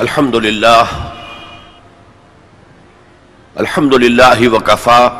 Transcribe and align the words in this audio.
الحمد 0.00 0.36
لله 0.36 0.86
الحمد 3.60 3.94
لله 3.94 4.48
وكفى 4.48 5.10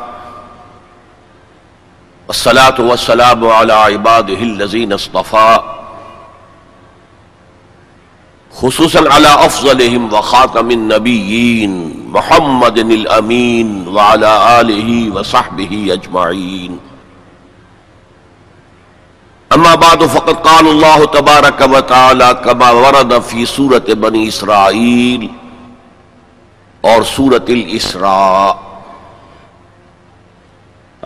والصلاة 2.28 2.74
والسلام 2.80 3.46
على 3.46 3.72
عباده 3.72 4.34
الذين 4.34 4.92
اصطفى 4.92 5.60
خصوصا 8.54 9.12
على 9.12 9.28
أفضلهم 9.28 10.12
وخاتم 10.12 10.70
النبيين 10.70 11.72
محمد 12.10 12.78
الأمين 12.78 13.88
وعلى 13.88 14.60
آله 14.60 15.14
وصحبه 15.14 15.88
أجمعين 15.92 16.78
اما 19.54 19.74
بعد، 19.74 20.04
فقد 20.04 20.36
قال 20.36 20.66
الله 20.68 21.04
تبارك 21.04 21.60
وتعالى 21.60 22.40
كما 22.44 22.70
ورد 22.70 23.18
في 23.22 23.46
سورة 23.46 23.84
بني 23.88 24.28
اسرائيل 24.28 25.30
اور 26.84 27.02
سورة 27.02 27.44
الاسراء. 27.48 28.74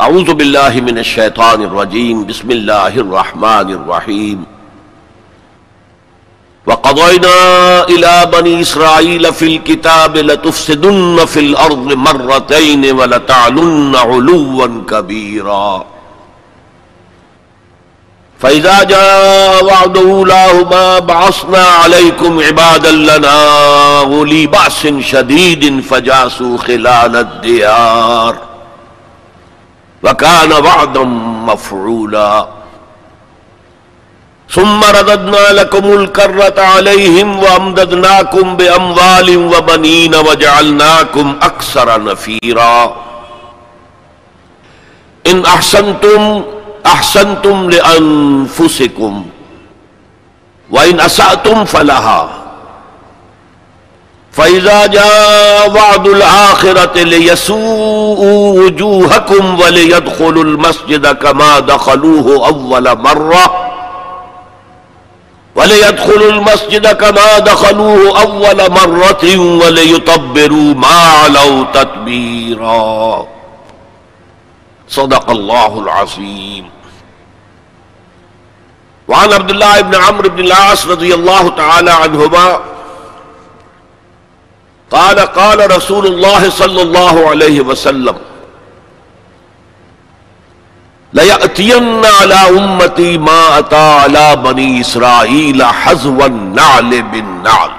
اعوذ 0.00 0.34
بالله 0.34 0.80
من 0.80 0.98
الشيطان 0.98 1.62
الرجيم 1.62 2.26
بسم 2.26 2.50
الله 2.50 2.88
الرحمن 2.88 3.68
الرحيم 3.78 4.44
وقضينا 6.66 7.36
الى 7.88 8.30
بني 8.32 8.60
اسرائيل 8.60 9.32
في 9.34 9.46
الكتاب 9.46 10.16
لتفسدن 10.16 11.24
في 11.24 11.40
الارض 11.40 11.92
مرتين 11.92 12.92
ولتعلن 12.98 13.96
علوا 13.96 14.66
كبيرا 14.90 15.97
فإذا 18.40 18.82
جاء 18.82 19.64
وعد 19.64 19.96
أولاهما 19.96 20.98
بعصنا 20.98 21.64
عليكم 21.64 22.40
عبادا 22.40 22.90
لنا 22.90 23.36
غلي 24.00 24.46
بأس 24.46 24.86
شديد 25.00 25.80
فجاسوا 25.80 26.58
خلال 26.58 27.16
الديار 27.16 28.36
وكان 30.02 30.52
وعدا 30.52 31.00
مفعولا 31.46 32.48
ثم 34.50 34.80
رددنا 34.84 35.52
لكم 35.52 35.84
الكرة 35.92 36.60
عليهم 36.62 37.42
وأمددناكم 37.42 38.56
بأموال 38.56 39.36
وبنين 39.36 40.14
وجعلناكم 40.14 41.36
أكثر 41.42 42.04
نفيرا 42.04 42.96
إن 45.26 45.44
أحسنتم 45.46 46.42
احسنتم 46.86 47.70
لانفسکم 47.70 49.24
وان 50.70 51.00
اساتم 51.00 51.64
فلها 51.64 52.28
فاذا 54.32 54.86
جاء 54.86 55.70
وعد 55.70 56.06
الاخره 56.08 57.02
ليسوءوا 57.02 58.60
وجوهكم 58.60 59.60
وليدخلوا 59.60 60.44
المسجد 60.44 61.06
كما 61.06 61.58
دخلوه 61.60 62.46
اول 62.46 62.98
مره 62.98 63.68
وليدخلوا 65.56 66.30
المسجد 66.30 66.86
كما 66.86 67.38
دخلوه 67.38 68.20
اول 68.22 68.70
مره 68.70 69.38
وليطبروا 69.38 70.74
ما 70.74 70.96
علوا 71.24 71.64
تتبيرا 71.74 73.26
صدق 74.88 75.30
الله 75.30 75.80
العظيم 75.80 76.70
وعن 79.08 79.32
عبد 79.32 79.50
الله 79.50 79.80
بن 79.80 79.94
عمرو 79.94 80.28
بن 80.28 80.40
العاص 80.44 80.86
رضي 80.86 81.14
الله 81.14 81.48
تعالى 81.48 81.90
عنهما 81.90 82.60
قال 84.90 85.18
قال 85.20 85.76
رسول 85.76 86.06
الله 86.06 86.50
صلى 86.50 86.82
الله 86.82 87.28
عليه 87.28 87.60
وسلم 87.60 88.16
ليأتين 91.12 92.04
على 92.04 92.34
أمتي 92.34 93.18
ما 93.18 93.58
أتى 93.58 93.76
على 93.76 94.36
بني 94.36 94.80
إسرائيل 94.80 95.64
حزو 95.64 96.24
النعل 96.26 97.02
بالنعل. 97.02 97.70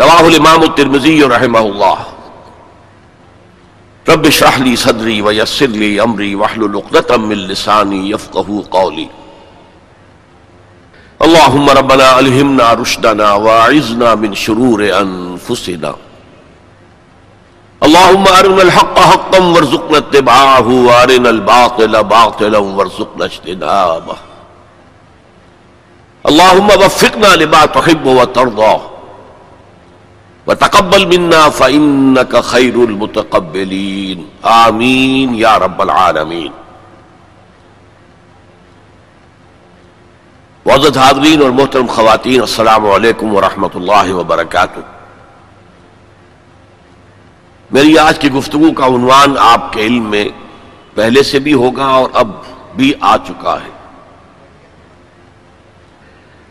رواه 0.00 0.28
الإمام 0.28 0.62
الترمذي 0.62 1.22
رحمه 1.22 1.58
الله. 1.58 2.13
رب 4.08 4.26
اشرح 4.26 4.58
لي 4.58 4.76
صدري 4.76 5.22
ويسر 5.22 5.66
لي 5.66 6.02
أمري 6.02 6.34
واحلل 6.34 6.76
عقدة 6.76 7.16
من 7.16 7.36
لساني 7.36 8.10
يفقهوا 8.10 8.62
قولي. 8.70 9.08
اللهم 11.24 11.70
ربنا 11.70 12.18
الہمنا 12.18 12.72
رشدنا 12.72 13.32
واعذنا 13.32 14.14
من 14.14 14.34
شرور 14.34 14.80
انفسنا 15.00 15.94
اللهم 17.82 18.28
ارنا 18.28 18.62
الحق 18.62 18.98
حقا 18.98 19.38
وارزقنا 19.38 19.98
اتباعه 19.98 20.68
وارنا 20.68 21.30
الباطل 21.30 22.04
باطلا 22.04 22.58
وارزقنا 22.58 23.24
اجتنابه. 23.24 24.16
اللهم 26.28 26.68
وفقنا 26.68 27.26
لما 27.26 27.66
تحب 27.66 28.06
وترضى. 28.06 28.76
وتقبل 30.46 31.06
منا 31.06 31.48
فإنك 31.50 32.34
خير 32.42 32.76
المتقبلين. 32.88 34.24
آمين 34.42 35.34
يا 35.34 35.58
رب 35.58 35.82
العالمين. 35.82 36.52
وزد 40.66 40.96
حاضرین 40.96 41.42
اور 41.42 41.50
محترم 41.50 41.86
خواتین، 41.86 42.40
السلام 42.40 42.86
علیکم 42.86 43.34
ورحمۃ 43.34 43.68
اللہ 43.74 44.14
وبرکاتہ. 44.14 44.80
میری 47.70 47.98
آج 47.98 48.18
کی 48.18 48.30
گفتگو 48.30 48.72
کا 48.72 48.86
عنوان 48.86 49.34
آپ 49.38 49.72
کے 49.72 49.80
علم 49.80 50.10
میں 50.10 50.24
پہلے 50.94 51.22
سے 51.22 51.38
بھی 51.38 51.52
ہوگا 51.52 51.86
اور 51.86 52.10
اب 52.12 52.28
بھی 52.76 52.92
آ 53.00 53.16
چکا 53.16 53.56
ہے۔ 53.64 53.70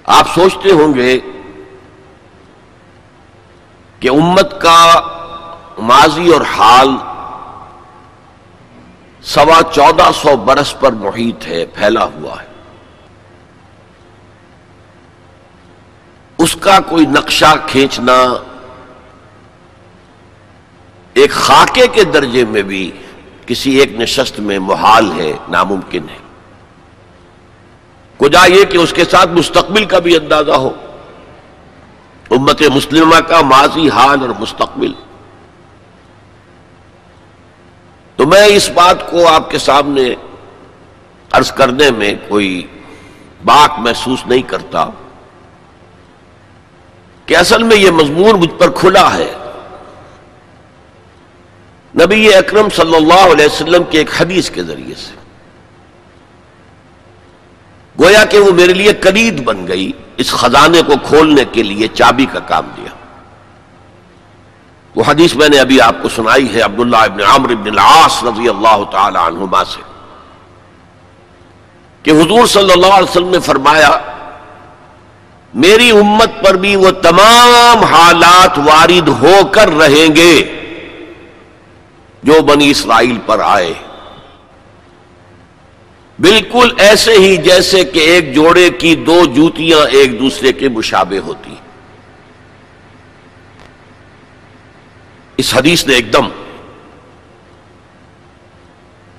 آپ 0.06 0.28
سوچتے 0.36 0.72
ہوں 0.72 0.94
گے 0.94 1.20
کہ 4.04 4.10
امت 4.10 4.62
کا 4.62 5.02
ماضی 5.78 6.34
اور 6.34 6.42
حال 6.42 6.90
سوا 9.22 9.60
چودہ 9.74 10.10
سو 10.22 10.36
برس 10.36 10.80
پر 10.80 10.92
محیط 10.92 11.48
ہے، 11.48 11.66
پھیلا 11.66 12.04
ہوا 12.04 12.42
ہے۔ 12.42 12.48
اس 16.38 16.56
کا 16.56 16.80
کوئی 16.80 17.06
نقشہ 17.06 17.56
کھینچنا 17.68 18.34
ایک 21.14 21.32
خاکے 21.32 21.88
کے 21.88 22.04
درجے 22.04 22.46
میں 22.46 22.62
بھی 22.62 22.92
کسی 23.46 23.72
ایک 23.72 24.00
نشست 24.00 24.40
میں 24.40 24.60
محال 24.60 25.12
ہے، 25.20 25.34
ناممکن 25.50 26.10
ہے۔ 26.10 26.20
کجا 28.18 28.46
یہ 28.46 28.64
کہ 28.64 28.78
اس 28.78 28.94
کے 28.94 29.06
ساتھ 29.06 29.30
مستقبل 29.30 29.86
کا 29.86 30.00
بھی 30.00 30.16
اندازہ 30.16 30.52
ہو۔ 30.52 30.70
امت 32.36 32.62
مسلمہ 32.62 33.20
کا 33.20 33.42
ماضی، 33.42 33.90
حال 33.90 34.22
اور 34.22 34.30
مستقبل۔ 34.40 34.92
تو 38.16 38.26
میں 38.26 38.46
اس 38.46 38.70
بات 38.70 39.12
کو 39.12 39.28
آپ 39.28 39.52
کے 39.52 39.58
سامنے 39.58 40.16
عرض 41.32 41.52
کرنے 41.52 41.92
میں 41.92 42.14
کوئی 42.28 42.68
باک 43.46 43.80
محسوس 43.80 44.20
نہیں 44.26 44.42
کرتا 44.42 44.90
کہ 47.26 47.38
اصل 47.38 47.64
میں 47.64 47.78
یہ 47.78 47.92
مضمون 47.92 48.40
مجھ 48.40 48.54
پر 48.58 48.70
کھلا 48.72 49.14
ہے۔ 49.14 49.34
نبی 52.02 52.34
اکرم 52.34 52.68
صلی 52.70 52.96
اللہ 52.96 53.32
علیہ 53.32 53.46
وسلم 53.46 53.84
کے 53.84 53.98
ایک 53.98 54.10
حدیث 54.18 54.50
کے 54.50 54.64
ذریعے 54.64 54.96
سے۔ 54.96 55.23
گویا 58.00 58.24
کہ 58.26 58.40
وہ 58.40 58.52
میرے 58.52 58.74
لیے 58.74 58.94
قلید 58.94 59.44
بن 59.44 59.68
گئی 59.68 59.92
اس 60.18 60.32
خزانے 60.32 60.82
کو 60.82 60.94
کھولنے 61.08 61.44
کے 61.52 61.64
لیے 61.64 61.88
چابی 61.88 62.26
کا 62.26 62.40
کام 62.40 62.70
دیا۔ 62.78 62.90
وہ 64.96 65.04
حدیث 65.08 65.36
میں 65.36 65.50
نے 65.50 65.60
ابھی 65.60 65.82
آپ 65.82 65.96
کو 66.02 66.10
سنائی 66.10 66.54
ہے 66.54 66.62
عبداللہ 66.62 66.98
ابن 66.98 67.22
عمر 67.22 67.50
ابن 67.50 67.68
العاص 67.68 68.24
رضی 68.24 68.50
اللہ 68.50 68.84
تعالی 68.92 69.18
عنہما 69.18 69.64
سے 69.66 69.82
کہ 72.04 72.12
حضور 72.12 72.46
صلی 72.46 72.72
اللہ 72.72 72.94
علیہ 72.94 73.10
وسلم 73.10 73.30
نے 73.30 73.40
فرمایا، 73.40 73.98
میری 75.54 75.90
امت 75.92 76.44
پر 76.46 76.54
بھی 76.54 76.76
وہ 76.76 76.92
تمام 76.92 77.84
حالات 77.84 78.58
وارد 78.58 79.08
ہو 79.22 79.36
کر 79.52 79.70
رہیں 79.70 80.16
گے 80.16 80.34
جو 82.24 82.42
بنی 82.42 82.70
اسرائیل 82.72 83.18
پر 83.26 83.40
آئے۔ 83.40 83.74
بالکل 86.20 86.70
ایسے 86.78 87.12
ہی 87.12 87.38
جیسے 87.38 87.84
کہ 87.84 88.00
ایک 88.00 88.34
جوڑے 88.36 88.70
کی 88.70 88.96
دو 88.96 89.26
جوتیاں 89.26 89.80
ایک 89.92 90.20
دوسرے 90.20 90.52
کے 90.54 90.70
مشابے 90.70 91.20
ہوتی 91.20 91.56
اس 95.38 95.54
حدیث 95.56 95.86
نے 95.88 95.94
ایک 95.94 96.14
دم 96.14 96.28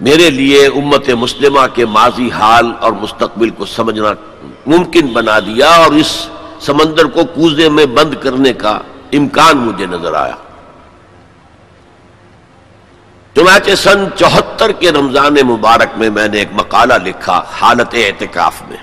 میرے 0.01 0.31
لیے 0.31 0.67
امت 0.67 1.09
مسلمہ 1.09 1.67
کے 1.75 1.87
ماضی 1.87 2.31
حال 2.31 2.73
اور 2.81 2.93
مستقبل 2.93 3.51
کو 3.51 3.67
سمجھنا 3.67 4.13
ممکن 4.67 5.07
بنا 5.07 5.39
دیا 5.39 5.69
اور 5.69 5.93
اس 5.93 6.29
سمندر 6.61 7.05
کو 7.05 7.25
کوزے 7.25 7.69
میں 7.69 7.87
بند 7.87 8.15
کرنے 8.23 8.53
کا 8.53 8.79
امکان 9.13 9.59
مجھے 9.59 9.87
نظر 9.87 10.15
آیا۔ 10.15 10.37
چنانچہ 13.35 13.75
سن 13.75 14.05
چوہتر 14.17 14.73
کے 14.73 14.93
رمضان 14.93 15.35
مبارک 15.35 15.89
میں 15.97 16.11
میں 16.11 16.29
نے 16.29 16.39
ایک 16.39 16.49
مقالہ 16.53 16.95
لکھا 16.95 17.45
حالت 17.61 17.95
اعتکاف 17.95 18.63
میں۔ 18.69 18.77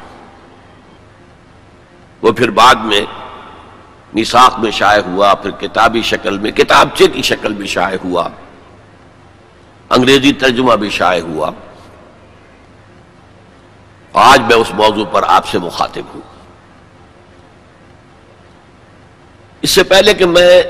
وہ 2.22 2.32
پھر 2.32 2.50
بعد 2.50 2.76
میں 2.76 3.02
نساخ 4.16 4.60
میں 4.60 4.72
شائع 4.72 5.02
ہوا، 5.02 5.34
پھر 5.34 5.52
کتابی 5.52 6.02
شکل 6.02 6.38
میں، 6.38 6.52
کتابچے 6.52 7.08
کی 7.08 7.22
شکل 7.22 7.54
میں 7.54 7.68
شائع 7.68 7.98
ہوا، 8.04 8.30
انگریزی 9.90 10.34
ترجمہ 10.34 10.74
بھی 10.74 10.90
شائع 10.90 11.22
ہوا۔ 11.22 11.52
آج 14.14 14.42
میں 14.42 14.56
اس 14.56 14.72
موضوع 14.74 15.06
پر 15.06 15.24
آپ 15.28 15.48
سے 15.48 15.60
مخاطب 15.60 16.02
ہوں۔ 16.14 16.22
اس 19.62 19.70
سے 19.70 19.84
پہلے 19.84 20.14
کہ 20.14 20.26
میں 20.26 20.64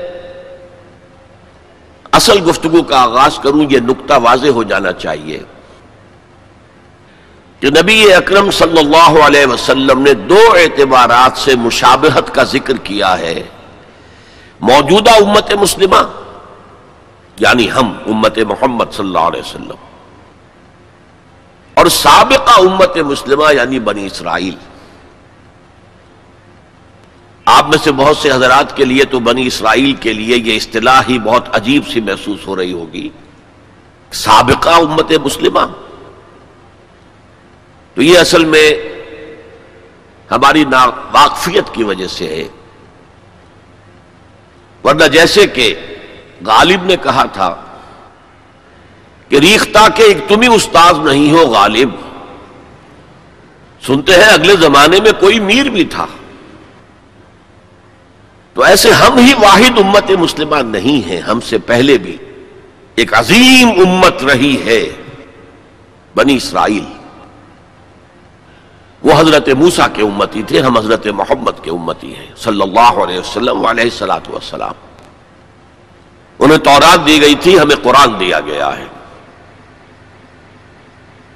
اصل 2.12 2.38
گفتگو 2.48 2.82
کا 2.82 3.00
آغاز 3.02 3.38
کروں، 3.38 3.62
یہ 3.70 3.80
نقطہ 3.80 4.14
واضح 4.22 4.48
ہو 4.48 4.62
جانا 4.62 4.92
چاہیے 4.92 5.38
کہ 7.62 7.70
نبی 7.70 8.12
اکرم 8.14 8.50
صلی 8.50 8.78
اللہ 8.78 9.18
علیہ 9.26 9.46
وسلم 9.46 10.02
نے 10.02 10.12
دو 10.28 10.40
اعتبارات 10.54 11.38
سے 11.38 11.54
مشابہت 11.56 12.34
کا 12.34 12.42
ذکر 12.52 12.76
کیا 12.84 13.18
ہے۔ 13.18 13.42
موجودہ 14.60 15.10
امت 15.10 15.52
مسلمہ 15.60 16.02
یعنی 17.38 17.70
ہم، 17.70 17.92
امت 18.06 18.38
محمد 18.48 18.92
صلی 18.92 19.06
اللہ 19.06 19.26
علیہ 19.30 19.40
وسلم، 19.40 19.80
اور 21.76 21.86
سابقہ 21.88 22.60
امت 22.60 22.96
مسلمہ 23.06 23.52
یعنی 23.54 23.78
بنی 23.80 24.06
اسرائیل۔ 24.06 24.56
آپ 27.44 27.68
میں 27.68 27.78
سے 27.78 27.92
بہت 27.92 28.16
سے 28.16 28.32
حضرات 28.32 28.76
کے 28.76 28.84
لیے 28.84 29.04
تو 29.04 29.20
بنی 29.20 29.46
اسرائیل 29.46 29.92
کے 29.92 30.12
لیے 30.12 30.36
یہ 30.36 30.56
اصطلاح 30.56 31.02
ہی 31.08 31.18
بہت 31.18 31.56
عجیب 31.56 31.88
سی 31.88 32.00
محسوس 32.00 32.46
ہو 32.46 32.56
رہی 32.56 32.72
ہوگی۔ 32.72 33.08
سابقہ 34.12 34.70
امت 34.70 35.12
مسلمہ۔ 35.24 35.60
تو 37.94 38.02
یہ 38.02 38.18
اصل 38.18 38.44
میں 38.44 38.72
ہماری 40.30 40.64
ناواقفیت 40.64 41.74
کی 41.74 41.84
وجہ 41.84 42.06
سے 42.06 42.26
ہے۔ 42.26 42.48
ورنہ 44.84 45.04
جیسے 45.04 45.46
کہ 45.46 45.74
غالب 46.46 46.84
نے 46.84 46.96
کہا 47.02 47.24
تھا 47.24 47.62
کہ 49.28 49.36
ریختہ 49.36 49.88
کے 49.94 50.02
ایک 50.02 50.28
تم 50.28 50.40
ہی 50.40 50.46
استاذ 50.46 50.98
نہیں 50.98 51.32
ہو 51.32 51.46
غالب۔ 51.46 51.88
سنتے 53.86 54.14
ہیں 54.14 54.32
اگلے 54.32 54.56
زمانے 54.56 55.00
میں 55.00 55.12
کوئی 55.20 55.40
میر 55.40 55.68
بھی 55.68 55.84
تھا۔ 55.84 56.06
تو 58.54 58.62
ایسے 58.62 58.90
ہم 58.90 59.18
ہی 59.18 59.34
واحد 59.34 59.78
امت 59.78 60.10
مسلمہ 60.10 60.56
نہیں 60.56 61.08
ہیں، 61.08 61.20
ہم 61.20 61.40
سے 61.40 61.58
پہلے 61.58 61.98
بھی 61.98 62.16
ایک 62.94 63.14
عظیم 63.14 63.68
امت 63.68 64.24
رہی 64.24 64.66
ہے 64.66 65.02
بنی 66.14 66.36
اسرائیل۔ 66.36 66.84
وہ 69.02 69.12
حضرت 69.20 69.48
موسا 69.48 69.88
کے 69.88 70.02
امتی 70.02 70.42
تھے، 70.42 70.60
ہم 70.60 70.78
حضرت 70.78 71.06
محمد 71.06 71.64
کے 71.64 71.70
امتی 71.70 72.16
ہیں۔ 72.16 72.26
صلی 72.36 72.62
اللہ 72.62 73.02
علیہ 73.02 73.18
وسلم 73.18 73.66
علیہ 73.66 73.84
السلاۃ 73.84 74.28
والسلام۔ 74.28 74.72
انہیں 76.38 76.58
تورات 76.58 77.06
دی 77.06 77.20
گئی 77.20 77.34
تھی، 77.34 77.58
ہمیں 77.58 77.76
قرآن 77.82 78.20
دیا 78.20 78.40
گیا 78.40 78.78
ہے۔ 78.78 78.86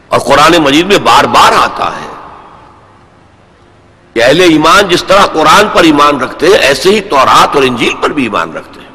اور 0.08 0.18
قرآن 0.18 0.52
مجید 0.62 0.86
میں 0.86 0.98
بار 0.98 1.24
بار 1.24 1.52
آتا 1.52 1.86
ہے۔ 1.86 2.15
کہ 4.16 4.24
اہل 4.24 4.40
ایمان 4.40 4.88
جس 4.88 5.04
طرح 5.04 5.26
قرآن 5.26 5.66
پر 5.72 5.84
ایمان 5.84 6.20
رکھتے 6.20 6.46
ہیں، 6.46 6.54
ایسے 6.54 6.90
ہی 6.90 7.00
تورات 7.00 7.54
اور 7.54 7.62
انجیل 7.62 7.92
پر 8.02 8.10
بھی 8.10 8.22
ایمان 8.22 8.52
رکھتے 8.52 8.80
ہیں۔ 8.80 8.88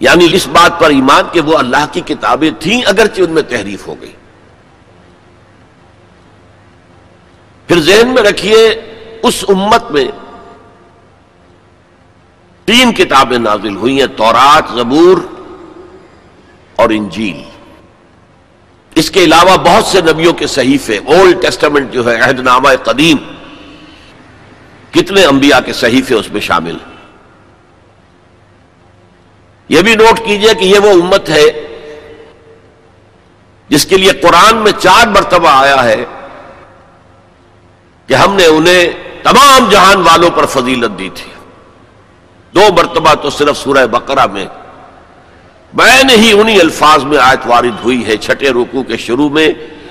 یعنی 0.00 0.28
اس 0.32 0.48
بات 0.48 0.80
پر 0.80 0.90
ایمان 0.90 1.24
کہ 1.32 1.40
وہ 1.40 1.58
اللہ 1.58 1.84
کی 1.92 2.00
کتابیں 2.00 2.50
تھیں، 2.60 2.82
اگرچہ 2.82 3.20
ان 3.20 3.30
میں 3.30 3.42
تحریف 3.42 3.86
ہو 3.86 3.94
گئی۔ 4.00 4.12
پھر 7.68 7.80
ذہن 7.80 8.08
میں 8.08 8.22
رکھیے، 8.22 8.68
اس 9.22 9.44
امت 9.48 9.90
میں 9.90 10.04
تین 12.64 12.92
کتابیں 12.92 13.38
نازل 13.38 13.76
ہوئی 13.76 14.00
ہیں، 14.00 14.06
تورات، 14.06 14.64
زبور 14.74 15.18
اور 16.76 16.90
انجیل۔ 16.90 17.55
اس 19.00 19.10
کے 19.10 19.24
علاوہ 19.24 19.56
بہت 19.64 19.84
سے 19.84 20.00
نبیوں 20.00 20.32
کے 20.32 20.46
صحیفے 20.46 20.96
اولڈ 20.96 21.40
ٹیسٹمنٹ 21.42 21.92
جو 21.92 22.04
ہے 22.10 22.20
عہد 22.20 22.38
نامہ 22.40 22.68
قدیم، 22.84 23.16
کتنے 24.90 25.24
انبیاء 25.24 25.58
کے 25.66 25.72
صحیفے 25.72 26.14
اس 26.14 26.28
میں 26.32 26.40
شامل 26.40 26.76
یہ 29.68 29.82
بھی 29.82 29.94
نوٹ 29.94 30.20
کیجیے 30.24 30.54
کہ 30.54 30.64
یہ 30.64 30.78
وہ 30.78 30.90
امت 31.02 31.28
ہے 31.28 31.44
جس 33.70 33.84
کے 33.86 33.96
لیے 33.96 34.12
قرآن 34.22 34.56
میں 34.56 34.72
چار 34.78 35.06
مرتبہ 35.06 35.48
آیا 35.50 35.82
ہے 35.84 36.04
کہ 38.08 38.14
ہم 38.14 38.34
نے 38.34 38.46
انہیں 38.46 38.92
تمام 39.22 39.68
جہان 39.70 40.02
والوں 40.02 40.30
پر 40.30 40.46
فضیلت 40.46 40.98
دی 40.98 41.08
تھی۔ 41.14 41.30
دو 42.54 42.72
مرتبہ 42.76 43.14
تو 43.14 43.30
صرف 43.30 43.58
سورہ 43.58 43.86
بقرہ 43.86 44.26
میں 44.26 44.46
میں 45.76 46.16
ہی 46.16 46.32
انہی 46.32 46.60
الفاظ 46.60 47.04
میں 47.04 47.18
آیت 47.18 47.38
وارد 47.46 47.84
ہوئی 47.84 48.06
ہے 48.06 48.16
چھٹے 48.16 48.50
رکو 48.50 48.82
کے 48.82 48.96
شروع 48.96 49.28
میں 49.28 49.48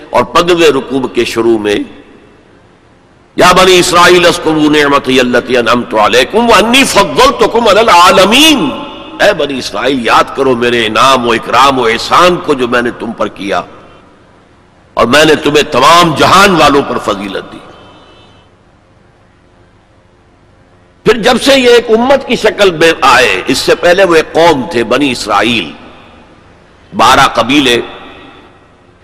اور 0.10 0.24
پندرہ 0.24 0.78
رکوب 0.78 1.16
کے 1.16 1.26
شروع 1.26 1.58
میں۔ 1.58 1.76
یا 3.36 3.52
بنی 3.52 3.80
اسرائیل 3.80 4.28
نعمت 4.72 5.10
علیکم 5.94 6.50
وانی 6.50 6.84
فضلتکم 6.84 7.68
علی 7.68 7.80
العالمین۔ 7.80 8.70
اے 9.22 9.34
بنی 9.34 9.58
اسرائیل، 9.58 10.06
یاد 10.06 10.24
کرو 10.36 10.56
میرے 10.56 10.86
انعام 10.86 11.28
و 11.28 11.32
اکرام 11.32 11.80
و 11.80 11.86
احسان 11.86 12.36
کو 12.36 12.54
جو 12.54 12.68
میں 12.68 12.82
نے 12.82 12.90
تم 13.00 13.12
پر 13.12 13.28
کیا 13.28 13.62
اور 14.94 15.06
میں 15.06 15.26
نے 15.26 15.36
تمہیں 15.36 15.64
تمام 15.64 16.16
جہان 16.16 16.56
والوں 16.56 16.82
پر 16.82 16.98
فضیلت 16.98 17.54
دی۔ 17.54 17.58
پھر 21.06 21.18
جب 21.18 21.42
سے 21.42 21.60
یہ 21.60 21.70
ایک 21.70 21.90
امت 21.90 22.28
کی 22.28 22.36
شکل 22.36 22.72
میں 22.72 22.94
آئے، 23.02 23.42
اس 23.48 23.58
سے 23.58 23.76
پہلے 23.76 24.04
وہ 24.04 24.16
ایک 24.16 24.34
قوم 24.34 24.66
تھے، 24.72 24.84
بنی 24.84 25.12
اسرائیل۔ 25.12 25.72
بارہ 26.96 27.28
قبیلے 27.28 27.82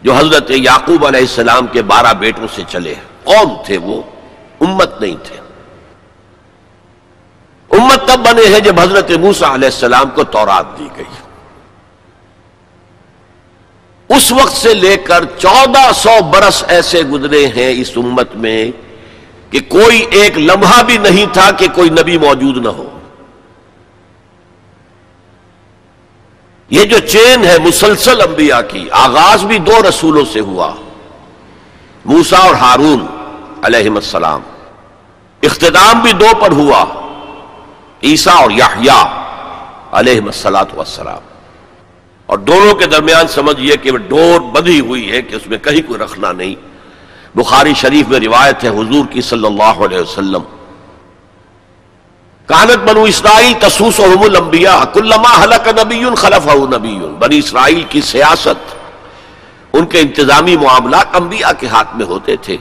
جو 0.01 0.13
حضرت 0.13 0.51
یعقوب 0.51 1.06
علیہ 1.06 1.19
السلام 1.19 1.68
کے 1.68 1.81
بارہ 1.81 2.13
بیٹوں 2.13 2.48
سے 2.56 2.62
چلے 2.69 2.94
قوم 3.24 3.53
تھے 3.65 3.77
وہ، 3.77 4.01
امت 4.59 5.01
نہیں 5.01 5.15
تھے۔ 5.24 5.36
امت 7.77 8.08
تب 8.08 8.20
بنے 8.20 8.53
ہیں 8.53 8.60
جب 8.60 8.79
حضرت 8.79 9.12
موسا 9.12 9.53
علیہ 9.53 9.70
السلام 9.74 10.10
کو 10.10 10.24
تورات 10.24 10.79
دی 10.79 10.88
گئی۔ 10.98 11.12
اس 14.15 14.31
وقت 14.31 14.53
سے 14.53 14.74
لے 14.74 14.98
کر 14.98 15.24
چودہ 15.38 15.91
سو 15.96 16.24
برس 16.24 16.63
ایسے 16.67 17.01
گزرے 17.01 17.48
ہیں 17.48 17.81
اس 17.81 17.91
امت 17.96 18.36
میں 18.36 18.72
کہ 19.51 19.60
کوئی 19.60 20.05
ایک 20.12 20.38
لمحہ 20.38 20.84
بھی 20.84 20.98
نہیں 20.98 21.25
تھا 21.34 21.51
کہ 21.51 21.67
کوئی 21.75 21.89
نبی 21.89 22.17
موجود 22.17 22.58
نہ 22.58 22.70
ہو۔ 22.70 23.00
یہ 26.70 26.84
جو 26.84 27.00
چین 27.00 27.46
ہے 27.46 27.58
مسلسل 27.60 28.22
انبیاء 28.22 28.62
کی، 28.62 28.89
آغاز 28.91 29.43
بھی 29.43 29.60
دو 29.60 29.89
رسولوں 29.89 30.25
سے 30.34 30.39
ہوا۔ 30.39 30.75
موسا 32.05 32.38
اور 32.38 32.55
ہارون 32.55 33.05
علیہ 33.63 33.89
السلام۔ 33.89 34.41
اختتام 35.41 36.00
بھی 36.00 36.13
دو 36.13 36.27
پر 36.41 36.51
ہوا۔ 36.51 36.86
عیسیٰ 38.03 38.36
اور 38.36 38.51
یحییٰ 38.51 39.05
علیہ 39.91 40.22
السلاط 40.22 40.67
وسلام 40.77 41.20
اور 42.25 42.38
دونوں 42.38 42.75
کے 42.75 42.86
درمیان 42.86 43.27
سمجھئے 43.27 43.77
کہ 43.77 43.98
ڈور 43.98 44.41
بدھی 44.41 44.79
ہوئی 44.79 45.12
ہے 45.12 45.22
کہ 45.22 45.36
اس 45.36 45.48
میں 45.48 45.58
کہیں 45.58 45.88
کوئی 45.88 46.00
رکھنا 46.00 46.31
نہیں۔ 46.31 46.70
بخاری 47.35 47.73
شریف 47.73 48.07
میں 48.07 48.19
روایت 48.19 48.63
ہے 48.63 48.69
حضور 48.69 49.05
کی 49.09 49.21
صلی 49.21 49.45
اللہ 49.45 49.85
علیہ 49.85 50.00
وسلم۔ 50.00 50.41
کانت 52.45 52.89
بنو 52.89 53.03
اسرائیل 53.03 53.53
تسوس 53.59 54.00
الانبیاء، 54.00 54.83
کلما 54.93 55.43
حلق 55.43 55.67
نبی 55.67 56.15
خلف 56.17 56.47
نبی۔ 56.47 57.00
بنی 57.19 57.38
اسرائیل 57.38 57.83
کی 57.89 58.01
سیاست، 58.01 58.75
ان 59.73 59.85
کے 59.85 60.00
انتظامی 60.00 60.57
معاملات 60.57 61.05
انبیاء 61.13 61.51
کے 61.59 61.67
ہاتھ 61.67 61.95
میں 61.95 62.05
ہوتے 62.05 62.35
تھے۔ 62.35 62.57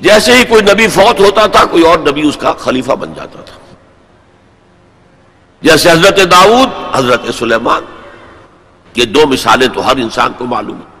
جیسے 0.00 0.34
ہی 0.34 0.44
کوئی 0.44 0.62
نبی 0.62 0.88
فوت 0.88 1.20
ہوتا 1.20 1.46
تھا، 1.46 1.64
کوئی 1.64 1.86
اور 1.86 1.98
نبی 1.98 2.28
اس 2.28 2.36
کا 2.36 2.52
خلیفہ 2.52 2.92
بن 2.92 3.14
جاتا 3.14 3.40
تھا۔ 3.40 3.74
جیسے 5.60 5.90
حضرت 5.90 6.16
داؤد، 6.30 6.96
حضرت 6.96 7.34
سلیمان، 7.38 7.82
یہ 8.94 9.04
دو 9.04 9.26
مثالیں 9.26 9.68
تو 9.68 9.86
ہر 9.86 9.96
انسان 9.96 10.32
کو 10.38 10.44
معلوم 10.44 10.76
ہیں۔ 10.76 10.95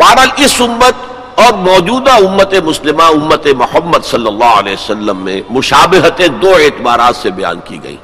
بہرحال 0.00 0.28
اس 0.36 0.60
امت 0.60 1.40
اور 1.40 1.52
موجودہ 1.54 2.12
امت 2.26 2.54
مسلمہ، 2.64 3.02
امت 3.02 3.46
محمد 3.56 4.04
صلی 4.04 4.26
اللہ 4.26 4.54
علیہ 4.58 4.72
وسلم 4.72 5.24
میں 5.24 5.40
مشابہتیں 5.50 6.28
دو 6.42 6.54
اعتبارات 6.54 7.16
سے 7.16 7.30
بیان 7.30 7.60
کی 7.64 7.78
گئی 7.82 7.96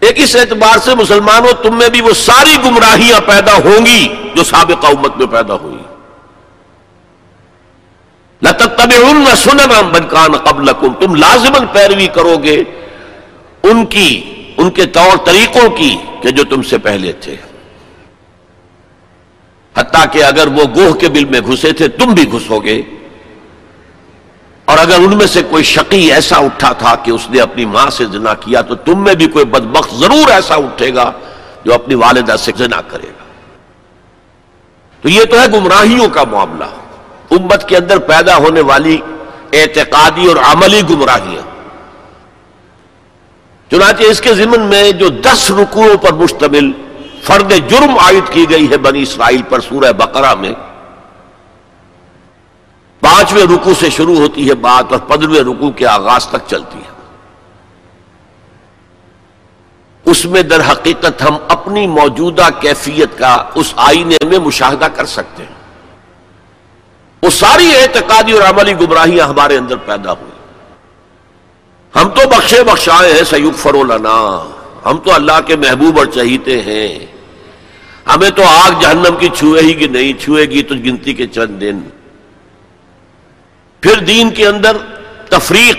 ایک 0.00 0.20
اس 0.20 0.36
اعتبار 0.36 0.78
سے 0.84 0.94
مسلمانوں، 0.94 1.52
تم 1.62 1.78
میں 1.78 1.88
بھی 1.88 2.00
وہ 2.00 2.12
ساری 2.14 2.56
گمراہیاں 2.64 3.20
پیدا 3.26 3.54
ہوں 3.54 3.86
گی 3.86 4.08
جو 4.34 4.44
سابقہ 4.44 4.86
امت 4.86 5.16
میں 5.16 5.26
پیدا 5.26 5.54
ہوئی۔ 5.54 5.82
تب 8.58 8.92
ان 9.04 9.24
سننا 9.36 9.80
بنکان 9.92 10.36
قبل 10.36 10.72
تم 11.00 11.14
لازمن 11.14 11.66
پیروی 11.66 12.06
کرو 12.06 12.36
گے 12.42 12.62
ان 13.62 13.84
کی، 13.86 14.10
ان 14.56 14.70
کے 14.70 14.86
طور 14.86 15.16
طریقوں 15.24 15.68
کی 15.70 15.96
کہ 16.22 16.30
جو 16.30 16.44
تم 16.44 16.62
سے 16.62 16.78
پہلے 16.78 17.12
تھے۔ 17.12 17.36
حتیٰ 19.76 20.04
کہ 20.12 20.24
اگر 20.24 20.46
وہ 20.46 20.62
گوہ 20.76 20.92
کے 20.92 21.08
بل 21.08 21.24
میں 21.24 21.40
گھسے 21.40 21.72
تھے، 21.72 21.88
تم 21.88 22.06
بھی 22.06 22.32
گھسو 22.32 22.60
گے۔ 22.60 22.82
اور 24.64 24.78
اگر 24.78 24.94
ان 24.94 25.16
میں 25.16 25.26
سے 25.26 25.42
کوئی 25.50 25.64
شقی 25.64 26.12
ایسا 26.12 26.36
اٹھا 26.36 26.72
تھا 26.72 26.94
کہ 26.94 27.10
اس 27.10 27.30
نے 27.30 27.40
اپنی 27.40 27.64
ماں 27.64 27.90
سے 27.90 28.04
زنا 28.04 28.34
کیا، 28.34 28.60
تو 28.60 28.74
تم 28.74 29.04
میں 29.04 29.14
بھی 29.14 29.26
کوئی 29.26 29.44
بدبخت 29.44 29.94
ضرور 29.94 30.30
ایسا 30.30 30.54
اٹھے 30.54 30.94
گا 30.94 31.12
جو 31.64 31.74
اپنی 31.74 31.94
والدہ 31.94 32.36
سے 32.38 32.52
زنا 32.56 32.80
کرے 32.80 33.06
گا۔ 33.06 33.24
تو 35.02 35.08
یہ 35.08 35.24
تو 35.24 35.40
ہے 35.40 35.46
گمراہیوں 35.52 36.08
کا 36.08 36.24
معاملہ۔ 36.24 36.64
امت 37.30 37.68
کے 37.68 37.76
اندر 37.76 37.98
پیدا 37.98 38.36
ہونے 38.36 38.60
والی 38.60 38.98
اعتقادی 39.52 40.26
اور 40.26 40.36
عملی 40.36 40.82
گمراہیاں۔ 40.90 41.42
چنانچہ 43.70 44.02
اس 44.02 44.20
کے 44.20 44.34
ضمن 44.34 44.60
میں 44.60 44.92
جو 44.92 45.08
دس 45.08 45.50
رکوعوں 45.50 45.96
پر 45.96 46.12
مشتمل 46.12 46.72
فرد 47.24 47.52
جرم 47.68 47.98
عائد 47.98 48.32
کی 48.32 48.50
گئی 48.50 48.70
ہے 48.70 48.78
بنی 48.78 49.02
اسرائیل 49.02 49.42
پر 49.48 49.60
سورہ 49.60 49.92
بقرہ 49.92 50.34
میں۔ 50.34 50.52
پانچویں 53.00 53.44
رکو 53.44 53.74
سے 53.74 53.90
شروع 53.90 54.16
ہوتی 54.16 54.48
ہے 54.48 54.54
بات 54.54 54.92
اور 54.92 55.00
پندرہویں 55.00 55.40
رکو 55.40 55.70
کے 55.70 55.86
آغاز 55.86 56.26
تک 56.26 56.46
چلتی 56.46 56.78
ہے۔ 56.78 56.94
اس 60.04 60.24
میں 60.24 60.42
در 60.42 60.72
حقیقت 60.72 61.22
ہم 61.22 61.36
اپنی 61.48 61.86
موجودہ 61.86 62.48
کیفیت 62.60 63.18
کا 63.18 63.44
اس 63.54 63.74
آئینے 63.76 64.24
میں 64.24 64.38
مشاہدہ 64.38 64.84
کر 64.84 65.04
سکتے 65.04 65.42
ہیں۔ 65.42 65.54
وہ 67.22 67.30
ساری 67.30 67.70
اعتقادی 67.76 68.32
اور 68.32 68.42
عملی 68.42 68.80
گمراہیاں 68.80 69.26
ہمارے 69.26 69.56
اندر 69.56 69.76
پیدا 69.76 70.12
ہوئی۔ 70.12 70.30
ہم 71.96 72.08
تو 72.08 72.28
بخشے 72.28 72.62
بخشائے 72.62 73.12
ہیں 73.12 73.24
سیوگ 73.24 73.52
فرولنا 73.52 74.44
ہم 74.86 74.98
تو 74.98 75.14
اللہ 75.14 75.40
کے 75.46 75.56
محبوب 75.56 75.98
اور 75.98 76.06
چہیتے 76.06 76.62
ہیں۔ 76.62 77.13
ہمیں 78.06 78.30
تو 78.30 78.42
آگ 78.42 78.70
جہنم 78.80 79.16
کی 79.18 79.28
چھوئے 79.34 79.62
ہی 79.62 79.74
کہ 79.74 79.86
نہیں، 79.86 80.12
چھوئے 80.20 80.46
گی 80.46 80.62
تو 80.62 80.74
گنتی 80.74 81.14
کے 81.14 81.26
چند 81.26 81.60
دن۔ 81.60 81.80
پھر 83.80 83.98
دین 83.98 84.30
کے 84.30 84.46
اندر 84.46 84.76
تفریق، 85.28 85.76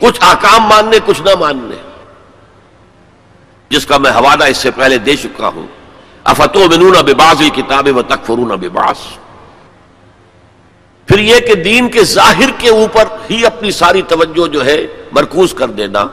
کچھ 0.00 0.20
آکام 0.20 0.62
ماننے، 0.62 0.98
کچھ 1.06 1.22
نہ 1.22 1.30
ماننے۔ 1.40 1.74
جس 3.68 3.86
کا 3.86 3.98
میں 3.98 4.10
حوالہ 4.10 4.44
اس 4.44 4.56
سے 4.56 4.70
پہلے 4.70 4.98
دے 4.98 5.16
چکا 5.16 5.48
ہوں۔ 5.48 5.66
افتو 6.24 6.68
بنون 6.68 6.92
بباز 6.92 7.42
کتابیں 7.54 7.92
و 7.92 8.02
تکفرون 8.02 8.48
بباس 8.48 8.96
پھر 11.06 11.18
یہ 11.18 11.38
کہ 11.38 11.54
دین 11.54 11.88
کے 11.88 12.04
ظاہر 12.04 12.50
کے 12.58 12.68
اوپر 12.68 13.04
ہی 13.30 13.46
اپنی 13.46 13.70
ساری 13.70 14.02
توجہ 14.02 14.46
جو 14.46 14.64
ہے 14.64 14.86
مرکوز 15.12 15.54
کر 15.54 15.68
دینا، 15.68 16.06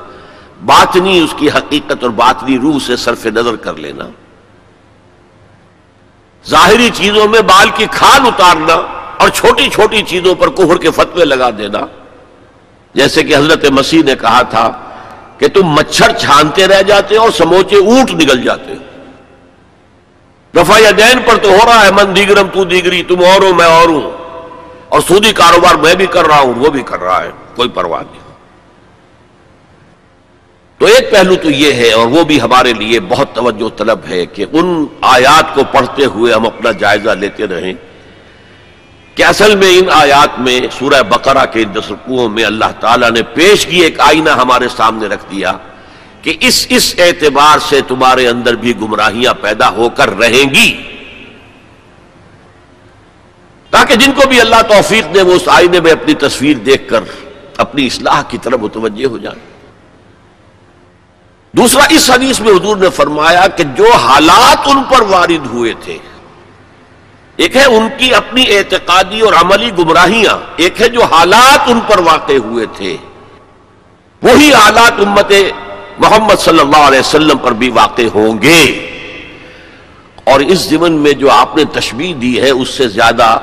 باطنی 0.65 1.19
اس 1.19 1.33
کی 1.37 1.49
حقیقت 1.49 1.97
اور 2.01 2.09
باطنی 2.09 2.57
روح 2.57 2.79
سے 2.85 2.95
صرف 2.95 3.25
نظر 3.25 3.55
کر 3.55 3.73
لینا۔ 3.73 4.09
ظاہری 6.49 6.89
چیزوں 6.93 7.27
میں 7.27 7.41
بال 7.41 7.69
کی 7.75 7.85
کھال 7.91 8.21
اتارنا 8.27 8.73
اور 9.17 9.29
چھوٹی 9.29 9.69
چھوٹی 9.69 10.01
چیزوں 10.01 10.35
پر 10.35 10.47
کوہر 10.47 10.77
کے 10.77 10.91
فتوے 10.91 11.25
لگا 11.25 11.49
دینا۔ 11.57 11.79
جیسے 12.93 13.23
کہ 13.23 13.35
حضرت 13.35 13.65
مسیح 13.65 14.01
نے 14.05 14.15
کہا 14.15 14.41
تھا 14.41 14.71
کہ 15.37 15.47
تم 15.47 15.67
مچھر 15.67 16.11
چھانتے 16.17 16.67
رہ 16.67 16.81
جاتے 16.81 17.17
اور 17.17 17.29
سموچے 17.31 17.75
اونٹ 17.75 18.11
نکل 18.11 18.41
جاتے 18.43 18.73
رفا 20.53 20.79
دین 20.97 21.19
پر 21.25 21.37
تو 21.37 21.49
ہو 21.49 21.65
رہا 21.65 21.85
ہے، 21.85 21.91
من 21.91 22.15
دیگرم 22.15 22.47
تو 22.53 22.63
دیگری، 22.63 23.03
تم 23.03 23.23
اور 23.23 23.41
ہو 23.41 23.53
میں 23.53 23.65
اور 23.65 23.89
ہوں 23.89 24.11
اور 24.89 25.01
سودی 25.01 25.31
کاروبار 25.33 25.75
میں 25.75 25.95
بھی 25.95 26.05
کر 26.05 26.25
رہا 26.25 26.39
ہوں، 26.39 26.53
وہ 26.57 26.69
بھی 26.69 26.81
کر 26.81 26.99
رہا 26.99 27.21
ہے، 27.23 27.31
کوئی 27.55 27.69
پرواہ 27.69 28.01
نہیں۔ 28.11 28.20
تو 30.81 30.87
ایک 30.87 31.11
پہلو 31.11 31.35
تو 31.35 31.49
یہ 31.49 31.73
ہے 31.73 31.91
اور 31.91 32.07
وہ 32.07 32.23
بھی 32.23 32.41
ہمارے 32.41 32.73
لیے 32.73 32.99
بہت 32.99 33.35
توجہ 33.35 33.77
طلب 33.77 33.99
ہے 34.09 34.25
کہ 34.25 34.45
ان 34.51 34.85
آیات 35.01 35.53
کو 35.55 35.63
پڑھتے 35.71 36.05
ہوئے 36.05 36.33
ہم 36.33 36.45
اپنا 36.45 36.71
جائزہ 36.71 37.09
لیتے 37.09 37.47
رہیں 37.47 37.73
کہ 39.15 39.23
اصل 39.23 39.55
میں 39.55 39.69
ان 39.77 39.89
آیات 39.91 40.39
میں 40.39 40.59
سورہ 40.79 41.01
بقرہ 41.03 41.45
کے 41.45 41.63
دسرکوؤں 41.63 42.29
میں 42.29 42.45
اللہ 42.45 42.71
تعالیٰ 42.79 43.11
نے 43.11 43.23
پیش 43.23 43.65
کی 43.65 43.79
ایک 43.79 43.99
آئینہ 43.99 44.29
ہمارے 44.29 44.67
سامنے 44.75 45.07
رکھ 45.07 45.25
دیا 45.31 45.53
کہ 46.21 46.37
اس 46.39 46.65
اس 46.69 46.95
اعتبار 46.97 47.59
سے 47.59 47.81
تمہارے 47.87 48.27
اندر 48.27 48.55
بھی 48.55 48.75
گمراہیاں 48.81 49.33
پیدا 49.33 49.69
ہو 49.69 49.89
کر 49.89 50.17
رہیں 50.17 50.43
گی۔ 50.55 50.83
تاکہ 53.69 53.95
جن 53.95 54.11
کو 54.11 54.27
بھی 54.27 54.41
اللہ 54.41 54.61
توفیق 54.61 55.13
دے 55.13 55.21
وہ 55.21 55.33
اس 55.33 55.47
آئینے 55.47 55.79
میں 55.79 55.91
اپنی 55.91 56.13
تصویر 56.13 56.57
دیکھ 56.57 56.89
کر 56.89 57.03
اپنی 57.57 57.85
اصلاح 57.85 58.21
کی 58.21 58.37
طرف 58.37 58.59
متوجہ 58.59 59.05
ہو 59.05 59.17
جائیں۔ 59.17 59.50
دوسرا، 61.53 61.83
اس 61.89 62.11
حدیث 62.11 62.39
میں 62.39 62.51
حضور 62.51 62.77
نے 62.77 62.89
فرمایا 62.89 63.47
کہ 63.47 63.63
جو 63.63 63.91
حالات 63.91 64.67
ان 64.67 64.83
پر 64.83 65.01
وارد 65.01 65.45
ہوئے 65.45 65.73
تھے، 65.83 65.97
ایک 67.35 67.55
ہے 67.55 67.65
ان 67.65 67.87
کی 67.97 68.13
اپنی 68.13 68.45
اعتقادی 68.49 69.21
اور 69.21 69.33
عملی 69.33 69.71
گمراہیاں، 69.77 70.37
ایک 70.57 70.81
ہے 70.81 70.89
جو 70.89 71.03
حالات 71.03 71.69
ان 71.69 71.79
پر 71.87 71.99
واقع 71.99 72.37
ہوئے 72.43 72.65
تھے، 72.77 72.97
وہی 74.21 74.53
حالات 74.53 74.99
امت 74.99 75.33
محمد 75.99 76.39
صلی 76.39 76.59
اللہ 76.59 76.77
علیہ 76.77 76.99
وسلم 76.99 77.37
پر 77.37 77.51
بھی 77.51 77.69
واقع 77.69 78.07
ہوں 78.13 78.41
گے۔ 78.41 78.87
اور 80.23 80.39
اس 80.39 80.59
زمن 80.59 80.91
میں 80.91 81.11
جو 81.11 81.31
آپ 81.31 81.57
نے 81.57 81.63
تشبیح 81.63 82.13
دی 82.21 82.41
ہے، 82.41 82.49
اس 82.49 82.69
سے 82.69 82.87
زیادہ 82.87 83.37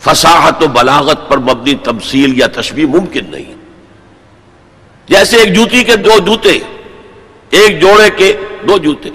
فصاحت 0.00 0.62
و 0.62 0.66
بلاغت 0.66 1.28
پر 1.28 1.38
مبنی 1.38 1.74
تمثیل 1.74 2.38
یا 2.38 2.46
تشبیح 2.46 2.86
ممکن 2.86 3.24
نہیں۔ 3.28 3.54
جیسے 5.08 5.36
ایک 5.36 5.54
جوتی 5.54 5.84
کے 5.84 5.96
دو 5.96 6.18
جوتے 6.18 6.58
ایک 7.50 7.80
جوڑے 7.80 8.10
کے 8.10 8.40
دو 8.68 8.78
جوتے۔ 8.78 9.10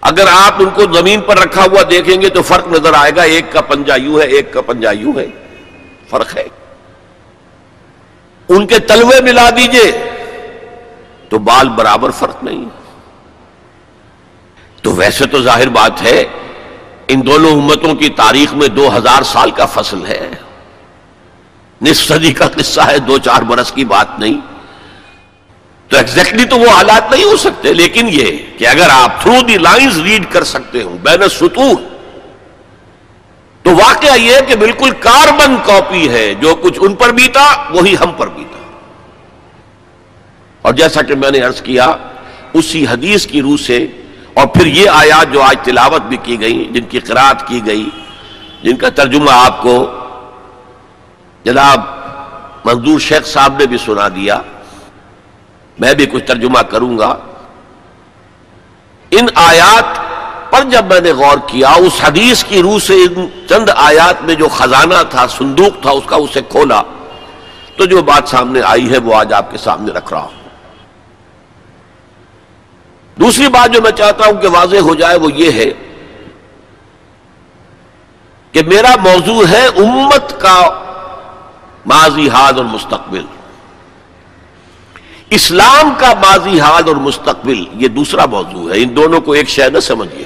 اگر 0.00 0.24
آپ 0.30 0.54
ان 0.58 0.70
کو 0.70 0.82
زمین 0.94 1.20
پر 1.20 1.38
رکھا 1.38 1.62
ہوا 1.62 1.82
دیکھیں 1.90 2.20
گے 2.20 2.28
تو 2.28 2.42
فرق 2.42 2.68
نظر 2.68 2.92
آئے 2.94 3.12
گا، 3.16 3.22
ایک 3.22 3.52
کا 3.52 3.60
پنجا 3.60 3.94
یوں 3.94 4.20
ہے، 4.20 4.26
ایک 4.26 4.52
کا 4.52 4.60
پنجا 4.60 4.90
یوں 4.90 5.12
ہے۔ 5.16 5.26
فرق 6.10 6.36
ہے۔ 6.36 6.44
ان 8.48 8.66
کے 8.66 8.78
تلوے 8.78 9.20
ملا 9.20 9.50
دیجیے، 9.50 10.10
تو 11.28 11.38
بال 11.38 11.68
برابر 11.68 12.10
فرق 12.10 12.44
نہیں۔ 12.44 12.64
تو 14.82 14.92
ویسے 14.92 15.26
تو 15.26 15.42
ظاہر 15.42 15.68
بات 15.68 16.02
ہے، 16.02 16.24
ان 17.08 17.26
دونوں 17.26 17.50
امتوں 17.50 17.94
کی 17.94 18.08
تاریخ 18.08 18.54
میں 18.54 18.68
دو 18.68 18.96
ہزار 18.96 19.22
سال 19.22 19.50
کا 19.50 19.66
فصل 19.66 20.06
ہے۔ 20.06 20.30
نصف 21.82 22.08
صدی 22.08 22.32
کا 22.32 22.48
قصہ 22.48 22.80
ہے، 22.80 22.98
دو 22.98 23.18
چار 23.18 23.42
برس 23.42 23.72
کی 23.72 23.84
بات 23.84 24.18
نہیں۔ 24.18 24.51
تو 25.92 25.96
ایگزیکٹلی 25.98 26.44
تو 26.48 26.58
وہ 26.58 26.68
حالات 26.70 27.10
نہیں 27.12 27.24
ہو 27.24 27.36
سکتے، 27.36 27.72
لیکن 27.74 28.06
یہ 28.10 28.36
کہ 28.58 28.66
اگر 28.66 28.90
آپ 28.90 29.20
تھرو 29.22 29.40
دی 29.48 29.56
لائنز 29.58 29.98
ریڈ 30.02 30.24
کر 30.32 30.44
سکتے 30.50 30.82
ہوں، 30.82 30.96
بین 31.02 31.28
ستور 31.30 31.74
تو 33.64 33.70
واقعہ 33.76 34.16
یہ 34.18 34.38
کہ 34.48 34.54
بالکل 34.56 34.90
کاربن 35.00 35.56
کاپی 35.64 36.08
ہے، 36.10 36.32
جو 36.40 36.54
کچھ 36.62 36.78
ان 36.82 36.94
پر 36.94 37.12
بیتا 37.12 37.42
وہی 37.70 37.94
ہم 38.00 38.12
پر 38.16 38.28
بیتا 38.36 38.60
اور 40.64 40.74
جیسا 40.74 41.02
کہ 41.02 41.14
میں 41.14 41.30
نے 41.30 41.40
عرض 41.40 41.60
کیا، 41.62 41.86
اسی 42.54 42.84
حدیث 42.90 43.26
کی 43.26 43.42
روح 43.42 43.56
سے، 43.66 43.78
اور 44.34 44.46
پھر 44.54 44.66
یہ 44.66 44.88
آیات 44.90 45.32
جو 45.32 45.42
آج 45.42 45.56
تلاوت 45.64 46.02
بھی 46.08 46.16
کی 46.22 46.40
گئی 46.40 46.64
جن 46.74 46.84
کی 46.90 47.00
قرآت 47.00 47.46
کی 47.48 47.60
گئی، 47.66 47.88
جن 48.62 48.76
کا 48.76 48.88
ترجمہ 48.94 49.30
آپ 49.34 49.60
کو 49.62 49.74
جناب 51.44 51.80
منظور 52.64 53.00
شیخ 53.00 53.26
صاحب 53.26 53.58
نے 53.58 53.66
بھی 53.66 53.78
سنا 53.84 54.08
دیا۔ 54.16 54.40
میں 55.82 55.94
بھی 55.94 56.06
کچھ 56.06 56.24
ترجمہ 56.24 56.62
کروں 56.70 56.98
گا۔ 56.98 57.16
ان 59.10 59.26
آیات 59.34 60.00
پر 60.50 60.62
جب 60.64 60.84
میں 60.84 61.00
نے 61.00 61.12
غور 61.12 61.38
کیا، 61.46 61.70
اس 61.70 62.00
حدیث 62.04 62.44
کی 62.44 62.62
روح 62.62 62.78
سے 62.78 62.94
ان 62.94 63.26
چند 63.48 63.68
آیات 63.76 64.22
میں 64.22 64.34
جو 64.34 64.48
خزانہ 64.48 65.02
تھا، 65.10 65.26
صندوق 65.26 65.82
تھا، 65.82 65.90
اس 65.90 66.04
کا 66.06 66.16
اسے 66.16 66.40
کھولا، 66.48 66.82
تو 67.76 67.84
جو 67.84 68.02
بات 68.02 68.28
سامنے 68.28 68.60
آئی 68.64 68.92
ہے، 68.92 68.98
وہ 68.98 69.14
آج 69.14 69.32
آپ 69.32 69.50
کے 69.50 69.58
سامنے 69.58 69.92
رکھ 69.92 70.12
رہا 70.12 70.22
ہوں۔ 70.22 70.40
دوسری 73.20 73.48
بات 73.48 73.74
جو 73.74 73.82
میں 73.82 73.90
چاہتا 73.90 74.26
ہوں 74.26 74.40
کہ 74.40 74.48
واضح 74.48 74.76
ہو 74.76 74.94
جائے، 74.94 75.18
وہ 75.18 75.32
یہ 75.32 75.52
ہے 75.52 75.70
کہ 78.52 78.62
میرا 78.66 78.94
موضوع 79.02 79.42
ہے 79.46 79.66
امت 79.66 80.40
کا 80.40 80.58
ماضی، 81.86 82.28
حال 82.28 82.56
اور 82.56 82.64
مستقبل۔ 82.64 83.24
اسلام 85.34 85.94
کا 85.98 86.12
ماضی 86.14 86.60
حال 86.60 86.82
اور 86.86 86.96
مستقبل، 86.96 87.64
یہ 87.72 87.88
دوسرا 87.88 88.26
موضوع 88.26 88.70
ہے۔ 88.70 88.82
ان 88.82 88.96
دونوں 88.96 89.20
کو 89.20 89.32
ایک 89.32 89.48
شے 89.48 89.70
نہ 89.70 89.80
سمجھیے۔ 89.80 90.24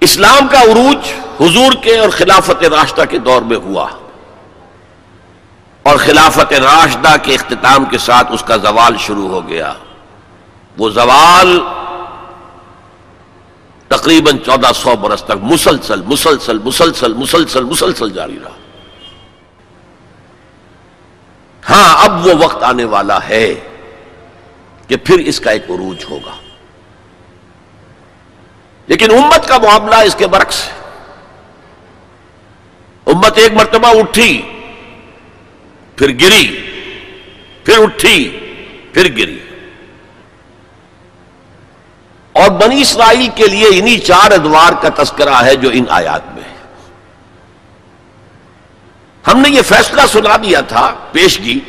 اسلام 0.00 0.48
کا 0.48 0.62
عروج 0.62 1.12
حضور 1.40 1.72
کے 1.82 1.98
اور 1.98 2.08
خلافت 2.08 2.64
راشدہ 2.64 3.02
کے 3.10 3.18
دور 3.18 3.42
میں 3.42 3.56
ہوا۔ 3.56 3.88
اور 5.82 5.96
خلافت 5.96 6.52
راشدہ 6.52 7.14
کے 7.22 7.34
اختتام 7.34 7.84
کے 7.84 7.98
ساتھ 7.98 8.32
اس 8.32 8.42
کا 8.42 8.56
زوال 8.56 8.96
شروع 8.98 9.28
ہو 9.28 9.48
گیا۔ 9.48 9.72
وہ 10.78 10.90
زوال 10.90 11.60
تقریباً 13.88 14.38
چودہ 14.38 14.70
سو 14.74 14.96
برس 14.96 15.22
تک 15.22 15.32
مسلسل 15.42 16.02
مسلسل 16.02 16.58
مسلسل 16.64 17.12
مسلسل 17.12 17.64
مسلسل 17.64 18.10
جاری 18.10 18.38
رہا۔ 18.44 18.59
ہاں 21.70 22.04
اب 22.04 22.26
وہ 22.26 22.32
وقت 22.44 22.62
آنے 22.62 22.84
والا 22.84 23.18
ہے 23.28 23.54
کہ 24.88 24.96
پھر 24.96 25.18
اس 25.18 25.40
کا 25.40 25.50
ایک 25.50 25.62
عروج 25.70 26.04
ہوگا۔ 26.10 26.34
لیکن 28.86 29.10
امت 29.10 29.48
کا 29.48 29.58
معاملہ 29.58 29.94
اس 29.94 30.14
کے 30.14 30.26
برعکس 30.26 30.64
ہے۔ 30.64 30.72
امت 33.06 33.38
ایک 33.38 33.52
مرتبہ 33.52 33.88
اٹھی، 33.88 34.42
پھر 35.96 36.08
گری، 36.08 36.70
پھر 37.64 37.78
اٹھی، 37.78 38.36
پھر 38.92 39.04
گری۔ 39.04 39.38
اور 42.32 42.50
بنی 42.50 42.80
اسرائیل 42.80 43.28
کے 43.34 43.46
لیے 43.46 43.66
انہی 43.72 43.98
چار 43.98 44.30
ادوار 44.30 44.72
کا 44.82 45.02
تذکرہ 45.02 45.34
ہے 45.34 45.54
جو 45.54 45.70
ان 45.72 45.84
آیات 45.88 46.34
میں 46.34 46.42
ہے۔ 46.42 46.49
ہم 49.26 49.40
نے 49.40 49.50
یہ 49.50 49.62
فیصلہ 49.62 50.02
سنا 50.12 50.36
دیا 50.36 50.60
تھا 50.60 50.94
پیشگی 51.12 51.60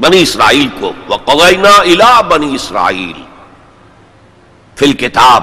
بنی 0.00 0.22
اسرائیل 0.22 0.68
کو 0.80 0.92
وقوینا 1.08 1.68
الا 1.68 2.20
بنی 2.20 2.54
اسرائیل 2.54 3.22
فل 4.76 4.92
کتاب 4.92 5.42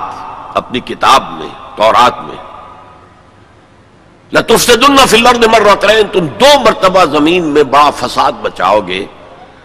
اپنی 0.57 0.79
کتاب 0.79 1.23
میں، 1.31 1.47
تورات 1.75 2.21
میں۔ 2.21 2.35
لطف 4.33 4.71
فلر 5.09 5.47
مر 5.47 5.75
تم 6.13 6.27
دو 6.27 6.59
مرتبہ 6.59 7.05
زمین 7.05 7.43
میں 7.43 7.63
با 7.63 7.89
فساد 7.89 8.31
بچاؤ 8.41 8.79
گے۔ 8.87 9.05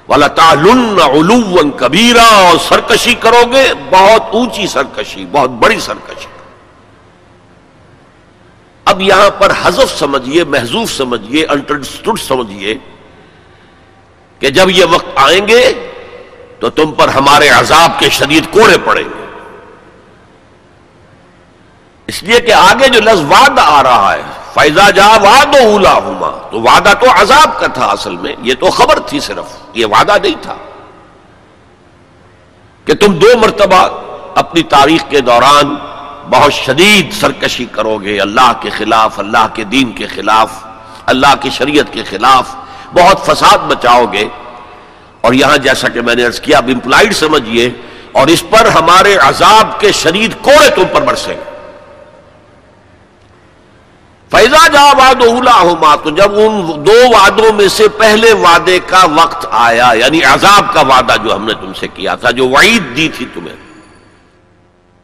والا 0.08 0.26
تعلن 0.26 1.70
کبیرا 1.76 2.24
اور 2.24 2.58
سرکشی 2.68 3.14
کرو 3.14 3.42
گے، 3.52 3.72
بہت 3.90 4.22
اونچی 4.30 4.66
سرکشی، 4.66 5.24
بہت 5.32 5.50
بڑی 5.50 5.80
سرکشی۔ 5.80 6.31
اب 8.84 9.00
یہاں 9.00 9.30
پر 9.30 9.52
حذف 9.62 9.98
سمجھیے 9.98 10.44
محضوف 10.44 10.92
سمجھیے 10.92 11.46
انٹرسٹوڈ 11.46 12.20
سمجھیے 12.20 12.74
کہ 14.38 14.50
جب 14.50 14.70
یہ 14.70 14.84
وقت 14.90 15.06
آئیں 15.14 15.48
گے 15.48 15.88
تو 16.58 16.70
تم 16.70 16.92
پر 16.92 17.08
ہمارے 17.08 17.48
عذاب 17.48 18.00
کے 18.00 18.08
شدید 18.10 18.44
کوڑے 18.50 18.76
پڑیں 18.84 19.04
گے۔ 19.04 19.26
اس 22.06 22.22
لیے 22.22 22.40
کہ 22.40 22.52
آگے 22.52 22.88
جو 22.88 23.00
لفظ 23.00 23.20
وعدہ 23.20 23.60
آ 23.64 23.82
رہا 23.82 24.12
ہے 24.12 24.22
فیضا 24.54 24.90
جا 24.90 25.08
واد 25.08 25.56
اولا 25.56 25.92
ہوما 25.92 26.48
تو 26.50 26.60
وعدہ 26.60 26.92
تو 27.00 27.06
عذاب 27.10 27.60
کا 27.60 27.66
تھا 27.66 27.86
اصل 27.86 28.16
میں، 28.16 28.34
یہ 28.38 28.54
تو 28.60 28.70
خبر 28.70 28.98
تھی 28.98 29.20
صرف، 29.20 29.56
یہ 29.74 29.86
وعدہ 29.86 30.16
نہیں 30.22 30.42
تھا۔ 30.42 30.56
کہ 32.84 32.94
تم 32.94 33.14
دو 33.14 33.26
مرتبہ 33.40 33.88
اپنی 34.34 34.62
تاریخ 34.62 35.02
کے 35.08 35.20
دوران 35.20 35.74
بہت 36.32 36.52
شدید 36.52 37.12
سرکشی 37.12 37.64
کرو 37.72 37.96
گے۔ 37.98 38.20
اللہ 38.20 38.52
کے 38.60 38.70
خلاف، 38.70 39.18
اللہ 39.20 39.46
کے 39.54 39.64
دین 39.64 39.92
کے 39.92 40.06
خلاف، 40.06 40.50
اللہ 41.06 41.34
کی 41.40 41.50
شریعت 41.50 41.92
کے 41.92 42.02
خلاف 42.04 42.54
بہت 42.94 43.26
فساد 43.26 43.58
بچاؤ 43.58 44.04
گے۔ 44.12 44.28
اور 45.20 45.32
یہاں 45.32 45.56
جیسا 45.56 45.88
کہ 45.88 46.00
میں 46.00 46.14
نے 46.14 46.24
ارض 46.26 46.40
کیا، 46.40 46.58
اب 46.58 46.68
امپلائڈ 46.68 47.14
سمجھیے 47.14 47.70
اور 48.12 48.26
اس 48.26 48.42
پر 48.50 48.66
ہمارے 48.66 49.16
عذاب 49.16 49.80
کے 49.80 49.92
شدید 49.92 50.32
کوڑے 50.42 50.68
تم 50.68 50.84
پر 50.92 51.02
برسیں 51.02 51.34
گے 51.34 51.50
فیضا 54.30 54.66
جا 54.68 54.82
واد 54.98 55.22
اولا 55.26 55.58
ہوما 55.60 55.94
تو 55.96 56.10
جب 56.10 56.38
ان 56.38 56.86
دو 56.86 56.98
وعدوں 57.14 57.52
میں 57.52 57.68
سے 57.68 57.88
پہلے 57.88 58.32
وعدے 58.32 58.78
کا 58.86 59.04
وقت 59.14 59.46
آیا 59.50 59.90
یعنی 59.94 60.22
عذاب 60.24 60.72
کا 60.74 60.80
وعدہ 60.80 61.16
جو 61.24 61.34
ہم 61.34 61.44
نے 61.44 61.54
تم 61.54 61.72
سے 61.80 61.88
کیا 61.88 62.14
تھا، 62.14 62.30
جو 62.30 62.48
وعید 62.48 62.96
دی 62.96 63.08
تھی 63.16 63.26
تمہیں 63.34 63.56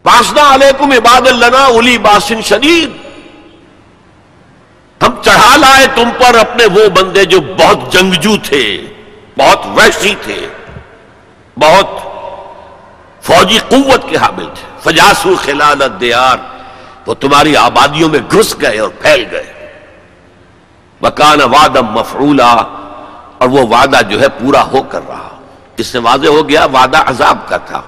پاسنا 0.09 0.55
علیکم 0.55 0.93
عباد 0.93 1.27
اللہ 1.27 1.57
الی 1.57 1.99
باسن 1.99 2.43
شدید۔ 2.43 2.91
ہم 5.03 5.23
چڑھا 5.23 5.57
لائے 5.57 5.87
تم 5.95 6.09
پر 6.19 6.39
اپنے 6.39 6.67
وہ 6.67 6.89
بندے 6.89 7.25
جو 7.25 7.41
بہت 7.41 7.93
جنگجو 7.93 8.37
تھے، 8.43 8.87
بہت 9.39 9.67
وحشی 9.67 10.15
تھے، 10.23 10.49
بہت 11.57 11.89
فوجی 13.25 13.59
قوت 13.59 14.09
کے 14.09 14.17
حامل 14.17 14.47
تھے۔ 14.55 14.67
فجاسو 14.81 15.35
خلال 15.45 16.01
دیار 16.01 16.37
وہ 17.07 17.15
تمہاری 17.15 17.57
آبادیوں 17.57 18.09
میں 18.09 18.21
گھس 18.33 18.55
گئے 18.61 18.79
اور 18.79 18.89
پھیل 18.89 19.25
گئے۔ 19.31 19.77
مکان 21.03 21.41
وادم 21.41 21.87
مفرولا 21.87 22.53
اور 23.39 23.49
وہ 23.49 23.67
وعدہ 23.67 24.01
جو 24.09 24.21
ہے 24.21 24.29
پورا 24.29 24.63
ہو 24.63 24.83
کر 24.83 25.01
رہا۔ 25.09 25.29
اس 25.77 25.87
سے 25.87 25.99
واضح 25.99 26.29
ہو 26.29 26.49
گیا، 26.49 26.65
وعدہ 26.65 26.99
عذاب 27.07 27.39
کا 27.49 27.57
تھا۔ 27.57 27.83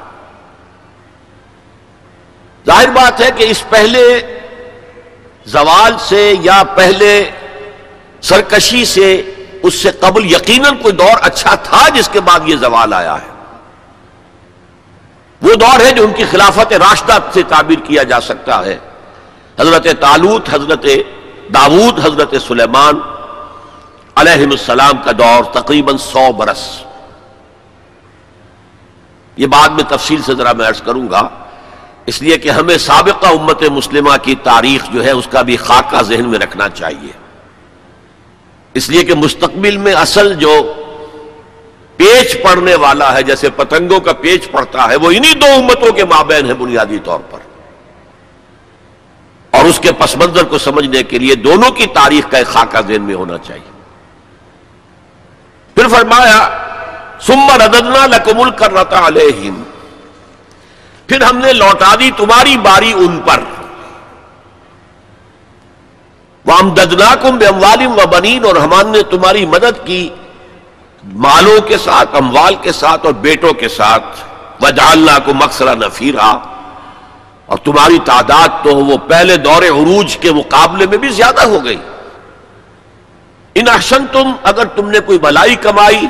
ظاہر 2.66 2.90
بات 2.90 3.20
ہے 3.20 3.30
کہ 3.36 3.44
اس 3.44 3.68
پہلے 3.68 4.36
زوال 5.46 5.92
سے 6.00 6.34
یا 6.40 6.62
پہلے 6.74 7.30
سرکشی 8.20 8.84
سے 8.84 9.34
اس 9.62 9.74
سے 9.74 9.90
قبل 9.90 10.32
یقیناً 10.32 10.76
کوئی 10.76 10.94
دور 10.94 11.18
اچھا 11.22 11.54
تھا 11.54 11.88
جس 11.88 12.08
کے 12.08 12.20
بعد 12.20 12.40
یہ 12.46 12.56
زوال 12.56 12.92
آیا 12.92 13.14
ہے۔ 13.14 13.30
وہ 15.42 15.54
دور 15.54 15.80
ہے 15.80 15.92
جو 15.92 16.04
ان 16.04 16.12
کی 16.12 16.24
خلافت 16.30 16.72
راشدہ 16.72 17.18
سے 17.34 17.42
تعبیر 17.42 17.78
کیا 17.78 18.02
جا 18.02 18.20
سکتا 18.20 18.64
ہے۔ 18.64 18.78
حضرت 19.60 19.86
تالوت 20.00 20.48
حضرت 20.52 20.86
داود 21.54 21.98
حضرت 21.98 22.34
سلیمان 22.48 23.00
علیہ 24.14 24.46
السلام 24.46 25.02
کا 25.04 25.10
دور 25.18 25.44
تقریباً 25.44 25.96
سو 25.96 26.32
برس۔ 26.32 26.80
یہ 29.36 29.46
بعد 29.46 29.68
میں 29.68 29.84
تفصیل 29.88 30.22
سے 30.22 30.34
ذرا 30.34 30.52
میں 30.52 30.68
عرض 30.68 30.82
کروں 30.82 31.10
گا۔ 31.10 31.28
اس 32.06 32.22
لیے 32.22 32.38
کہ 32.38 32.48
ہمیں 32.48 32.78
سابقہ 32.78 33.26
امت 33.26 33.62
مسلمہ 33.62 34.16
کی 34.22 34.34
تاریخ 34.34 34.90
جو 34.92 35.04
ہے 35.04 35.10
اس 35.10 35.28
کا 35.30 35.42
بھی 35.42 35.56
خاکہ 35.56 36.02
ذہن 36.02 36.28
میں 36.28 36.38
رکھنا 36.38 36.68
چاہیے۔ 36.68 37.12
اس 38.74 38.88
لیے 38.88 39.04
کہ 39.04 39.14
مستقبل 39.14 39.76
میں 39.76 39.94
اصل 39.94 40.34
جو 40.34 40.72
پیچ 41.96 42.42
پڑنے 42.42 42.74
والا 42.74 43.14
ہے، 43.14 43.22
جیسے 43.22 43.50
پتنگوں 43.50 44.00
کا 44.00 44.12
پیچ 44.12 44.50
پڑتا 44.50 44.88
ہے، 44.88 44.96
وہ 44.96 45.10
انہی 45.10 45.34
دو 45.34 45.46
امتوں 45.46 45.92
کے 45.92 46.04
مابین 46.04 46.46
ہے 46.46 46.54
بنیادی 46.54 46.98
طور 47.04 47.20
پر۔ 47.30 47.38
اور 49.50 49.64
اس 49.64 49.80
کے 49.80 49.92
پس 49.92 50.16
منظر 50.16 50.44
کو 50.44 50.58
سمجھنے 50.58 51.02
کے 51.02 51.18
لیے 51.18 51.34
دونوں 51.34 51.70
کی 51.70 51.86
تاریخ 51.86 52.30
کا 52.30 52.38
ایک 52.38 52.46
خاکہ 52.46 52.80
ذہن 52.80 53.02
میں 53.02 53.14
ہونا 53.14 53.38
چاہیے۔ 53.38 53.70
پھر 55.74 55.88
فرمایا 55.88 56.58
سمر 57.20 57.60
ادنا 57.60 58.06
لکمل 58.06 58.50
کر 58.50 58.72
رہتا 58.72 59.06
علیہم۔ 59.06 59.62
پھر 61.10 61.22
ہم 61.22 61.38
نے 61.38 61.52
لوٹا 61.52 61.94
دی 62.00 62.10
تمہاری 62.16 62.56
باری 62.56 62.92
ان 62.92 63.20
پر۔ 63.24 63.40
وہ 66.44 66.60
ددنا 66.60 67.14
کم 67.14 67.38
بے 67.38 67.46
اموالم 67.46 67.92
و 67.92 68.06
بنین 68.06 68.44
اور 68.44 68.56
ہم 68.56 68.90
نے 68.90 69.02
تمہاری 69.02 69.46
مدد 69.46 69.86
کی 69.86 70.08
مالوں 71.04 71.60
کے 71.60 71.78
ساتھ، 71.78 72.16
اموال 72.16 72.54
کے 72.54 72.72
ساتھ 72.72 73.06
اور 73.06 73.14
بیٹوں 73.14 73.52
کے 73.52 73.68
ساتھ۔ 73.68 74.04
وہ 74.60 74.70
جالنا 74.70 75.18
کو 75.18 75.34
مقصرہ 75.34 75.74
نفیرہ 75.74 76.30
اور 77.46 77.58
تمہاری 77.58 77.98
تعداد 78.04 78.64
تو 78.64 78.76
وہ 78.76 78.98
پہلے 79.08 79.36
دور 79.36 79.62
عروج 79.62 80.16
کے 80.16 80.32
مقابلے 80.32 80.86
میں 80.86 80.98
بھی 80.98 81.08
زیادہ 81.08 81.40
ہو 81.40 81.64
گئی۔ 81.64 81.78
ان 83.54 83.68
احسن 83.68 84.06
تم 84.06 84.32
اگر 84.42 84.64
تم 84.64 84.90
نے 84.90 85.00
کوئی 85.00 85.18
بلائی 85.18 85.54
کمائی 85.54 86.06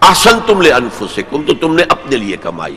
احسن 0.00 0.38
تم 0.46 0.60
لے 0.60 0.72
انفسکم 0.72 1.42
تو 1.42 1.54
تم 1.54 1.74
نے 1.74 1.82
اپنے 1.88 2.16
لیے 2.16 2.36
کمائی۔ 2.36 2.76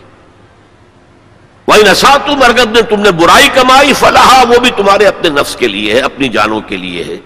وہی 1.67 1.81
نسا 1.83 2.15
تم 2.25 2.41
اگر 2.43 2.67
نے 2.67 2.81
تم 2.89 3.01
نے 3.01 3.11
برائی 3.19 3.49
کمائی 3.53 3.93
فلاح 3.99 4.31
وہ 4.49 4.59
بھی 4.61 4.71
تمہارے 4.75 5.05
اپنے 5.07 5.29
نفس 5.29 5.55
کے 5.55 5.67
لیے 5.67 5.93
ہے، 5.93 5.99
اپنی 5.99 6.27
جانوں 6.29 6.61
کے 6.67 6.77
لیے 6.77 7.03
ہے۔ 7.03 7.17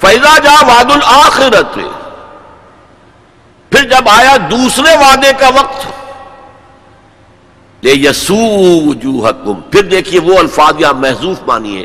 فیضا 0.00 0.36
جا 0.44 0.54
واد 0.66 0.90
الآخرت 0.92 1.78
پھر 3.72 3.82
جب 3.90 4.08
آیا 4.08 4.36
دوسرے 4.50 4.96
وعدے 4.96 5.32
کا 5.38 5.48
وقت 5.54 5.86
یسو 7.82 8.34
وجوہکم 8.86 9.60
پھر 9.70 9.82
دیکھیے 9.90 10.20
وہ 10.20 10.38
الفاظ 10.38 10.80
یا 10.80 10.90
محضوف 10.92 11.42
مانیے 11.46 11.84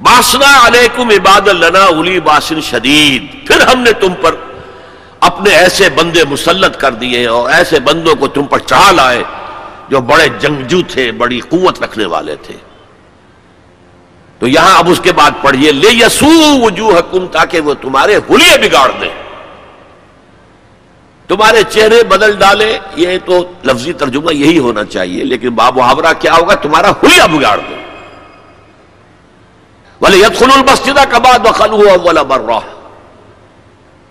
باسنا 0.00 0.50
علیکم 0.66 1.10
عباد 1.10 1.48
لنا 1.48 1.84
الی 1.84 2.20
باسن 2.20 2.60
شدید، 2.70 3.46
پھر 3.46 3.66
ہم 3.68 3.78
نے 3.80 3.92
تم 4.00 4.14
پر 4.22 4.34
اپنے 5.28 5.50
ایسے 5.56 5.88
بندے 5.94 6.24
مسلط 6.30 6.76
کر 6.80 6.92
دیے 7.00 7.26
اور 7.26 7.50
ایسے 7.50 7.80
بندوں 7.80 8.14
کو 8.20 8.28
تم 8.34 8.46
پر 8.50 8.58
چڑھا 8.58 8.90
لائے 8.90 9.22
جو 9.88 10.00
بڑے 10.10 10.28
جنگجو 10.40 10.80
تھے، 10.92 11.10
بڑی 11.22 11.40
قوت 11.48 11.82
رکھنے 11.82 12.06
والے 12.14 12.36
تھے۔ 12.42 12.56
تو 14.40 14.48
یہاں 14.48 14.78
اب 14.78 14.88
اس 14.90 15.00
کے 15.02 15.12
بعد 15.12 15.30
پڑھیے 15.42 15.72
لے 15.72 15.90
یسو 15.92 16.30
وجوہکم 16.62 17.26
تاکہ 17.32 17.60
وہ 17.66 17.74
تمہارے 17.80 18.16
حلیے 18.30 18.56
بگاڑ 18.62 18.90
دیں 19.00 19.10
تمہارے 21.28 21.62
چہرے 21.70 22.02
بدل 22.08 22.36
ڈالے، 22.38 22.78
یہ 22.96 23.18
تو 23.24 23.38
لفظی 23.64 23.92
ترجمہ 24.00 24.34
یہی 24.34 24.58
ہونا 24.58 24.84
چاہیے، 24.84 25.24
لیکن 25.24 25.54
باب 25.60 25.76
محاورہ 25.78 26.12
کیا 26.20 26.34
ہوگا؟ 26.34 26.54
تمہارا 26.62 26.90
ہولیا 27.02 27.26
بگاڑ 27.32 27.56
دو 27.58 27.76
بولے 30.00 30.16
یت 30.18 30.42
المسجد 30.42 30.98
کا 31.10 31.18
بعد 31.18 31.46
وخل 31.46 31.72
ہوا 31.72 32.22
بر 32.22 32.40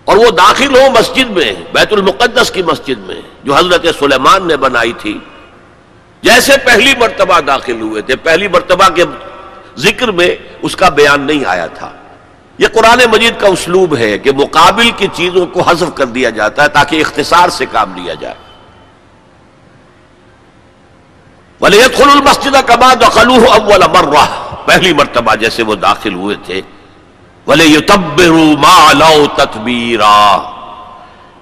اور 0.04 0.16
وہ 0.16 0.30
داخل 0.30 0.76
ہو 0.76 0.90
مسجد 0.90 1.30
میں، 1.30 1.52
بیت 1.72 1.92
المقدس 1.92 2.50
کی 2.50 2.62
مسجد 2.62 2.98
میں، 2.98 3.20
جو 3.44 3.56
حضرت 3.56 3.86
سلیمان 3.98 4.46
نے 4.46 4.56
بنائی 4.56 4.92
تھی۔ 4.92 5.18
جیسے 6.22 6.52
پہلی 6.64 6.92
مرتبہ 6.98 7.40
داخل 7.40 7.80
ہوئے 7.80 8.02
تھے، 8.02 8.16
پہلی 8.16 8.48
مرتبہ 8.48 8.88
کے 8.88 9.04
ذکر 9.76 10.10
میں 10.10 10.36
اس 10.62 10.76
کا 10.76 10.88
بیان 10.88 11.20
نہیں 11.20 11.44
آیا 11.44 11.66
تھا۔ 11.66 11.92
یہ 12.58 12.68
قرآن 12.68 13.00
مجید 13.12 13.40
کا 13.40 13.46
اسلوب 13.46 13.96
ہے 13.96 14.18
کہ 14.18 14.32
مقابل 14.32 14.90
کی 14.96 15.06
چیزوں 15.12 15.46
کو 15.46 15.60
حذف 15.60 15.94
کر 15.94 16.04
دیا 16.04 16.30
جاتا 16.30 16.62
ہے 16.62 16.68
تاکہ 16.68 17.00
اختصار 17.00 17.48
سے 17.48 17.66
کام 17.66 17.94
لیا 17.96 18.14
جائے۔ 18.14 18.34
ولیت 21.60 21.96
خل 21.96 22.10
المسجد 22.10 22.56
کما 22.66 22.94
دخلو 22.94 23.52
اول 23.52 23.82
مرہ 23.92 24.26
پہلی 24.66 24.92
مرتبہ 24.92 25.34
جیسے 25.34 25.62
وہ 25.62 25.74
داخل 25.74 26.14
ہوئے 26.14 26.36
تھے۔ 26.46 26.60
ولی 27.46 27.64
یتبرو 27.74 28.44
ما 28.62 28.92
لو 28.92 29.26
تتبیرا 29.36 30.18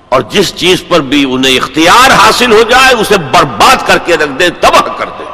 اور 0.09 0.21
جس 0.31 0.55
چیز 0.57 0.83
پر 0.89 1.01
بھی 1.11 1.25
انہیں 1.33 1.57
اختیار 1.57 2.11
حاصل 2.11 2.53
ہو 2.53 2.63
جائے، 2.71 2.95
اسے 3.01 3.19
برباد 3.33 3.87
کر 3.87 3.99
کے 4.05 4.17
رکھ 4.17 4.39
دیں 4.39 4.49
تباہ 4.61 4.89
کر 4.99 5.09
دیں 5.19 5.27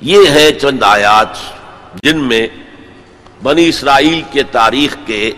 یہ 0.00 0.28
ہے 0.30 0.50
چند 0.60 0.82
آیات 0.82 1.36
جن 2.02 2.18
میں 2.28 2.46
بنی 3.42 3.68
اسرائیل 3.68 4.20
کے 4.32 4.42
تاریخ 4.52 4.96
کے 5.06 5.30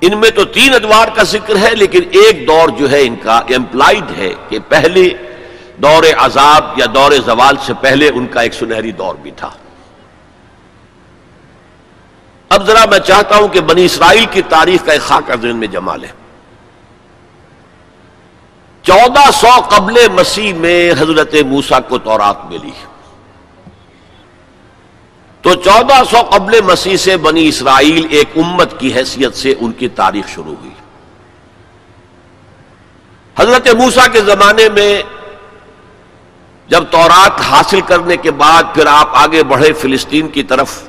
ان 0.00 0.18
میں 0.18 0.30
تو 0.30 0.44
تین 0.56 0.74
ادوار 0.74 1.08
کا 1.14 1.22
ذکر 1.22 1.56
ہے، 1.56 1.74
لیکن 1.74 2.02
ایک 2.20 2.46
دور 2.48 2.68
جو 2.78 2.90
ہے 2.90 3.00
ان 3.06 3.16
کا 3.22 3.38
امپلائڈ 3.56 4.10
ہے 4.18 4.32
کہ 4.48 4.58
پہلے 4.68 5.08
دور 5.82 6.04
عذاب 6.16 6.78
یا 6.78 6.86
دور 6.94 7.12
زوال 7.26 7.56
سے 7.66 7.72
پہلے 7.80 8.08
ان 8.14 8.26
کا 8.26 8.40
ایک 8.40 8.54
سنہری 8.54 8.92
دور 8.92 9.14
بھی 9.22 9.30
تھا۔ 9.36 9.50
اب 12.48 12.66
ذرا 12.66 12.84
میں 12.90 12.98
چاہتا 12.98 13.36
ہوں 13.36 13.48
کہ 13.48 13.60
بنی 13.60 13.84
اسرائیل 13.84 14.26
کی 14.30 14.42
تاریخ 14.42 14.84
کا 14.84 14.92
ایک 14.92 15.02
خاکہ 15.02 15.36
ذہن 15.42 15.56
میں 15.56 15.68
جما 15.68 15.96
لیں۔ 15.96 16.08
چودہ 18.82 19.30
سو 19.30 19.60
قبل 19.68 20.08
مسیح 20.08 20.52
میں 20.52 20.92
حضرت 20.92 21.34
موسا 21.46 21.80
کو 21.80 21.98
تورات 21.98 22.44
ملی۔ 22.44 22.70
تو 25.42 25.54
چودہ 25.54 26.02
سو 26.10 26.22
قبل 26.22 26.60
مسیح 26.60 26.96
سے 26.96 27.16
بنی 27.16 27.48
اسرائیل 27.48 28.06
ایک 28.10 28.28
امت 28.36 28.80
کی 28.80 28.94
حیثیت 28.94 29.34
سے 29.34 29.54
ان 29.60 29.72
کی 29.72 29.88
تاریخ 29.88 30.28
شروع 30.28 30.54
ہوئی۔ 30.60 30.70
حضرت 33.38 33.68
موسا 33.68 34.06
کے 34.06 34.20
زمانے 34.20 34.68
میں 34.68 35.02
جب 36.68 36.84
تورات 36.90 37.40
حاصل 37.40 37.80
کرنے 37.80 38.16
کے 38.16 38.30
بعد 38.30 38.62
پھر 38.74 38.86
آپ 38.86 39.08
آگے 39.12 39.42
بڑھے 39.42 39.72
فلسطین 39.72 40.28
کی 40.28 40.42
طرف 40.42 40.82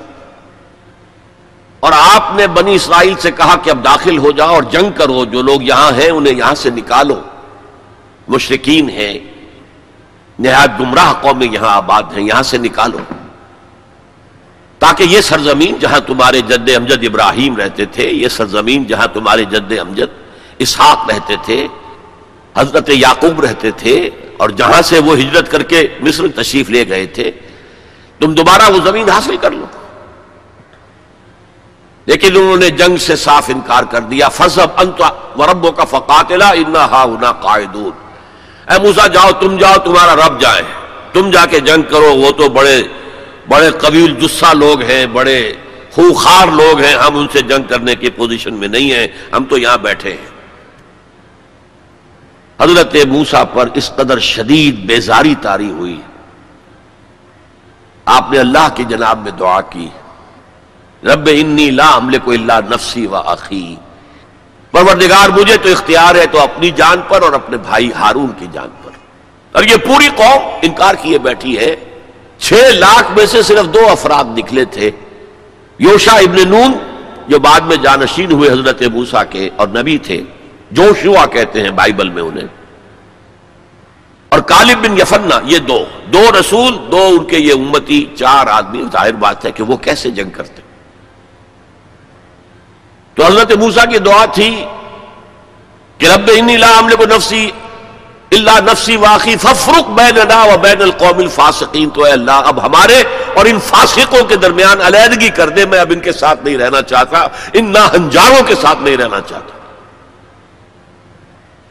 اور 1.80 1.92
آپ 1.96 2.36
نے 2.36 2.48
بنی 2.48 2.76
اسرائیل 2.76 3.14
سے 3.20 3.32
کہا 3.32 3.56
کہ 3.56 3.70
اب 3.70 3.84
داخل 3.84 4.18
ہو 4.18 4.32
جاؤ 4.32 4.54
اور 4.54 4.64
جنگ 4.64 4.92
کرو، 4.92 5.26
جو 5.26 5.42
لوگ 5.42 5.64
یہاں 5.64 5.92
ہیں 5.92 6.10
انہیں 6.10 6.34
یہاں 6.34 6.56
سے 6.56 6.70
نکالو۔ 6.70 7.22
مشرقین 8.28 8.90
ہیں۔ 8.90 9.20
نہایت 10.40 10.80
گمراہ 10.80 11.14
قومیں 11.14 11.48
یہاں 11.52 11.76
آباد 11.76 12.04
ہیں، 12.18 12.24
یہاں 12.24 12.44
سے 12.44 12.58
نکالو۔ 12.58 12.98
تاکہ 14.80 15.04
یہ 15.04 15.22
سرزمین 15.22 15.76
جہاں 15.80 16.00
تمہارے 16.00 16.42
جد 16.42 16.70
امجد 16.76 17.04
ابراہیم 17.04 17.58
رہتے 17.58 17.86
تھے، 17.86 18.10
یہ 18.10 18.28
سرزمین 18.28 18.84
جہاں 18.84 19.08
تمہارے 19.08 19.46
جد 19.46 19.72
امجد 19.80 20.24
اسحاق 20.58 21.10
رہتے 21.10 21.36
تھے، 21.46 21.68
حضرت 22.58 22.90
یعقوب 22.90 23.42
رہتے 23.42 23.72
تھے، 23.72 24.10
اور 24.38 24.50
جہاں 24.50 24.82
سے 24.82 25.00
وہ 25.00 25.16
ہجرت 25.18 25.52
کر 25.52 25.64
کے 25.64 25.88
مصر 26.00 26.24
تشریف 26.36 26.70
لے 26.70 26.90
گئے 26.90 27.06
تھے، 27.06 27.32
تم 28.20 28.34
دوبارہ 28.34 28.72
وہ 28.72 28.80
زمین 28.84 29.10
حاصل 29.10 29.38
کر 29.38 29.52
لو۔ 29.52 29.66
لیکن 32.10 32.38
انہوں 32.38 32.58
نے 32.58 32.70
جنگ 32.70 32.98
سے 32.98 33.16
صاف 33.16 33.50
انکار 33.50 33.84
کر 33.84 34.00
دیا۔ 34.00 34.30
فضب 34.30 34.68
انت 34.78 35.02
وربوں 35.38 35.72
کا 35.72 35.84
فقاتلا 35.84 36.50
انا 36.50 36.86
ہا 36.86 37.02
انا 37.02 37.32
قائدون 37.32 37.92
اے 38.72 38.82
موسا 38.82 39.08
جاؤ، 39.08 39.30
تم 39.40 39.58
جاؤ، 39.58 39.74
تمہارا 39.84 40.16
رب 40.16 40.42
جائے۔ 40.42 40.62
تم 41.14 41.30
جا 41.30 41.46
کے 41.46 41.60
جنگ 41.60 41.82
کرو۔ 41.82 42.16
وہ 42.16 42.32
تو 42.32 42.50
بڑے 42.50 42.84
بڑے 43.50 43.72
قبیل 43.72 44.16
جسا 44.16 44.54
لوگ 44.54 44.82
ہیں، 44.82 45.06
بڑے 45.06 45.54
خوخار 45.92 46.48
لوگ 46.48 46.80
ہیں۔ 46.80 46.96
ہم 46.96 47.18
ان 47.18 47.28
سے 47.34 47.42
جنگ 47.42 47.64
کرنے 47.64 47.96
کی 47.96 48.10
پوزیشن 48.10 48.54
میں 48.54 48.68
نہیں 48.68 48.92
ہیں۔ 48.92 49.08
ہم 49.32 49.44
تو 49.44 49.58
یہاں 49.58 49.78
بیٹھے 49.78 50.12
ہیں۔ 50.12 50.30
حضرت 52.60 52.96
موسا 53.08 53.44
پر 53.44 53.70
اس 53.74 53.92
قدر 53.96 54.20
شدید 54.20 54.76
بیزاری 54.76 55.36
تاری 55.42 55.70
ہوئی۔ 55.70 56.02
آپ 58.06 58.32
نے 58.32 58.40
اللہ 58.40 58.68
کی 58.76 58.84
جناب 58.84 59.24
میں 59.24 59.32
دعا 59.32 59.62
کی۔ 59.62 59.88
رب 61.04 61.30
انی 61.32 61.72
لا 61.72 61.98
عمل 61.98 62.18
کو 62.18 62.32
اللہ 62.32 62.54
نفسی 62.70 63.08
و 63.08 63.16
عقی 63.16 63.76
پروردگار 64.72 65.30
مجھے 65.30 65.58
تو 65.58 65.70
اختیار 65.70 66.16
ہے 66.16 66.26
تو 66.26 66.40
اپنی 66.40 66.72
جان 66.72 67.02
پر 67.08 67.22
اور 67.22 67.34
اپنے 67.34 67.58
بھائی 67.58 67.92
ہارون 67.94 68.28
کی 68.40 68.46
جان 68.54 68.68
پر۔ 68.84 68.92
اور 69.52 69.64
یہ 69.64 69.76
پوری 69.76 70.10
قوم 70.16 70.42
انکار 70.62 70.96
کیے 71.02 71.20
بیٹھی 71.20 71.58
ہے۔ 71.60 71.76
چھ 72.38 72.54
لاکھ 72.54 73.12
میں 73.18 73.26
سے 73.26 73.42
صرف 73.42 73.74
دو 73.74 73.88
افراد 73.92 74.24
نکلے 74.38 74.66
تھے۔ 74.66 74.92
یوشا 75.80 76.12
ابن 76.12 76.50
نون، 76.50 76.72
جو 77.28 77.40
بعد 77.40 77.60
میں 77.60 77.76
جانشین 77.76 78.32
ہوئے 78.32 78.50
حضرت 78.50 78.82
موسا 78.82 79.24
کے 79.24 79.50
اور 79.56 79.68
نبی 79.68 79.98
تھے 79.98 80.24
جوشوا 80.72 81.26
کہتے 81.26 81.62
ہیں 81.62 81.70
بائبل 81.70 82.10
میں 82.10 82.24
انہیں۔ 82.24 82.48
اور 84.30 84.40
کالب 84.40 84.88
بن 84.88 84.98
یفنا 84.98 85.40
یہ 85.44 85.58
دو۔ 85.58 85.86
دو 86.14 86.22
رسول، 86.40 86.92
دو 86.92 87.06
ان 87.20 87.24
کے 87.24 87.38
یہ 87.38 87.54
امتی، 87.54 88.06
چار 88.16 88.48
آدمی۔ 88.48 88.84
ظاہر 88.92 89.14
بات 89.14 89.46
ہے 89.46 89.52
کہ 89.52 89.64
وہ 89.64 89.78
کیسے 89.78 90.12
جنگ 90.12 90.30
کرتے؟ 90.30 90.69
تو 93.20 93.26
حضرت 93.26 93.52
موسا 93.52 93.86
کی 93.86 94.00
دعا 94.00 94.26
تھی 94.26 94.66
کہ 95.98 96.06
رب 96.08 96.30
انی 96.36 96.58
لا 96.58 96.80
عمل 96.80 96.96
کو 96.96 97.06
نفسی 97.06 97.52
اللہ 98.32 98.60
نفسی 98.72 98.98
واقعی 98.98 99.36
ففرق 99.36 99.90
بیننا 99.90 100.44
و 100.44 100.58
بین 100.58 100.82
القوم 100.82 101.18
الفاسقین۔ 101.18 101.90
تو 101.90 102.04
اے 102.04 102.12
اللہ، 102.12 102.32
اب 102.32 102.66
ہمارے 102.66 103.04
اور 103.34 103.46
ان 103.46 103.60
فاسقوں 103.60 104.24
کے 104.24 104.36
درمیان 104.36 104.82
علیحدگی 104.82 105.30
کر 105.30 105.50
دے، 105.50 105.66
میں 105.66 105.80
اب 105.80 105.92
ان 105.92 106.00
کے 106.00 106.12
ساتھ 106.12 106.44
نہیں 106.44 106.58
رہنا 106.58 106.82
چاہتا، 106.82 107.28
ان 107.54 107.72
ناہنجاروں 107.72 108.44
کے 108.44 108.56
ساتھ 108.56 108.80
نہیں 108.82 108.98
رہنا 108.98 109.22
چاہتا۔ 109.22 109.58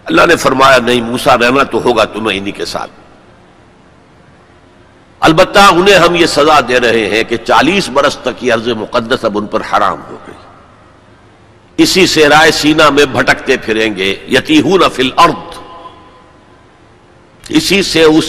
اللہ 0.05 0.27
نے 0.27 0.37
فرمایا، 0.37 0.79
نہیں 0.79 1.03
موسا 1.03 1.37
رہنا 1.37 1.63
تو 1.63 1.81
ہوگا 1.85 2.05
تمہیں 2.05 2.39
انہی 2.39 2.53
کے 2.53 2.65
ساتھ۔ 2.65 2.91
البتہ 5.21 5.59
انہیں 5.59 5.97
ہم 5.97 6.15
یہ 6.15 6.27
سزا 6.27 6.61
دے 6.69 6.81
رہے 6.81 7.07
ہیں 7.07 7.25
کہ 7.25 7.37
چالیس 7.37 7.89
برس 7.89 8.17
تک 8.17 8.45
یہ 8.45 8.53
عرض 8.53 8.69
مقدس 8.69 9.25
اب 9.25 9.39
ان 9.39 9.47
پر 9.47 9.61
حرام 9.61 10.01
ہو 10.11 10.17
گئی۔ 10.27 10.38
اسی 11.79 12.07
سے 12.07 12.29
رائے 12.29 12.51
سینا 12.51 12.91
میں 12.91 13.05
بھٹکتے 13.05 13.57
پھریں 13.57 13.97
گے 13.97 14.17
یتی 14.29 14.63
فی 14.63 15.03
الارض۔ 15.03 15.59
اسی 17.49 17.83
سے 17.83 18.03
اس 18.03 18.25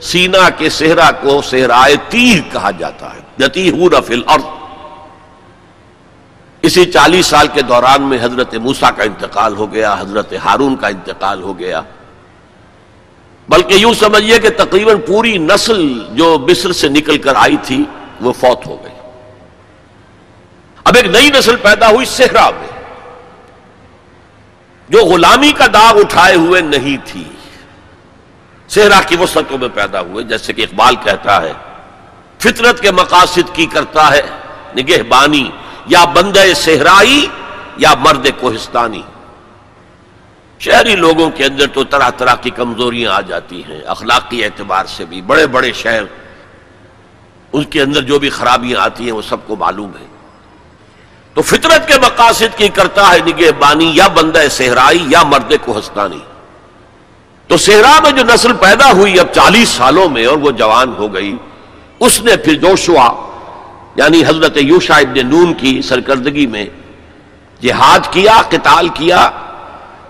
سینا 0.00 0.50
کے 0.50 0.70
صحرا 0.70 1.10
کو 1.10 1.42
صحرائے 1.42 1.94
تیر 2.08 2.52
کہا 2.52 2.70
جاتا 2.70 3.14
ہے 3.14 3.20
یتی 3.38 3.70
فی 4.06 4.14
الارض۔ 4.14 4.42
اسی 6.62 6.84
چالیس 6.84 7.26
سال 7.26 7.46
کے 7.46 7.62
دوران 7.62 8.02
میں 8.02 8.18
حضرت 8.22 8.54
موسا 8.54 8.90
کا 8.90 9.02
انتقال 9.02 9.56
ہو 9.56 9.72
گیا، 9.72 9.96
حضرت 9.98 10.32
ہارون 10.44 10.76
کا 10.76 10.88
انتقال 10.88 11.42
ہو 11.42 11.58
گیا۔ 11.58 11.80
بلکہ 13.48 13.74
یوں 13.74 13.94
سمجھیے 13.94 14.38
کہ 14.38 14.50
تقریباً 14.50 14.96
پوری 15.06 15.38
نسل 15.38 15.98
جو 16.10 16.46
مصر 16.50 16.72
سے 16.72 16.88
نکل 16.88 17.18
کر 17.18 17.32
آئی 17.36 17.56
تھی، 17.62 17.84
وہ 18.20 18.32
فوت 18.32 18.66
ہو 18.66 18.76
گئی۔ 18.84 18.92
اب 20.84 20.96
ایک 20.96 21.06
نئی 21.06 21.30
نسل 21.30 21.56
پیدا 21.56 21.88
ہوئی 21.88 22.06
صحرا 22.06 22.50
میں۔ 22.50 22.71
جو 24.92 24.98
غلامی 24.98 25.52
کا 25.52 25.66
داغ 25.66 25.98
اٹھائے 25.98 26.34
ہوئے 26.34 26.60
نہیں 26.60 26.96
تھی، 27.04 27.24
صحرا 28.68 29.00
کی 29.08 29.16
وسطوں 29.16 29.58
میں 29.58 29.68
پیدا 29.74 30.00
ہوئے، 30.00 30.24
جیسے 30.24 30.52
کہ 30.52 30.62
اقبال 30.62 30.96
کہتا 31.04 31.40
ہے، 31.42 31.52
فطرت 32.38 32.80
کے 32.80 32.90
مقاصد 32.90 33.54
کی 33.54 33.66
کرتا 33.66 34.10
ہے 34.12 34.22
نگہ 34.76 35.02
بانی 35.08 35.50
یا 35.86 36.04
بندے 36.04 36.52
صحرائی 36.54 37.26
یا 37.76 37.94
مرد 38.00 38.26
کوہستانی۔ 38.40 39.02
شہری 40.60 40.96
لوگوں 40.96 41.30
کے 41.30 41.44
اندر 41.44 41.66
تو 41.66 41.84
طرح 41.84 42.10
طرح 42.10 42.34
کی 42.34 42.50
کمزوریاں 42.50 43.12
آ 43.12 43.20
جاتی 43.20 43.62
ہیں، 43.68 43.80
اخلاقی 43.94 44.44
اعتبار 44.44 44.84
سے 44.86 45.04
بھی، 45.04 45.20
بڑے 45.20 45.46
بڑے 45.46 45.72
شہر، 45.72 46.02
ان 47.52 47.64
کے 47.64 47.82
اندر 47.82 48.02
جو 48.02 48.18
بھی 48.18 48.30
خرابیاں 48.30 48.80
آتی 48.80 49.04
ہیں، 49.04 49.12
وہ 49.12 49.22
سب 49.22 49.46
کو 49.46 49.56
معلوم 49.56 49.90
ہے۔ 50.00 50.06
تو 51.34 51.42
فطرت 51.42 51.88
کے 51.88 51.94
مقاصد 52.02 52.58
کی 52.58 52.68
کرتا 52.68 53.12
ہے 53.12 53.18
نگہ 53.26 53.50
بانی 53.58 53.92
یا 53.94 54.08
بندہ 54.08 54.42
صحرائی 54.50 55.04
یا 55.08 55.22
مرد 55.22 55.52
کوہستانی۔ 55.64 56.18
تو 57.46 57.56
صحرا 57.56 57.98
میں 58.02 58.10
جو 58.10 58.22
نسل 58.34 58.52
پیدا 58.52 58.92
ہوئی 58.92 59.20
اب 59.20 59.26
چالیس 59.32 59.68
سالوں 59.68 60.08
میں 60.08 60.26
اور 60.26 60.36
وہ 60.36 60.50
جوان 60.50 60.94
ہو 60.98 61.14
گئی، 61.14 61.36
اس 62.00 62.22
نے 62.22 62.36
پھر 62.36 62.54
جوشوا 62.54 63.08
یعنی 63.96 64.22
حضرت 64.26 64.56
یوشا 64.56 64.96
ابن 64.96 65.26
نون 65.26 65.54
کی 65.54 65.82
سرکردگی 65.82 66.46
میں 66.46 66.66
جہاد 67.62 68.12
کیا، 68.12 68.42
قتال 68.48 68.88
کیا۔ 68.88 69.30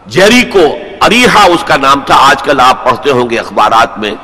جیری 0.07 0.43
کو 0.43 0.77
اریحا 1.01 1.45
اس 1.45 1.65
کا 1.67 1.77
نام 1.77 2.01
تھا، 2.07 2.15
آج 2.15 2.43
کل 2.43 2.61
آپ 2.61 2.85
پڑھتے 2.85 3.11
ہوں 3.11 3.31
گے 3.31 3.39
اخبارات 3.39 3.99
میں۔ 3.99 4.15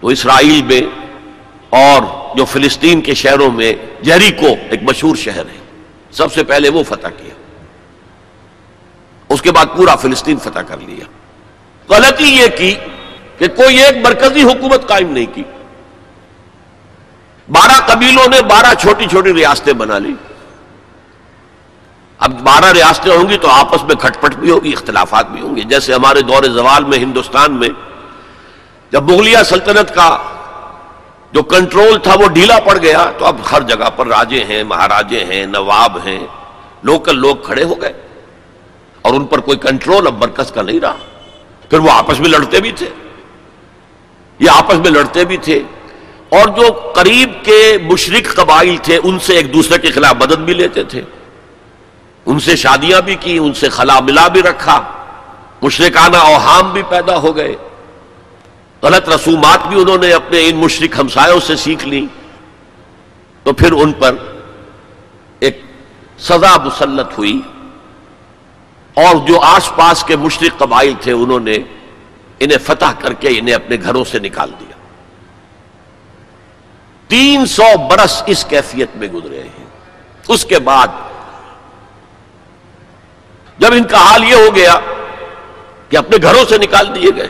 تو 0.00 0.08
اسرائیل 0.08 0.62
میں 0.62 0.80
اور 1.70 2.02
جو 2.36 2.44
فلسطین 2.44 3.00
کے 3.00 3.14
شہروں 3.14 3.52
میں 3.52 3.74
جیری 4.00 4.30
کو 4.30 4.46
ایک 4.70 4.82
مشہور 4.82 5.16
شہر 5.16 5.46
ہے۔ 5.46 5.65
سب 6.16 6.32
سے 6.32 6.44
پہلے 6.44 6.68
وہ 6.68 6.82
فتح 6.82 7.08
کیا۔ 7.08 7.34
اس 9.28 9.42
کے 9.42 9.52
بعد 9.52 9.66
پورا 9.76 9.96
فلسطین 9.96 10.38
فتح 10.38 10.58
کر 10.58 10.76
لیا۔ 10.78 11.04
غلطی 11.88 12.24
یہ 12.24 12.46
کی 12.58 12.74
کہ 13.38 13.48
کوئی 13.48 13.82
ایک 13.82 14.06
مرکزی 14.06 14.42
حکومت 14.42 14.88
قائم 14.88 15.10
نہیں 15.10 15.26
کی۔ 15.34 15.42
بارہ 17.48 17.86
قبیلوں 17.86 18.28
نے 18.28 18.42
بارہ 18.42 18.74
چھوٹی 18.74 19.06
چھوٹی 19.06 19.34
ریاستیں 19.34 19.72
بنا 19.72 19.98
لی۔ 19.98 20.14
اب 22.18 22.40
بارہ 22.40 22.72
ریاستیں 22.72 23.12
ہوں 23.12 23.28
گی 23.28 23.36
تو 23.36 23.48
آپس 23.50 23.84
میں 23.84 23.94
کھٹ 23.94 24.20
پٹ 24.20 24.34
بھی 24.34 24.50
ہوگی، 24.50 24.72
اختلافات 24.72 25.30
بھی 25.30 25.40
ہوں 25.40 25.56
گے 25.56 25.62
جیسے 25.62 25.94
ہمارے 25.94 26.20
دور 26.20 26.42
زوال 26.42 26.84
میں، 26.84 26.98
ہندوستان 26.98 27.52
میں، 27.52 27.68
جب 28.90 29.10
مغلیہ 29.10 29.38
سلطنت 29.44 29.94
کا 29.94 30.18
جو 31.36 31.42
کنٹرول 31.42 31.98
تھا 31.98 32.14
وہ 32.18 32.28
ڈھیلا 32.28 32.58
پڑ 32.58 32.78
گیا 32.78 33.10
تو 33.18 33.24
اب 33.24 33.36
ہر 33.52 33.62
جگہ 33.62 33.90
پر 33.96 34.06
راجے 34.06 34.44
ہیں، 34.44 34.64
مہاراجے 34.64 35.24
ہیں، 35.24 35.46
نواب 35.46 35.98
ہیں، 36.06 36.26
لوکل 36.82 37.18
لوگ 37.18 37.36
کھڑے 37.36 37.64
ہو 37.64 37.82
گئے 37.82 37.92
اور 39.02 39.14
ان 39.14 39.24
پر 39.24 39.38
کوئی 39.38 39.58
کنٹرول 39.58 40.06
اب 40.06 40.12
برکس 40.12 40.50
کا 40.50 40.62
نہیں 40.62 40.80
رہا۔ 40.80 40.96
پھر 41.70 41.78
وہ 41.78 41.90
آپس 41.90 42.20
میں 42.20 42.28
لڑتے 42.28 42.60
بھی 42.60 42.72
تھے۔ 42.72 42.86
یہ 44.38 44.50
آپس 44.50 44.74
میں 44.74 44.90
لڑتے 44.90 45.24
بھی 45.24 45.36
تھے۔ 45.36 45.62
اور 46.28 46.48
جو 46.48 46.92
قریب 46.94 47.44
کے 47.44 47.78
مشرق 47.82 48.34
قبائل 48.34 48.76
تھے، 48.82 49.00
ان 49.04 49.18
سے 49.18 49.36
ایک 49.36 49.54
دوسرے 49.54 49.78
کے 49.78 49.90
خلاف 49.90 50.14
مدد 50.14 50.38
بھی 50.38 50.54
لیتے 50.54 50.84
تھے۔ 50.84 51.02
ان 52.26 52.40
سے 52.40 52.56
شادیاں 52.56 53.00
بھی 53.00 53.14
کی، 53.14 53.38
ان 53.38 53.54
سے 53.54 53.68
خلا 53.68 54.00
ملا 54.00 54.28
بھی 54.28 54.42
رکھا۔ 54.42 54.82
مشرقانہ 55.62 56.16
اوہام 56.16 56.72
بھی 56.72 56.82
پیدا 56.88 57.16
ہو 57.16 57.36
گئے۔ 57.36 57.54
غلط 58.86 59.08
رسومات 59.08 59.66
بھی 59.66 59.80
انہوں 59.82 59.98
نے 59.98 60.12
اپنے 60.12 60.48
ان 60.48 60.56
مشرق 60.56 60.98
ہمسایوں 60.98 61.40
سے 61.40 61.56
سیکھ 61.56 61.88
لی 61.88 62.06
تو 63.42 63.52
پھر 63.52 63.72
ان 63.72 63.92
پر 63.92 64.14
ایک 65.38 65.62
سزا 66.18 66.56
مسلط 66.64 67.18
ہوئی 67.18 67.40
اور 68.94 69.26
جو 69.26 69.40
آس 69.40 69.70
پاس 69.76 70.04
کے 70.04 70.16
مشرق 70.16 70.58
قبائل 70.58 70.94
تھے 71.00 71.12
انہوں 71.12 71.40
نے 71.40 71.56
انہیں 72.38 72.58
فتح 72.58 72.92
کر 72.98 73.12
کے 73.12 73.28
انہیں 73.28 73.54
اپنے 73.54 73.76
گھروں 73.82 74.04
سے 74.04 74.18
نکال 74.18 74.50
دیا۔ 74.60 74.76
تین 77.08 77.46
سو 77.46 77.78
برس 77.90 78.22
اس 78.26 78.44
کیفیت 78.44 78.88
میں 78.96 79.08
گزرے 79.08 79.42
ہیں۔ 79.42 79.66
اس 80.28 80.44
کے 80.44 80.58
بعد 80.58 80.86
جب 83.58 83.72
ان 83.72 83.84
کا 83.84 83.98
حال 83.98 84.24
یہ 84.24 84.34
ہو 84.34 84.54
گیا 84.54 84.74
کہ 85.88 85.96
اپنے 85.96 86.16
گھروں 86.22 86.44
سے 86.48 86.58
نکال 86.58 86.94
دیے 86.94 87.10
گئے۔ 87.16 87.28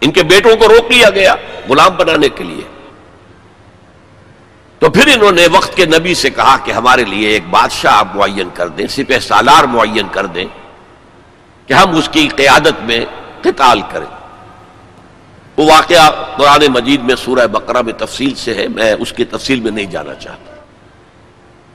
ان 0.00 0.10
کے 0.10 0.22
بیٹوں 0.22 0.56
کو 0.56 0.68
روک 0.68 0.92
لیا 0.92 1.10
گیا 1.10 1.34
غلام 1.68 1.96
بنانے 1.96 2.28
کے 2.28 2.44
لیے۔ 2.44 2.62
تو 4.78 4.90
پھر 4.90 5.08
انہوں 5.14 5.32
نے 5.32 5.46
وقت 5.52 5.76
کے 5.76 5.84
نبی 5.84 6.14
سے 6.14 6.30
کہا 6.30 6.56
کہ 6.64 6.72
ہمارے 6.72 7.04
لیے 7.04 7.28
ایک 7.28 7.48
بادشاہ 7.50 7.94
آپ 7.94 8.16
معین 8.16 8.48
کر 8.54 8.68
دیں، 8.68 8.86
سپہ 8.86 9.18
سالار 9.20 9.64
معین 9.64 10.08
کر 10.12 10.26
دیں 10.26 10.44
کہ 11.66 11.72
ہم 11.72 11.96
اس 11.96 12.08
کی 12.12 12.28
قیادت 12.28 12.82
میں 12.82 13.04
قتال 13.42 13.80
کریں۔ 13.90 14.06
وہ 15.56 15.70
واقعہ 15.70 16.10
قرآن 16.36 16.64
مجید 16.68 17.02
میں 17.02 17.16
سورہ 17.16 17.46
بقرہ 17.46 17.82
میں 17.82 17.92
تفصیل 17.92 18.34
سے 18.34 18.54
ہے، 18.54 18.68
میں 18.68 18.92
اس 18.92 19.12
کی 19.12 19.24
تفصیل 19.24 19.60
میں 19.60 19.70
نہیں 19.70 19.86
جانا 19.86 20.14
چاہتا۔ 20.14 20.54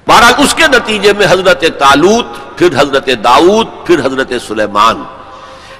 بہرحال 0.08 0.34
اس 0.38 0.54
کے 0.54 0.64
نتیجے 0.68 1.14
میں 1.14 1.28
حضرت 1.30 1.64
تالوت 1.80 2.58
پھر 2.58 2.68
حضرت 2.78 3.10
داؤد، 3.24 3.68
پھر 3.86 4.06
حضرت 4.06 4.32
سلیمان 4.48 5.04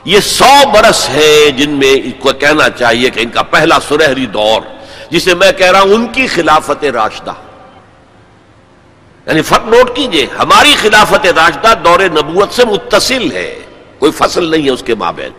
یہ 0.06 0.20
سو 0.20 0.70
برس 0.74 1.10
ہے 1.10 1.52
جن 1.52 1.72
میں 1.72 2.22
کو 2.22 2.34
کہنا 2.34 2.70
چاہیے 2.70 3.10
کہ 3.10 3.20
ان 3.20 3.30
کا 3.30 3.44
پہلا 3.44 3.78
سرہری 3.88 4.26
دور، 4.26 4.62
جسے 5.10 5.36
میں 5.36 5.52
کہہ 5.52 5.72
رہا 5.72 5.82
ہوں 5.82 5.94
ان 5.94 6.08
کی 6.08 6.28
خلافت 6.28 6.84
راشدہ۔ 6.84 7.34
یعنی 9.26 9.42
فرق 9.42 9.66
نوٹ 9.66 9.96
کیجیے، 9.96 10.28
ہماری 10.40 10.76
خلافت 10.78 11.26
راشدہ 11.26 11.74
دور 11.84 12.00
نبوت 12.00 12.54
سے 12.54 12.66
متصل 12.66 13.32
ہے، 13.32 13.60
کوئی 14.00 14.12
فصل 14.12 14.52
نہیں 14.52 14.66
ہے 14.66 14.70
اس 14.70 14.84
کے 14.86 14.96
مابین۔ 14.96 15.32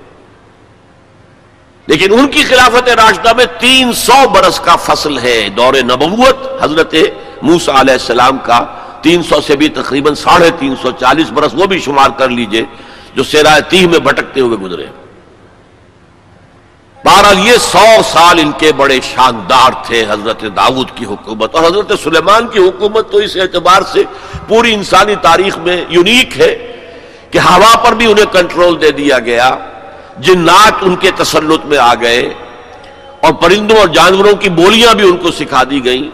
لیکن 1.86 2.18
ان 2.18 2.28
کی 2.28 2.42
خلافت 2.42 2.88
راشدہ 2.88 3.32
میں 3.32 3.46
تین 3.60 3.92
سو 3.92 4.28
برس 4.28 4.60
کا 4.60 4.76
فصل 4.76 5.18
ہے 5.18 5.48
دور 5.56 5.74
نبوت، 5.74 6.62
حضرت 6.62 6.94
موسا 7.42 7.80
علیہ 7.80 7.92
السلام 7.92 8.38
کا 8.38 8.66
تین 9.02 9.22
سو 9.22 9.40
سے 9.40 9.56
بھی 9.56 9.68
تقریباً 9.68 10.14
ساڑھے 10.14 10.50
تین 10.58 10.74
سو 10.82 10.90
چالیس 10.90 11.30
برس، 11.30 11.50
وہ 11.54 11.66
بھی 11.66 11.80
شمار 11.80 12.10
کر 12.10 12.28
لیجیے۔ 12.28 12.62
جو 13.16 13.24
سیرائے 13.24 13.60
تیہ 13.68 13.86
میں 13.86 13.98
بھٹکتے 13.98 14.40
ہوئے 14.40 14.58
گزرے 14.58 14.86
بہرحال 17.04 17.38
یہ 17.38 17.52
سو 17.52 18.02
سال 18.12 18.38
ان 18.38 18.52
کے 18.58 18.72
بڑے 18.72 18.98
شاندار 19.14 19.70
تھے 19.86 20.04
حضرت 20.10 20.44
داود 20.56 20.88
کی 20.94 21.04
حکومت 21.04 21.54
اور 21.54 21.64
حضرت 21.64 21.92
سلیمان 22.04 22.46
کی 22.46 22.58
حکومت 22.58 23.12
تو 23.12 23.18
اس 23.18 23.36
اعتبار 23.36 23.82
سے 23.82 24.02
پوری 24.48 24.74
انسانی 24.74 25.14
تاریخ 25.22 25.58
میں 25.58 25.84
یونیک 25.88 26.40
ہے 26.40 26.72
کہ 27.30 27.38
ہوا 27.38 27.76
پر 27.76 27.92
بھی 27.92 28.06
انہیں 28.06 28.32
کنٹرول 28.32 28.80
دے 28.80 28.90
دیا 28.90 29.18
گیا، 29.18 29.56
جنات 30.18 30.72
ان 30.80 30.96
کے 30.96 31.10
تسلط 31.16 31.64
میں 31.64 31.78
آ 31.78 31.94
گئے 31.94 32.34
اور 33.20 33.32
پرندوں 33.32 33.76
اور 33.76 33.88
جانوروں 33.88 34.36
کی 34.36 34.48
بولیاں 34.48 34.94
بھی 34.94 35.08
ان 35.08 35.16
کو 35.16 35.30
سکھا 35.30 35.62
دی 35.70 35.84
گئیں۔ 35.84 36.10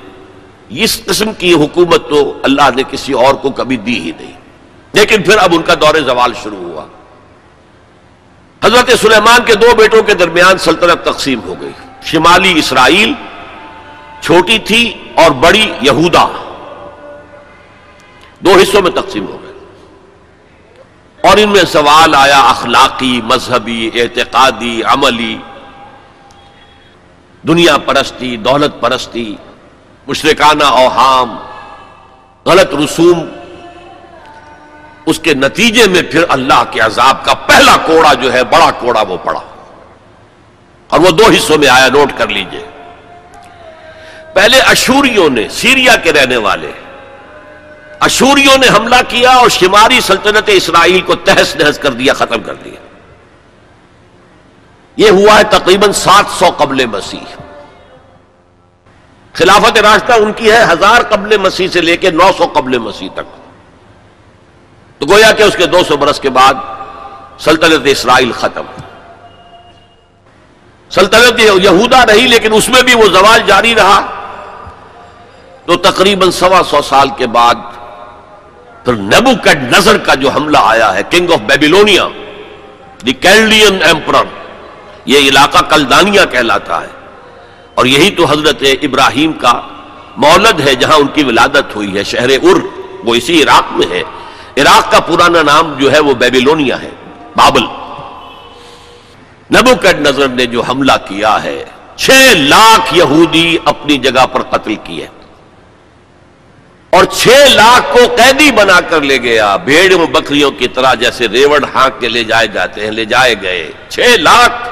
اس 0.71 1.05
قسم 1.05 1.33
کی 1.33 1.53
حکومت 1.53 2.09
تو 2.09 2.39
اللہ 2.43 2.69
نے 2.77 2.83
کسی 2.91 3.13
اور 3.13 3.35
کو 3.35 3.51
کبھی 3.51 3.77
دی 3.77 4.01
ہی 4.01 4.13
نہیں۔ 4.21 4.33
لیکن 4.93 5.23
پھر 5.23 5.39
اب 5.39 5.55
ان 5.55 5.63
کا 5.63 5.75
دور 5.75 5.95
زوال 5.95 6.33
شروع 6.43 6.73
ہوا۔ 6.73 6.85
حضرت 8.63 8.91
سلیمان 8.99 9.45
کے 9.45 9.55
دو 9.55 9.75
بیٹوں 9.77 10.03
کے 10.03 10.15
درمیان 10.15 10.59
سلطنت 10.59 11.05
تقسیم 11.05 11.41
ہو 11.41 11.55
گئی۔ 11.61 11.73
شمالی 12.03 12.59
اسرائیل 12.59 13.13
چھوٹی 14.21 14.59
تھی 14.59 14.95
اور 15.15 15.31
بڑی 15.31 15.73
یہودا۔ 15.81 16.27
دو 18.41 18.51
حصوں 18.51 18.83
میں 18.83 18.91
تقسیم 18.91 19.27
ہو 19.27 19.39
گئے 19.43 19.53
اور 21.29 21.37
ان 21.37 21.49
میں 21.49 21.65
سوال 21.65 22.15
آیا 22.15 22.41
اخلاقی، 22.41 23.21
مذہبی، 23.25 23.91
اعتقادی، 23.95 24.83
عملی۔ 24.83 25.39
دنیا 27.49 27.79
پرستی، 27.79 28.37
دولت 28.37 28.81
پرستی، 28.81 29.37
مشرکانہ 30.09 30.65
اوہام، 30.65 31.37
غلط 32.47 32.75
رسوم 32.75 33.27
اس 35.07 35.19
کے 35.19 35.35
نتیجے 35.35 35.89
میں 35.89 36.03
پھر 36.03 36.25
اللہ 36.29 36.65
کے 36.71 36.81
عذاب 36.81 37.25
کا 37.25 37.35
پہلا 37.35 37.77
کوڑا 37.77 38.15
جو 38.15 38.33
ہے، 38.33 38.45
بڑا 38.45 38.71
کوڑا 38.71 39.03
وہ 39.03 39.17
پڑا۔ 39.17 39.41
اور 40.89 41.01
وہ 41.01 41.11
دو 41.11 41.25
حصوں 41.25 41.59
میں 41.59 41.69
آیا، 41.69 41.89
نوٹ 41.89 42.13
کر 42.19 42.29
لیجیے۔ 42.29 42.65
پہلے 44.35 44.61
اشوریوں 44.61 45.31
نے، 45.31 45.49
سیریا 45.49 45.97
کے 45.97 46.13
رہنے 46.13 46.37
والے، 46.37 46.73
اشوریوں 48.01 48.59
نے 48.59 48.69
حملہ 48.69 48.97
کیا 49.09 49.31
اور 49.31 49.49
شماری 49.49 50.01
سلطنت 50.01 50.45
اسرائیل 50.47 51.01
کو 51.01 51.15
تہس 51.15 51.57
نہس 51.57 51.79
کر 51.79 51.91
دیا، 51.91 52.13
ختم 52.13 52.43
کر 52.43 52.55
دیا۔ 52.55 52.87
یہ 54.97 55.11
ہوا 55.11 55.39
ہے 55.39 55.45
تقریباً 55.45 55.93
سات 55.93 56.25
سو 56.39 56.47
قبل 56.57 56.87
مسیح۔ 56.87 57.37
خلافت 59.33 59.79
راستہ 59.79 60.13
ان 60.13 60.33
کی 60.33 60.51
ہے، 60.51 60.65
ہزار 60.65 61.03
قبل 61.03 61.39
مسیح 61.39 61.69
سے 61.69 61.81
لے 61.81 61.97
کے 61.97 62.11
نو 62.11 62.31
سو 62.39 62.47
قبل 62.47 62.79
مسیح 62.79 63.09
تک۔ 63.15 63.42
تو 65.03 65.07
گویا 65.09 65.33
کہ 65.33 65.43
اس 65.43 65.57
کے 65.57 65.67
دو 65.67 65.79
سو 65.89 65.97
برس 65.97 66.21
کے 66.21 66.31
بعد 66.31 66.55
سلطنت 67.39 67.81
اسرائیل 67.85 68.33
ختم۔ 68.33 68.63
سلطنت 70.91 71.41
یہودا 71.63 72.07
رہی 72.07 72.21
لیکن 72.21 72.53
اس 72.53 72.69
میں 72.69 72.83
بھی 72.83 72.95
وہ 72.95 73.05
زوال 73.05 73.41
جاری 73.47 73.75
رہا۔ 73.75 74.07
تو 75.67 75.77
تقریباً 75.77 76.31
سوا 76.31 76.61
سو 76.71 76.83
سال 76.83 77.09
کے 77.17 77.27
بعد 77.27 77.55
پھر 78.85 78.93
نیبو 78.93 79.31
کیٹ 79.43 79.57
نظر 79.57 79.99
کا 79.99 80.15
جو 80.15 80.31
حملہ 80.31 80.59
آیا 80.61 80.95
ہے 80.95 81.03
king 81.11 81.33
of 81.33 81.39
Babylonia 81.39 82.09
the 83.07 83.13
Chaldean 83.13 83.83
emperor 83.83 84.25
یہ 85.05 85.19
علاقہ 85.19 85.59
کلدانیہ 85.59 86.21
کہلاتا 86.31 86.83
ہے۔ 86.83 86.89
اور 87.75 87.87
یہی 87.87 88.11
تو 88.11 88.25
حضرت 88.25 88.63
ابراہیم 88.83 89.33
کا 89.33 89.61
مولد 90.17 90.61
ہے، 90.61 90.75
جہاں 90.75 90.97
ان 90.97 91.07
کی 91.07 91.25
ولادت 91.25 91.77
ہوئی 91.77 91.99
ہے، 91.99 92.05
شہر 92.05 92.29
ار، 92.29 92.67
وہ 93.05 93.15
اسی 93.15 93.43
عراق 93.43 93.73
میں 93.73 93.87
ہے۔ 93.91 94.03
عراق 94.57 94.93
کا 94.93 95.01
پرانا 95.01 95.43
نام 95.43 95.75
جو 95.79 95.93
ہے 95.93 95.99
وہ 95.99 96.15
بیبیلونیا 96.15 96.83
ہے، 96.83 96.91
بابل۔ 97.37 97.63
نبو 99.57 99.71
نظر 99.99 100.29
نے 100.29 100.47
جو 100.47 100.63
حملہ 100.63 100.93
کیا 101.09 101.43
ہے، 101.43 101.65
چھ 101.97 102.11
لاکھ 102.33 102.95
یہودی 102.95 103.59
اپنی 103.65 103.99
جگہ 103.99 104.27
پر 104.27 104.43
قتل 104.43 104.75
کیے۔ 104.85 105.07
اور 106.91 107.05
چھ 107.05 107.29
لاکھ 107.49 107.93
کو 107.93 108.17
قیدی 108.17 108.51
بنا 108.51 108.81
کر 108.81 109.01
لے 109.01 109.23
گیا۔ 109.23 109.57
بھیڑ 109.57 109.93
و 109.93 110.07
بکریوں 110.07 110.51
کی 110.51 110.69
طرح 110.69 110.95
جیسے 110.95 111.29
ریوڑ 111.29 111.65
ہانک 111.75 112.01
کے 112.01 112.09
لے 112.09 112.25
جائے 112.25 112.47
جاتے 112.47 112.85
ہیں، 112.85 112.91
لے 112.91 113.05
جائے 113.05 113.35
گئے۔ 113.43 113.73
چھ 113.89 114.01
لاکھ 114.01 114.69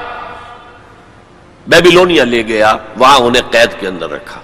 بیبیلونیا 1.66 2.24
لے 2.24 2.46
گیا، 2.46 2.76
وہاں 2.96 3.18
انہیں 3.18 3.42
قید 3.50 3.80
کے 3.80 3.88
اندر 3.88 4.10
رکھا۔ 4.10 4.40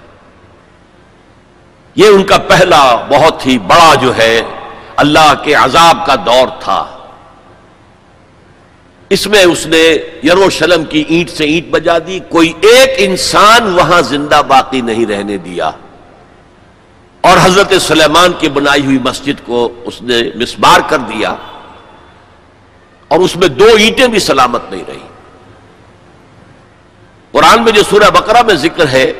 یہ 1.94 2.06
ان 2.06 2.24
کا 2.24 2.38
پہلا 2.38 2.94
بہت 2.94 3.46
ہی 3.46 3.58
بڑا 3.58 3.94
جو 3.94 4.16
ہے 4.16 4.42
اللہ 4.96 5.34
کے 5.42 5.54
عذاب 5.54 6.06
کا 6.06 6.14
دور 6.14 6.48
تھا۔ 6.60 6.86
اس 9.10 9.26
میں 9.26 9.44
اس 9.44 9.66
نے 9.66 9.96
یروشلم 10.24 10.84
کی 10.84 11.04
اینٹ 11.08 11.30
سے 11.30 11.44
اینٹ 11.44 11.66
بجا 11.70 11.98
دی۔ 12.06 12.18
کوئی 12.28 12.52
ایک 12.60 12.90
انسان 12.96 13.74
وہاں 13.74 14.02
زندہ 14.02 14.42
باقی 14.48 14.80
نہیں 14.80 15.06
رہنے 15.06 15.36
دیا۔ 15.36 15.70
اور 17.20 17.36
حضرت 17.42 17.72
سلیمان 17.80 18.32
کی 18.38 18.48
بنائی 18.48 18.84
ہوئی 18.84 18.98
مسجد 18.98 19.46
کو 19.46 19.72
اس 19.84 20.02
نے 20.02 20.22
مسبار 20.34 20.80
کر 20.88 20.98
دیا۔ 20.98 21.34
اور 23.08 23.18
اس 23.18 23.36
میں 23.36 23.48
دو 23.48 23.66
اینٹیں 23.78 24.08
بھی 24.08 24.18
سلامت 24.18 24.62
نہیں 24.70 24.84
رہی۔ 24.88 25.06
قرآن 27.32 27.64
میں 27.64 27.72
جو 27.72 27.82
سورہ 27.90 28.10
بقرہ 28.10 28.42
میں 28.42 28.54
ذکر 28.54 28.88
ہے 28.88 29.12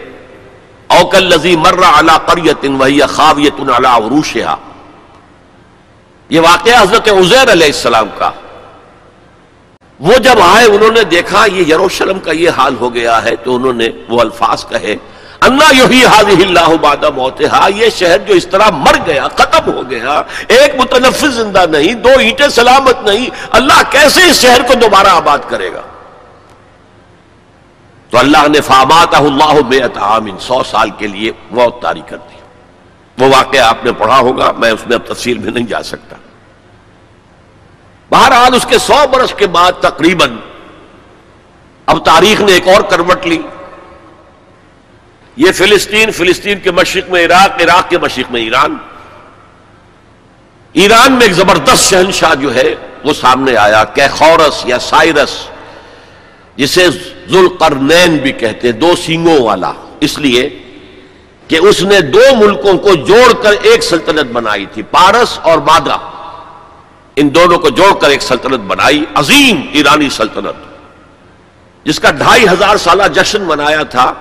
اوکل 0.87 1.23
لذی 1.23 1.57
مرہ 1.57 1.85
اللہ 1.85 2.19
قریت 2.19 2.67
وہی 2.79 3.01
خاویت 3.01 3.61
اللہ 3.61 3.89
عروشہ 3.89 4.57
یہ 6.29 6.41
واقعہ 6.41 6.83
حضرت 6.83 7.09
عزیر 7.09 7.53
علیہ 7.53 7.67
السلام 7.67 8.09
کا۔ 8.19 8.31
وہ 10.01 10.13
جب 10.13 10.41
آئے، 10.41 10.65
انہوں 10.67 10.91
نے 10.91 11.03
دیکھا 11.03 11.45
یہ 11.53 11.73
یروشلم 11.73 12.19
کا 12.19 12.33
یہ 12.33 12.51
حال 12.51 12.75
ہو 12.81 12.95
گیا 12.95 13.23
ہے، 13.25 13.37
تو 13.37 13.55
انہوں 13.57 13.73
نے 13.73 13.89
وہ 14.09 14.21
الفاظ 14.21 14.65
کہے، 14.69 14.97
انا 15.43 15.69
یہی 15.77 16.05
حاضی 16.05 16.43
اللہ 16.43 16.75
بادہ 16.81 17.11
موت 17.11 17.43
یہ 17.69 17.91
شہر 17.97 18.19
جو 18.19 18.35
اس 18.35 18.47
طرح 18.47 18.71
مر 18.71 18.97
گیا، 19.07 19.27
ختم 19.29 19.73
ہو 19.73 19.83
گیا، 19.91 20.23
ایک 20.49 20.75
متنفذ 20.75 21.35
زندہ 21.35 21.65
نہیں، 21.71 21.95
دو 21.95 22.09
اینٹیں 22.19 22.49
سلامت 22.49 23.03
نہیں، 23.03 23.27
اللہ 23.51 23.83
کیسے 23.91 24.21
اس 24.31 24.41
شہر 24.43 24.63
کو 24.63 24.75
دوبارہ 24.75 25.07
آباد 25.07 25.39
کرے 25.49 25.73
گا؟ 25.73 25.83
تو 28.11 28.19
اللہ 28.19 28.49
نے 28.49 28.61
فامات 28.61 29.15
اللہ 29.15 29.61
بے 29.69 29.81
عامن 29.97 30.39
سو 30.39 30.63
سال 30.71 30.91
کے 30.99 31.07
لیے 31.07 31.33
موت 31.51 31.83
تاری 31.83 32.03
کر 32.09 32.17
دی۔ 32.17 32.35
وہ 33.19 33.31
واقعہ 33.35 33.61
آپ 33.61 33.85
نے 33.85 33.93
پڑھا 33.93 34.19
ہوگا، 34.19 34.53
میں 34.53 34.71
اس 34.71 34.87
میں 34.87 34.97
اب 34.97 35.07
تفصیل 35.07 35.39
میں 35.39 35.53
نہیں 35.53 35.67
جا 35.67 35.83
سکتا۔ 35.83 36.16
بہرحال 38.11 38.55
اس 38.55 38.67
کے 38.69 38.79
سو 38.79 39.07
برس 39.13 39.35
کے 39.37 39.47
بعد 39.47 39.73
تقریباً 39.81 40.37
اب 41.87 42.05
تاریخ 42.05 42.41
نے 42.41 42.53
ایک 42.53 42.69
اور 42.69 42.81
کروٹ 42.81 43.27
لی۔ 43.27 43.43
یہ 45.37 45.53
فلسطین 45.53 46.11
فلسطین 46.11 46.61
کے 46.61 46.71
مشرق 46.71 47.11
میں 47.11 47.25
عراق 47.25 47.63
عراق 47.63 47.91
کے 47.91 47.99
مشرق 47.99 48.33
میں 48.33 48.41
ایران۔ 48.41 48.77
ایران 50.73 51.13
میں 51.13 51.23
ایک 51.23 51.33
زبردست 51.33 51.91
شہنشاہ 51.91 52.35
جو 52.35 52.55
ہے، 52.55 52.75
وہ 53.05 53.13
سامنے 53.13 53.57
آیا، 53.57 53.85
کیخورس 53.85 54.63
یا 54.65 54.79
سائرس، 54.79 55.49
جسے 56.57 56.91
ذوالقرنین 57.31 58.17
بھی 58.17 58.33
کہتے 58.33 58.73
دو 58.73 58.95
سینگوں 58.97 59.41
والا۔ 59.41 59.73
اس 60.01 60.19
لیے 60.19 60.59
کہ 61.49 61.57
اس 61.57 61.83
نے 61.83 62.01
دو 62.01 62.21
ملکوں 62.37 62.79
کو 62.79 62.95
جوڑ 62.95 63.33
کر 63.43 63.53
ایک 63.63 63.83
سلطنت 63.83 64.27
بنائی 64.33 64.67
تھی، 64.67 64.83
پارس 64.83 65.39
اور 65.43 65.59
بادہ 65.59 65.97
ان 67.17 67.35
دونوں 67.35 67.59
کو 67.59 67.69
جوڑ 67.69 67.93
کر 68.01 68.11
ایک 68.11 68.23
سلطنت 68.23 68.61
بنائی، 68.61 69.05
عظیم 69.15 69.61
ایرانی 69.73 70.11
سلطنت۔ 70.11 70.57
جس 71.85 72.01
کا 72.01 72.11
ڈھائی 72.11 72.49
ہزار 72.49 72.77
سالہ 72.77 73.03
جشن 73.15 73.43
منایا 73.43 73.83
تھا، 73.83 74.13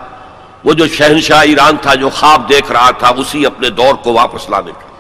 وہ 0.64 0.74
جو 0.74 0.88
شہنشاہ 0.88 1.42
ایران 1.42 1.78
تھا، 1.78 1.94
جو 1.96 2.10
خواب 2.10 2.50
دیکھ 2.50 2.72
رہا 2.72 2.92
تھا، 2.92 3.08
اسی 3.08 3.46
اپنے 3.46 3.70
دور 3.70 3.96
کو 3.96 4.14
واپس 4.14 4.50
لانے 4.50 4.72
کا 4.72 4.94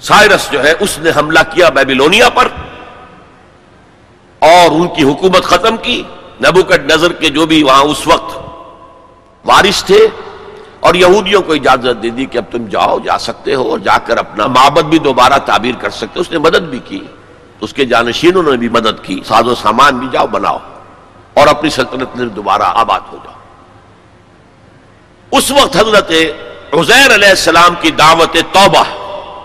سائرس 0.00 0.50
جو 0.50 0.64
ہے، 0.64 0.74
اس 0.80 0.98
نے 0.98 1.10
حملہ 1.16 1.38
کیا 1.54 1.68
بیبیلونیا 1.68 2.28
پر 2.28 2.48
اور 4.38 4.70
ان 4.70 4.88
کی 4.88 5.02
حکومت 5.02 5.44
ختم 5.44 5.76
کی۔ 5.76 6.02
نبوکٹ 6.42 6.92
نظر 6.92 7.12
کے 7.12 7.28
جو 7.28 7.46
بھی 7.46 7.62
وہاں 7.62 7.82
اس 7.82 8.06
وقت 8.06 8.36
وارث 9.44 9.84
تھے 9.84 10.06
اور 10.80 10.94
یہودیوں 10.94 11.42
کو 11.42 11.52
اجازت 11.52 12.02
دے 12.02 12.10
دی 12.10 12.24
کہ 12.24 12.38
اب 12.38 12.44
تم 12.50 12.66
جاؤ، 12.66 12.98
جا 12.98 13.18
سکتے 13.18 13.54
ہو 13.54 13.70
اور 13.70 13.78
جا 13.78 13.98
کر 13.98 14.16
اپنا 14.16 14.46
معبد 14.46 14.82
بھی 14.82 14.98
دوبارہ 14.98 15.38
تعبیر 15.38 15.74
کر 15.74 15.90
سکتے 15.90 16.20
اس 16.20 16.30
نے 16.30 16.38
مدد 16.38 16.56
بھی 16.56 16.78
کی۔ 16.78 17.00
اس 17.60 17.72
کے 17.72 17.84
جانشینوں 17.84 18.42
نے 18.42 18.56
بھی 18.56 18.68
مدد 18.68 19.04
کی۔ 19.04 19.20
ساز 19.26 19.46
و 19.46 19.54
سامان 19.54 19.98
بھی 19.98 20.08
جاؤ، 20.12 20.26
بناؤ۔ 20.26 20.58
اور 21.34 21.46
اپنی 21.46 21.70
سلطنت 21.70 22.16
میں 22.16 22.26
دوبارہ 22.26 22.62
آباد 22.62 23.00
ہو 23.12 23.16
جاؤ۔ 23.24 23.32
اس 25.38 25.50
وقت 25.50 25.76
حضرت 25.76 26.12
عزیر 26.72 27.14
علیہ 27.14 27.28
السلام 27.28 27.74
کی 27.80 27.90
دعوت 27.90 28.32
توبہ 28.32 28.84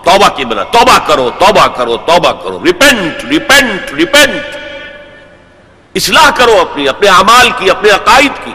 توبہ 0.04 0.36
کی 0.36 0.44
بنا، 0.44 0.62
توبہ 0.62 0.98
کرو 1.06 1.30
توبہ 1.38 1.66
کرو 1.66 1.96
توبہ 1.96 2.32
کرو۔ 2.32 2.58
ریپینٹ 2.64 3.24
ریپینٹ 3.24 3.92
ریپینٹ 3.92 4.56
اصلاح 5.94 6.30
کرو 6.36 6.56
اپنی، 6.60 6.88
اپنے 6.88 7.08
اعمال 7.08 7.50
کی، 7.58 7.70
اپنے 7.70 7.90
عقائد 7.90 8.44
کی۔ 8.44 8.50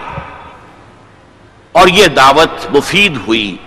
اور 1.72 1.88
یہ 1.88 2.08
دعوت 2.08 2.76
مفید 2.76 3.18
ہوئی 3.28 3.58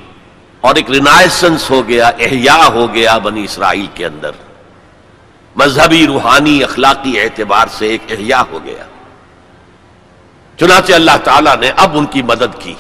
اور 0.61 0.75
ایک 0.75 0.91
رینائسنس 0.91 1.71
ہو 1.71 1.89
گیا، 1.89 2.07
احیاء 2.07 2.69
ہو 2.69 2.95
گیا 2.95 3.19
بنی 3.19 3.45
اسرائیل 3.45 3.87
کے 3.95 4.07
اندر۔ 4.07 4.31
مذہبی، 5.57 6.07
روحانی، 6.07 6.65
اخلاقی 6.65 7.21
اعتبار 7.21 7.67
سے 7.71 7.87
ایک 7.87 8.03
احیاء 8.11 8.43
ہو 8.53 8.59
گیا۔ 8.65 8.85
چنانچہ 10.59 10.93
اللہ 10.93 11.17
تعالیٰ 11.25 11.57
نے 11.57 11.71
اب 11.77 11.99
ان 11.99 12.07
کی 12.07 12.23
مدد 12.23 12.59
کی۔ 12.59 12.75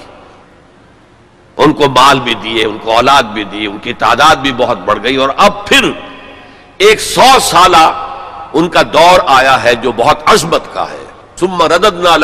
ان 1.56 1.72
کو 1.72 1.88
مال 1.88 2.20
بھی 2.20 2.35
دیے، 2.35 2.64
ان 2.64 2.78
کو 2.78 2.92
اولاد 2.92 3.22
بھی 3.22 3.44
دی، 3.44 3.66
ان 3.66 3.78
کی 3.78 3.92
تعداد 3.92 4.37
بھی 4.37 4.52
بہت 4.52 4.78
بڑھ 4.78 4.98
گئی 5.02 5.16
اور 5.16 5.28
اب 5.37 5.66
پھر 5.66 5.90
ایک 6.78 7.00
سو 7.00 7.38
سالہ 7.40 8.08
ان 8.52 8.68
کا 8.68 8.82
دور 8.82 9.20
آیا 9.26 9.62
ہے 9.62 9.74
جو 9.74 9.92
بہت 9.92 10.18
عظمت 10.26 10.62
کا 10.72 10.90
ہے۔ 10.90 11.04
ثم 11.37 11.62
رددنا 11.62 12.16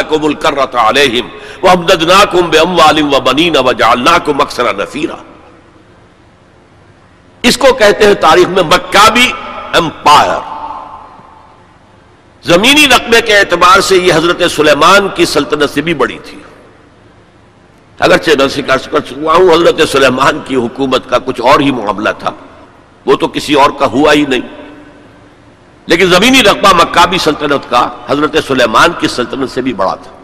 لكم 1.65 1.71
الكرة 1.71 2.03
عليهم 2.03 2.09
وامددناكم 2.09 2.51
باموال 2.51 3.15
وبنين 3.15 3.57
وجعلناكم 3.57 4.41
اكثر 4.41 4.75
نفيرا۔ 4.75 5.17
اس 7.43 7.57
کو 7.57 7.73
کہتے 7.73 8.07
ہیں 8.07 8.15
تاریخ 8.15 8.49
میں 8.49 8.63
مکابی 8.63 9.33
امپائر۔ 9.73 10.59
زمینی 12.43 12.87
رقبے 12.87 13.21
کے 13.21 13.39
اعتبار 13.39 13.81
سے 13.81 13.97
یہ 13.97 14.15
حضرت 14.15 14.43
سلیمان 14.51 15.09
کی 15.15 15.25
سلطنت 15.25 15.71
سے 15.71 15.81
بھی 15.81 15.95
بڑی 15.95 16.19
تھی۔ 16.25 16.39
اگرچہ 17.99 18.31
میں 18.39 18.63
کر 18.63 18.79
سکتا 18.79 19.33
ہوں، 19.35 19.55
حضرت 19.55 19.89
سلیمان 19.89 20.41
کی 20.45 20.57
حکومت 20.57 21.11
کا 21.11 21.19
کچھ 21.19 21.41
اور 21.41 21.61
ہی 21.61 21.71
معاملہ 21.71 22.09
تھا۔ 22.19 22.31
وہ 23.07 23.17
تو 23.17 23.29
کسی 23.29 23.55
اور 23.55 23.71
کا 23.71 23.87
ہوا 23.87 24.13
ہی 24.13 24.25
نہیں۔ 24.29 24.41
لیکن 25.87 26.07
زمینی 26.07 26.43
رقبہ 26.43 26.73
مکابی 26.73 27.19
سلطنت 27.19 27.71
کا، 27.71 27.89
حضرت 28.09 28.37
سلیمان 28.47 28.89
کی 28.99 29.09
سلطنت 29.09 29.51
سے 29.51 29.63
بھی 29.63 29.73
بڑا 29.73 29.95
تھا۔ 29.95 30.18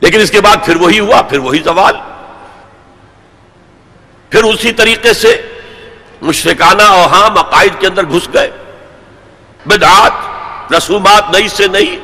لیکن 0.00 0.20
اس 0.20 0.30
کے 0.30 0.40
بعد 0.40 0.56
پھر 0.64 0.76
وہی 0.76 1.00
ہوا، 1.00 1.22
پھر 1.22 1.38
وہی 1.38 1.58
زوال۔ 1.58 1.94
پھر 4.30 4.44
اسی 4.44 4.72
طریقے 4.72 5.12
سے 5.12 5.42
مشرکانہ 6.22 6.82
اوہام 6.82 7.38
عقائد 7.38 7.80
کے 7.80 7.86
اندر 7.86 8.06
گھس 8.06 8.28
گئے۔ 8.34 8.50
بدعات، 9.66 10.12
رسومات 10.72 11.30
نئی 11.30 11.48
سے 11.48 11.66
نئی۔ 11.66 12.00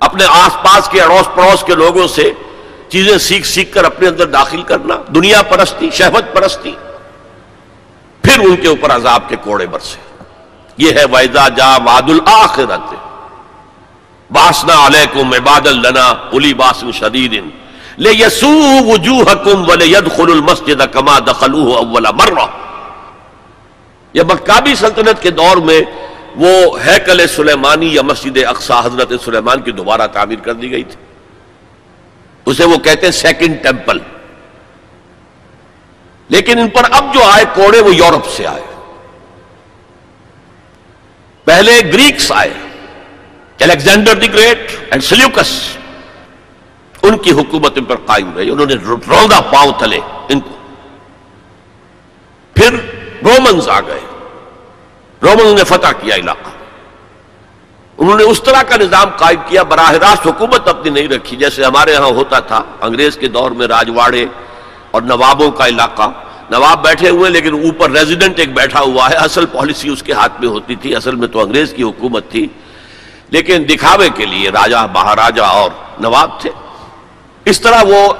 اپنے 0.00 0.24
آس 0.28 0.54
پاس 0.62 0.88
کے 0.88 1.02
اڑوس 1.02 1.28
پڑوس 1.34 1.64
کے 1.64 1.74
لوگوں 1.74 2.08
سے 2.08 2.32
چیزیں 2.88 3.18
سیکھ 3.18 3.46
سیکھ 3.46 3.74
کر 3.74 3.84
اپنے 3.84 4.08
اندر 4.08 4.26
داخل 4.26 4.62
کرنا، 4.62 4.94
دنیا 5.14 5.42
پرستی، 5.42 5.90
شہوت 5.90 6.24
پرستی۔ 6.34 6.76
پھر 8.22 8.38
ان 8.38 8.56
کے 8.56 8.68
اوپر 8.68 8.90
عذاب 8.90 9.28
کے 9.28 9.36
کوڑے 9.36 9.66
برسے۔ 9.66 10.24
یہ 10.76 10.92
ہے 10.92 11.04
ویزا 11.04 11.48
جا 11.48 11.76
واد 11.76 12.02
الآخرت 12.02 13.09
باسنا 14.32 14.86
علیکم 14.86 15.32
عباد 15.32 15.66
النا 15.66 16.14
الی 16.32 16.54
باسن 16.54 16.92
شدید 16.92 17.44
لے 17.98 18.10
یسو 18.12 18.60
وجوہکم 18.86 19.70
ولے 19.70 19.86
یدخل 19.86 20.30
المسجد 20.30 20.82
کما 20.92 21.18
دخلوہ 21.18 21.76
اول 21.76 22.06
مرہ۔ 22.14 22.46
یہ 24.14 24.22
مکابی 24.22 24.74
سلطنت 24.74 25.22
کے 25.22 25.30
دور 25.30 25.56
میں 25.56 25.80
وہ 26.36 26.80
ہیکل 26.80 27.26
سلیمانی 27.26 27.94
یا 27.94 28.02
مسجد 28.02 28.38
اقصا 28.46 28.80
حضرت 28.80 29.12
سلیمان 29.24 29.60
کی 29.60 29.72
دوبارہ 29.72 30.06
تعمیر 30.06 30.38
کر 30.38 30.52
دی 30.52 30.70
گئی 30.70 30.84
تھی۔ 30.84 31.04
اسے 32.46 32.64
وہ 32.64 32.76
کہتے 32.76 33.06
ہیں 33.06 33.12
سیکنڈ 33.12 33.62
ٹیمپل۔ 33.62 33.98
لیکن 36.28 36.58
ان 36.58 36.68
پر 36.68 36.82
اب 36.90 37.14
جو 37.14 37.24
آئے 37.24 37.44
کوڑے 37.54 37.80
وہ 37.80 37.94
یورپ 37.94 38.26
سے 38.36 38.46
آئے۔ 38.46 38.62
پہلے 41.44 41.80
گریکس 41.92 42.32
آئے۔ 42.32 42.69
Alexander 43.60 44.14
the 44.14 44.32
great 44.32 44.70
and 44.90 45.04
Seleucus 45.04 45.50
ان 47.02 47.16
کی 47.18 47.32
حکومت 47.32 47.78
ان 47.78 47.84
پر 47.84 47.96
قائم 48.06 48.36
رہی 48.36 48.50
انہوں 48.50 48.66
نے 48.66 48.74
روندا 48.86 49.40
پاؤں 49.52 49.72
تلے 49.78 49.98
ان 50.28 50.40
کو 50.40 50.56
پھر 52.56 52.74
رومنز 53.24 53.68
آ 53.68 53.80
گئے 53.80 54.00
رومنز 55.22 55.54
نے 55.54 55.64
فتح 55.64 55.92
کیا 56.00 56.16
علاقہ 56.16 56.50
انہوں 57.98 58.18
نے 58.18 58.24
اس 58.24 58.42
طرح 58.42 58.62
کا 58.62 58.76
نظام 58.76 59.08
قائم 59.16 59.40
کیا 59.48 59.62
براہ 59.62 59.90
راست 59.92 60.26
حکومت 60.26 60.68
اپنی 60.68 60.90
نہیں 60.90 61.08
رکھی 61.08 61.36
جیسے 61.36 61.64
ہمارے 61.64 61.96
ہاں 61.96 62.10
ہوتا 62.18 62.38
تھا 62.42 62.62
انگریز 62.80 63.16
کے 63.16 63.28
دور 63.28 63.50
میں 63.50 63.66
راجواڑے 63.68 64.24
اور 64.90 65.02
نوابوں 65.02 65.50
کا 65.50 65.66
علاقہ 65.66 66.10
نواب 66.50 66.82
بیٹھے 66.84 67.08
ہوئے 67.08 67.30
لیکن 67.30 67.54
اوپر 67.64 67.90
ریزیڈنٹ 67.90 68.38
ایک 68.38 68.54
بیٹھا 68.54 68.80
ہوا 68.80 69.08
ہے 69.10 69.16
اصل 69.16 69.46
پالیسی 69.52 69.88
اس 69.88 70.02
کے 70.02 70.12
ہاتھ 70.12 70.40
میں 70.40 70.48
ہوتی 70.48 70.76
تھی 70.76 70.94
اصل 70.96 71.16
میں 71.16 71.28
تو 71.28 71.40
انگریز 71.40 71.72
کی 71.76 71.82
حکومت 71.82 72.30
تھی 72.30 72.46
لیکن 73.30 73.64
دکھاوے 73.68 74.08
کے 74.14 74.26
لیے 74.26 74.50
راجا، 74.50 74.86
مہاراجا 74.86 75.46
اور 75.46 75.70
نواب 76.00 76.40
تھے۔ 76.40 76.50
اس 77.44 77.60
طرح 77.60 77.82
وہ 77.82 78.12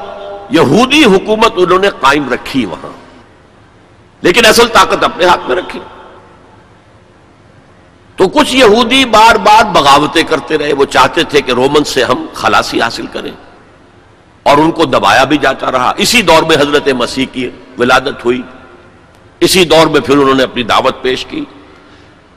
یہودی 0.50 1.04
حکومت 1.04 1.52
انہوں 1.56 1.78
نے 1.78 1.88
قائم 2.00 2.32
رکھی 2.32 2.66
وہاں۔ 2.66 2.92
لیکن 4.22 4.46
اصل 4.46 4.68
طاقت 4.68 5.04
اپنے 5.04 5.24
ہاتھ 5.24 5.40
میں 5.48 5.56
رکھی۔ 5.56 5.80
تو 8.16 8.28
کچھ 8.28 8.56
یہودی 8.56 9.04
بار 9.04 9.34
بار 9.36 9.64
بغاوتیں 9.64 10.22
کرتے 10.22 10.58
رہے۔ 10.58 10.72
وہ 10.72 10.84
چاہتے 10.84 11.22
تھے 11.22 11.40
کہ 11.40 11.52
رومن 11.52 11.84
سے 11.84 12.04
ہم 12.04 12.26
خلاصی 12.34 12.80
حاصل 12.80 13.06
کریں۔ 13.06 13.32
اور 14.42 14.58
ان 14.58 14.70
کو 14.70 14.84
دبایا 14.84 15.24
بھی 15.24 15.38
جاتا 15.38 15.72
رہا۔ 15.72 15.92
اسی 15.96 16.22
دور 16.22 16.42
میں 16.42 16.56
حضرت 16.56 16.88
مسیح 16.88 17.26
کی 17.32 17.50
ولادت 17.78 18.24
ہوئی۔ 18.24 18.42
اسی 19.40 19.64
دور 19.64 19.86
میں 19.86 20.00
پھر 20.00 20.16
انہوں 20.16 20.34
نے 20.34 20.42
اپنی 20.42 20.62
دعوت 20.62 21.02
پیش 21.02 21.26
کی۔ 21.26 21.44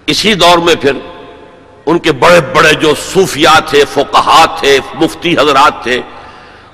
اسی 0.06 0.34
دور 0.34 0.58
میں 0.58 0.76
پھر 0.76 0.94
ان 1.86 2.00
کے 2.00 2.12
بڑے 2.12 2.42
بڑے 2.42 2.74
جو 2.74 2.94
صوفیات 3.14 3.70
تھے 3.70 3.84
فقہات 3.94 4.60
تھے، 4.60 4.80
مفتی 4.94 5.34
حضرات 5.34 5.84
تھے، 5.84 6.02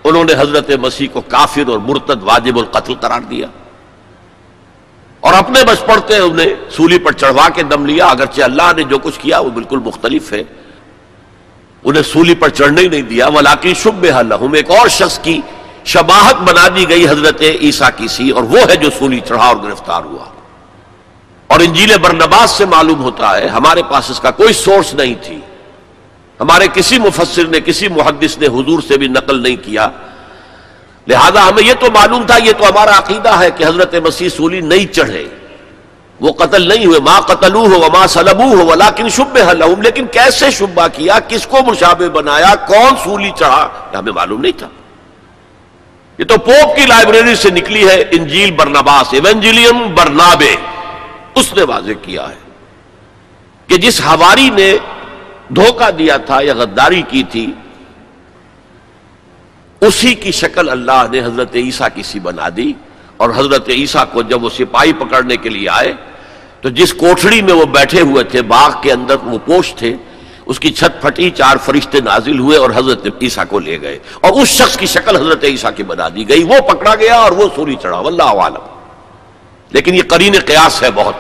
انہوں 0.04 0.24
نے 0.24 0.34
حضرت 0.34 0.70
مسیح 0.70 1.08
کو 1.14 1.22
کافر 1.22 1.70
اور 1.70 1.80
مرتد 1.80 2.24
واجب 2.24 2.58
القتل 2.58 2.94
قرار 2.96 3.22
دیا۔ 3.22 3.48
اور 5.20 5.34
اپنے 5.34 5.64
بس 5.64 5.86
پڑتے 5.86 6.18
انہیں 6.18 6.72
سولی 6.72 7.00
پر 7.00 7.12
چڑھوا 7.12 7.50
کے 7.50 7.64
دم 7.64 7.86
لیا، 7.86 8.06
اگرچہ 8.06 8.42
اللہ 8.42 8.72
نے 8.78 8.84
جو 8.84 8.98
کچھ 8.98 9.20
کیا 9.20 9.40
وہ 9.40 9.50
بالکل 9.50 9.80
مختلف 9.80 10.34
ہے۔ 10.34 10.44
انہیں 11.84 12.04
سولی 12.04 12.36
پر 12.36 12.50
چڑھنے 12.50 12.82
ہی 12.82 12.88
نہیں 12.88 13.02
دیا۔ 13.02 13.28
ولاکی 13.28 13.74
شب 13.74 14.06
الحم 14.16 14.54
ایک 14.54 14.72
اور 14.72 14.88
شخص 14.88 15.20
کی 15.20 15.42
شباہت 15.86 16.36
بنا 16.36 16.68
دی 16.76 16.90
گئی 16.90 17.08
حضرت 17.08 17.42
عیسیٰ 17.42 17.90
کی 17.98 18.08
سی، 18.08 18.30
اور 18.30 18.44
وہ 18.44 18.60
ہے 18.70 18.76
جو 18.76 18.90
سولی 19.00 19.20
چڑھا 19.20 19.48
اور 19.48 19.56
گرفتار 19.56 20.04
ہوا۔ 20.04 20.26
اور 21.50 21.60
انجیل 21.60 21.98
برنباس 21.98 22.52
سے 22.52 22.66
معلوم 22.66 23.04
ہوتا 23.04 23.38
ہے 23.38 23.48
ہمارے 23.48 23.82
پاس 23.90 24.10
اس 24.10 24.20
کا 24.20 24.32
کوئی 24.32 24.54
سورس 24.54 24.94
نہیں 24.94 25.16
تھی۔ 25.22 25.40
ہمارے 26.40 26.68
کسی 26.74 27.00
مفسر 27.00 27.46
نے، 27.46 27.62
کسی 27.62 27.88
محدث 27.88 28.38
نے 28.38 28.48
حضور 28.48 28.80
سے 28.88 28.98
بھی 28.98 29.08
نقل 29.08 29.44
نہیں 29.44 29.56
کیا۔ 29.56 29.90
لہذا 31.08 31.48
ہمیں 31.48 31.64
یہ 31.64 31.74
تو 31.80 31.92
معلوم 31.94 32.24
تھا، 32.24 32.38
یہ 32.44 32.52
تو 32.58 32.70
ہمارا 32.70 32.98
عقیدہ 32.98 33.40
ہے 33.40 33.52
کہ 33.52 33.64
حضرت 33.64 33.96
مسیح 33.96 34.30
سولی 34.30 34.62
نہیں 34.62 34.94
چڑھے۔ 34.94 35.26
وہ 36.20 36.34
قتل 36.34 36.68
نہیں 36.68 36.86
ہوئے۔ 36.86 37.00
ماں 37.00 37.22
قتل 37.22 37.56
ہو 37.56 37.68
ماں 37.68 38.08
سلبو 38.08 38.44
ہو 38.44 38.76
لیکن 38.76 39.10
شب 39.10 39.38
حلوم 39.50 39.82
لیکن 39.82 40.08
کیسے 40.08 40.52
شبہ 40.52 40.88
کیا؟ 40.94 41.20
کس 41.28 41.48
کو 41.48 41.58
مشابہ 41.68 42.08
بنایا؟ 42.08 42.56
کون 42.56 42.96
سولی 43.04 43.32
چڑھا؟ 43.40 43.70
ہمیں 44.00 44.12
معلوم 44.12 44.42
نہیں 44.42 44.60
تھا۔ 44.60 44.68
یہ 46.18 46.26
تو 46.26 46.38
پوپ 46.38 46.76
کی 46.76 46.86
لائبریری 46.86 47.36
سے 47.36 47.50
نکلی 47.50 47.88
ہے، 47.88 48.04
انجیل 48.12 48.52
برنباس 48.52 49.08
ایونجلیم 49.12 49.96
برنابے۔ 49.96 50.56
اس 51.40 51.54
نے 51.54 51.64
واضح 51.64 51.98
کیا 52.02 52.30
ہے 52.30 52.38
کہ 53.68 53.78
جس 53.78 54.02
ہواری 54.02 54.50
نے 54.50 54.76
دھوکہ 55.56 55.90
دیا 55.92 56.18
تھا 56.18 56.40
یا 56.42 56.54
غداری 56.54 57.02
کی 57.08 57.24
تھی، 57.24 57.46
اسی 59.82 60.14
کی 60.14 60.32
شکل 60.32 60.70
اللہ 60.70 61.04
نے 61.12 61.20
حضرت 61.20 61.56
عیسیٰ 61.56 61.88
کی 61.96 62.04
سی 62.04 62.20
بنا 62.20 62.50
دی 62.58 62.74
اور 63.18 63.30
حضرت 63.36 63.70
عیسیٰ 63.70 64.04
کو 64.12 64.22
جب 64.22 64.44
وہ 64.44 64.50
سپاہی 64.50 64.94
پکڑنے 64.94 65.38
کے 65.38 65.50
لیے 65.50 65.70
آئے، 65.70 65.94
تو 66.62 66.70
جس 66.70 66.94
کوٹڑی 66.94 67.42
میں 67.42 67.54
وہ 67.54 67.66
بیٹھے 67.66 68.02
ہوئے 68.02 68.24
تھے، 68.24 68.42
باغ 68.42 68.82
کے 68.82 68.92
اندر 68.92 69.16
وہ 69.24 69.38
پوش 69.46 69.74
تھے، 69.76 69.96
اس 70.46 70.60
کی 70.60 70.72
چھت 70.72 71.02
پھٹی، 71.02 71.30
چار 71.30 71.58
فرشتے 71.66 72.00
نازل 72.02 72.40
ہوئے 72.40 72.58
اور 72.58 72.70
حضرت 72.76 73.08
عیسیٰ 73.22 73.44
کو 73.50 73.60
لے 73.60 73.82
گئے۔ 73.82 74.00
اور 74.22 74.32
اس 74.32 74.48
شخص 74.48 74.78
کی 74.78 74.86
شکل 74.86 75.16
حضرت 75.16 75.44
عیسیٰ 75.44 75.72
کی 75.76 75.84
بنا 75.84 76.10
دی 76.16 76.30
گئی۔ 76.30 76.44
وہ 76.44 76.60
پکڑا 76.70 76.96
گیا 76.96 77.16
اور 77.16 77.32
وہ 77.32 77.48
سوری 77.56 77.76
چڑھا، 77.82 78.00
واللہ 78.00 78.32
عالم 78.44 78.66
لیکن 79.70 79.96
یہ 79.96 80.02
قرین 80.08 80.36
قیاس 80.46 80.84
ہے 80.84 80.92
بہت۔ 80.96 81.16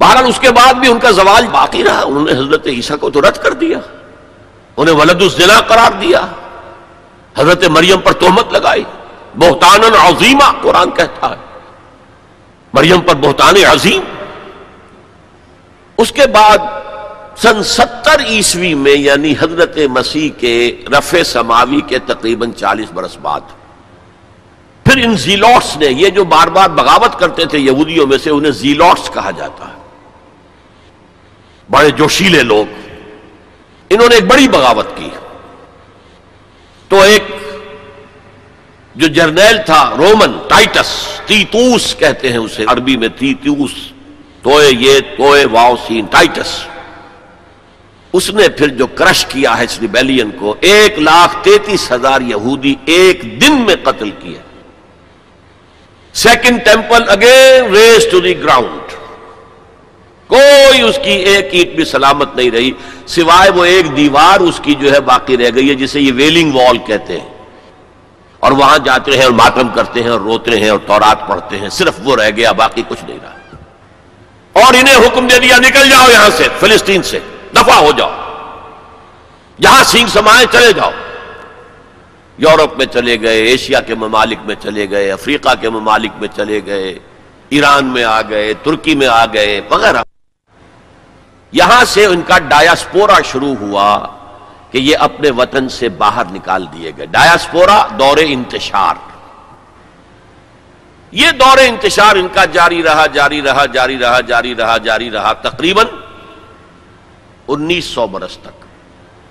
بہرحال 0.00 0.26
اس 0.26 0.40
کے 0.40 0.50
بعد 0.50 0.74
بھی 0.74 0.88
ان 0.88 0.98
کا 0.98 1.10
زوال 1.10 1.46
باقی 1.46 1.84
رہا۔ 1.84 2.00
انہوں 2.00 2.24
نے 2.24 2.32
حضرت 2.32 2.66
عیسیٰ 2.66 2.98
کو 2.98 3.10
تو 3.10 3.20
رد 3.20 3.36
کر 3.36 3.52
دیا۔ 3.52 3.78
انہیں 4.76 4.94
ولد 4.94 5.22
الزنا 5.22 5.60
قرار 5.60 5.92
دیا۔ 5.92 6.26
حضرت 7.38 7.64
مریم 7.64 8.00
پر 8.00 8.12
تہمت 8.12 8.52
لگائی۔ 8.52 8.84
بہتان 9.34 9.80
عظیمہ 10.00 10.62
قرآن 10.62 10.90
کہتا 10.90 11.30
ہے۔ 11.30 11.36
مریم 12.72 13.00
پر 13.00 13.14
بہتان 13.14 13.54
عظیم۔ 13.72 14.00
اس 15.96 16.12
کے 16.12 16.26
بعد 16.26 16.58
سن 17.36 17.62
ستر 17.62 18.20
عیسوی 18.26 18.74
میں 18.74 18.92
یعنی 18.92 19.32
حضرت 19.40 19.78
مسیح 19.90 20.30
کے 20.40 20.82
رفع 20.98 21.22
سماوی 21.22 21.80
کے 21.80 21.98
تقریباً 21.98 22.52
چالیس 22.52 22.92
برس 22.92 23.16
بعد۔ 23.22 23.40
پھر 24.84 25.04
ان 25.04 25.16
زیلوٹس 25.16 25.76
نے، 25.76 25.86
یہ 25.86 26.08
جو 26.08 26.24
بار 26.24 26.48
بار 26.48 26.70
بغاوت 26.70 27.18
کرتے 27.18 27.44
تھے 27.44 27.58
یہودیوں 27.58 28.06
میں 28.06 28.18
سے، 28.18 28.30
انہیں 28.30 28.52
زیلوٹس 28.52 29.10
کہا 29.10 29.30
جاتا 29.30 29.68
ہے۔ 29.68 29.79
بڑے 31.70 31.90
جوشیلے 31.90 32.42
لوگ۔ 32.42 32.72
انہوں 33.90 34.08
نے 34.08 34.14
ایک 34.14 34.24
بڑی 34.24 34.48
بغاوت 34.48 34.86
کی۔ 34.96 35.08
تو 36.88 37.00
ایک 37.00 37.22
جو 38.94 39.06
جرنیل 39.06 39.58
تھا، 39.66 39.94
رومن 39.98 40.38
ٹائٹس، 40.48 41.20
تیتوس 41.26 41.96
کہتے 41.98 42.30
ہیں 42.30 42.36
اسے، 42.36 42.64
عربی 42.68 42.96
میں 42.96 43.08
تیتوس 43.08 43.70
توئے 44.42 44.70
یہ، 44.78 45.00
توئے 45.16 45.44
واؤ 45.44 45.74
سین، 45.76 46.06
ٹائٹس۔ 46.06 46.64
اس 48.12 48.30
نے 48.30 48.48
پھر 48.48 48.68
جو 48.68 48.86
کرش 48.86 49.26
کیا 49.26 49.58
ہے 49.58 49.64
اس 49.64 49.78
ریبیلین 49.80 50.30
کو، 50.30 50.54
ایک 50.60 50.98
لاکھ 50.98 51.44
تینتیس 51.44 51.92
ہزار 51.92 52.20
یہودی 52.20 52.74
ایک 52.84 53.40
دن 53.40 53.60
میں 53.60 53.76
قتل 53.82 54.10
کیا 54.10 54.40
second 56.14 56.64
temple 56.64 57.04
again 57.08 57.74
raze 57.74 58.06
to 58.10 58.20
the 58.20 58.38
ground. 58.38 58.89
کوئی 60.30 60.82
اس 60.82 60.96
کی 61.04 61.10
ایک 61.10 61.48
اینٹ 61.50 61.76
بھی 61.76 61.84
سلامت 61.84 62.36
نہیں 62.36 62.50
رہی، 62.50 62.70
سوائے 63.06 63.50
وہ 63.50 63.64
ایک 63.64 63.96
دیوار 63.96 64.40
اس 64.40 64.60
کی 64.62 64.74
جو 64.74 64.92
ہے 64.92 65.00
باقی 65.00 65.36
رہ 65.36 65.50
گئی 65.54 65.70
ہے، 65.70 65.74
جسے 65.74 66.00
یہ 66.00 66.12
ویلنگ 66.14 66.52
وال 66.52 66.78
کہتے 66.78 67.20
ہیں۔ 67.20 67.28
اور 68.40 68.52
وہاں 68.52 68.78
جاتے 68.78 69.16
ہیں 69.16 69.22
اور 69.22 69.30
ماتم 69.30 69.68
کرتے 69.68 70.02
ہیں 70.02 70.10
اور 70.10 70.20
روتے 70.20 70.60
ہیں 70.60 70.70
اور 70.70 70.78
تورات 70.86 71.28
پڑھتے 71.28 71.58
ہیں، 71.58 71.68
صرف 71.68 71.94
وہ 72.04 72.16
رہ 72.16 72.30
گیا، 72.36 72.52
باقی 72.52 72.82
کچھ 72.88 73.04
نہیں 73.08 73.18
رہا۔ 73.22 73.34
اور 74.52 74.74
انہیں 74.74 74.96
حکم 74.96 75.26
دے 75.26 75.38
دیا، 75.38 75.58
نکل 75.58 75.90
جاؤ 75.90 76.10
یہاں 76.10 76.30
سے، 76.30 76.44
فلسطین 76.60 77.02
سے، 77.02 77.18
دفاع 77.56 77.78
ہو 77.78 77.90
جاؤ۔ 77.96 78.10
جہاں 79.60 79.84
سینگ 79.84 80.06
سمائے، 80.06 80.46
چلے 80.52 80.72
جاؤ۔ 80.72 80.90
یورپ 82.38 82.78
میں 82.78 82.86
چلے 82.86 83.20
گئے، 83.20 83.42
ایشیا 83.42 83.80
کے 83.80 83.94
ممالک 83.94 84.38
میں 84.44 84.54
چلے 84.62 84.90
گئے، 84.90 85.12
افریقہ 85.12 85.48
کے 85.60 85.70
ممالک 85.70 86.10
میں 86.20 86.28
چلے 86.36 86.60
گئے، 86.66 86.98
ایران 87.48 87.84
میں 87.84 88.04
آ 88.04 88.22
گئے، 88.22 88.54
ترکی 88.62 88.94
میں 88.94 89.06
آ 89.06 89.26
گئے، 89.26 89.60
وغیرہ۔ 89.70 90.02
یہاں 91.52 91.84
سے 91.84 92.06
ان 92.06 92.22
کا 92.22 92.38
ڈایاسپورا 92.38 93.20
شروع 93.24 93.54
ہوا 93.60 94.06
کہ 94.70 94.78
یہ 94.78 94.96
اپنے 94.98 95.30
وطن 95.30 95.68
سے 95.68 95.88
باہر 95.88 96.24
نکال 96.30 96.66
دیے 96.72 96.92
گئے۔ 96.96 97.06
ڈایاسپورا 97.06 97.86
دور 97.98 98.16
انتشار۔ 98.20 98.94
یہ 101.12 101.30
دور 101.30 101.58
انتشار 101.58 102.16
ان 102.16 102.28
کا 102.32 102.44
جاری 102.44 102.82
رہا 102.82 103.06
جاری 103.06 103.42
رہا 103.42 103.66
جاری 103.66 103.98
رہا 103.98 104.20
جاری 104.20 104.54
رہا 104.54 104.78
جاری 104.78 105.10
رہا 105.10 105.32
تقریباً 105.32 105.86
انیس 107.48 107.84
سو 107.84 108.06
برس 108.06 108.36
تک 108.36 108.64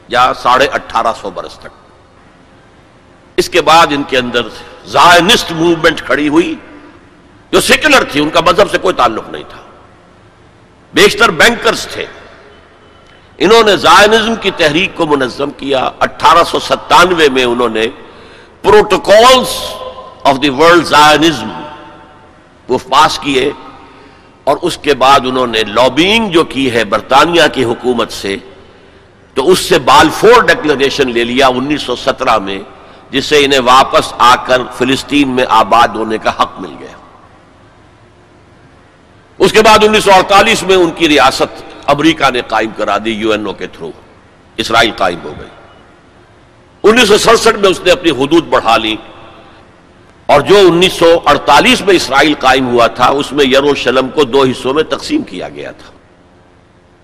یا 0.08 0.34
ساڑھے 0.42 0.68
اٹھارہ 0.68 1.14
سو 1.22 1.30
برس 1.30 1.54
تک۔ 1.54 1.68
اس 3.38 3.50
کے 3.50 3.62
بعد 3.62 3.88
ان 3.90 4.04
کے 4.04 4.18
اندر 4.18 4.42
زائنسٹ 4.86 5.52
موومنٹ 5.52 6.02
کھڑی 6.02 6.28
ہوئی، 6.30 6.56
جو 7.52 7.62
سیکولر 7.62 8.04
تھی، 8.04 8.20
ان 8.20 8.30
کا 8.30 8.42
مذہب 8.42 8.72
سے 8.72 8.78
کوئی 8.78 8.94
تعلق 8.94 9.30
نہیں 9.30 9.44
تھا۔ 9.50 9.69
بیشتر 10.94 11.32
بینکرز 11.32 11.88
تھے۔ 11.88 12.06
انہوں 13.38 13.64
نے 13.64 13.78
زائنزم 13.78 14.36
کی 14.36 14.52
تحریک 14.52 14.96
کو 14.96 15.06
منظم 15.06 15.52
کیا۔ 15.52 15.90
اٹھارہ 16.00 16.44
سو 16.44 16.60
ستانوے 16.60 17.30
میں 17.30 17.44
انہوں 17.44 17.70
نے 17.70 17.86
protocols 18.62 19.74
of 20.24 20.42
the 20.42 20.50
world 20.50 20.86
Zionism 20.86 21.50
وہ 22.68 22.78
پاس 22.90 23.20
کیے 23.20 23.52
اور 24.44 24.58
اس 24.62 24.78
کے 24.78 24.94
بعد 24.94 25.20
انہوں 25.24 25.48
نے 25.48 25.64
لابینگ 25.64 26.30
جو 26.30 26.44
کی 26.44 26.72
ہے 26.72 26.84
برطانیہ 26.84 27.42
کی 27.54 27.64
حکومت 27.64 28.12
سے، 28.12 28.36
تو 29.34 29.52
اس 29.52 29.60
سے 29.60 29.80
بالفور 29.80 30.42
ڈیکلریشن 30.42 31.12
لے 31.12 31.24
لیا 31.24 31.48
انیس 31.48 31.82
سو 31.82 31.96
سترہ 31.96 32.38
میں، 32.38 32.60
جس 33.10 33.26
سے 33.26 33.46
انہیں 33.46 33.60
واپس 33.60 34.14
آ 34.18 34.36
کر 34.36 34.62
فلسطین 34.78 35.30
میں 35.30 35.46
آباد 35.50 35.88
ہونے 35.88 36.18
کا 36.18 36.30
حق 36.30 36.60
مل 36.60 36.76
گیا۔ 36.80 36.89
اس 39.40 39.52
کے 39.52 39.62
بعد 39.62 39.80
انیس 39.82 40.04
سو 40.04 40.12
اڑتالیس 40.12 40.64
میں 40.64 40.76
ان 40.76 40.92
کی 40.92 41.10
ریاست 41.10 41.64
امریکہ 41.86 42.30
نے 42.30 42.42
قائم 42.48 42.70
کرا 42.78 42.98
دی 43.06 43.12
یو 43.12 43.32
این 43.32 43.46
او 43.46 43.54
کے 43.54 43.68
تھرو، 43.68 43.92
اسرائیل 44.58 44.92
قائم 44.92 45.20
ہو 45.24 45.34
گئی۔ 45.40 45.50
انیس 46.84 47.08
سو 47.08 47.18
سڑسٹھ 47.18 47.60
میں 47.60 47.70
اس 47.70 47.80
نے 47.86 47.92
اپنی 47.92 48.12
حدود 48.12 48.48
بڑھا 48.48 48.78
لی 48.78 48.96
اور 50.26 50.42
جو 50.42 50.58
انیس 50.58 50.94
سو 50.94 51.20
اڑتالیس 51.26 51.82
میں 51.82 51.96
اسرائیل 51.96 52.34
قائم 52.40 52.68
ہوا 52.68 52.88
تھا، 52.88 53.06
اس 53.06 53.32
میں 53.32 53.46
یروشلم 53.46 54.10
کو 54.10 54.24
دو 54.24 54.44
حصوں 54.44 54.74
میں 54.74 54.84
تقسیم 54.84 55.22
کیا 55.22 55.50
گیا 55.50 55.72
تھا۔ 55.72 55.92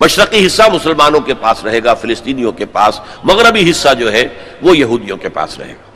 مشرقی 0.02 0.46
حصہ 0.46 0.64
مسلمانوں 0.74 1.20
کے 1.20 1.34
پاس 1.34 1.64
رہے 1.64 1.84
گا، 1.84 1.94
فلسطینیوں 1.94 2.52
کے 2.52 2.66
پاس، 2.66 3.00
مغربی 3.24 3.72
حصہ 3.72 3.94
جو 4.00 4.12
ہے 4.12 4.28
وہ 4.62 4.78
یہودیوں 4.78 5.18
کے 5.18 5.30
پاس 5.30 5.60
رہے 5.60 5.72
گا۔ 5.72 5.92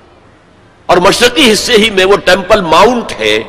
اور 0.86 0.98
مشرقی 0.98 1.54
حصے 1.54 1.74
ہی 1.74 1.90
میں 1.90 2.06
وہ 2.06 2.18
ٹیمپل 2.18 2.62
ماؤنٹ 2.62 3.12
ہے 3.12 3.44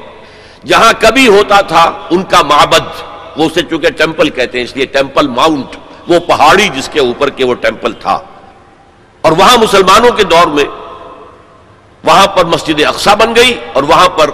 جہاں 0.65 0.93
کبھی 0.99 1.29
ہوتا 1.29 1.61
تھا 1.61 1.93
ان 2.11 2.23
کا 2.23 2.43
معبد، 2.43 3.03
وہ 3.37 3.45
اسے 3.45 3.63
چونکہ 3.63 3.91
ٹیمپل 3.91 4.31
کہتے 4.31 4.59
ہیں، 4.59 4.65
اس 4.65 4.77
لیے 4.77 4.87
ٹیمپل 4.87 5.29
ماؤنٹ، 5.29 5.77
وہ 6.09 6.19
پہاڑی 6.19 6.69
جس 6.69 6.89
کے 6.89 7.01
اوپر 7.01 7.31
کے 7.31 7.45
وہ 7.45 7.55
ٹیمپل 7.55 7.93
تھا۔ 7.93 8.19
اور 9.21 9.33
وہاں 9.33 9.59
مسلمانوں 9.59 10.11
کے 10.11 10.25
دور 10.25 10.47
میں، 10.47 10.65
وہاں 12.05 12.27
پر 12.27 12.45
مسجد 12.45 12.81
اقسا 12.87 13.15
بن 13.15 13.37
گئی 13.37 13.61
اور 13.73 13.83
وہاں 13.83 14.09
پر 14.09 14.31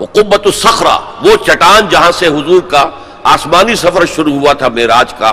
وہ 0.00 0.06
قبت 0.06 0.40
الصخرہ، 0.44 0.98
وہ 1.22 1.36
چٹان 1.46 1.88
جہاں 1.88 2.10
سے 2.10 2.26
حضور 2.26 2.60
کا 2.60 2.90
آسمانی 3.22 3.74
سفر 3.74 4.06
شروع 4.06 4.34
ہوا 4.34 4.52
تھا 4.52 4.68
میراج 4.68 5.14
کا، 5.14 5.32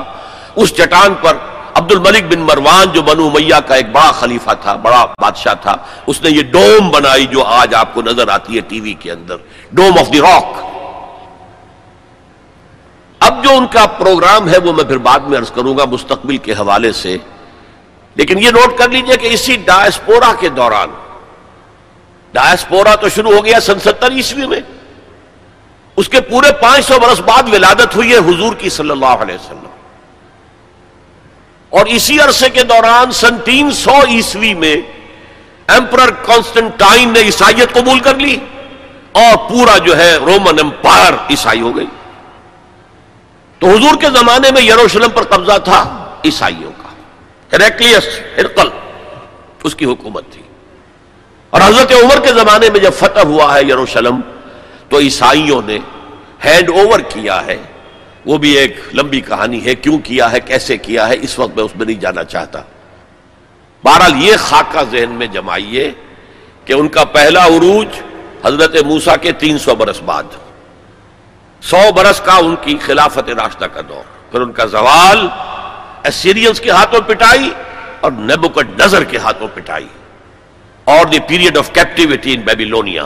اس 0.56 0.74
چٹان 0.74 1.14
پر 1.22 1.38
عبد 1.74 1.92
الملک 1.92 2.24
بن 2.24 2.40
مروان، 2.40 2.88
جو 2.94 3.02
بنو 3.02 3.30
میاں 3.30 3.60
کا 3.68 3.76
ایک 3.76 3.92
بڑا 3.92 4.12
خلیفہ 4.12 4.52
تھا، 4.62 4.76
بڑا 4.76 5.06
بادشاہ 5.22 5.54
تھا، 5.62 5.76
اس 6.08 6.22
نے 6.22 6.30
یہ 6.30 6.42
ڈوم 6.42 6.90
بنائی 6.92 7.26
جو 7.26 7.44
آج 7.44 7.76
آپ 7.76 7.94
کو 7.94 8.02
نظر 8.02 8.28
آتی 8.28 8.56
ہے 8.56 8.62
ٹی 8.62 8.80
وی 8.80 8.94
کے 8.94 9.12
اندر۔ 9.12 9.36
ڈوم 9.74 10.00
آف 10.00 10.14
دی 10.14 10.20
راک 10.22 10.62
اب 13.20 13.44
جو 13.44 13.50
ان 13.50 13.68
کا 13.68 13.86
پروگرام 13.86 14.50
ہے 14.50 14.58
وہ 14.58 14.74
میں 14.74 14.84
پھر 14.84 14.98
بعد 14.98 15.20
میں 15.20 15.38
عرض 15.38 15.52
کروں 15.52 15.78
گا 15.78 15.86
مستقبل 15.86 16.38
کے 16.38 16.54
حوالے 16.54 16.92
سے۔ 16.92 17.18
لیکن 18.16 18.40
یہ 18.40 18.50
نوٹ 18.50 18.78
کر 18.78 18.90
لیجیے 18.90 19.18
کہ 19.18 19.28
اسی 19.28 19.56
ڈائسپورا 19.56 20.34
کے 20.40 20.50
دوران 20.50 20.90
ڈائسپورا 22.34 22.96
تو 22.96 23.10
شروع 23.10 23.36
ہو 23.36 23.46
گیا 23.46 23.60
سن 23.60 23.80
ستر 23.80 24.12
عیسوی 24.12 24.48
میں۔ 24.48 24.60
اس 25.96 26.10
کے 26.10 26.22
پورے 26.22 26.52
پانچ 26.52 26.86
سو 26.86 27.00
برس 27.00 27.20
بعد 27.20 27.44
ولادت 27.54 27.96
ہوئی 27.96 28.12
ہے 28.12 28.18
حضور 28.18 28.56
کی 28.56 28.70
صلی 28.70 28.90
اللہ 28.90 29.06
علیہ 29.06 29.36
وسلم۔ 29.36 29.66
اور 31.70 31.86
اسی 31.86 32.20
عرصے 32.20 32.50
کے 32.50 32.64
دوران 32.64 33.12
سن 33.12 33.38
تین 33.46 33.72
سو 33.72 33.96
عیسوی 34.08 34.54
میں 34.54 34.76
ایمپرر 35.68 36.12
کانسٹنٹائن 36.12 37.14
نے 37.14 37.20
عیسائیت 37.20 37.74
قبول 37.74 38.00
کر 38.00 38.16
لی۔ 38.16 38.38
اور 39.12 39.49
پورا 39.49 39.78
جو 39.78 39.97
ہے 39.97 40.16
رومن 40.16 40.59
امپائر 40.59 41.14
عیسائی 41.30 41.62
ہو 41.62 41.76
گئی۔ 41.76 41.88
تو 43.59 43.68
حضور 43.68 44.01
کے 44.01 44.07
زمانے 44.07 44.51
میں 44.51 44.62
یروشلم 44.62 45.09
پر 45.09 45.24
قبضہ 45.24 45.57
تھا 45.57 46.09
عیسائیوں 46.26 46.72
کا۔ 46.72 46.89
ہریکلیس 47.57 48.20
ہرقل، 48.38 48.70
اس 49.64 49.76
کی 49.76 49.86
حکومت 49.86 50.24
تھی۔ 50.32 50.41
اور 51.49 51.62
حضرت 51.62 51.91
عمر 51.91 52.20
کے 52.20 52.34
زمانے 52.34 52.70
میں 52.70 52.80
جب 52.80 52.91
فتح 52.93 53.20
ہوا 53.20 53.57
ہے 53.57 53.64
یروشلم، 53.64 54.22
تو 54.89 54.99
عیسائیوں 54.99 55.62
نے 55.66 55.78
ہینڈ 56.45 56.70
اوور 56.70 56.99
کیا 56.99 57.45
ہے۔ 57.45 57.57
وہ 58.26 58.38
بھی 58.38 58.51
ایک 58.51 58.80
لمبی 58.93 59.22
کہانی 59.22 59.66
ہے، 59.66 59.76
کیوں 59.76 59.99
کیا 59.99 60.32
ہے، 60.32 60.39
کیسے 60.39 60.78
کیا 60.78 61.07
ہے، 61.07 61.16
اس 61.22 61.39
وقت 61.39 61.55
میں 61.55 61.64
اس 61.64 61.76
میں 61.76 61.86
نہیں 61.86 61.99
جانا 61.99 62.24
چاہتا۔ 62.24 62.62
بہرحال 63.84 64.24
یہ 64.24 64.34
خاکہ 64.39 64.84
ذہن 64.91 65.09
میں 65.09 65.28
جمائیے 65.28 65.91
کہ 66.66 66.74
ان 66.74 66.88
کا 66.88 67.03
پہلا 67.03 67.45
عروج 67.45 67.88
حضرت 68.46 68.76
موسا 68.86 69.16
کے 69.16 69.32
تین 69.32 69.58
سو 69.58 69.76
برس 69.76 70.02
بعد۔ 70.06 70.24
سو 71.62 71.94
برس 71.96 72.22
کا 72.22 72.34
ان 72.34 72.56
کی 72.62 72.78
خلافت 72.86 73.30
راستہ 73.30 73.66
کا 73.66 73.82
دور۔ 73.89 74.32
پھر 74.32 74.42
ان 74.42 74.52
کا 74.52 74.66
زوال 74.66 75.28
ایسیرینس 76.04 76.60
کے 76.60 76.72
ہاتھوں 76.72 77.02
پٹائی 77.02 77.50
اور 78.00 78.12
نیبوکٹ 78.12 78.80
نظر 78.80 79.04
کے 79.04 79.18
ہاتھوں 79.18 79.48
پٹائی۔ 79.54 79.88
اور 80.84 81.06
the 81.06 81.20
period 81.20 81.58
of 81.58 81.72
captivity 81.74 82.34
in 82.34 82.42
Babylonia 82.42 83.06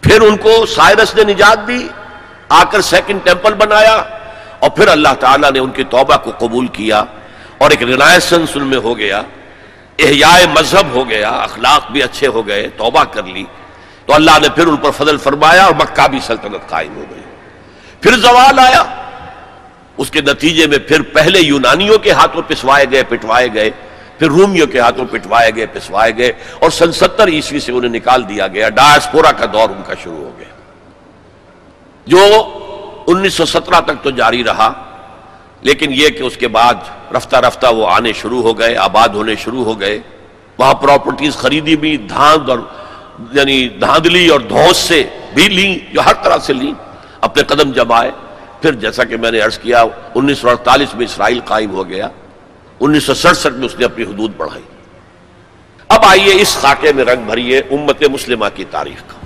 پھر 0.00 0.20
ان 0.20 0.36
کو 0.36 0.66
سائرس 0.66 1.14
نے 1.14 1.24
نجات 1.24 1.68
دی، 1.68 1.88
آ 2.48 2.64
کر 2.64 2.80
سیکنڈ 2.80 3.20
ٹیمپل 3.24 3.54
بنایا۔ 3.54 3.94
اور 4.58 4.70
پھر 4.70 4.88
اللہ 4.88 5.08
تعالیٰ 5.20 5.50
نے 5.52 5.58
ان 5.58 5.70
کی 5.70 5.84
توبہ 5.84 6.16
کو 6.16 6.30
قبول 6.38 6.66
کیا۔ 6.66 7.04
اور 7.58 7.70
ایک 7.70 7.82
رنائسنس 7.82 8.48
ان 8.54 8.66
میں 8.66 8.78
ہو 8.78 8.98
گیا۔ 8.98 9.22
احیاء 9.98 10.38
مذہب 10.58 10.90
ہو 10.90 11.08
گیا، 11.08 11.28
اخلاق 11.28 11.90
بھی 11.90 12.02
اچھے 12.02 12.26
ہو 12.26 12.46
گئے، 12.46 12.68
توبہ 12.76 13.04
کر 13.04 13.22
لی۔ 13.22 13.44
تو 14.06 14.14
اللہ 14.14 14.30
نے 14.42 14.48
پھر 14.48 14.66
ان 14.66 14.76
پر 14.76 14.90
فضل 14.90 15.16
فرمایا 15.16 15.64
اور 15.64 15.74
مکہ 15.74 16.08
بھی 16.08 16.20
سلطنت 16.20 16.68
قائم 16.68 16.96
ہو 16.96 17.04
گئی۔ 17.10 17.22
پھر 18.00 18.16
زوال 18.16 18.58
آیا۔ 18.58 18.84
اس 19.96 20.10
کے 20.10 20.20
نتیجے 20.20 20.66
میں 20.66 20.78
پھر 20.78 21.02
پہلے 21.02 21.40
یونانیوں 21.40 21.98
کے 21.98 22.10
ہاتھوں 22.10 22.42
پسوائے 22.48 22.86
گئے، 22.90 23.02
پٹوائے 23.02 23.48
گئے۔ 23.54 23.70
پھر 24.18 24.28
رومیوں 24.28 24.66
کے 24.66 24.80
ہاتھوں 24.80 25.04
پٹوائے 25.10 25.50
گئے، 25.56 25.66
پسوائے 25.66 26.16
گئے۔ 26.16 26.32
اور 26.60 26.70
سن 26.70 26.92
ستر 26.92 27.28
عیسوی 27.28 27.60
سے 27.60 27.72
انہیں 27.72 27.90
نکال 27.90 28.28
دیا 28.28 28.46
گیا۔ 28.46 28.68
ڈائسپورا 28.68 29.32
کا 29.32 29.44
دور 29.52 29.68
ان 29.68 29.82
کا 29.86 29.94
شروع 30.02 30.16
ہو 30.16 30.30
گیا۔ 30.38 30.48
جو 32.06 32.24
انیس 33.06 33.34
سو 33.34 33.44
سترہ 33.44 33.80
تک 33.80 34.02
تو 34.02 34.10
جاری 34.10 34.44
رہا، 34.44 34.72
لیکن 35.60 35.92
یہ 35.92 36.08
کہ 36.08 36.22
اس 36.22 36.36
کے 36.36 36.48
بعد 36.48 36.74
رفتہ 37.14 37.36
رفتہ 37.36 37.66
وہ 37.66 37.88
آنے 37.88 38.12
شروع 38.12 38.42
ہو 38.42 38.58
گئے، 38.58 38.76
آباد 38.76 39.08
ہونے 39.08 39.34
شروع 39.36 39.64
ہو 39.64 39.80
گئے۔ 39.80 39.98
وہاں 40.58 40.74
پراپرٹیز 40.74 41.36
خریدی 41.36 41.76
بھی، 41.76 41.96
دھاند 41.96 42.48
اور 42.48 42.58
یعنی 43.32 43.68
دھاندلی 43.80 44.28
اور 44.28 44.40
دھوس 44.40 44.76
سے 44.76 45.02
بھی 45.34 45.48
لیں 45.48 45.78
جو 45.92 46.00
ہر 46.00 46.14
طرح 46.22 46.38
سے 46.38 46.52
لیں 46.52 46.72
اپنے 47.20 47.42
قدم 47.42 47.72
جمائے 47.72 48.10
پھر 48.62 48.72
جیسا 48.72 49.04
کہ 49.04 49.16
میں 49.16 49.30
نے 49.30 49.40
عرض 49.40 49.58
کیا، 49.58 49.84
انیس 50.14 50.38
سو 50.38 50.50
اڑتالیس 50.50 50.94
میں 50.94 51.06
اسرائیل 51.06 51.40
قائم 51.44 51.70
ہو 51.70 51.88
گیا، 51.88 52.08
انیس 52.80 53.04
سو 53.04 53.14
سڑسٹھ 53.14 53.54
میں 53.54 53.66
اس 53.66 53.74
نے 53.78 53.84
اپنی 53.84 54.04
حدود 54.04 54.32
بڑھائی۔ 54.36 54.62
اب 55.88 56.04
آئیے 56.04 56.40
اس 56.42 56.56
خاکے 56.60 56.92
میں 56.92 57.04
رنگ 57.04 57.24
بھریے 57.26 57.58
امت 57.58 58.02
مسلمہ 58.12 58.46
کی 58.54 58.64
تاریخ 58.70 59.02
کا 59.06 59.18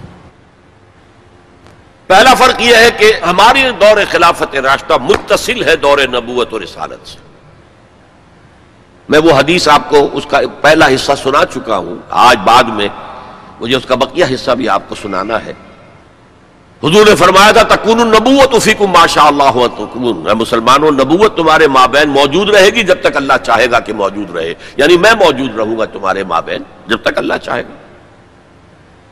پہلا 2.06 2.34
فرق 2.34 2.60
یہ 2.60 2.76
ہے 2.76 2.90
کہ 2.98 3.12
ہماری 3.22 3.62
دور 3.80 3.98
خلافت 4.10 4.54
راستہ 4.64 4.94
متصل 5.02 5.64
ہے 5.64 5.76
دور 5.76 5.98
نبوت 6.12 6.52
اور 6.52 6.60
رسالت 6.60 7.08
سے۔ 7.08 7.18
میں 9.08 9.18
وہ 9.18 9.38
حدیث 9.38 9.68
آپ 9.68 9.88
کو 9.90 10.08
اس 10.12 10.26
کا 10.30 10.40
پہلا 10.60 10.86
حصہ 10.94 11.12
سنا 11.22 11.44
چکا 11.44 11.76
ہوں، 11.76 11.96
آج 12.10 12.36
بعد 12.44 12.64
میں 12.64 12.88
مجھے 13.60 13.76
اس 13.76 13.86
کا 13.86 13.94
بقیہ 13.94 14.24
حصہ 14.34 14.50
بھی 14.50 14.68
آپ 14.68 14.82
کو 14.88 14.94
سنانا 14.94 15.44
ہے۔ 15.44 15.52
حضور 16.84 17.06
نے 17.06 17.14
فرمایا 17.14 17.52
تھا، 17.52 17.62
تکون 17.62 18.00
النبوت 18.00 18.62
فیکم 18.62 18.86
ماشاء 18.86 19.22
اللہ 19.22 19.66
تکون 19.66 20.26
مسلمانوں، 20.34 20.90
نبوت 20.90 21.36
تمہارے 21.36 21.66
مابین 21.66 22.08
موجود 22.08 22.50
رہے 22.50 22.66
گی 22.66 22.82
جب 22.82 23.00
تک 23.00 23.16
اللہ 23.16 23.32
چاہے 23.42 23.70
گا 23.70 23.80
کہ 23.80 23.92
موجود 23.92 24.36
رہے۔ 24.36 24.54
یعنی 24.76 24.96
میں 24.96 25.12
موجود 25.12 25.54
رہوں 25.56 25.78
گا 25.78 25.84
تمہارے 25.84 26.24
مابین 26.24 26.62
جب 26.86 27.02
تک 27.02 27.18
اللہ 27.18 27.34
چاہے 27.42 27.62
گا۔ 27.62 27.74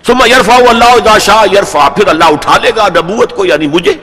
ثم 0.06 0.24
یرفا 0.26 0.56
اللہ 0.68 0.84
اذا 0.84 1.18
شاء 1.18 1.44
یرفا 1.52 1.88
پھر 1.88 2.08
اللہ 2.08 2.24
اٹھا 2.24 2.58
لے 2.58 2.70
گا 2.76 2.88
نبوت 2.88 3.36
کو 3.36 3.44
یعنی 3.46 3.66
مجھے۔ 3.66 3.94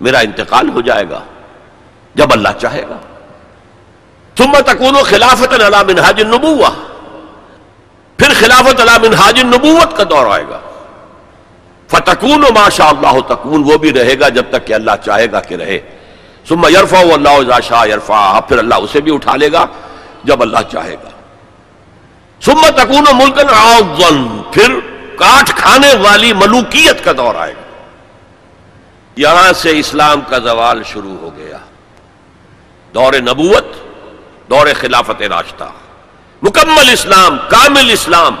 میرا 0.00 0.18
انتقال 0.18 0.68
ہو 0.68 0.80
جائے 0.80 1.04
گا 1.10 1.20
جب 2.14 2.26
اللہ 2.32 2.48
چاہے 2.60 2.82
گا۔ 2.82 2.98
ثم 4.38 4.52
تکون 4.66 4.94
خلافت 5.02 5.52
علی 5.52 5.92
منہاج 5.92 6.20
النبوہ۔ 6.20 6.91
پھر 8.16 8.28
خلافت 8.34 8.80
علی 8.80 9.08
منہاج 9.08 9.40
النبوت 9.40 9.96
کا 9.96 10.04
دور 10.10 10.26
آئے 10.26 10.44
گا۔ 10.50 10.60
فتکون 11.88 12.44
و 12.44 12.52
ماشاء 12.54 12.86
اللہ 12.86 13.20
تکون، 13.20 13.62
وہ 13.66 13.78
بھی 13.78 13.92
رہے 13.92 14.20
گا 14.20 14.28
جب 14.28 14.44
تک 14.50 14.66
کہ 14.66 14.72
اللہ 14.72 14.90
چاہے 15.04 15.32
گا 15.32 15.40
کہ 15.40 15.54
رہے۔ 15.54 15.78
ثم 16.48 16.66
یرفا 16.66 16.98
اللہ 16.98 17.28
اذا 17.28 17.60
شاء 17.60 17.86
یرفا 17.86 18.40
پھر 18.48 18.58
اللہ 18.58 18.74
اسے 18.74 19.00
بھی 19.00 19.14
اٹھا 19.14 19.36
لے 19.36 19.52
گا 19.52 19.66
جب 20.24 20.42
اللہ 20.42 20.58
چاہے 20.72 20.94
گا۔ 20.94 21.08
ثم 22.42 22.66
تکون 22.76 23.04
ملکن 23.12 23.48
عظم 23.48 24.42
پھر 24.52 24.80
کاٹ 25.16 25.48
کھانے 25.48 25.94
والی 25.94 26.32
ملوکیت 26.32 27.04
کا 27.04 27.12
دور 27.16 27.34
آئے 27.34 27.52
گا۔ 27.52 27.62
یہاں 29.16 29.52
سے 29.52 29.78
اسلام 29.78 30.20
کا 30.20 30.38
زوال 30.38 30.82
شروع 30.82 31.16
ہو 31.20 31.30
گیا۔ 31.36 31.58
دور 32.94 33.12
نبوت، 33.12 33.66
دور 34.50 34.66
خلافت 34.80 35.22
راستہ 35.22 35.64
مکمل 36.42 36.88
اسلام، 36.92 37.36
کامل 37.48 37.90
اسلام. 37.90 38.36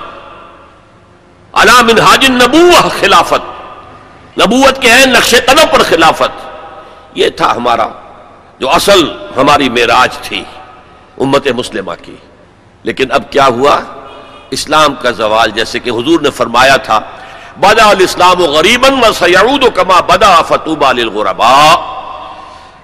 علام 1.52 1.90
حاج 2.00 2.24
نبو 2.30 2.70
خلافت. 3.00 3.50
نبوت 4.38 4.82
کے 4.82 4.90
ہیں، 4.90 5.06
نقش 5.06 5.34
قدم 5.46 5.66
پر 5.72 5.82
خلافت. 5.82 6.32
یہ 7.14 7.28
تھا 7.28 7.52
ہمارا، 7.56 7.86
جو 8.58 8.70
اصل 8.70 9.00
ہماری 9.36 9.68
معراج 9.68 10.18
تھی، 10.18 10.44
امت 11.20 11.46
مسلمہ 11.46 11.92
کی. 12.02 12.16
لیکن 12.82 13.12
اب 13.12 13.22
کیا 13.30 13.46
ہوا؟ 13.46 13.80
اسلام 14.50 14.94
کا 14.94 15.10
زوال، 15.10 15.50
جیسے 15.50 15.78
کہ 15.78 15.90
حضور 15.90 16.20
نے 16.20 16.30
فرمایا 16.30 16.76
تھا، 16.76 17.00
بدا 17.56 17.88
الاسلام 17.88 18.40
و 18.40 18.44
غریباً 18.44 18.92
و 18.92 19.12
سیعود 19.12 19.64
کما 19.74 20.00
بدا 20.00 20.42
فتوبہ 20.42 20.92
للغربا 20.92 21.54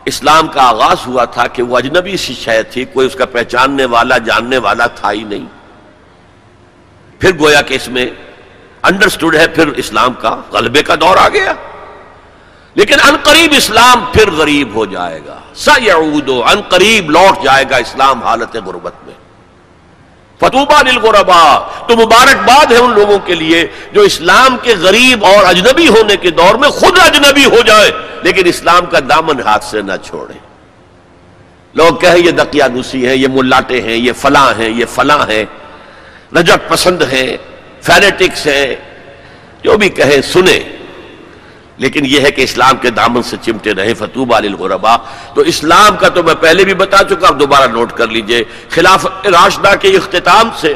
اسلام 0.09 0.49
کا 0.49 0.63
آغاز 0.63 0.97
ہوا 1.07 1.25
تھا 1.25 1.47
کہ 1.47 1.63
وہ 1.63 1.79
اجنبی 1.79 2.17
سی 2.17 2.35
شے 2.35 2.63
تھی، 2.63 2.85
کوئی 2.85 3.07
اس 3.07 3.15
کا 3.15 3.27
پہچاننے 3.27 3.85
والا، 3.85 4.19
جاننے 4.19 4.59
والا 4.59 4.87
تھا 4.87 5.13
ہی 5.13 5.23
نہیں۔ 5.23 5.47
پھر 7.19 7.39
گویا 7.39 7.63
کہ 7.63 7.75
اس 7.75 7.89
میں 7.89 8.07
انڈرسٹوڈ 8.83 9.37
ہے، 9.37 9.49
پھر 9.49 9.67
اسلام 9.67 10.13
کا 10.13 10.41
غلبے 10.53 10.83
کا 10.83 10.95
دور 10.95 11.17
آ 11.17 11.29
گیا۔ 11.29 11.53
لیکن 12.75 12.95
ان 13.09 13.17
قریب 13.23 13.55
اسلام 13.57 14.05
پھر 14.13 14.31
غریب 14.31 14.75
ہو 14.75 14.85
جائے 14.85 15.21
گا۔ 15.27 15.39
سیعود، 15.55 16.29
ان 16.29 16.61
قریب 16.61 17.11
لوٹ 17.11 17.45
جائے 17.45 17.65
گا 17.71 17.77
اسلام 17.77 18.23
حالت 18.23 18.57
غربت 18.57 18.95
میں۔ 19.07 19.15
فتوبہ 20.41 20.83
للغربا 20.83 21.43
تو 21.87 21.97
مبارکباد 21.97 22.73
ہے 22.73 22.79
ان 22.79 22.93
لوگوں 22.95 23.19
کے 23.27 23.35
لیے 23.35 23.67
جو 23.93 24.01
اسلام 24.01 24.57
کے 24.63 24.75
غریب 24.81 25.25
اور 25.25 25.45
اجنبی 25.45 25.89
ہونے 25.89 26.17
کے 26.17 26.31
دور 26.31 26.55
میں 26.55 26.69
خود 26.69 26.99
اجنبی 27.05 27.45
ہو 27.45 27.61
جائے، 27.67 27.91
لیکن 28.23 28.47
اسلام 28.47 28.87
کا 28.87 28.99
دامن 29.09 29.41
ہاتھ 29.47 29.65
سے 29.65 29.83
نہ 29.83 29.97
چھوڑے 30.05 30.39
لوگ 31.75 31.95
کہیں 32.01 32.19
یہ 32.19 32.31
دقیا 32.31 32.67
گسی 32.75 33.07
ہیں، 33.07 33.15
یہ 33.15 33.29
ملاٹے 33.29 33.81
ہیں، 33.83 33.97
یہ 33.97 34.13
فلاں 34.21 34.53
ہیں، 34.59 34.69
یہ 34.69 34.85
فلاں 34.95 35.19
ہیں 35.29 35.45
رجت 36.37 36.69
پسند 36.69 37.03
ہیں، 37.13 37.37
فینیٹکس 37.83 38.47
ہیں، 38.47 38.75
جو 39.63 39.77
بھی 39.77 39.89
کہیں 39.89 40.21
سنیں۔ 40.33 40.78
لیکن 41.79 42.07
یہ 42.07 42.21
ہے 42.21 42.31
کہ 42.31 42.43
اسلام 42.43 42.77
کے 42.77 42.91
دامن 42.91 43.23
سے 43.23 43.37
چمٹے 43.43 43.75
رہے 43.75 43.95
فتوب 43.95 44.35
الغربا 44.35 44.97
تو 45.35 45.41
اسلام 45.41 45.97
کا 45.97 46.09
تو 46.09 46.23
میں 46.23 46.35
پہلے 46.35 46.65
بھی 46.65 46.75
بتا 46.75 46.99
چکا 47.11 47.27
اب 47.27 47.41
دوبارہ 47.41 47.71
نوٹ 47.71 47.93
کر 47.93 48.09
لیجیے۔ 48.09 48.45
خلاف 48.71 49.07
راشدہ 49.25 49.73
کے 49.81 49.89
اختتام 49.89 50.51
سے 50.57 50.75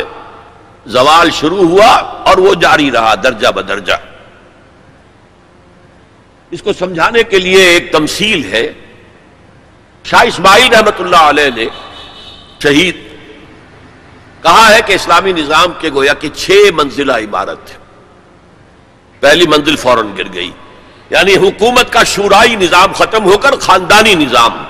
زوال 0.87 1.31
شروع 1.31 1.69
ہوا 1.69 1.91
اور 2.27 2.39
وہ 2.39 2.55
جاری 2.55 2.91
رہا 2.91 3.15
درجہ 3.15 3.49
بدرجہ۔ 3.49 3.93
اس 6.51 6.63
کو 6.63 6.73
سمجھانے 6.73 7.23
کے 7.23 7.39
لیے 7.39 7.65
ایک 7.65 7.93
تمثیل 7.93 8.45
ہے۔ 8.45 8.73
شاہ 10.05 10.23
اسماعیل 10.27 10.73
رحمت 10.73 11.01
اللہ 11.01 11.29
علیہ 11.29 11.51
نے 11.57 11.67
شہید، 12.63 12.97
کہا 14.43 14.75
ہے 14.75 14.81
کہ 14.87 14.93
اسلامی 14.93 15.33
نظام 15.33 15.73
کے 15.81 15.91
گویا 15.95 16.15
کہ 16.15 16.29
چھ 16.29 16.51
منزلہ 16.75 17.13
عبارت 17.13 17.71
پہلی 19.21 19.47
منزل 19.47 19.77
فوراً 19.77 20.09
گر 20.19 20.33
گئی۔ 20.35 20.51
یعنی 21.13 21.37
حکومت 21.37 21.93
کا 21.93 22.03
شورائی 22.03 22.57
نظام 22.57 22.93
ختم 22.93 23.25
ہو 23.25 23.39
کر 23.39 23.57
خاندانی 23.57 24.15
نظام، 24.15 24.65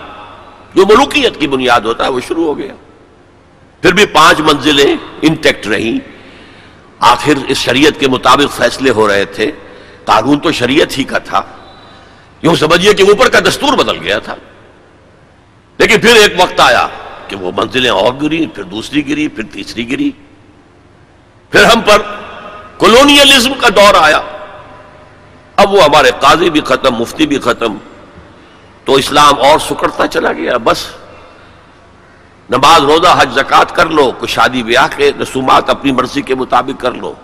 جو 0.74 0.86
ملوکیت 0.86 1.40
کی 1.40 1.48
بنیاد 1.48 1.80
ہوتا 1.80 2.04
ہے، 2.04 2.08
وہ 2.08 2.20
شروع 2.28 2.44
ہو 2.44 2.58
گیا۔ 2.58 2.74
پھر 3.82 3.92
بھی 3.92 4.06
پانچ 4.06 4.40
منزلیں 4.40 4.96
انٹیکٹ 5.22 5.66
رہیں۔ 5.66 5.98
آخر 7.00 7.32
اس 7.48 7.58
شریعت 7.58 8.00
کے 8.00 8.08
مطابق 8.08 8.56
فیصلے 8.56 8.90
ہو 8.90 9.08
رہے 9.08 9.24
تھے۔ 9.24 9.50
قانون 10.04 10.38
تو 10.38 10.52
شریعت 10.52 10.98
ہی 10.98 11.04
کا 11.04 11.18
تھا۔ 11.18 11.42
یوں 12.42 12.56
سمجھیے 12.56 12.94
کہ 12.94 13.02
اوپر 13.02 13.28
کا 13.28 13.38
دستور 13.40 13.76
بدل 13.76 13.98
گیا 13.98 14.18
تھا۔ 14.18 14.34
لیکن 15.78 16.00
پھر 16.00 16.16
ایک 16.16 16.32
وقت 16.42 16.60
آیا 16.60 16.88
کہ 17.28 17.36
وہ 17.36 17.50
منزلیں 17.56 17.90
اور 17.90 18.14
گری، 18.22 18.46
پھر 18.46 18.62
دوسری 18.62 19.08
گری، 19.08 19.28
پھر 19.28 19.44
تیسری 19.52 19.92
گری۔ 19.92 20.10
پھر 21.50 21.64
ہم 21.64 21.80
پر 21.80 22.02
کولونیلزم 22.76 23.54
کا 23.54 23.68
دور 23.68 23.94
آیا۔ 23.94 24.20
اب 25.62 25.74
وہ 25.74 25.82
ہمارے 25.82 26.10
قاضی 26.20 26.50
بھی 26.50 26.60
ختم، 26.60 26.94
مفتی 26.94 27.26
بھی 27.26 27.38
ختم، 27.38 27.76
تو 28.84 28.94
اسلام 28.94 29.34
اور 29.38 29.58
سکڑتا 29.58 30.06
چلا 30.06 30.32
گیا، 30.32 30.56
بس۔ 30.56 30.86
نماز 32.50 32.82
روزہ، 32.82 33.14
حج 33.18 33.34
زکات 33.34 33.76
کر 33.76 33.86
لو 33.86 34.12
کچھ 34.18 34.30
شادی 34.30 34.62
بیاہ 34.62 34.88
کے 34.96 35.12
رسومات 35.22 35.70
اپنی 35.70 35.92
مرضی 35.92 36.22
کے 36.22 36.34
مطابق 36.34 36.80
کر 36.80 36.92
لو۔ 36.92 37.14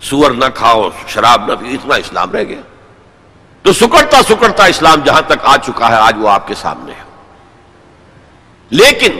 سور 0.00 0.30
نہ 0.30 0.44
کھاؤ، 0.54 0.90
شراب 1.08 1.52
نہ 1.52 1.56
پی 1.56 1.74
اتنا 1.74 1.94
اسلام 1.94 2.30
رہ 2.30 2.42
گیا۔ 2.42 2.60
تو 3.62 3.72
سکڑتا 3.72 4.22
سکڑتا 4.22 4.64
اسلام 4.64 5.00
جہاں 5.04 5.22
تک 5.26 5.44
آ 5.44 5.56
چکا 5.56 5.88
ہے، 5.88 5.94
آج 5.94 6.16
وہ 6.18 6.28
آپ 6.28 6.48
کے 6.48 6.54
سامنے 6.54 6.92
ہے۔ 6.92 7.04
لیکن 8.70 9.12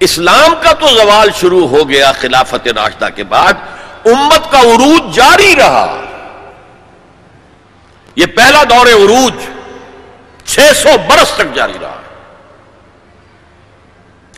اسلام 0.00 0.54
کا 0.62 0.72
تو 0.72 0.86
زوال 0.86 1.28
شروع 1.40 1.68
ہو 1.68 1.88
گیا 1.88 2.12
خلافت 2.12 2.68
راشدہ 2.68 3.08
کے 3.14 3.24
بعد، 3.24 3.52
امت 4.04 4.50
کا 4.50 4.60
عروج 4.60 5.14
جاری 5.14 5.54
رہا۔ 5.56 6.03
یہ 8.16 8.26
پہلا 8.26 8.64
دور 8.64 8.86
عروج 8.86 9.32
چھ 10.44 10.60
سو 10.76 10.88
برس 11.08 11.30
تک 11.30 11.54
جاری 11.54 11.72
رہا 11.80 12.00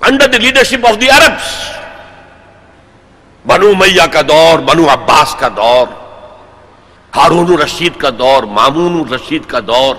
under 0.00 0.26
the 0.26 0.38
leadership 0.38 0.86
of 0.86 1.00
the 1.00 1.10
Arabs 1.10 1.76
بنو 3.46 3.74
میاں 3.74 4.06
کا 4.12 4.20
دور، 4.28 4.58
بنو 4.58 4.92
عباس 4.92 5.36
کا 5.38 5.48
دور، 5.56 5.86
ہارون 7.16 7.58
رشید 7.58 7.96
کا 7.96 8.10
دور، 8.18 8.42
مامون 8.42 9.12
رشید 9.12 9.42
کا 9.46 9.60
دور۔ 9.66 9.96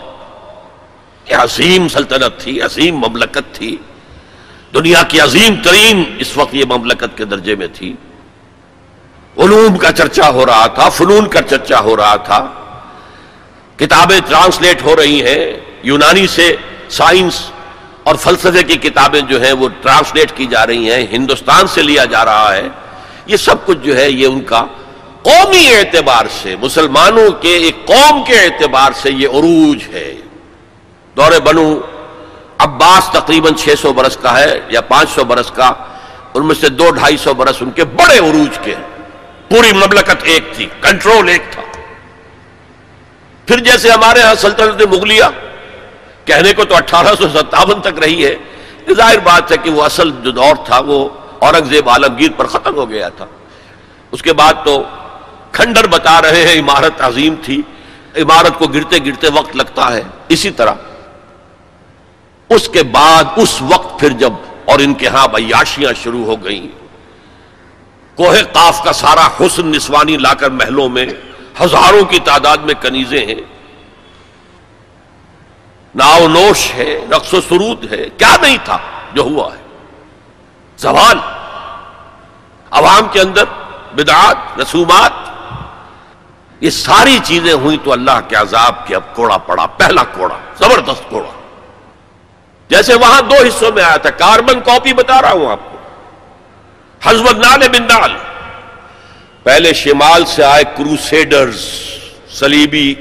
یہ 1.30 1.36
عظیم 1.36 1.88
سلطنت 1.88 2.40
تھی، 2.40 2.62
عظیم 2.62 2.98
مملکت 2.98 3.56
تھی۔ 3.56 3.78
دنیا 4.74 5.04
کی 5.04 5.20
عظیم 5.20 5.56
ترین 5.64 6.16
اس 6.20 6.38
وقت 6.38 6.56
یہ 6.56 6.66
مملکت 6.70 7.18
کے 7.18 7.26
درجے 7.26 7.56
میں 7.56 7.68
تھی۔ 7.74 7.96
علوم 9.38 9.78
کا 9.78 9.92
چرچا 9.92 10.30
ہو 10.30 10.46
رہا 10.46 10.68
تھا، 10.68 10.90
فنون 10.90 11.28
کا 11.28 11.42
چرچا 11.42 11.80
ہو 11.80 11.98
رہا 11.98 12.16
تھا۔ 12.16 12.54
کتابیں 13.78 14.20
ٹرانسلیٹ 14.30 14.82
ہو 14.82 14.96
رہی 14.96 15.26
ہیں۔ 15.26 15.60
یونانی 15.84 16.28
سے 16.28 16.56
سائنس 16.90 17.52
اور 18.04 18.16
فلسفے 18.16 18.64
کی 18.64 18.76
کتابیں 18.76 19.22
جو 19.22 19.44
ہیں 19.44 19.54
وہ 19.54 19.70
ٹرانسلیٹ 19.82 20.32
کی 20.36 20.46
جا 20.46 20.68
رہی 20.68 20.92
ہیں، 20.92 21.08
ہندوستان 21.12 21.68
سے 21.68 21.82
لیا 21.82 22.06
جا 22.06 22.26
رہا 22.26 22.56
ہے۔ 22.56 22.68
یہ 23.26 23.38
سب 23.38 23.66
کچھ 23.66 23.78
جو 23.78 23.98
ہے، 23.98 24.12
یہ 24.12 24.28
ان 24.28 24.42
کا 24.42 24.66
قومی 25.22 25.74
اعتبار 25.76 26.26
سے، 26.42 26.56
مسلمانوں 26.56 27.32
کے 27.32 27.58
ایک 27.58 27.86
قوم 27.86 28.24
کے 28.24 28.40
اعتبار 28.40 28.92
سے 29.02 29.12
یہ 29.12 29.28
عروج 29.28 29.84
ہے۔ 29.94 30.16
دور 31.18 31.40
بنو 31.40 31.80
عباس 32.58 33.10
تقریباً 33.10 33.54
چھ 33.54 33.70
سو 33.82 33.94
برس 33.94 34.18
کا 34.18 34.40
ہے 34.40 34.60
یا 34.70 34.82
پانچ 34.82 35.10
سو 35.10 35.24
برس 35.24 35.52
کا، 35.52 35.74
ان 36.34 36.46
میں 36.46 36.56
سے 36.56 36.70
دو، 36.70 36.92
ڈھائی 36.92 37.18
سو 37.18 37.34
برس 37.34 37.56
ان 37.62 37.72
کے 37.72 37.86
بڑے 37.86 38.18
عروج 38.18 38.58
کے 38.64 38.76
پوری 39.50 39.74
مملکت 39.74 40.16
ایک 40.24 40.44
تھی، 40.56 40.66
کنٹرول 40.82 41.30
ایک 41.30 41.42
تھا۔ 41.52 41.62
پھر 43.48 43.60
جیسے 43.60 43.90
ہمارے 43.92 44.22
ہاں 44.22 44.36
سلطنت 44.36 44.82
مغلیہ 44.82 45.24
کہنے 46.26 46.54
کو 46.54 46.66
تو 46.66 46.76
اٹھارہ 46.76 47.16
سو 47.16 47.30
ستاون 47.30 47.82
تک 47.82 48.00
رہی 48.00 48.26
ہے 48.26 48.36
ظاہر 48.94 49.20
بات 49.20 49.52
ہے 49.52 49.58
کہ 49.58 49.70
وہ 49.70 49.84
اصل 49.84 50.12
جو 50.24 50.32
دور 50.32 50.56
تھا 50.66 50.80
وہ 50.80 51.10
اورنگزیب 51.40 51.90
عالمگیر 51.90 52.32
پر 52.38 52.48
ختم 52.48 52.76
ہو 52.76 52.90
گیا 52.90 53.10
تھا۔ 53.10 53.26
اس 54.12 54.22
کے 54.22 54.34
بعد 54.34 54.54
تو 54.66 54.84
کھنڈر 55.52 55.88
بتا 55.88 56.22
رہے 56.22 56.48
ہیں، 56.48 56.60
عمارت 56.60 57.02
عظیم 57.02 57.36
تھی۔ 57.44 57.62
عمارت 58.16 58.60
کو 58.60 58.68
گرتے 58.68 58.98
گرتے 59.06 59.28
وقت 59.34 59.56
لگتا 59.56 59.94
ہے۔ 59.94 60.02
اسی 60.30 60.50
طرح 60.50 60.74
اس 62.50 62.70
کے 62.70 62.84
بعد، 62.84 63.24
اس 63.36 63.62
وقت 63.62 64.00
پھر 64.00 64.10
جب 64.10 64.34
اور 64.66 64.80
ان 64.80 64.94
کے 64.94 65.08
ہاں 65.08 65.28
بیاشیاں 65.28 65.94
شروع 66.04 66.26
ہو 66.26 66.44
گئیں۔ 66.44 66.68
کوہ 68.16 68.36
قاف 68.54 68.84
کا 68.84 68.94
سارا 68.94 69.28
حسن 69.40 69.68
نسوانی 69.68 70.18
لا 70.18 70.34
کر 70.34 70.50
محلوں 70.50 70.90
میں 70.90 71.06
ہزاروں 71.64 72.06
کی 72.06 72.20
تعداد 72.20 72.58
میں 72.58 72.74
کنیزیں 72.74 73.26
ہیں 73.26 73.42
ناؤ 75.96 76.28
نوش 76.28 76.74
ہے، 76.74 77.06
رقص 77.12 77.34
و 77.34 77.42
سرود 77.42 77.94
ہے، 77.94 78.10
کیا 78.18 78.36
نہیں 78.42 78.58
تھا 78.64 78.78
جو 79.14 79.22
ہوا 79.22 79.54
ہے؟ 79.54 79.62
زوال، 80.78 81.18
عوام 82.72 83.08
کے 83.12 83.22
اندر 83.22 83.44
بدعات، 83.96 84.60
رسومات، 84.60 85.12
یہ 86.62 86.70
ساری 86.70 87.20
چیزیں 87.24 87.54
ہوئی 87.54 87.78
تو 87.84 87.92
اللہ 87.92 88.20
کے 88.28 88.36
عذاب 88.36 88.88
کے 88.88 88.96
اب 88.96 89.16
کوڑا 89.16 89.38
پڑا، 89.38 89.66
پہلا 89.66 90.04
کوڑا، 90.04 90.38
زبردست 90.56 91.10
کوڑا۔ 91.10 91.30
جیسے 92.70 92.96
وہاں 92.96 93.22
دو 93.22 93.36
حصوں 93.36 93.72
میں 93.72 93.84
آیا 93.84 93.98
تھا، 93.98 94.10
کاربن 94.10 94.60
کاپی 94.60 94.94
بتا 94.94 95.22
رہا 95.22 95.32
ہوں 95.32 95.52
آپ 95.52 95.60
کو۔ 95.72 95.78
حزب 97.10 97.32
نال 97.32 97.68
بن 97.70 97.84
نال 97.84 98.16
پہلے 99.48 99.74
شمال 99.74 100.26
سے 100.26 100.44
آئے 100.44 100.64
کروسیڈرز 100.78 101.62
سلیبی 102.30 102.96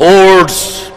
ہورڈز۔ 0.00 0.88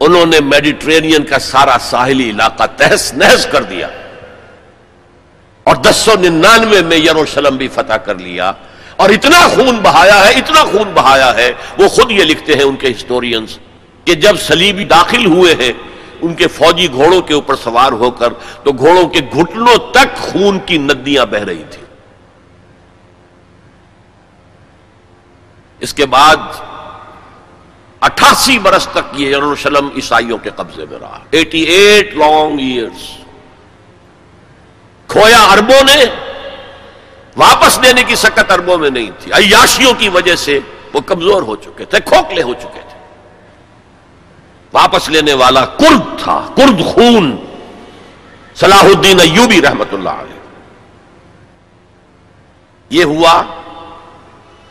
انہوں 0.00 0.26
نے 0.26 0.40
میڈیٹرینین 0.40 1.24
کا 1.24 1.38
سارا 1.38 1.76
ساحلی 1.80 2.30
علاقہ 2.30 2.62
تہس 2.76 3.14
نہس 3.14 3.46
کر 3.50 3.62
دیا۔ 3.62 3.88
اور 5.62 5.76
دس 5.76 5.96
سو 5.96 6.12
ننانوے 6.20 6.82
میں 6.82 6.96
یروشلم 6.96 7.56
بھی 7.56 7.68
فتح 7.68 7.92
کر 7.92 8.14
لیا۔ 8.14 8.52
اور 8.96 9.10
اتنا 9.10 9.48
خون 9.54 9.76
بہایا 9.82 10.28
ہے، 10.28 10.32
اتنا 10.32 10.64
خون 10.64 10.92
بہایا 10.94 11.34
ہے، 11.34 11.52
وہ 11.78 11.88
خود 11.88 12.10
یہ 12.10 12.24
لکھتے 12.24 12.54
ہیں 12.54 12.64
ان 12.64 12.76
کے 12.76 12.88
ہسٹورینز 12.90 13.58
کہ 14.04 14.14
جب 14.14 14.36
سلیبی 14.40 14.84
داخل 14.84 15.26
ہوئے 15.26 15.54
ہیں، 15.54 15.72
ان 16.20 16.34
کے 16.34 16.46
فوجی 16.46 16.88
گھوڑوں 16.92 17.22
کے 17.22 17.34
اوپر 17.34 17.56
سوار 17.56 17.92
ہو 17.92 18.10
کر، 18.10 18.32
تو 18.64 18.72
گھوڑوں 18.72 19.08
کے 19.08 19.20
گھٹنوں 19.32 19.92
تک 19.92 20.16
خون 20.16 20.58
کی 20.66 20.78
ندیاں 20.78 21.26
بہ 21.26 21.38
رہی 21.38 21.62
تھی 21.70 21.83
اس 25.84 25.94
کے 25.94 26.06
بعد 26.06 26.36
اٹھاسی 28.00 28.58
برس 28.58 28.88
تک 28.92 29.20
یہ 29.20 29.28
یروشلم 29.28 29.88
عیسائیوں 29.96 30.38
کے 30.38 30.50
قبضے 30.56 30.84
میں 30.90 30.98
رہا۔ 30.98 31.18
ایٹی 31.30 31.60
ایٹ 31.60 32.14
لانگ 32.14 32.58
ایئرس 32.58 33.16
کھویا 35.06 35.42
اربوں 35.42 35.84
نے، 35.84 36.04
واپس 37.36 37.82
دینے 37.82 38.04
کی 38.04 38.14
سکت 38.14 38.52
اربوں 38.52 38.78
میں 38.78 38.90
نہیں 38.90 39.10
تھی۔ 39.18 39.32
عیاشیوں 39.32 39.94
کی 39.98 40.08
وجہ 40.08 40.36
سے 40.36 40.60
وہ 40.92 41.00
کمزور 41.00 41.42
ہو 41.42 41.56
چکے 41.56 41.84
تھے، 41.84 42.00
کھوکھلے 42.00 42.42
ہو 42.42 42.54
چکے 42.54 42.80
تھے۔ 42.88 42.98
واپس 44.72 45.08
لینے 45.08 45.32
والا 45.32 45.64
کرد 45.64 46.22
تھا، 46.22 46.46
کرد 46.56 46.84
خون۔ 46.84 47.36
صلاح 48.54 48.84
الدین 48.84 49.20
ایوبی 49.20 49.62
رحمت 49.62 49.94
اللہ 49.94 50.10
علیہ۔ 50.10 50.40
یہ 52.90 53.04
ہوا 53.04 53.42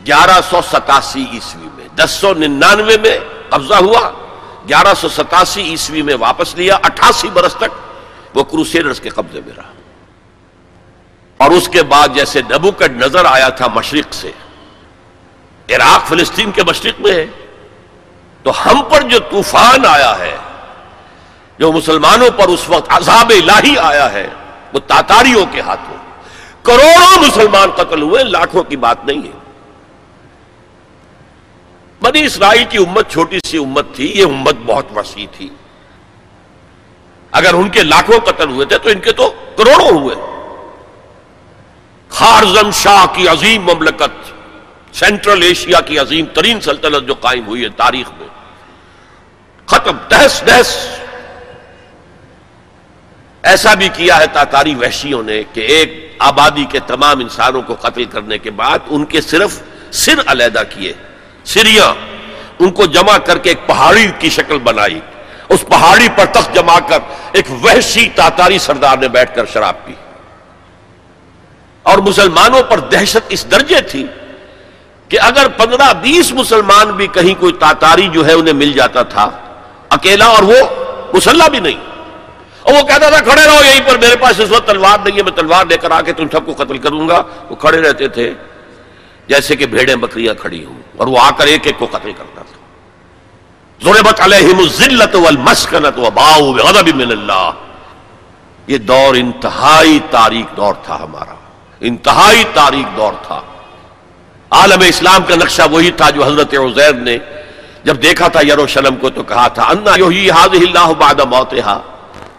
گیارہ 0.06 0.40
سو 0.50 0.60
ستاسی 0.70 1.26
عیسوی 1.32 1.68
میں، 1.74 1.88
دس 1.96 2.10
سو 2.10 2.34
ننانوے 2.34 2.96
میں 2.98 3.18
قبضہ 3.48 3.74
ہوا، 3.74 4.10
گیارہ 4.68 4.94
سو 5.00 5.08
ستاسی 5.08 5.62
عیسوی 5.62 6.02
میں 6.02 6.14
واپس 6.20 6.54
لیا، 6.54 6.74
اٹھاسی 6.74 7.28
برس 7.28 7.54
تک 7.54 8.36
وہ 8.36 8.44
کروسیڈرز 8.44 9.00
کے 9.00 9.08
قبضے 9.08 9.40
میں 9.46 9.54
رہا۔ 9.56 9.72
اور 11.36 11.50
اس 11.50 11.68
کے 11.68 11.82
بعد 11.82 12.08
جیسے 12.14 12.42
نبو 12.50 12.70
کا 12.70 12.86
نظر 12.86 13.24
آیا 13.24 13.48
تھا 13.48 13.66
مشرق 13.74 14.14
سے، 14.14 14.30
عراق، 15.70 16.08
فلسطین 16.08 16.52
کے 16.52 16.62
مشرق 16.64 17.00
میں 17.00 17.12
ہے، 17.12 17.26
تو 18.42 18.50
ہم 18.50 18.82
پر 18.82 19.02
جو 19.02 19.18
طوفان 19.18 19.86
آیا 19.86 20.18
ہے، 20.18 20.36
جو 21.58 21.72
مسلمانوں 21.72 22.30
پر 22.30 22.48
اس 22.48 22.68
وقت 22.68 22.92
عذاب 22.92 23.32
الہی 23.42 23.78
آیا 23.78 24.12
ہے، 24.12 24.28
وہ 24.72 24.78
تاتاریوں 24.78 25.46
کے 25.52 25.60
ہاتھوں، 25.60 25.96
کروڑوں 26.62 27.22
مسلمان 27.22 27.70
قتل 27.70 28.02
ہوئے، 28.02 28.24
لاکھوں 28.24 28.62
کی 28.62 28.76
بات 28.76 29.04
نہیں 29.04 29.22
ہے۔ 29.22 29.43
بنی 32.04 32.24
اسرائیل 32.24 32.64
کی 32.64 32.78
امت 32.78 33.10
چھوٹی 33.10 33.38
سی 33.46 33.58
امت 33.58 33.86
تھی، 33.94 34.12
یہ 34.14 34.24
امت 34.24 34.54
بہت 34.66 34.86
وسیع 34.96 35.26
تھی۔ 35.36 35.48
اگر 37.32 37.54
ان 37.54 37.68
کے 37.68 37.82
لاکھوں 37.82 38.18
قتل 38.18 38.50
ہوئے 38.50 38.66
تھے 38.66 38.78
تو 38.78 38.88
ان 38.88 39.00
کے 39.00 39.12
تو 39.12 39.34
کروڑوں 39.56 39.98
ہوئے۔ 39.98 40.16
خارزم 42.08 42.70
شاہ 42.70 43.06
کی 43.14 43.28
عظیم 43.28 43.62
مملکت، 43.62 44.34
سینٹرل 44.94 45.42
ایشیا 45.42 45.80
کی 45.80 45.98
عظیم 45.98 46.26
ترین 46.26 46.60
سلطنت 46.60 47.06
جو 47.06 47.14
قائم 47.14 47.46
ہوئی 47.46 47.64
ہے 47.64 47.68
تاریخ 47.68 48.10
میں۔ 48.18 48.28
ختم، 49.66 49.96
دہس 50.10 50.42
دہس۔ 50.46 50.88
ایسا 53.42 53.74
بھی 53.74 53.88
کیا 53.88 54.18
ہے 54.18 54.26
تاتاری 54.26 54.74
وحشیوں 54.74 55.22
نے 55.22 55.42
کہ 55.52 55.60
ایک 55.60 56.16
آبادی 56.18 56.64
کے 56.64 56.80
تمام 56.80 57.20
انسانوں 57.20 57.62
کو 57.62 57.74
قتل 57.74 58.04
کرنے 58.04 58.38
کے 58.38 58.50
بعد 58.50 58.78
ان 58.86 59.04
کے 59.04 59.20
صرف 59.20 59.62
سر 59.90 60.14
علیحدہ 60.26 60.62
کیے۔ 60.70 60.92
سریا 61.44 61.94
ان 62.58 62.70
کو 62.70 62.86
جمع 62.86 63.18
کر 63.18 63.38
کے 63.38 63.48
ایک 63.48 63.66
پہاڑی 63.66 64.06
کی 64.18 64.30
شکل 64.30 64.58
بنائی۔ 64.58 65.00
اس 65.48 65.64
پہاڑی 65.68 66.08
پر 66.16 66.24
تخت 66.24 66.54
جما 66.54 66.80
کر 66.80 66.98
ایک 67.32 67.50
وحشی 67.64 68.08
تاتاری 68.14 68.58
سردار 68.58 68.96
نے 68.98 69.08
بیٹھ 69.08 69.34
کر 69.34 69.46
شراب 69.52 69.84
پی۔ 69.84 69.92
اور 71.82 71.98
مسلمانوں 71.98 72.62
پر 72.62 72.78
دہشت 72.78 73.18
اس 73.28 73.50
درجے 73.50 73.80
تھی 73.80 74.06
کہ 75.08 75.20
اگر 75.20 75.48
پندرہ 75.48 75.92
بیس 75.92 76.32
مسلمان 76.32 76.90
بھی 76.90 77.06
کہیں 77.06 77.40
کوئی 77.40 77.52
تاتاری 77.52 78.08
جو 78.12 78.26
ہے 78.26 78.32
انہیں 78.32 78.54
مل 78.54 78.72
جاتا 78.72 79.02
تھا، 79.02 79.30
اکیلا 79.88 80.24
اور 80.24 80.42
وہ 80.42 80.56
مسلح 81.14 81.48
بھی 81.48 81.60
نہیں۔ 81.60 81.80
اور 82.62 82.74
وہ 82.74 82.82
کہتا 82.82 83.08
تھا، 83.10 83.20
کھڑے 83.20 83.46
رہو 83.46 83.64
یہیں 83.64 83.88
پر، 83.88 83.98
میرے 83.98 84.16
پاس 84.16 84.40
اس 84.40 84.50
وقت 84.50 84.66
تلوار 84.66 84.98
نہیں 85.04 85.18
ہے، 85.18 85.22
میں 85.22 85.32
تلوار 85.32 85.64
لے 85.66 85.76
کر 85.76 85.90
آ 85.90 86.00
کے 86.00 86.12
تم 86.12 86.26
سب 86.32 86.46
کو 86.46 86.54
قتل 86.54 86.78
کروں 86.78 87.08
گا۔ 87.08 87.22
وہ 87.50 87.56
کھڑے 87.56 87.82
رہتے 87.82 88.08
تھے۔ 88.08 88.34
جیسے 89.28 89.56
کہ 89.56 89.66
بھیڑیں 89.66 89.96
بکریاں 89.96 90.34
کھڑی 90.34 90.64
ہوں 90.64 90.82
اور 90.96 91.06
وہ 91.06 91.18
آ 91.18 91.30
کر 91.30 91.46
ایک 91.46 91.66
ایک 91.66 91.78
کو 91.78 91.86
قتل 91.86 92.12
کرتا 92.12 92.42
تھا۔ 92.42 92.54
ضربت 93.84 94.20
علیہم 94.20 94.58
الذلت 94.58 95.14
والمسکنت 95.14 95.98
وباؤ 95.98 96.52
بغضب 96.52 96.88
من 96.88 97.10
اللہ۔ 97.10 97.50
یہ 98.66 98.78
دور 98.78 99.14
انتہائی 99.14 99.98
تاریخ 100.10 100.56
دور 100.56 100.74
تھا 100.82 100.98
ہمارا۔ 101.02 101.34
انتہائی 101.80 102.44
تاریخ 102.54 102.96
دور 102.96 103.12
تھا۔ 103.26 103.40
عالم 104.50 104.82
اسلام 104.88 105.22
کا 105.22 105.34
نقشہ 105.34 105.62
وہی 105.70 105.90
تھا 105.90 106.10
جو 106.10 106.24
حضرت 106.24 106.54
عزیر 106.54 106.92
نے 106.92 107.18
جب 107.84 108.02
دیکھا 108.02 108.28
تھا 108.28 108.40
یروشلم 108.40 108.96
کو 108.96 109.10
تو 109.10 109.22
کہا 109.22 109.48
تھا، 109.48 109.62
انا 109.62 109.90
یوہی 109.96 110.30
حاضر 110.30 110.56
اللہ 110.56 110.92
بعد 110.92 111.14
موتہا۔ 111.14 111.80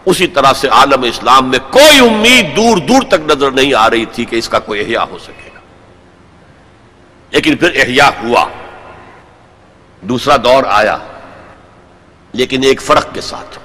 اسی 0.06 0.26
طرح 0.26 0.52
سے 0.52 0.68
عالم 0.68 1.02
اسلام 1.02 1.50
میں 1.50 1.58
کوئی 1.70 1.98
امید 1.98 2.56
دور 2.56 2.76
دور 2.76 3.02
تک 3.08 3.30
نظر 3.30 3.50
نہیں 3.50 3.74
آ 3.74 3.90
رہی 3.90 4.04
تھی 4.04 4.24
کہ 4.24 4.36
اس 4.36 4.48
کا 4.48 4.58
کوئی 4.58 4.80
احیاء 4.80 5.04
ہو 5.10 5.18
سکے۔ 5.18 5.55
لیکن 7.36 7.56
پھر 7.56 7.70
احیاء 7.74 8.10
ہوا۔ 8.22 8.44
دوسرا 10.00 10.36
دور 10.36 10.64
آیا، 10.68 10.98
لیکن 12.32 12.62
ایک 12.62 12.82
فرق 12.82 13.14
کے 13.14 13.20
ساتھ۔ 13.20 13.58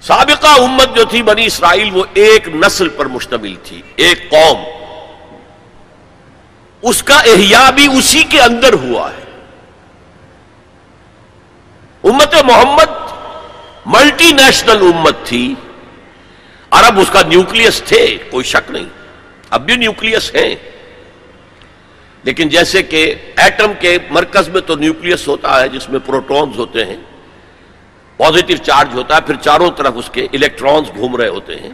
سابقہ 0.00 0.46
امت 0.46 0.96
جو 0.96 1.04
تھی 1.04 1.22
بنی 1.22 1.46
اسرائیل، 1.46 1.96
وہ 1.96 2.04
ایک 2.14 2.48
نسل 2.48 2.88
پر 2.88 3.06
مشتمل 3.06 3.54
تھی، 3.64 3.82
ایک 3.96 4.30
قوم۔ 4.30 4.64
اس 6.82 7.02
کا 7.02 7.14
احیاء 7.14 7.70
بھی 7.70 7.98
اسی 7.98 8.22
کے 8.22 8.40
اندر 8.40 8.72
ہوا 8.72 9.10
ہے۔ 9.10 9.40
امت 12.04 12.34
محمد 12.34 13.12
ملٹی 13.86 14.32
نیشنل 14.32 14.90
امت 14.94 15.16
تھی۔ 15.24 15.54
عرب 16.70 17.00
اس 17.00 17.10
کا 17.10 17.22
نیوکلس 17.22 17.82
تھے، 17.86 18.18
کوئی 18.30 18.44
شک 18.44 18.70
نہیں۔ 18.70 18.86
اب 19.50 19.66
بھی 19.66 19.76
نیوکلس 19.76 20.34
ہیں۔ 20.34 20.75
لیکن 22.26 22.48
جیسے 22.48 22.82
کہ 22.82 23.14
ایٹم 23.36 23.72
کے 23.80 23.98
مرکز 24.10 24.48
میں 24.48 24.60
تو 24.60 24.76
نیوکلس 24.76 25.28
ہوتا 25.28 25.60
ہے 25.60 25.68
جس 25.68 25.88
میں 25.88 26.00
پروٹونز 26.06 26.58
ہوتے 26.58 26.84
ہیں 26.84 26.96
پازیٹو 28.16 28.56
چارج 28.56 28.94
ہوتا 28.94 29.16
ہے، 29.16 29.20
پھر 29.20 29.34
چاروں 29.36 29.70
طرف 29.70 29.92
اس 29.96 30.10
کے 30.12 30.26
الیکٹرانز 30.32 30.88
گھوم 30.96 31.16
رہے 31.16 31.28
ہوتے 31.28 31.56
ہیں۔ 31.56 31.70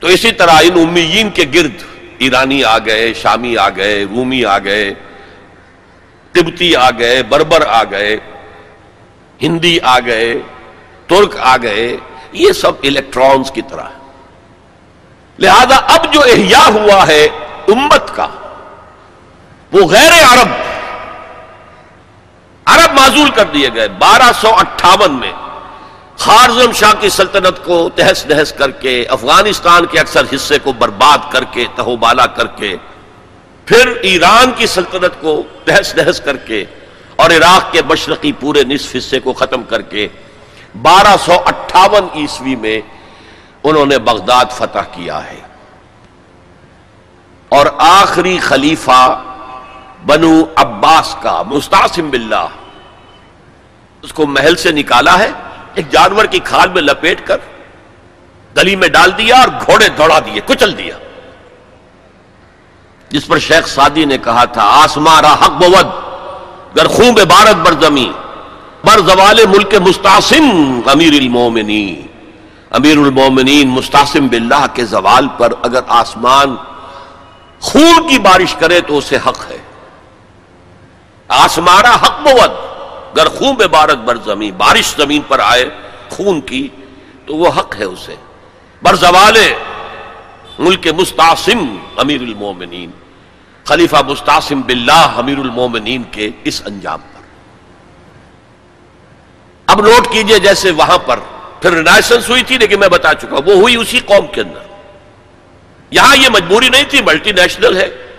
تو 0.00 0.06
اسی 0.06 0.32
طرح 0.32 0.50
ان 0.50 0.78
امیین 0.88 1.30
کے 1.30 1.44
گرد، 1.54 1.82
ایرانی 2.18 2.64
آ 2.64 2.78
گئے، 2.78 3.14
شامی 3.14 3.56
آ 3.56 3.68
گئے، 3.68 4.04
رومی 4.04 4.44
آ 4.44 4.58
گئے، 4.58 4.94
تبتی 6.32 6.76
آ 6.76 6.90
گئے، 6.90 7.22
بربر 7.22 7.66
آ 7.66 7.82
گئے، 7.84 8.16
ہندی 9.42 9.78
آ 9.82 9.98
گئے، 10.06 10.34
ترک 11.06 11.36
آ 11.38 11.56
گئے، 11.56 11.96
یہ 12.32 12.52
سب 12.52 12.72
الیکٹرانز 12.82 13.50
کی 13.50 13.62
طرح۔ 13.62 13.88
لہذا 15.38 15.76
اب 15.76 16.12
جو 16.12 16.20
احیاء 16.20 16.70
ہوا 16.70 17.06
ہے 17.06 17.24
امت 17.68 18.16
کا 18.16 18.26
وہ 19.74 19.86
غیر 19.88 20.12
عرب 20.14 20.50
عرب 22.66 22.92
معذول 22.94 23.30
کر 23.30 23.44
دیے 23.54 23.68
گئے 23.74 23.88
بارہ 23.98 24.30
سو 24.40 24.52
اٹھاون 24.56 25.18
میں 25.20 25.32
خارزم 26.18 26.72
شاہ 26.72 26.92
کی 27.00 27.08
سلطنت 27.10 27.64
کو 27.64 27.78
تہس 27.96 28.24
نہس 28.26 28.52
کر 28.52 28.70
کے 28.82 28.94
افغانستان 29.10 29.86
کے 29.86 29.98
اکثر 30.00 30.34
حصے 30.34 30.58
کو 30.64 30.72
برباد 30.78 31.32
کر 31.32 31.44
کے 31.52 31.64
تہو 31.76 31.96
بالا 31.96 32.26
کر 32.36 32.46
کے 32.56 32.74
پھر 33.66 33.92
ایران 34.02 34.52
کی 34.58 34.66
سلطنت 34.66 35.20
کو 35.20 35.40
تہس 35.64 35.94
نہس 35.94 36.20
کر 36.20 36.36
کے 36.46 36.64
اور 37.16 37.30
عراق 37.30 37.72
کے 37.72 37.82
مشرقی 37.86 38.32
پورے 38.40 38.64
نصف 38.66 38.96
حصے 38.96 39.20
کو 39.20 39.32
ختم 39.32 39.62
کر 39.68 39.82
کے 39.88 40.08
بارہ 40.82 41.16
سو 41.24 41.42
اٹھاون 41.46 42.08
عیسوی 42.14 42.56
میں 42.56 42.80
انہوں 43.64 43.86
نے 43.86 43.98
بغداد 44.06 44.56
فتح 44.56 44.90
کیا 44.92 45.20
ہے 45.30 45.40
اور 47.50 47.66
آخری 47.82 48.38
خلیفہ 48.42 49.02
بنو 50.06 50.44
عباس 50.56 51.16
کا، 51.22 51.42
مستعصم 51.42 52.10
باللہ۔ 52.10 52.46
اس 54.02 54.12
کو 54.12 54.26
محل 54.26 54.56
سے 54.56 54.72
نکالا 54.72 55.18
ہے، 55.18 55.30
ایک 55.74 55.90
جانور 55.90 56.24
کی 56.24 56.38
کھال 56.38 56.68
میں 56.68 56.82
لپیٹ 56.82 57.26
کر، 57.26 57.36
گلی 58.56 58.76
میں 58.76 58.88
ڈال 58.88 59.10
دیا 59.18 59.36
اور 59.36 59.48
گھوڑے 59.66 59.88
دوڑا 59.88 60.18
دیے، 60.18 60.40
کچل 60.46 60.78
دیا۔ 60.78 60.98
جس 63.08 63.26
پر 63.26 63.38
شیخ 63.38 63.68
سادی 63.68 64.04
نے 64.04 64.18
کہا 64.18 64.44
تھا 64.44 64.62
آسمارا 64.62 65.32
حق 65.32 65.50
بود، 65.50 65.86
گر 66.76 66.88
خون 66.88 67.14
بارت 67.14 67.56
بر 67.56 67.72
زمین، 67.80 68.12
بر 68.84 68.98
زوال 68.98 69.46
ملک 69.46 69.74
مستاسم 69.74 70.80
امیر 70.86 71.12
المومنین۔ 71.12 72.06
امیر 72.70 72.98
المومنین 72.98 73.68
مستاسم 73.68 74.26
باللہ 74.26 74.66
کے 74.74 74.84
زوال 74.84 75.26
پر 75.38 75.52
اگر 75.62 75.80
آسمان 75.88 76.56
خون 77.60 78.08
کی 78.08 78.18
بارش 78.18 78.54
کرے 78.54 78.80
تو 78.80 78.98
اسے 78.98 79.16
حق 79.16 79.50
ہے۔ 79.50 79.58
آسمارا 81.28 81.94
حق 81.94 82.20
بود 82.20 82.50
گر 83.16 83.28
خون 83.28 83.54
بے 83.54 83.66
بارت 83.66 83.98
بر 83.98 84.16
زمین، 84.24 84.54
بارش 84.54 84.94
زمین 84.96 85.22
پر 85.28 85.38
آئے 85.38 85.64
خون 86.08 86.40
کی، 86.40 86.68
تو 87.26 87.36
وہ 87.36 87.48
حق 87.48 87.76
ہے 87.78 87.84
اسے۔ 87.84 88.14
بر 88.82 88.94
زوال 88.94 89.36
ملک 90.58 90.88
مستاسم 90.96 91.76
امیر 91.96 92.20
المومنین۔ 92.20 92.90
خلیفہ 93.64 93.96
مستاسم 94.06 94.60
باللہ، 94.60 95.06
امیر 95.16 95.38
المومنین 95.38 96.02
کے 96.10 96.30
اس 96.44 96.62
انجام 96.66 97.00
پر۔ 97.00 97.22
اب 99.66 99.80
نوٹ 99.80 100.12
کیجیے 100.12 100.38
جیسے 100.38 100.70
وہاں 100.70 100.98
پر 100.98 101.20
پھر 101.60 101.72
رنائسنس 101.72 102.30
ہوئی 102.30 102.42
تھی، 102.42 102.58
لیکن 102.58 102.80
میں 102.80 102.88
بتا 102.88 103.14
چکا 103.14 103.36
وہ 103.36 103.52
ہوئی 103.54 103.76
اسی 103.76 103.98
قوم 103.98 104.26
کے 104.26 104.40
اندر۔ 104.40 104.60
یہاں 105.90 106.16
یہ 106.16 106.28
مجبوری 106.28 106.68
نہیں 106.68 106.84
تھی 106.84 107.02
ملٹی 107.02 107.32
نیشنل 107.32 107.76
ہے۔ 107.76 108.13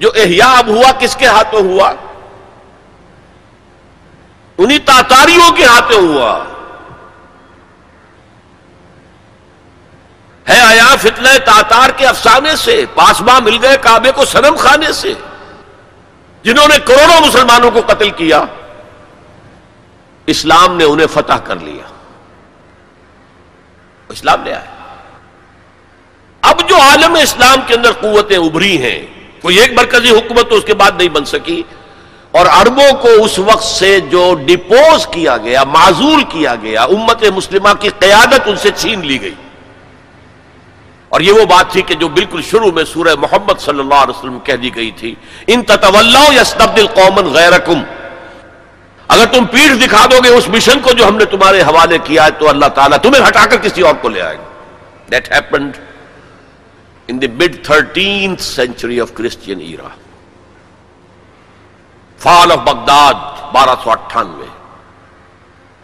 جو 0.00 0.10
احیاء 0.14 0.58
اب 0.58 0.66
ہوا، 0.66 0.92
کس 0.92 1.16
کے 1.16 1.26
ہاتھوں 1.26 1.60
ہوا؟ 1.60 1.92
انہی 4.58 4.78
تاتاریوں 4.78 5.52
کے 5.52 5.64
ہاتھوں 5.64 6.08
ہوا۔ 6.08 6.44
ہے 10.48 10.60
آیا 10.60 10.96
فتنہ 10.98 11.28
تاتار 11.44 11.90
کے 11.90 12.06
افسانے 12.06 12.56
سے؟ 12.56 12.84
پاسما 12.94 13.38
مل 13.38 13.58
گئے 13.62 13.76
کعبے 13.76 14.12
کو 14.12 14.24
سنم 14.24 14.56
خانے 14.58 14.92
سے۔ 14.92 15.14
جنہوں 16.42 16.68
نے 16.68 16.78
کروڑوں 16.78 17.26
مسلمانوں 17.26 17.70
کو 17.70 17.80
قتل 17.86 18.10
کیا۔ 18.10 18.44
اسلام 20.26 20.76
نے 20.76 20.84
انہیں 20.84 21.06
فتح 21.06 21.36
کر 21.44 21.56
لیا۔ 21.56 21.84
اسلام 24.08 24.42
نے 24.42 24.52
آیا 24.52 24.96
اب 26.42 26.68
جو 26.68 26.80
عالم 26.80 27.14
اسلام 27.14 27.58
کے 27.66 27.74
اندر 27.74 27.92
قوتیں 27.92 28.38
ابری 28.38 28.82
ہیں 28.82 29.19
کوئی 29.42 29.58
ایک 29.58 29.72
مرکزی 29.72 30.10
حکومت 30.10 30.50
تو 30.50 30.56
اس 30.56 30.64
کے 30.64 30.74
بعد 30.74 30.90
نہیں 30.98 31.08
بن 31.08 31.24
سکی۔ 31.24 31.62
اور 32.30 32.46
عربوں 32.46 32.92
کو 32.92 33.08
اس 33.24 33.38
وقت 33.38 33.64
سے 33.64 34.00
جو 34.00 34.34
ڈپوز 34.34 35.06
کیا 35.06 35.36
گیا 35.36 35.64
معذول 35.64 36.22
کیا 36.22 36.54
گیا، 36.62 36.82
امت 36.82 37.24
مسلمہ 37.34 37.68
کی 37.80 37.88
قیادت 37.98 38.40
ان 38.46 38.56
سے 38.56 38.70
چھین 38.76 39.06
لی 39.06 39.20
گئی۔ 39.20 39.34
اور 41.08 41.20
یہ 41.20 41.32
وہ 41.32 41.44
بات 41.44 41.72
تھی 41.72 41.82
کہ 41.82 41.94
جو 41.94 42.08
بالکل 42.08 42.42
شروع 42.42 42.70
میں 42.72 42.84
سورہ 42.84 43.14
محمد 43.18 43.60
صلی 43.60 43.80
اللہ 43.80 43.94
علیہ 43.94 44.18
وسلم 44.18 44.38
کہہ 44.38 44.54
دی 44.54 44.74
گئی 44.74 44.90
تھی، 44.90 45.14
ان 45.46 45.62
تطول 45.62 46.16
قومن 46.94 47.32
غیر 47.32 47.52
اگر 49.08 49.24
تم 49.24 49.44
پیٹھ 49.44 49.72
دکھا 49.72 50.06
دو 50.10 50.16
گے 50.24 50.28
اس 50.28 50.48
مشن 50.48 50.80
کو 50.80 50.92
جو 50.92 51.08
ہم 51.08 51.16
نے 51.16 51.24
تمہارے 51.24 51.62
حوالے 51.62 51.98
کیا 52.04 52.24
ہے، 52.24 52.30
تو 52.30 52.48
اللہ 52.48 52.66
تعالیٰ 52.66 52.98
تمہیں 52.98 53.28
ہٹا 53.28 53.46
کر 53.46 53.56
کسی 53.56 53.82
اور 53.82 53.94
کو 53.94 54.08
لے 54.08 54.20
آئے 54.20 54.36
گا۔ 54.36 54.44
That 55.10 55.32
happened 55.32 55.76
in 57.10 57.20
the 57.20 57.26
mid 57.28 57.56
thirteen 57.64 58.36
century 58.38 59.00
of 59.00 59.12
Christian 59.14 59.60
era 59.60 59.88
fall 62.20 62.52
of 62.52 62.58
Baghdad 62.64 63.14
بارہ 63.52 63.74
سو 63.84 63.90
اٹھانوے 63.90 64.46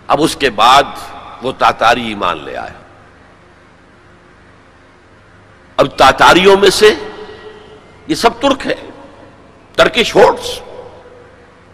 اب 0.08 0.22
اس 0.22 0.36
کے 0.36 0.50
بعد 0.56 0.92
وہ 1.42 1.52
تاتاری 1.58 2.06
ایمان 2.08 2.44
لے 2.44 2.56
آئے 2.56 2.72
اب 5.78 5.88
تاتاریوں 5.98 6.56
میں 6.56 6.70
سے 6.70 6.92
یہ 8.08 8.14
سب 8.14 8.40
ترک 8.40 8.66
ہے 8.66 8.74
ترکش 9.78 10.14
ہوٹس 10.16 10.52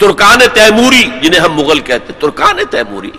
ترکان 0.00 0.40
تیموری 0.55 1.03
جنہیں 1.22 1.40
ہم 1.40 1.53
مغل 1.57 1.80
کہتے 1.80 2.12
ترکان 2.20 2.61
تیموری 2.70 3.11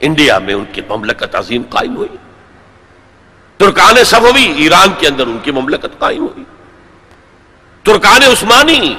انڈیا 0.00 0.38
میں 0.38 0.54
ان 0.54 0.64
کی 0.72 0.82
مملکت 0.88 1.34
عظیم 1.34 1.62
قائم 1.70 1.96
ہوئی 1.96 2.16
ترکان 3.62 4.04
صفوی، 4.04 4.52
ایران 4.56 4.88
کے 4.98 5.06
اندر 5.06 5.26
ان 5.26 5.38
کی 5.42 5.50
مملکت 5.50 5.98
قائم 5.98 6.22
ہوئی۔ 6.22 6.44
ترکان 7.82 8.22
عثمانی 8.22 8.94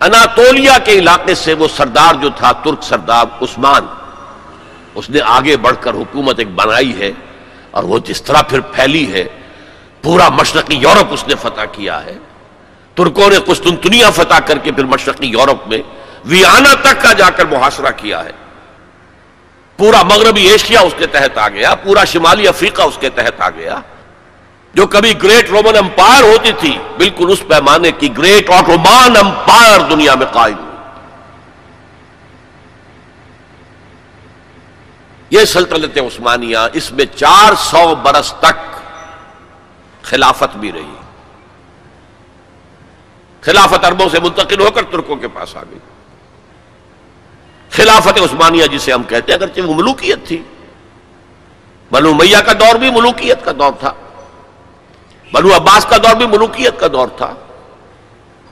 اناتولیا 0.00 0.78
کے 0.78 0.92
علاقے 0.92 1.34
سے 1.34 1.54
وہ 1.54 1.68
سردار 1.76 2.14
جو 2.14 2.30
تھا، 2.36 2.52
ترک 2.52 2.82
سردار 2.82 3.42
عثمان، 3.42 3.86
اس 4.94 5.10
نے 5.10 5.20
آگے 5.20 5.56
بڑھ 5.56 5.76
کر 5.80 5.94
حکومت 5.94 6.38
ایک 6.38 6.48
بنائی 6.48 7.00
ہے 7.00 7.12
اور 7.70 7.84
وہ 7.84 7.98
جس 7.98 8.22
طرح 8.22 8.42
پھر 8.42 8.60
پھیلی 8.60 9.12
ہے، 9.12 9.24
پورا 10.02 10.28
مشرقی 10.28 10.76
یورپ 10.76 11.06
اس 11.10 11.28
نے 11.28 11.34
فتح 11.34 11.64
کیا 11.72 12.04
ہے۔ 12.04 12.18
ترکوں 12.94 13.30
نے 13.30 13.38
قسطنطنیہ 13.46 14.06
فتح 14.14 14.38
کر 14.46 14.58
کے 14.58 14.72
پھر 14.72 14.84
مشرقی 14.84 15.26
یورپ 15.26 15.68
میں 15.68 15.82
ویانا 16.24 16.74
تک 16.74 17.02
کا 17.02 17.12
جا 17.12 17.30
کر 17.30 17.44
محاصرہ 17.44 17.90
کیا 17.96 18.24
ہے۔ 18.24 18.43
پورا 19.76 20.02
مغربی 20.02 20.46
ایشیا 20.46 20.80
اس 20.80 20.94
کے 20.98 21.06
تحت 21.06 21.38
آ 21.38 21.48
گیا، 21.48 21.74
پورا 21.74 22.04
شمالی 22.04 22.48
افریقہ 22.48 22.82
اس 22.82 22.98
کے 23.00 23.10
تحت 23.10 23.40
آ 23.40 23.50
گیا۔ 23.50 23.80
جو 24.74 24.86
کبھی 24.86 25.22
گریٹ 25.22 25.50
رومن 25.50 25.76
امپائر 25.76 26.22
ہوتی 26.22 26.52
تھی، 26.58 26.78
بالکل 26.96 27.26
اس 27.30 27.42
پیمانے 27.48 27.92
کی 27.92 28.16
گریٹ 28.18 28.50
آٹومان 28.50 29.16
امپائر 29.16 29.80
دنیا 29.90 30.14
میں 30.14 30.26
قائم 30.26 30.58
ہوئی۔ 30.58 30.74
یہ 35.30 35.44
سلطنت 35.44 35.98
عثمانیہ 35.98 36.58
اس 36.72 36.92
میں 36.92 37.04
چار 37.04 37.54
سو 37.58 37.94
برس 37.94 38.34
تک 38.40 38.82
خلافت 40.02 40.56
بھی 40.56 40.72
رہی۔ 40.72 40.94
خلافت 43.40 43.84
اربوں 43.84 44.08
سے 44.08 44.20
منتقل 44.20 44.60
ہو 44.60 44.70
کر 44.70 44.82
ترکوں 44.82 45.16
کے 45.16 45.28
پاس 45.28 45.56
آ 45.56 45.62
گئی۔ 45.70 45.78
خلافت 47.76 48.20
عثمانیہ 48.20 48.66
جسے 48.66 48.92
ہم 48.92 49.02
کہتے 49.02 49.32
ہیں، 49.32 49.38
اگرچہ 49.38 49.60
وہ 49.60 49.74
ملوکیت 49.74 50.26
تھی۔ 50.26 50.42
بنو 51.90 52.14
میاں 52.14 52.42
کا 52.46 52.52
دور 52.52 52.74
بھی 52.74 52.90
ملوکیت 52.90 53.44
کا 53.44 53.52
دور 53.52 53.72
تھا۔ 53.80 53.92
بنو 55.32 55.56
عباس 55.56 55.86
کا 55.86 55.96
دور 55.96 56.16
بھی 56.16 56.26
ملوکیت 56.26 56.80
کا 56.80 56.86
دور 56.92 57.08
تھا۔ 57.08 57.34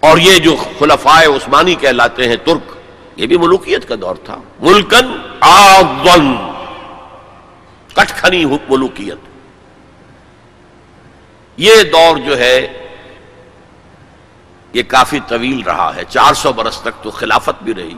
اور 0.00 0.18
یہ 0.18 0.38
جو 0.38 0.56
خلفائے 0.78 1.26
عثمانی 1.26 1.74
کہلاتے 1.74 2.28
ہیں، 2.28 2.36
ترک، 2.36 2.76
یہ 3.16 3.26
بھی 3.26 3.36
ملوکیت 3.36 3.88
کا 3.88 3.94
دور 4.00 4.14
تھا۔ 4.24 4.36
ملکن 4.60 5.30
آون 5.40 6.36
کٹکھنی 7.94 8.44
ملوکیت۔ 8.44 9.18
یہ 11.56 11.82
دور 11.82 12.16
جو 12.16 12.38
ہے، 12.38 12.86
یہ 14.72 14.82
کافی 14.88 15.20
طویل 15.28 15.62
رہا 15.62 15.96
ہے۔ 15.96 16.02
چار 16.08 16.34
سو 16.34 16.52
برس 16.52 16.80
تک 16.80 17.02
تو 17.02 17.10
خلافت 17.10 17.62
بھی 17.62 17.74
رہی۔ 17.74 17.94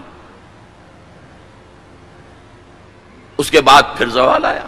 اس 3.39 3.51
کے 3.51 3.61
بعد 3.61 3.83
پھر 3.97 4.09
زوال 4.09 4.45
آیا۔ 4.45 4.67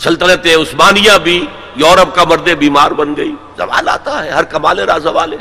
سلطنت 0.00 0.46
عثمانیہ 0.46 1.12
بھی 1.22 1.46
یورپ 1.76 2.14
کا 2.14 2.24
مرد 2.24 2.48
بیمار 2.48 2.90
بن 2.90 3.16
گئی۔ 3.16 3.34
زوال 3.56 3.88
آتا 3.88 4.24
ہے، 4.24 4.30
ہر 4.30 4.44
کمال 4.44 4.78
را 4.78 4.98
زوال 4.98 5.32
ہے۔ 5.32 5.38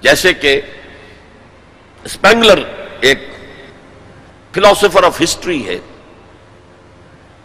جیسے 0.00 0.34
کہ 0.34 0.60
اسپینگلر 2.04 2.58
ایک 3.00 3.30
فلاسفر 4.54 5.04
آف 5.04 5.22
ہسٹری 5.22 5.68
ہے 5.68 5.78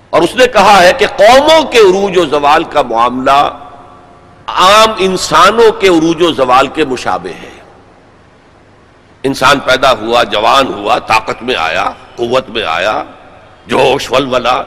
اور 0.10 0.22
اس 0.22 0.36
نے 0.36 0.48
کہا 0.48 0.84
ہے 0.84 0.94
کہ 0.94 1.08
قوموں 1.08 1.64
کے 1.64 1.78
عروج 1.78 2.18
و 2.18 2.26
زوال 2.26 2.64
کا 2.64 2.82
معاملہ 2.82 3.60
عام 4.48 4.94
انسانوں 4.98 5.72
کے 5.72 5.88
عروج 5.88 6.22
و 6.22 6.32
زوال 6.32 6.68
کے 6.68 6.86
مشابہ 6.86 7.44
ہے۔ 7.44 7.55
انسان 9.26 9.60
پیدا 9.60 9.92
ہوا، 9.92 10.24
جوان 10.24 10.68
ہوا، 10.68 11.00
طاقت 11.00 11.44
میں 11.44 11.56
آیا، 11.56 11.86
قوت 12.16 12.50
میں 12.50 12.64
آیا، 12.64 13.04
جوش 13.68 14.12
ولولا 14.12 14.64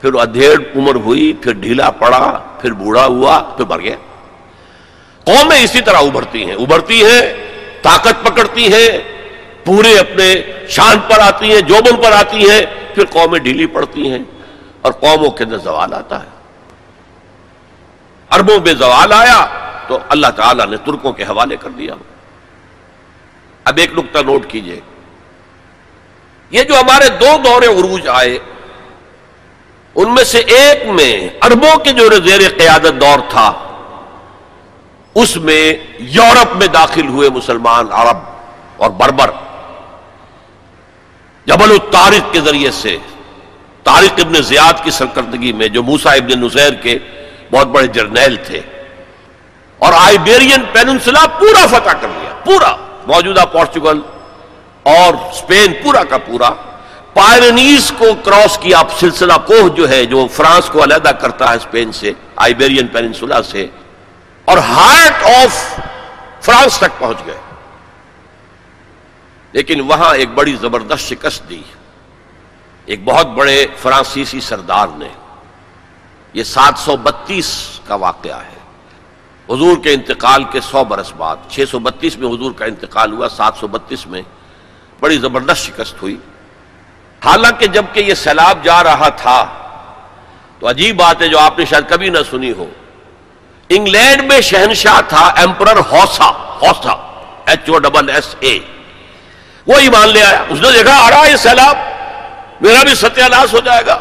پھر 0.00 0.14
ادھیڑ 0.14 0.56
عمر 0.76 0.94
ہوئی، 0.94 1.32
پھر 1.32 1.52
ڈھیلا 1.52 1.90
پڑا، 1.90 2.38
پھر 2.60 2.72
بوڑھا 2.72 3.06
ہوا، 3.06 3.38
پھر 3.56 3.64
مر 3.64 3.80
گیا۔ 3.80 3.96
قومیں 5.24 5.58
اسی 5.58 5.80
طرح 5.80 5.98
ابھرتی 5.98 6.44
ہیں 6.44 6.54
ابھرتی 6.54 7.04
ہیں، 7.04 7.22
طاقت 7.82 8.26
پکڑتی 8.26 8.72
ہیں، 8.72 8.88
پورے 9.64 9.98
اپنے 9.98 10.34
شان 10.68 10.98
پر 11.08 11.20
آتی 11.20 11.52
ہیں 11.52 11.60
جوبن 11.60 11.96
پر 11.96 12.12
آتی 12.12 12.50
ہیں، 12.50 12.60
پھر 12.94 13.04
قومیں 13.04 13.38
ڈھیلی 13.38 13.66
پڑتی 13.66 14.10
ہیں 14.10 14.22
اور 14.82 14.92
قوموں 14.92 15.30
کے 15.30 15.44
اندر 15.44 15.58
زوال 15.58 15.94
آتا 15.94 16.22
ہے۔ 16.22 16.36
اربوں 18.30 18.58
میں 18.64 18.74
زوال 18.74 19.12
آیا 19.12 19.44
تو 19.88 19.98
اللہ 20.08 20.26
تعالی 20.36 20.62
نے 20.70 20.76
ترکوں 20.76 21.12
کے 21.12 21.22
حوالے 21.22 21.56
کر 21.56 21.70
دیا۔ 21.70 21.94
اب 23.68 23.78
ایک 23.78 23.92
نقطہ 23.92 24.18
نوٹ 24.18 24.46
کیجیے۔ 24.48 24.80
یہ 26.50 26.62
جو 26.62 26.74
ہمارے 26.74 27.08
دو 27.08 27.36
دور 27.44 27.62
عروج 27.62 28.08
آئے، 28.08 28.38
ان 29.94 30.14
میں 30.14 30.24
سے 30.24 30.38
ایک 30.38 30.86
میں 30.86 31.28
اربوں 31.42 31.78
کے 31.78 31.92
جو 31.92 32.08
زیر 32.24 32.40
قیادت 32.58 33.00
دور 33.00 33.18
تھا، 33.28 33.52
اس 35.14 35.36
میں 35.36 35.74
یورپ 35.98 36.56
میں 36.56 36.66
داخل 36.66 37.08
ہوئے 37.08 37.30
مسلمان 37.30 37.86
عرب 37.92 38.16
اور 38.76 38.90
بربر۔ 38.90 39.30
جبل 41.44 41.70
الطارق 41.70 42.32
کے 42.32 42.40
ذریعے 42.40 42.70
سے، 42.70 42.96
طارق 43.84 44.20
ابن 44.26 44.42
زیاد 44.42 44.84
کی 44.84 44.90
سرکردگی 44.90 45.52
میں، 45.52 45.68
جو 45.68 45.82
موسا 45.82 46.12
ابن 46.12 46.40
نزیر 46.40 46.72
کے 46.72 46.98
بہت 47.52 47.66
بڑے 47.66 47.86
جرنیل 47.86 48.36
تھے۔ 48.36 48.60
اور 49.78 49.92
آئیبیرین 49.96 50.62
پیننسلا 50.72 51.26
پورا 51.26 51.66
فتح 51.66 51.96
کر 52.00 52.08
لیا، 52.08 52.34
پورا۔ 52.44 52.87
موجودہ 53.08 53.44
پورچگل 53.52 54.00
اور 54.82 55.14
اسپین 55.14 55.72
پورا 55.82 56.04
کا 56.04 56.18
پورا 56.18 56.50
پائرنیز 57.14 57.92
کو 57.98 58.06
کراس 58.24 58.58
کیا 58.58 58.82
سلسلہ 59.00 59.32
کوہ 59.46 59.68
جو 59.68 59.88
ہے، 59.88 60.04
جو 60.06 60.26
فرانس 60.32 60.68
کو 60.68 60.82
علیحدہ 60.82 61.08
کرتا 61.08 61.50
ہے 61.50 61.56
اسپین 61.56 61.92
سے 61.92 62.12
آئیبیرین 62.36 62.86
پیننسولا 62.86 63.42
سے، 63.42 63.66
اور 64.44 64.58
ہارٹ 64.58 65.24
آف 65.24 65.80
فرانس 66.44 66.78
تک 66.78 66.98
پہنچ 66.98 67.16
گئے۔ 67.26 67.40
لیکن 69.52 69.80
وہاں 69.80 70.14
ایک 70.14 70.28
بڑی 70.28 70.56
زبردست 70.60 71.08
شکست 71.08 71.48
دی۔ 71.48 71.62
ایک 72.84 73.04
بہت 73.04 73.26
بڑے 73.26 73.66
فرانسیسی 73.82 74.40
سردار 74.40 74.86
نے۔ 74.96 75.08
یہ 76.32 76.42
سات 76.42 76.78
سو 76.78 76.96
بتیس 76.96 77.80
کا 77.86 77.94
واقعہ 77.94 78.40
ہے۔ 78.40 78.57
حضور 79.50 79.78
کے 79.78 79.92
انتقال 79.92 80.44
کے 80.44 80.60
سو 80.60 80.84
برس 80.84 81.12
بعد، 81.16 81.36
چھ 81.48 81.60
سو 81.70 81.78
بتیس 81.78 82.18
میں 82.18 82.28
حضور 82.28 82.52
کا 82.52 82.64
انتقال 82.64 83.12
ہوا، 83.12 83.28
سات 83.28 83.52
سو 83.60 83.66
بتیس 83.66 84.06
میں 84.06 84.22
بڑی 85.00 85.18
زبردست 85.18 85.66
شکست 85.66 86.02
ہوئی۔ 86.02 86.16
حالانکہ 87.24 87.66
جبکہ 87.66 88.00
یہ 88.00 88.14
سیلاب 88.14 88.64
جا 88.64 88.84
رہا 88.84 89.08
تھا، 89.08 89.46
تو 90.58 90.68
عجیب 90.68 90.96
بات 90.96 91.22
ہے 91.22 91.28
جو 91.28 91.38
آپ 91.38 91.58
نے 91.58 91.64
شاید 91.64 91.88
کبھی 91.88 92.08
نہ 92.08 92.18
سنی 92.30 92.52
ہو۔ 92.52 92.66
انگلینڈ 93.68 94.32
میں 94.32 94.40
شہنشاہ 94.40 95.00
تھا، 95.08 95.32
emperor 95.36 95.76
Hossa 95.76 96.30
Hossa, 96.62 97.22
H 97.46 97.68
O 97.68 97.78
double 97.78 98.10
S 98.10 98.36
A. 98.40 98.58
وہ 99.66 99.74
ایمان 99.74 100.08
لے 100.08 100.22
آیا۔ 100.22 100.44
اس 100.48 100.60
نے 100.60 100.68
دیکھا، 100.72 101.06
آ 101.06 101.10
رہا 101.10 101.26
یہ 101.26 101.36
سیلاب، 101.36 101.76
میرا 102.60 102.82
بھی 102.82 102.94
ستیہ 102.94 103.24
ناش 103.24 103.54
ہو 103.54 103.60
جائے 103.60 103.86
گا۔ 103.86 103.98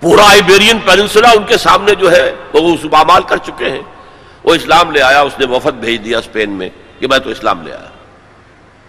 پورا 0.00 0.30
آئیبیرین 0.30 0.78
پینسلا 0.78 1.28
ان 1.28 1.44
کے 1.44 1.56
سامنے 1.56 1.94
جو 1.94 2.12
ہے، 2.12 2.34
وہ 2.52 2.74
اس 2.74 2.84
بامال 2.84 3.22
کر 3.22 3.36
چکے 3.36 3.70
ہیں۔ 3.70 3.82
وہ 4.46 4.54
اسلام 4.54 4.90
لے 4.90 5.02
آیا، 5.02 5.20
اس 5.20 5.38
نے 5.38 5.46
وفد 5.46 5.78
بھیج 5.80 6.04
دیا 6.04 6.18
اسپین 6.18 6.50
میں 6.50 6.68
کہ 6.98 7.06
میں 7.06 7.18
تو 7.18 7.30
اسلام 7.30 7.62
لے 7.62 7.72
آیا۔ 7.72 7.90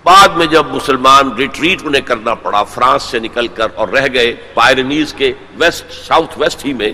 بعد 0.04 0.28
میں 0.38 0.46
جب 0.46 0.66
مسلمان 0.66 1.32
ریٹریٹ 1.34 1.80
انہیں 1.84 2.02
کرنا 2.02 2.34
پڑا، 2.36 2.64
فرانس 2.64 3.04
سے 3.04 3.20
نکل 3.20 3.48
کر 3.48 3.68
اور 3.76 3.88
رہ 3.88 4.08
گئے 4.14 4.34
پائرنیز 4.54 5.14
کے 5.14 5.32
ویسٹ 5.58 5.92
ساؤتھ 6.08 6.38
ویسٹ 6.40 6.66
ہی 6.66 6.74
میں، 6.74 6.92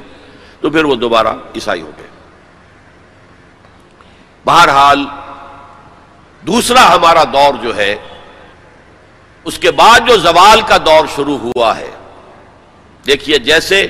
تو 0.62 0.70
پھر 0.70 0.84
وہ 0.84 0.96
دوبارہ 0.96 1.34
عیسائی 1.56 1.82
ہو 1.82 1.92
گئے۔ 1.98 2.08
بہرحال 4.46 5.06
دوسرا 6.44 6.96
ہمارا 6.96 7.24
دور 7.24 7.54
جو 7.62 7.76
ہے، 7.76 7.96
اس 9.46 9.60
کے 9.60 9.72
بعد 9.72 10.08
جو 10.08 10.18
زوال 10.18 10.62
کا 10.68 10.78
دور 10.78 11.06
شروع 11.16 11.38
ہوا 11.38 11.78
ہے، 11.78 11.92
دیکھیے 13.06 13.38
جیسے 13.40 13.88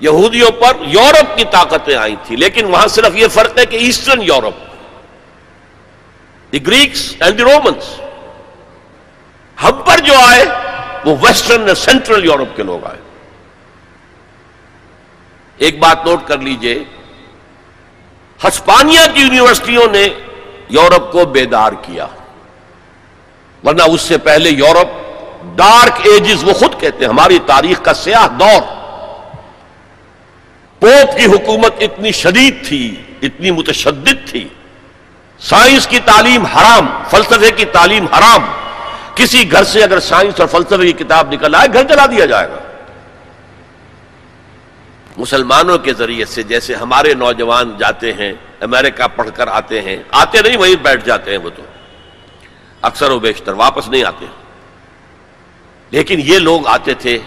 یہودیوں 0.00 0.50
پر 0.50 0.76
یورپ 0.86 1.36
کی 1.36 1.44
طاقتیں 1.50 1.96
آئی 1.96 2.16
تھی 2.26 2.36
لیکن 2.36 2.64
وہاں 2.66 2.86
صرف 2.86 3.16
یہ 3.16 3.28
فرق 3.28 3.58
ہے 3.58 3.66
کہ 3.66 3.76
eastern 3.76 4.22
Europe 4.22 4.62
the 6.52 6.66
Greeks 6.66 7.14
and 7.20 7.38
the 7.38 7.44
Romans 7.44 7.84
ہم 9.62 9.82
پر 9.86 9.98
جو 9.98 10.14
آئے، 10.18 10.44
وہ 11.04 11.14
ویسٹرن 11.22 11.74
سینٹرل 11.74 12.24
یورپ 12.24 12.56
کے 12.56 12.62
لوگ 12.62 12.84
آئے۔ 12.86 13.00
ایک 15.58 15.78
بات 15.78 16.06
نوٹ 16.06 16.26
کر 16.26 16.38
لیجیے، 16.38 16.82
ہسپانیہ 18.40 19.00
کی 19.14 19.20
یونیورسٹیوں 19.20 19.86
نے 19.92 20.08
یورپ 20.68 21.12
کو 21.12 21.24
بیدار 21.24 21.72
کیا، 21.82 22.06
ورنہ 23.64 23.82
اس 23.82 24.00
سے 24.00 24.18
پہلے 24.18 24.50
یورپ 24.50 25.02
ڈارک 25.56 26.00
ایجز 26.04 26.44
وہ 26.44 26.52
خود 26.52 26.80
کہتے 26.80 27.04
ہیں، 27.04 27.12
ہماری 27.12 27.38
تاریخ 27.46 27.82
کا 27.82 27.94
سیاہ 27.94 28.26
دور۔ 28.28 28.73
پوپ 30.84 31.16
کی 31.16 31.24
حکومت 31.24 31.72
اتنی 31.80 32.12
شدید 32.12 32.66
تھی، 32.66 33.02
اتنی 33.22 33.50
متشدد 33.50 34.28
تھی۔ 34.28 34.48
سائنس 35.38 35.86
کی 35.86 36.00
تعلیم 36.00 36.46
حرام، 36.46 36.86
فلسفے 37.10 37.50
کی 37.50 37.64
تعلیم 37.64 38.06
حرام۔ 38.06 38.42
کسی 39.14 39.52
گھر 39.52 39.64
سے 39.64 39.84
اگر 39.84 40.00
سائنس 40.00 40.40
اور 40.40 40.48
فلسفے 40.48 40.92
کی 40.92 41.04
کتاب 41.04 41.32
نکل 41.32 41.54
آئے، 41.54 41.68
گھر 41.72 41.88
چلا 41.88 42.06
دیا 42.06 42.24
جائے 42.24 42.48
گا۔ 42.48 42.58
مسلمانوں 45.16 45.78
کے 45.78 45.92
ذریعے 45.92 46.24
سے 46.24 46.42
جیسے 46.42 46.74
ہمارے 46.74 47.14
نوجوان 47.14 47.78
جاتے 47.78 48.12
ہیں، 48.12 48.32
امریکہ 48.60 49.04
پڑھ 49.16 49.30
کر 49.34 49.48
آتے 49.48 49.80
ہیں، 49.80 49.96
آتے 50.10 50.38
نہیں، 50.42 50.56
وہیں 50.56 50.76
بیٹھ 50.76 51.06
جاتے 51.06 51.30
ہیں 51.30 51.38
وہ 51.38 51.50
تو۔ 51.56 51.62
اکثر 52.82 53.10
و 53.10 53.18
بیشتر 53.18 53.52
واپس 53.52 53.88
نہیں 53.88 54.04
آتے۔ 54.04 54.26
لیکن 55.90 56.20
یہ 56.24 56.38
لوگ 56.38 56.66
آتے 56.66 56.94
تھے 56.94 57.18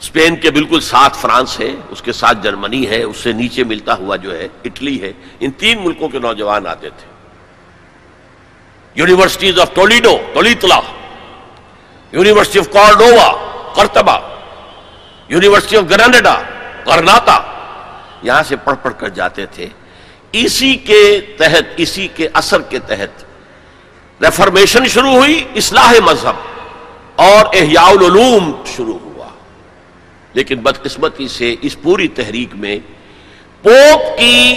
اسپین 0.00 0.36
کے 0.36 0.50
بالکل 0.50 0.80
ساتھ 0.80 1.18
فرانس 1.18 1.60
ہے، 1.60 1.70
اس 1.90 2.02
کے 2.02 2.12
ساتھ 2.12 2.38
جرمنی 2.42 2.88
ہے، 2.88 3.02
اس 3.02 3.16
سے 3.16 3.32
نیچے 3.32 3.64
ملتا 3.64 3.94
ہوا 3.94 4.16
جو 4.16 4.38
ہے، 4.38 4.48
اٹلی 4.64 5.02
ہے۔ 5.02 5.12
ان 5.40 5.50
تین 5.50 5.84
ملکوں 5.84 6.08
کے 6.08 6.18
نوجوان 6.18 6.66
آتے 6.66 6.90
تھے۔ 6.90 7.06
یونیورسٹیز 8.94 9.58
آف 9.58 9.74
ٹولیڈو 9.74 10.18
ٹولیتلا 10.32 10.80
یونیورسٹی 12.12 12.58
آف 12.58 12.68
کارڈووا 12.72 13.32
کرتبا 13.76 14.18
یونیورسٹی 15.28 15.76
آف 15.76 15.84
گرانڈا 15.90 16.42
کرناتا 16.84 17.40
یہاں 18.22 18.42
سے 18.48 18.56
پڑھ 18.56 18.76
پڑھ 18.82 18.94
کر 18.98 19.08
جاتے 19.08 19.46
تھے۔ 19.46 19.66
اسی 20.32 20.76
کے 20.76 21.20
تحت، 21.38 21.64
اسی 21.76 22.08
کے 22.08 22.28
اثر 22.32 22.60
کے 22.60 22.78
تحت 22.78 23.24
ریفرمیشن 24.22 24.86
شروع 24.86 25.12
ہوئی، 25.12 25.44
اصلاح 25.56 25.92
مذہب 26.04 26.34
اور 27.16 27.46
احیاء 27.52 27.82
العلوم 27.82 28.62
شروع۔ 28.76 29.03
لیکن 30.34 30.56
بدقسمتی 30.56 31.28
سے 31.28 31.54
اس 31.62 31.82
پوری 31.82 32.08
تحریک 32.08 32.48
میں 32.54 32.78
پوپ 33.62 34.18
کی 34.18 34.54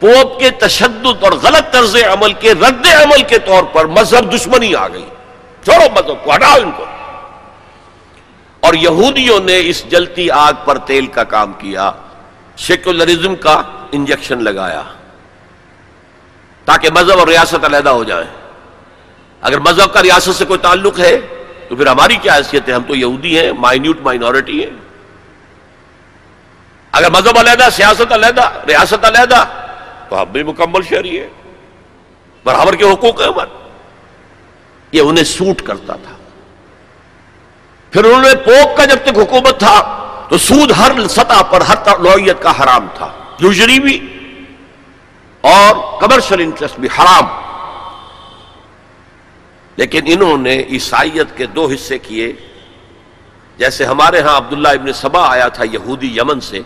پوپ 0.00 0.40
کے 0.40 0.50
تشدد 0.50 1.24
اور 1.24 1.32
غلط 1.32 1.72
طرز 1.72 1.96
عمل 1.96 2.32
کے 2.32 2.52
رد 2.52 2.86
عمل 2.86 3.22
کے 3.22 3.38
طور 3.38 3.62
پر 3.62 3.84
مذہب 3.84 4.34
دشمنی 4.34 4.74
آ 4.74 4.88
گئی۔ 4.88 5.04
چھوڑو 5.64 5.90
مذہب 5.90 6.24
کو، 6.24 6.34
ہٹاؤ 6.34 6.58
ان 6.62 6.70
کو۔ 6.76 6.84
اور 8.60 8.74
یہودیوں 8.74 9.40
نے 9.40 9.60
اس 9.64 9.84
جلتی 9.90 10.30
آگ 10.30 10.52
پر 10.64 10.78
تیل 10.78 11.06
کا 11.06 11.24
کام 11.24 11.52
کیا، 11.52 11.92
سیکولرزم 12.56 13.36
کا 13.36 13.62
انجیکشن 13.92 14.44
لگایا 14.44 14.82
تاکہ 16.64 16.88
مذہب 16.90 17.18
اور 17.18 17.28
ریاست 17.28 17.64
علیحدہ 17.64 17.90
ہو 17.90 18.04
جائے۔ 18.04 18.24
اگر 19.40 19.58
مذہب 19.58 19.92
کا 19.92 20.02
ریاست 20.02 20.38
سے 20.38 20.44
کوئی 20.44 20.58
تعلق 20.58 20.98
ہے 20.98 21.18
تو 21.70 21.76
پھر 21.76 21.86
ہماری 21.86 22.16
کیا 22.16 22.34
حیثیت 22.34 22.68
ہے؟ 22.68 22.74
ہم 22.74 22.82
تو 22.82 22.94
یہودی 22.94 23.38
ہیں 23.38 23.52
مائنیوٹ 23.52 24.00
مائنورٹی 24.00 24.64
ہیں۔ 24.64 24.70
اگر 26.92 27.10
مذہب 27.10 27.38
علیحدہ، 27.38 27.68
سیاست 27.72 28.12
علیحدہ، 28.12 28.50
ریاست 28.68 29.04
علیحدہ، 29.04 29.44
تو 30.08 30.22
ہم 30.22 30.26
بھی 30.32 30.42
مکمل 30.42 30.82
شہری 30.82 31.20
ہیں۔ 31.20 31.28
برابر 32.44 32.74
کے 32.74 32.84
حقوق 32.84 33.20
ہیں 33.20 33.44
یہ 34.92 35.00
انہیں 35.00 35.24
سوٹ 35.24 35.62
کرتا 35.62 35.92
تھا۔ 35.92 36.16
پھر 37.90 38.04
انہوں 38.04 38.22
نے 38.22 38.34
پوک 38.34 38.76
کا 38.76 38.84
جب 38.84 38.98
تک 39.04 39.18
حکومت 39.18 39.58
تھا، 39.58 40.06
تو 40.28 40.38
سود 40.38 40.70
ہر 40.70 41.08
سطح 41.08 41.42
پر، 41.42 41.60
ہر 41.60 41.98
نوعیت 41.98 42.42
کا 42.42 42.50
حرام 42.50 42.86
تھا۔ 42.94 43.12
یوزری 43.38 43.80
بھی 43.80 44.18
اور 45.40 46.00
کمرشل 46.00 46.40
انٹرسٹ 46.40 46.78
بھی 46.78 46.88
حرام۔ 46.98 47.39
لیکن 49.80 50.00
انہوں 50.06 50.38
نے 50.38 50.54
عیسائیت 50.68 51.36
کے 51.36 51.46
دو 51.46 51.66
حصے 51.66 51.98
کیے۔ 51.98 52.32
جیسے 53.58 53.84
ہمارے 53.84 54.20
ہاں 54.20 54.36
عبداللہ 54.36 54.68
ابن 54.68 54.92
سبا 54.92 55.22
آیا 55.30 55.48
تھا 55.48 55.64
یہودی 55.64 56.10
یمن 56.16 56.40
سے، 56.40 56.60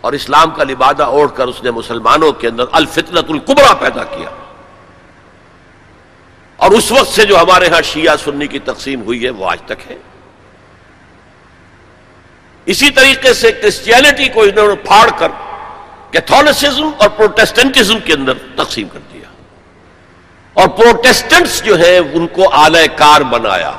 اور 0.00 0.12
اسلام 0.12 0.50
کا 0.50 0.64
لبادہ 0.64 1.02
اوڑھ 1.02 1.30
کر 1.36 1.46
اس 1.46 1.62
نے 1.62 1.70
مسلمانوں 1.70 2.32
کے 2.32 2.48
اندر 2.48 2.64
الفتنت 2.72 3.30
القبرا 3.30 3.72
پیدا 3.74 4.04
کیا۔ 4.04 4.30
اور 6.56 6.70
اس 6.70 6.90
وقت 6.92 7.08
سے 7.08 7.24
جو 7.26 7.38
ہمارے 7.38 7.68
ہاں 7.68 7.82
شیعہ 7.82 8.16
سنی 8.24 8.46
کی 8.46 8.58
تقسیم 8.58 9.02
ہوئی 9.02 9.24
ہے، 9.24 9.30
وہ 9.30 9.50
آج 9.50 9.62
تک 9.66 9.90
ہے۔ 9.90 9.98
اسی 12.66 12.90
طریقے 12.90 13.32
سے 13.34 13.52
کرسچینٹی 13.52 14.28
کو 14.28 14.42
انہوں 14.42 14.68
نے 14.68 14.74
پھاڑ 14.74 15.08
کر 15.18 15.30
کیتھولسزم 16.10 16.90
اور 16.96 17.08
پروٹیسٹنٹزم 17.08 17.98
کے 18.04 18.12
اندر 18.12 18.38
تقسیم 18.56 18.88
کر 18.88 18.98
دیا۔ 18.98 19.13
اور 20.54 20.68
پروٹیسٹنٹس 20.68 21.64
جو 21.64 21.78
ہے 21.78 21.98
ان 21.98 22.26
کو 22.26 22.48
آلہ 22.48 22.78
کار 22.96 23.20
بنایا۔ 23.20 23.72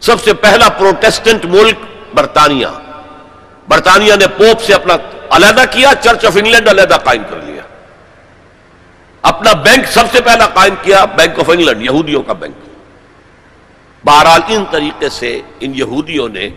سب 0.00 0.22
سے 0.24 0.34
پہلا 0.34 0.68
پروٹیسٹنٹ 0.68 1.44
ملک 1.44 1.74
برطانیہ۔ 2.14 2.66
برطانیہ 3.68 4.14
نے 4.14 4.26
پوپ 4.28 4.62
سے 4.62 4.74
اپنا 4.74 4.94
علیحدہ 5.30 5.64
کیا، 5.70 5.92
چرچ 6.00 6.24
آف 6.24 6.36
انگلینڈ 6.36 6.68
علیحدہ 6.68 6.94
قائم 6.94 7.22
کر 7.30 7.36
لیا۔ 7.36 7.62
اپنا 9.22 9.52
بینک 9.52 9.86
سب 9.86 10.04
سے 10.12 10.20
پہلا 10.20 10.46
قائم 10.46 10.74
کیا، 10.82 11.04
بینک 11.04 11.38
آف 11.38 11.50
انگلینڈ، 11.50 11.82
یہودیوں 11.82 12.22
کا 12.22 12.32
بینک۔ 12.32 12.54
بہرحال 14.04 14.40
ان 14.48 14.64
طریقے 14.70 15.08
سے 15.08 15.40
ان 15.60 15.72
یہودیوں 15.74 16.28
نے 16.28 16.48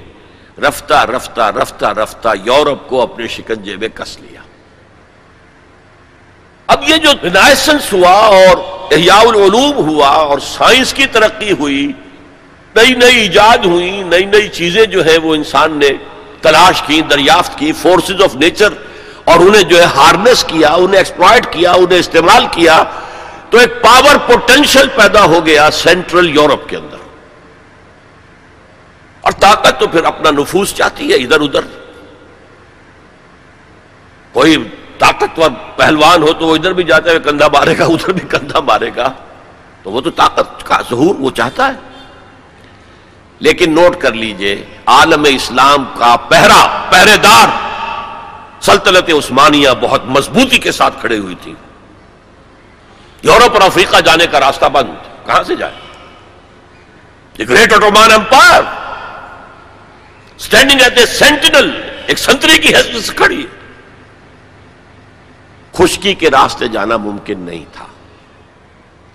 رفتہ 0.68 0.94
رفتہ 0.94 1.42
رفتہ 1.42 1.86
رفتہ 1.86 2.28
یورپ 2.44 2.90
کو 2.90 3.02
اپنے 3.02 3.28
شکنجے 3.28 3.76
میں 3.76 3.90
کس 3.90 4.18
لیا۔ 4.20 4.39
اب 6.70 6.84
یہ 6.88 6.96
جو 6.96 7.10
رنائسنس 7.24 7.94
ہوا 7.94 8.12
اور 8.12 8.58
احیاء 8.92 9.20
العلوم 9.20 9.74
ہوا 9.76 10.08
اور 10.08 10.40
سائنس 10.40 10.94
کی 10.94 11.06
ترقی 11.06 11.52
ہوئی، 11.52 11.92
نئی 12.76 12.94
نئی 12.94 13.16
ایجاد 13.18 13.66
ہوئی، 13.66 14.04
نئی 14.04 14.26
نئی 14.26 14.48
چیزیں 14.48 14.86
جو 14.86 15.06
ہے 15.06 15.18
وہ 15.18 15.36
انسان 15.36 15.80
نے 15.80 15.90
تلاش 16.42 16.82
کی، 16.82 17.02
دریافت 17.02 17.60
کی 17.60 17.72
فورسز 17.72 18.22
آف 18.24 18.36
نیچر 18.36 18.68
اور 19.24 19.40
انہیں 19.40 19.64
جو 19.64 19.80
ہے 19.80 19.84
ہارنس 19.84 20.44
کیا، 20.44 20.70
انہیں 20.70 20.98
ایکسپلائٹ 20.98 21.54
کیا، 21.54 21.72
انہیں 21.72 22.00
استعمال 22.00 22.46
کیا، 22.52 22.84
تو 23.50 23.58
ایک 23.58 23.82
پاور 23.82 24.16
پوٹینشل 24.28 24.88
پیدا 24.96 25.24
ہو 25.24 25.46
گیا 25.46 25.72
سینٹرل 25.72 26.36
یورپ 26.36 26.70
کے 26.70 26.78
اندر۔ 26.78 26.98
اور 29.22 29.32
طاقت 29.32 29.80
تو 29.80 29.88
پھر 29.88 30.04
اپنا 30.04 30.32
نفوس 30.32 30.76
چاہتی 30.76 31.10
ہے 31.10 31.16
ادھر 31.16 31.42
ادھر۔ 31.42 31.62
کوئی 34.34 34.58
طاقتور 35.00 35.52
پہلوان 35.76 36.24
ہو 36.24 36.34
تو 36.34 36.48
وہ 36.48 36.56
ادھر 36.56 36.74
بھی 36.74 36.84
جاتا 36.84 37.12
ہے 37.12 37.20
کندھا 37.20 37.48
مارے 37.48 37.78
گا، 37.78 37.86
ادھر 37.86 38.12
بھی 38.14 38.28
کندھا 38.30 38.60
مارے 38.60 38.90
گا۔ 38.96 39.12
تو 39.84 39.92
وہ 39.92 40.02
تو 40.02 40.12
طاقت 40.12 40.66
کا 40.66 40.82
ظہور، 40.90 41.16
وہ 41.16 41.32
چاہتا 41.32 41.68
ہے۔ 41.68 41.74
لیکن 43.40 43.76
نوٹ 43.76 43.98
کر 43.98 44.14
لیجیے، 44.14 44.66
عالم 44.86 45.26
اسلام 45.28 45.86
کا 45.98 46.16
پہرا 46.16 46.88
پہرے 46.90 47.18
دار 47.18 47.48
سلطنت 48.62 49.10
عثمانیہ 49.10 49.70
بہت 49.82 50.06
مضبوطی 50.06 50.58
کے 50.58 50.72
ساتھ 50.72 50.94
کھڑے 51.00 51.18
ہوئی 51.18 51.36
تھی۔ 51.42 51.54
یورپ 53.22 53.54
اور 53.54 53.62
افریقہ 53.62 53.98
جانے 53.98 54.28
کا 54.28 54.40
راستہ 54.40 54.66
بند، 54.66 54.92
کہاں 55.26 55.44
سے 55.44 55.56
جائے؟ 55.56 55.74
Great 57.40 57.74
Ottoman 57.74 58.12
empire 58.12 58.64
standing 60.38 60.82
at 60.82 60.98
a 60.98 61.06
sentinel 61.06 61.82
ایک 62.06 62.20
سنتری 62.20 62.58
کی 62.58 62.76
حیثیت 62.76 63.04
سے 63.04 63.14
کھڑی 63.16 63.46
خشکی 65.80 66.14
کے 66.14 66.32
راستے 66.32 66.68
جانا 66.68 66.98
ممکن 66.98 67.40
نہیں 67.40 67.66
تھا۔ 67.74 67.86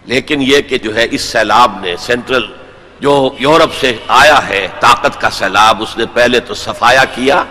لیکن 0.04 0.42
یہ 0.42 0.60
کہ 0.60 0.78
جو 0.78 0.96
ہے 0.96 1.06
اس 1.10 1.20
سیلاب 1.20 1.80
نے 1.80 1.96
سینٹرل 1.96 2.52
جو 3.00 3.34
یورپ 3.38 3.74
سے 3.80 3.98
آیا 4.08 4.48
ہے، 4.48 4.68
طاقت 4.80 5.20
کا 5.20 5.30
سیلاب، 5.30 5.82
اس 5.82 5.96
نے 5.96 6.04
پہلے 6.12 6.40
تو 6.40 6.54
صفایا 6.54 7.04
کیا، 7.04 7.44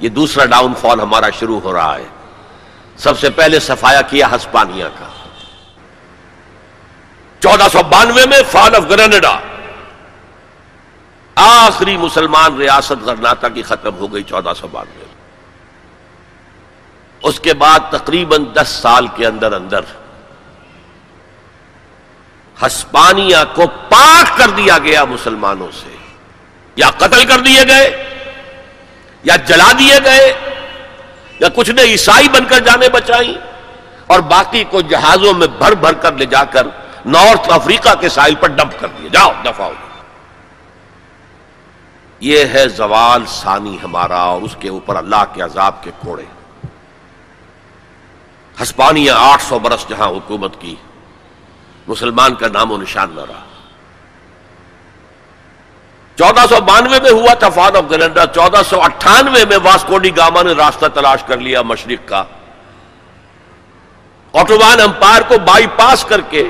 یہ 0.00 0.08
دوسرا 0.08 0.44
ڈاؤن 0.44 0.72
فال 0.80 1.00
ہمارا 1.00 1.30
شروع 1.30 1.60
ہو 1.60 1.72
رہا 1.72 1.96
ہے۔ 1.96 2.04
سب 2.96 3.18
سے 3.18 3.30
پہلے 3.30 3.60
صفایا 3.60 4.02
کیا 4.02 4.26
ہسپانیہ 4.36 4.84
کا۔ 4.84 5.08
چودہ 7.40 7.66
سو 7.72 7.82
بانوے 7.82 8.26
میں 8.26 8.42
فال 8.50 8.74
آف 8.74 8.82
گرنڈا 8.90 9.38
آخری 11.34 11.96
مسلمان 11.96 12.56
ریاست 12.56 13.02
غرناتا 13.02 13.48
کی 13.48 13.62
ختم 13.62 13.94
ہو 13.94 14.14
گئی 14.14 14.22
چودہ 14.22 14.52
سو 14.56 14.68
بانوے۔ 14.68 15.03
اس 17.28 17.40
کے 17.40 17.52
بعد 17.54 17.80
تقریباً 17.90 18.44
دس 18.54 18.68
سال 18.82 19.06
کے 19.16 19.26
اندر 19.26 19.52
اندر 19.52 19.84
ہسپانیہ 22.56 23.36
کو 23.54 23.66
پاک 23.88 24.36
کر 24.38 24.50
دیا 24.56 24.78
گیا 24.78 25.04
مسلمانوں 25.04 25.70
سے، 25.80 25.94
یا 26.76 26.90
قتل 26.98 27.24
کر 27.24 27.40
دیے 27.40 27.62
گئے، 27.68 27.86
یا 29.24 29.36
جلا 29.46 29.70
دیے 29.78 29.98
گئے، 30.04 30.32
یا 31.40 31.48
کچھ 31.54 31.70
نے 31.70 31.82
عیسائی 31.82 32.28
بن 32.28 32.44
کر 32.44 32.60
جانے 32.60 32.88
بچائی 32.88 33.34
اور 34.06 34.20
باقی 34.32 34.64
کو 34.70 34.80
جہازوں 34.80 35.32
میں 35.34 35.46
بھر 35.58 35.74
بھر 35.74 35.94
کر 36.02 36.12
لے 36.12 36.26
جا 36.26 36.44
کر 36.44 36.66
نارتھ 37.06 37.50
افریقہ 37.52 37.94
کے 38.00 38.08
ساحل 38.08 38.34
پر 38.40 38.48
ڈمپ 38.48 38.78
کر 38.80 38.88
دیے۔ 38.98 39.08
جاؤ، 39.08 39.32
دفاع 39.44 39.70
یہ 42.20 42.44
ہے 42.52 42.68
زوال 42.68 43.24
ثانی 43.28 43.76
ہمارا 43.84 44.20
اور 44.22 44.42
اس 44.42 44.56
کے 44.60 44.68
اوپر 44.68 44.96
اللہ 44.96 45.24
کے 45.32 45.42
عذاب 45.42 45.82
کے 45.82 45.90
کوڑے۔ 45.98 46.24
ہسپانیہ 48.62 49.12
آٹھ 49.12 49.42
سو 49.42 49.58
برس 49.58 49.88
جہاں 49.88 50.08
حکومت 50.08 50.60
کی، 50.60 50.74
مسلمان 51.88 52.34
کا 52.34 52.48
نام 52.48 52.72
و 52.72 52.76
نشان 52.76 53.10
نہ 53.14 53.20
رہا۔ 53.20 53.42
چودہ 56.18 56.44
سو 56.48 56.60
بانوے 56.60 56.98
میں 57.02 57.10
ہوا 57.10 57.34
تھا 57.34 57.48
فاد 57.48 57.76
آف 57.76 57.84
گلنڈا 57.90 58.26
چودہ 58.26 58.60
سو 58.68 58.82
اٹھانوے 58.82 59.44
میں 59.44 59.58
واسکوڈی 59.62 60.16
گاما 60.16 60.42
نے 60.42 60.52
راستہ 60.52 60.86
تلاش 60.86 61.22
کر 61.22 61.38
لیا 61.38 61.62
مشرق 61.62 62.08
کا۔ 62.08 62.24
آٹوان 64.32 64.80
امپائر 64.80 65.22
کو 65.28 65.38
بائی 65.38 65.66
پاس 65.76 66.04
کر 66.04 66.20
کے 66.20 66.48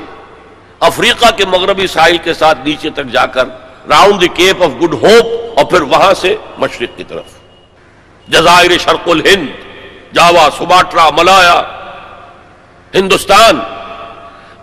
افریقہ 0.79 1.31
کے 1.37 1.45
مغربی 1.45 1.87
ساحل 1.87 2.17
کے 2.17 2.33
ساتھ 2.33 2.57
نیچے 2.65 2.89
تک 2.89 3.05
جا 3.11 3.25
کر 3.25 3.45
round 3.89 4.21
the 4.21 4.27
Cape 4.27 4.63
of 4.63 4.71
Good 4.81 4.93
Hope 4.93 5.57
اور 5.57 5.65
پھر 5.65 5.81
وہاں 5.81 6.13
سے 6.13 6.35
مشرق 6.57 6.97
کی 6.97 7.03
طرف۔ 7.03 7.37
جزائر 8.27 8.77
شرق 8.77 9.07
الہند، 9.07 9.47
جاوا 10.15 10.49
سماٹرا 10.57 11.09
ملایا 11.09 11.61
ہندوستان۔ 12.95 13.59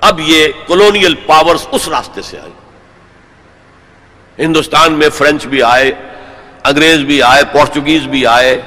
اب 0.00 0.20
یہ 0.20 0.48
کولونیل 0.66 1.14
پاورز 1.14 1.66
اس 1.70 1.88
راستے 1.88 2.22
سے 2.22 2.38
آئے۔ 2.38 2.50
ہندوستان 4.38 4.92
میں 4.92 5.08
فرینچ 5.08 5.46
بھی 5.46 5.62
آئے، 5.62 5.92
انگریز 6.64 6.98
بھی 7.00 7.22
آئے 7.22 7.42
پورچوگیز 7.52 8.02
بھی 8.02 8.26
آئے، 8.26 8.62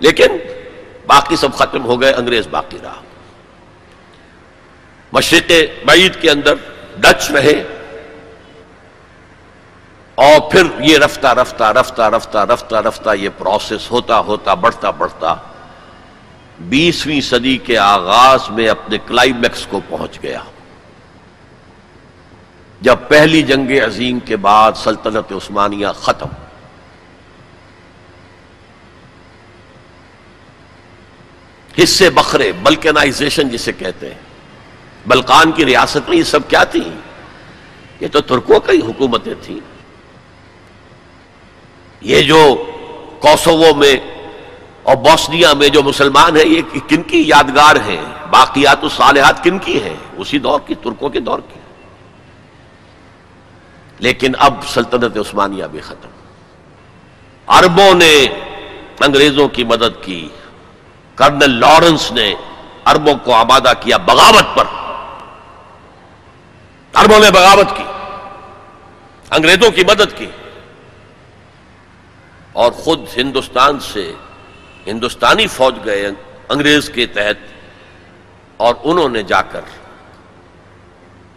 لیکن 0.00 0.36
باقی 1.06 1.36
سب 1.36 1.54
ختم 1.54 1.84
ہو 1.84 2.00
گئے، 2.00 2.12
انگریز 2.12 2.46
باقی 2.46 2.78
رہا۔ 2.82 3.00
مشرق 5.12 5.52
بعید 5.84 6.20
کے 6.20 6.30
اندر 6.30 6.54
ڈچ 6.96 7.30
رہے۔ 7.30 7.76
اور 10.14 10.50
پھر 10.50 10.62
یہ 10.80 10.98
رفتہ 10.98 11.26
رفتہ 11.26 11.64
رفتہ 11.64 12.02
رفتہ 12.02 12.38
رفتہ 12.38 12.74
رفتہ 12.74 13.10
یہ 13.14 13.28
پروسیس 13.38 13.90
ہوتا 13.90 14.18
ہوتا، 14.18 14.54
بڑھتا 14.54 14.90
بڑھتا۔ 14.90 15.34
بیسویں 16.60 17.20
صدی 17.20 17.56
کے 17.56 17.78
آغاز 17.78 18.50
میں 18.50 18.68
اپنے 18.68 18.98
کلائمیکس 19.06 19.66
کو 19.66 19.80
پہنچ 19.88 20.22
گیا۔ 20.22 20.42
جب 22.80 22.96
پہلی 23.08 23.42
جنگ 23.42 23.70
عظیم 23.86 24.18
کے 24.18 24.36
بعد 24.36 24.72
سلطنت 24.76 25.32
عثمانیہ 25.32 25.86
ختم۔ 25.96 26.26
حصے 31.82 32.10
بکھرے 32.10 32.52
بلکنائزیشن 32.52 33.48
جسے 33.48 33.72
کہتے 33.72 34.06
ہیں۔ 34.06 34.20
بلکان 35.06 35.52
کی 35.52 35.66
ریاست 35.66 36.08
میں 36.08 36.16
یہ 36.16 36.22
سب 36.22 36.40
کیا 36.48 36.64
تھی؟ 36.64 36.90
یہ 38.00 38.08
تو 38.08 38.20
ترکوں 38.20 38.60
کی 38.60 38.80
حکومتیں 38.80 39.34
تھیں۔ 39.42 39.60
یہ 42.00 42.22
جو 42.22 42.70
کوسوو 43.20 43.74
میں 43.74 43.96
اور 44.82 44.96
بوسنیا 44.96 45.52
میں 45.52 45.68
جو 45.68 45.82
مسلمان 45.82 46.36
ہیں، 46.36 46.46
یہ 46.46 46.62
کن 46.88 47.02
کی 47.02 47.28
یادگار 47.28 47.76
ہیں؟ 47.76 48.04
باقیات 48.30 48.78
الصالحات 48.82 49.44
کن 49.44 49.58
کی 49.58 49.82
ہیں؟ 49.82 49.96
اسی 50.16 50.38
دور 50.38 50.60
کی، 50.66 50.74
ترکوں 50.74 51.08
کے 51.08 51.20
دور 51.20 51.38
کی۔ 51.38 51.60
لیکن 53.98 54.32
اب 54.38 54.54
سلطنت 54.66 55.16
عثمانیہ 55.16 55.64
بھی 55.64 55.80
ختم۔ 55.80 56.08
اربوں 57.48 57.94
نے 57.94 58.24
انگریزوں 59.00 59.48
کی 59.48 59.64
مدد 59.64 60.02
کی۔ 60.02 60.28
کرنل 61.14 61.60
لارنس 61.60 62.12
نے 62.12 62.34
اربوں 62.86 63.14
کو 63.24 63.34
آبادہ 63.34 63.72
کیا 63.80 63.96
بغاوت 63.96 64.56
پر۔ 64.56 64.64
اربوں 66.94 67.20
نے 67.20 67.30
بغاوت 67.30 67.76
کی۔ 67.76 67.82
انگریزوں 69.30 69.70
کی 69.70 69.84
مدد 69.84 70.18
کی۔ 70.18 70.26
اور 72.52 72.72
خود 72.72 73.00
ہندوستان 73.16 73.80
سے 73.80 74.12
ہندوستانی 74.86 75.46
فوج 75.46 75.74
گئے 75.84 76.06
انگریز 76.48 76.88
کے 76.90 77.06
تحت 77.06 77.38
اور 78.56 78.74
انہوں 78.82 79.08
نے 79.08 79.22
جا 79.22 79.42
کر 79.42 79.60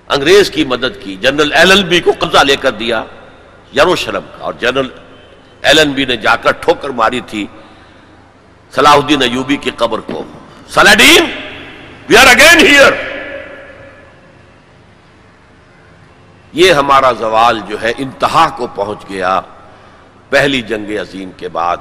انگریز 0.08 0.52
کی 0.52 0.64
مدد 0.66 1.02
کی۔ 1.04 1.16
جنرل 1.16 1.54
ایل 1.54 1.72
ایل 1.72 1.84
بی 1.84 2.00
کو 2.00 2.12
قبضہ 2.20 2.44
لے 2.44 2.56
کر 2.56 2.72
دیا 2.72 3.04
یروشلم 3.78 4.26
کا 4.38 4.44
اور 4.44 4.54
جنرل 4.60 4.90
ایل 5.62 5.80
ایل 5.80 5.90
بی 5.90 6.06
نے 6.06 6.18
جا 6.18 6.36
کر 6.36 6.52
ٹھوکر 6.52 6.90
ماری 6.90 7.22
تھی 7.28 7.46
صلاح 8.72 8.94
الدین 8.94 9.22
ایوبی 9.22 9.58
کی 9.58 9.72
قبر 9.78 10.00
کو۔ 10.00 10.24
Saladin 10.70 11.32
we 12.10 12.18
are 12.18 12.28
again 12.28 12.60
here 12.68 12.94
یہ 16.54 16.72
ہمارا 16.72 17.12
زوال 17.12 17.60
جو 17.68 17.82
ہے 17.82 17.94
انتہا 17.98 18.48
کو 18.58 18.68
پہنچ 18.76 19.10
گیا 19.10 19.42
پہلی 20.30 20.62
جنگ 20.62 20.90
عظیم 21.02 21.32
کے 21.38 21.50
بعد۔ 21.50 21.78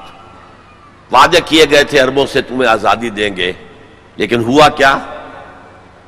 وعدے 1.13 1.41
کیے 1.41 1.65
گئے 1.71 1.85
تھے 1.85 2.01
اربوں 2.01 2.27
سے 2.27 2.43
تمہیں 2.43 2.71
آزادی 2.71 3.11
دیں 3.11 3.37
گے۔ 3.37 3.53
لیکن 4.17 4.45
ہوا 4.45 4.69
کیا؟ 4.69 4.99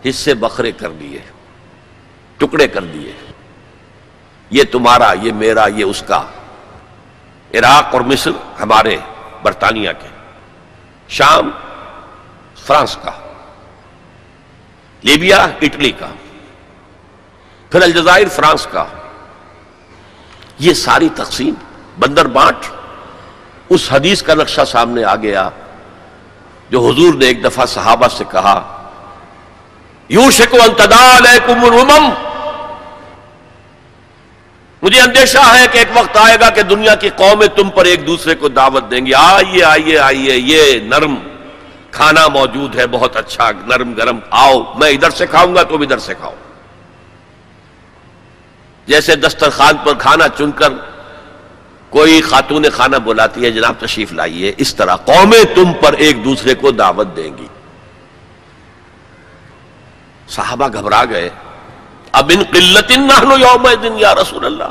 حصے 0.08 0.34
بکھرے 0.34 0.72
کر 0.72 0.90
دیے، 0.90 1.18
ٹکڑے 2.36 2.68
کر 2.68 2.82
دیے۔ 2.82 3.12
یہ 4.50 4.62
تمہارا، 4.72 5.12
یہ 5.22 5.32
میرا، 5.32 5.66
یہ 5.66 5.84
اس 5.84 6.02
کا۔ 6.06 6.22
عراق 7.54 7.84
اور 7.92 8.00
مصر 8.00 8.30
ہمارے 8.60 8.96
برطانیہ 9.42 9.90
کے۔ 10.00 10.08
شام، 11.08 11.50
فرانس 12.66 12.98
کا۔ 13.02 13.10
لیبیا، 15.02 15.36
اٹلی 15.36 15.90
کا۔ 15.90 16.08
پھر 17.70 17.82
الجزائر، 17.82 18.28
فرانس 18.28 18.68
کا۔ 18.70 18.84
یہ 20.58 20.74
ساری 20.74 21.08
تقسیم، 21.16 21.54
بندر 21.98 22.26
بانٹ 22.26 22.73
اس 23.68 23.92
حدیث 23.92 24.22
کا 24.22 24.34
نقشہ 24.34 24.60
سامنے 24.66 25.04
آ 25.04 25.16
گیا 25.16 25.48
جو 26.70 26.88
حضور 26.88 27.14
نے 27.14 27.26
ایک 27.26 27.44
دفعہ 27.44 27.66
صحابہ 27.66 28.08
سے 28.08 28.24
کہا 28.30 28.86
یو 30.08 30.30
شکو 30.30 30.56
انتدال 30.62 31.26
مجھے 34.82 35.00
اندیشہ 35.00 35.38
ہے 35.38 35.66
کہ 35.72 35.78
ایک 35.78 35.88
وقت 35.94 36.16
آئے 36.16 36.36
گا 36.40 36.50
کہ 36.50 36.62
دنیا 36.62 36.94
کی 36.94 37.10
قومیں 37.10 37.46
تم 37.46 37.70
پر 37.70 37.84
ایک 37.84 38.06
دوسرے 38.06 38.34
کو 38.34 38.48
دعوت 38.48 38.90
دیں 38.90 39.06
گی۔ 39.06 39.14
آئیے 39.14 39.64
آئیے 39.64 39.98
آئیے، 39.98 40.36
یہ 40.36 40.80
نرم 40.80 41.14
کھانا 41.90 42.28
موجود 42.28 42.76
ہے، 42.76 42.86
بہت 42.86 43.16
اچھا 43.16 43.50
نرم 43.66 43.92
گرم، 43.92 44.18
آؤ، 44.30 44.62
میں 44.74 44.90
ادھر 44.90 45.10
سے 45.10 45.26
کھاؤں 45.26 45.54
گا، 45.54 45.62
تم 45.62 45.80
ادھر 45.80 45.98
سے 45.98 46.14
کھاؤ۔ 46.14 46.34
جیسے 48.86 49.16
دسترخوان 49.16 49.76
پر 49.84 49.94
کھانا 49.94 50.28
چن 50.28 50.50
کر 50.52 50.68
کوئی 51.94 52.20
خاتون 52.20 52.64
خانہ 52.72 52.96
بلاتی 52.96 53.44
ہے، 53.44 53.50
جناب 53.50 53.74
تشریف 53.78 54.12
لائیے۔ 54.12 54.52
اس 54.56 54.74
طرح 54.74 54.96
قومیں 54.96 55.54
تم 55.54 55.72
پر 55.80 55.92
ایک 55.92 56.24
دوسرے 56.24 56.54
کو 56.54 56.70
دعوت 56.70 57.16
دیں 57.16 57.38
گی۔ 57.38 57.46
صحابہ 60.28 60.68
گھبرا 60.72 61.04
گئے۔ 61.04 61.30
اب 62.12 62.32
ان 62.34 62.42
قلت 62.50 62.90
یوم 63.38 63.68
دن 63.82 63.92
یا 63.98 64.14
رسول 64.14 64.46
اللہ۔ 64.46 64.70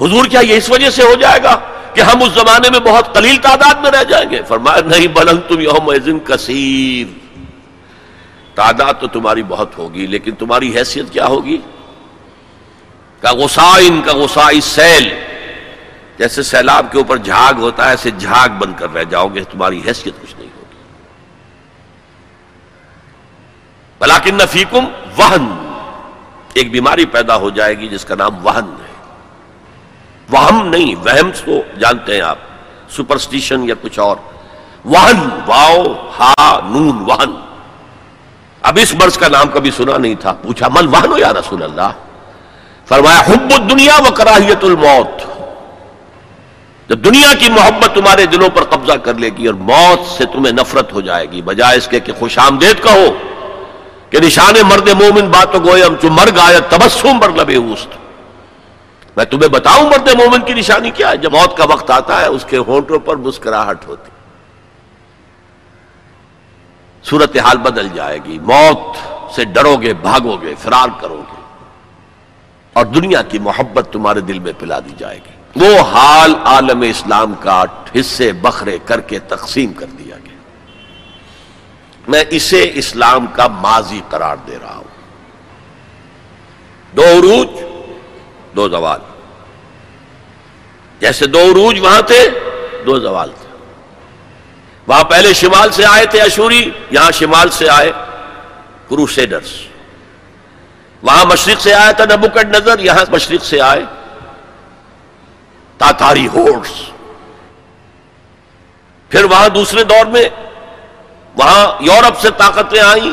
حضور 0.00 0.26
کیا 0.26 0.40
یہ 0.40 0.56
اس 0.56 0.70
وجہ 0.70 0.90
سے 0.90 1.02
ہو 1.02 1.14
جائے 1.14 1.42
گا 1.42 1.60
کہ 1.94 2.00
ہم 2.00 2.22
اس 2.22 2.32
زمانے 2.32 2.70
میں 2.70 2.80
بہت 2.80 3.14
قلیل 3.14 3.36
تعداد 3.36 3.74
میں 3.74 3.90
رہ 3.90 4.04
جائیں 4.04 4.30
گے؟ 4.30 4.40
فرمایا، 4.48 4.80
نہیں 4.80 5.06
بلن 5.06 5.40
تم 5.48 5.60
یوم 5.60 5.92
دن 5.92 6.18
کثیر۔ 6.18 7.18
تعداد 8.54 8.94
تو 9.00 9.06
تمہاری 9.06 9.42
بہت 9.42 9.78
ہوگی، 9.78 10.06
لیکن 10.06 10.34
تمہاری 10.34 10.76
حیثیت 10.76 11.12
کیا 11.12 11.26
ہوگی؟ 11.26 11.58
کا 13.20 13.32
غسائن 13.32 14.02
کا 14.02 14.12
غسائی 14.14 14.60
سیل۔ 14.60 15.29
جیسے 16.20 16.42
سیلاب 16.42 16.86
کے 16.92 16.98
اوپر 16.98 17.16
جھاگ 17.16 17.54
ہوتا 17.54 17.84
ہے، 17.84 17.90
ایسے 17.90 18.10
جھاگ 18.10 18.48
بن 18.48 18.72
کر 18.74 18.94
رہ 18.94 19.04
جاؤ 19.04 19.28
گے، 19.28 19.44
تمہاری 19.44 19.82
حیثیت 19.86 20.22
کچھ 20.22 20.34
نہیں 20.38 20.48
ہوگی۔ 20.56 20.76
بلاکن 23.98 24.34
نفیکم 24.34 24.84
وہن، 25.16 25.74
ایک 26.52 26.70
بیماری 26.70 27.06
پیدا 27.06 27.36
ہو 27.36 27.50
جائے 27.50 27.78
گی 27.78 27.88
جس 27.88 28.04
کا 28.04 28.14
نام 28.14 28.46
وہن 28.46 28.76
ہے۔ 28.80 28.92
وہم 30.30 30.66
نہیں، 30.66 30.94
وہم 30.94 31.30
تو 31.44 31.78
جانتے 31.78 32.14
ہیں 32.14 32.20
آپ، 32.20 32.38
سپرسٹیشن 32.90 33.68
یا 33.68 33.74
کچھ 33.82 33.98
اور۔ 33.98 34.16
وہن، 34.84 35.28
واؤ، 35.46 36.10
ہا، 36.20 36.60
نون، 36.68 36.98
وہن۔ 37.06 37.40
اب 38.62 38.78
اس 38.82 38.94
مرض 38.94 39.18
کا 39.18 39.28
نام 39.28 39.48
کبھی 39.48 39.70
سنا 39.70 39.98
نہیں 39.98 40.14
تھا۔ 40.14 40.32
پوچھا 40.32 40.68
مل 40.68 40.86
وہن 40.86 41.12
ہو 41.12 41.18
یا 41.18 41.32
رسول 41.32 41.62
اللہ؟ 41.62 41.90
فرمایا، 42.86 43.20
حب 43.20 43.50
الدنیا 43.50 43.98
و 44.08 44.12
کراہیت 44.14 44.64
الموت۔ 44.64 45.39
جب 46.90 47.04
دنیا 47.04 47.34
کی 47.34 47.48
محبت 47.48 47.94
تمہارے 47.94 48.26
دلوں 48.26 48.48
پر 48.48 48.64
قبضہ 48.64 48.92
کر 48.92 49.14
لے 49.14 49.28
گی 49.28 49.46
اور 49.46 49.54
موت 49.54 50.06
سے 50.06 50.24
تمہیں 50.24 50.52
نفرت 50.52 50.92
ہو 50.92 51.00
جائے 51.00 51.30
گی، 51.30 51.42
بجائے 51.42 51.78
اس 51.78 51.88
کے 51.88 52.00
کہ 52.00 52.12
خوش 52.12 52.38
آمدید 52.38 52.82
کہو 52.82 53.14
کہ 54.10 54.18
نشان 54.20 54.54
مرد 54.68 54.88
مومن 54.88 55.30
باتوں 55.30 55.60
گوئے 55.60 55.82
ہم 55.82 55.94
چو 56.02 56.10
مر 56.10 56.28
گایا 56.36 56.58
تبسم 56.68 57.18
بر 57.18 57.30
لبے 57.30 57.56
اوست۔ 57.56 57.88
میں 59.16 59.24
تمہیں 59.24 59.48
بتاؤں 59.48 59.90
مرد 59.90 60.08
مومن 60.08 60.40
کی 60.40 60.54
نشانی 60.54 60.90
کیا 60.90 61.10
ہے؟ 61.10 61.16
جب 61.16 61.32
موت 61.32 61.56
کا 61.56 61.64
وقت 61.64 61.90
آتا 61.90 62.20
ہے، 62.20 62.26
اس 62.26 62.44
کے 62.44 62.58
ہونٹوں 62.58 62.98
پر 62.98 63.16
مسکراہٹ 63.16 63.86
ہوتی۔ 63.86 64.10
صورتحال 67.04 67.58
بدل 67.58 67.88
جائے 67.94 68.18
گی۔ 68.24 68.38
موت 68.38 68.96
سے 69.34 69.44
ڈرو 69.44 69.76
گے، 69.76 69.94
بھاگو 69.94 70.36
گے، 70.36 70.54
فرار 70.58 70.88
کرو 71.00 71.22
گے۔ 71.32 71.40
اور 72.72 72.86
دنیا 72.86 73.22
کی 73.22 73.38
محبت 73.38 73.92
تمہارے 73.92 74.20
دل 74.20 74.38
میں 74.38 74.52
پلا 74.58 74.80
دی 74.80 74.92
جائے 74.98 75.16
گی۔ 75.16 75.39
وہ 75.56 75.80
حال 75.80 76.34
عالم 76.44 76.80
اسلام 76.80 77.34
کا 77.34 77.64
حصے 78.00 78.32
بکھرے 78.32 78.78
کر 78.84 79.00
کے 79.00 79.18
تقسیم 79.18 79.72
کر 79.72 79.86
دیا 79.86 80.16
گیا۔ 80.16 80.36
میں 82.08 82.24
اسے 82.30 82.70
اسلام 82.74 83.26
کا 83.26 83.46
ماضی 83.46 84.00
قرار 84.08 84.36
دے 84.46 84.58
رہا 84.62 84.76
ہوں۔ 84.76 84.84
دو 86.96 87.02
عروج، 87.02 87.48
دو 88.56 88.68
زوال۔ 88.68 89.00
جیسے 91.00 91.26
دو 91.26 91.38
عروج 91.38 91.80
وہاں 91.80 92.02
تھے، 92.02 92.30
دو 92.86 92.98
زوال 92.98 93.30
تھے۔ 93.40 93.56
وہاں 94.86 95.04
پہلے 95.04 95.32
شمال 95.32 95.72
سے 95.72 95.84
آئے 95.84 96.06
تھے 96.06 96.20
اشوری، 96.20 96.70
یہاں 96.90 97.10
شمال 97.10 97.48
سے 97.50 97.68
آئے 97.68 97.92
کروسیڈرز۔ 98.88 99.50
وہاں 101.02 101.24
مشرق 101.24 101.60
سے 101.60 101.74
آیا 101.74 101.92
تھا 101.92 102.04
نبوکٹ 102.04 102.44
نظر، 102.44 102.78
یہاں 102.78 103.04
مشرق 103.08 103.44
سے 103.44 103.60
آئے 103.60 103.82
تاتاری 105.80 106.28
ہورس۔ 106.28 106.90
پھر 109.08 109.24
وہاں 109.24 109.48
دوسرے 109.48 109.84
دور 109.84 110.06
میں 110.06 110.28
وہاں 111.36 111.82
یورپ 111.82 112.20
سے 112.20 112.28
طاقتیں 112.38 112.80
آئیں، 112.80 113.12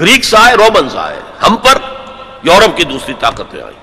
گریکس 0.00 0.34
آئے، 0.34 0.54
رومنز 0.54 0.96
آئے، 0.96 1.20
ہم 1.42 1.56
پر 1.56 1.78
یورپ 2.42 2.76
کی 2.76 2.84
دوسری 2.84 3.14
طاقتیں 3.20 3.62
آئیں۔ 3.62 3.80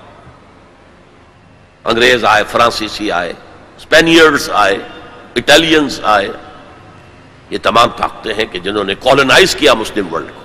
انگریز 1.84 2.24
آئے، 2.24 2.44
فرانسیسی 2.50 3.12
آئے 3.12 3.32
اسپینئرس 3.76 4.50
آئے 4.52 4.78
اٹالینس 5.36 6.00
آئے۔ 6.02 6.28
یہ 7.50 7.58
تمام 7.62 7.88
طاقتیں 7.88 8.34
ہیں 8.34 8.44
کہ 8.44 8.58
جنہوں 8.58 8.84
نے 8.84 8.94
کالونائز 8.94 9.54
کیا 9.54 9.74
مسلم 9.74 10.14
ورلڈ 10.14 10.28
کو۔ 10.34 10.42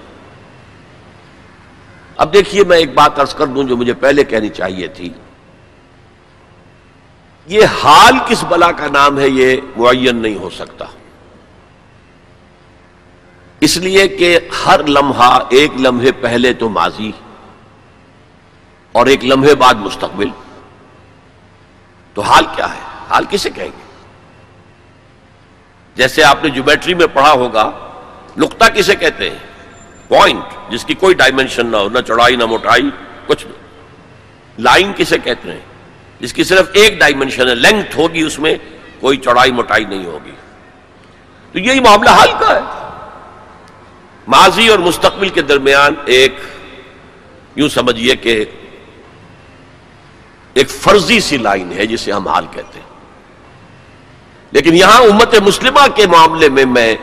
اب 2.17 2.33
دیکھیے 2.33 2.63
میں 2.63 2.77
ایک 2.77 2.93
بات 2.93 3.19
ارض 3.19 3.35
کر 3.35 3.47
دوں 3.47 3.63
جو 3.63 3.77
مجھے 3.77 3.93
پہلے 3.93 4.23
کہنی 4.23 4.49
چاہیے 4.49 4.87
تھی۔ 4.87 5.13
یہ 7.45 7.65
حال 7.83 8.13
کس 8.27 8.43
بلا 8.43 8.71
کا 8.71 8.87
نام 8.87 9.19
ہے 9.19 9.29
یہ 9.29 9.57
معین 9.77 10.15
نہیں 10.15 10.35
ہو 10.35 10.49
سکتا۔ 10.49 10.85
اس 13.59 13.77
لیے 13.77 14.07
کہ 14.07 14.39
ہر 14.65 14.87
لمحہ 14.87 15.39
ایک 15.49 15.71
لمحے 15.79 16.11
پہلے 16.11 16.53
تو 16.53 16.69
ماضی 16.69 17.11
اور 18.91 19.05
ایک 19.05 19.25
لمحے 19.25 19.55
بعد 19.55 19.73
مستقبل۔ 19.73 20.29
تو 22.13 22.21
حال 22.21 22.45
کیا 22.55 22.73
ہے؟ 22.73 22.79
حال 23.09 23.25
کسے 23.29 23.49
کہیں 23.49 23.67
گے؟ 23.67 23.83
جیسے 25.95 26.23
آپ 26.23 26.43
نے 26.43 26.49
جیومیٹری 26.49 26.93
میں 26.93 27.07
پڑھا 27.07 27.31
ہوگا، 27.31 27.71
نقطہ 28.37 28.65
کسے 28.65 28.95
کہتے 28.95 29.29
ہیں؟ 29.29 29.37
پوائنٹ، 30.07 30.43
جس 30.69 30.85
کی 30.85 30.93
کوئی 30.93 31.15
ڈائمنشن 31.15 31.67
نہ 31.67 31.77
ہو، 31.77 31.89
نہ 31.89 31.99
چڑھائی، 31.99 32.35
نہ 32.35 32.45
موٹائی، 32.45 32.89
کچھ 33.27 33.45
لائن 34.59 34.91
کسے 34.97 35.17
کہتے 35.17 35.51
ہیں؟ 35.51 35.59
جس 36.19 36.33
کی 36.33 36.43
صرف 36.43 36.69
ایک 36.73 36.99
ڈائمنشن 36.99 37.47
ہے. 37.49 37.55
لینتھ 37.55 37.97
ہوگی 37.97 38.21
اس 38.21 38.39
میں، 38.39 38.55
کوئی 38.99 39.17
چڑھائی 39.17 39.51
موٹائی 39.51 39.85
نہیں 39.85 40.05
ہوگی۔ 40.05 40.31
تو 41.51 41.59
یہی 41.59 41.79
معاملہ 41.79 42.09
حال 42.09 42.31
کا 42.39 42.55
ہے۔ 42.55 42.59
ماضی 44.27 44.67
اور 44.67 44.79
مستقبل 44.79 45.29
کے 45.29 45.41
درمیان 45.41 45.93
ایک، 46.05 46.35
یوں 47.55 47.69
سمجھیے 47.69 48.15
کہ 48.15 48.45
ایک 50.53 50.69
فرضی 50.69 51.19
سی 51.19 51.37
لائن 51.37 51.71
ہے 51.71 51.85
جسے 51.85 52.11
ہم 52.11 52.27
حال 52.27 52.45
کہتے 52.51 52.79
ہیں۔ 52.79 52.85
لیکن 54.51 54.73
یہاں 54.73 55.01
امت 55.01 55.35
مسلمہ 55.35 55.87
کے 55.95 56.07
معاملے 56.07 56.49
میں 56.49 56.65
میں 56.65 56.95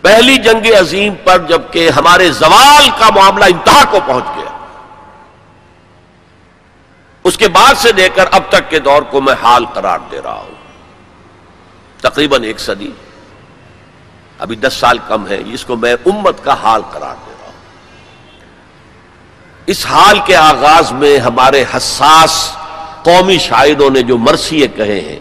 پہلی 0.00 0.36
جنگ 0.36 0.66
عظیم 0.80 1.14
پر 1.24 1.38
جبکہ 1.48 1.90
ہمارے 1.90 2.30
زوال 2.30 2.88
کا 2.98 3.10
معاملہ 3.10 3.44
انتہا 3.44 3.84
کو 3.90 3.98
پہنچ 4.06 4.24
گیا۔ 4.36 4.53
اس 7.24 7.36
کے 7.36 7.48
بعد 7.48 7.74
سے 7.74 7.92
لے 7.92 8.08
کر 8.08 8.24
اب 8.32 8.42
تک 8.48 8.70
کے 8.70 8.78
دور 8.78 9.02
کو 9.02 9.20
میں 9.20 9.34
حال 9.42 9.66
قرار 9.66 9.98
دے 10.10 10.20
رہا 10.24 10.34
ہوں۔ 10.34 10.54
تقریباً 12.00 12.42
ایک 12.42 12.60
صدی۔ 12.60 12.90
ابھی 14.38 14.56
دس 14.56 14.74
سال 14.74 14.98
کم 15.08 15.26
ہے، 15.26 15.42
اس 15.46 15.64
کو 15.64 15.76
میں 15.76 15.96
امت 16.06 16.44
کا 16.44 16.54
حال 16.62 16.82
قرار 16.92 17.14
دے 17.26 17.32
رہا 17.40 17.46
ہوں۔ 17.46 17.52
اس 19.66 19.86
حال 19.86 20.18
کے 20.26 20.36
آغاز 20.36 20.92
میں 20.92 21.18
ہمارے 21.18 21.64
حساس 21.76 22.56
قومی 23.02 23.38
شاعروں 23.38 23.90
نے 23.90 24.02
جو 24.02 24.18
مرثیے 24.18 24.68
کہے 24.68 25.00
ہیں، 25.00 25.20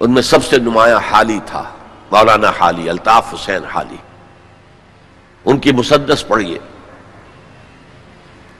ان 0.00 0.14
میں 0.14 0.22
سب 0.22 0.44
سے 0.44 0.58
نمایاں 0.58 1.00
حالی 1.10 1.40
تھا، 1.46 1.62
مولانا 2.10 2.52
حالی، 2.60 2.90
الطاف 2.90 3.34
حسین 3.34 3.64
حالی۔ 3.64 3.96
ان 5.44 5.58
کی 5.58 5.72
مسدس 5.72 6.28
پڑھیے۔ 6.28 6.58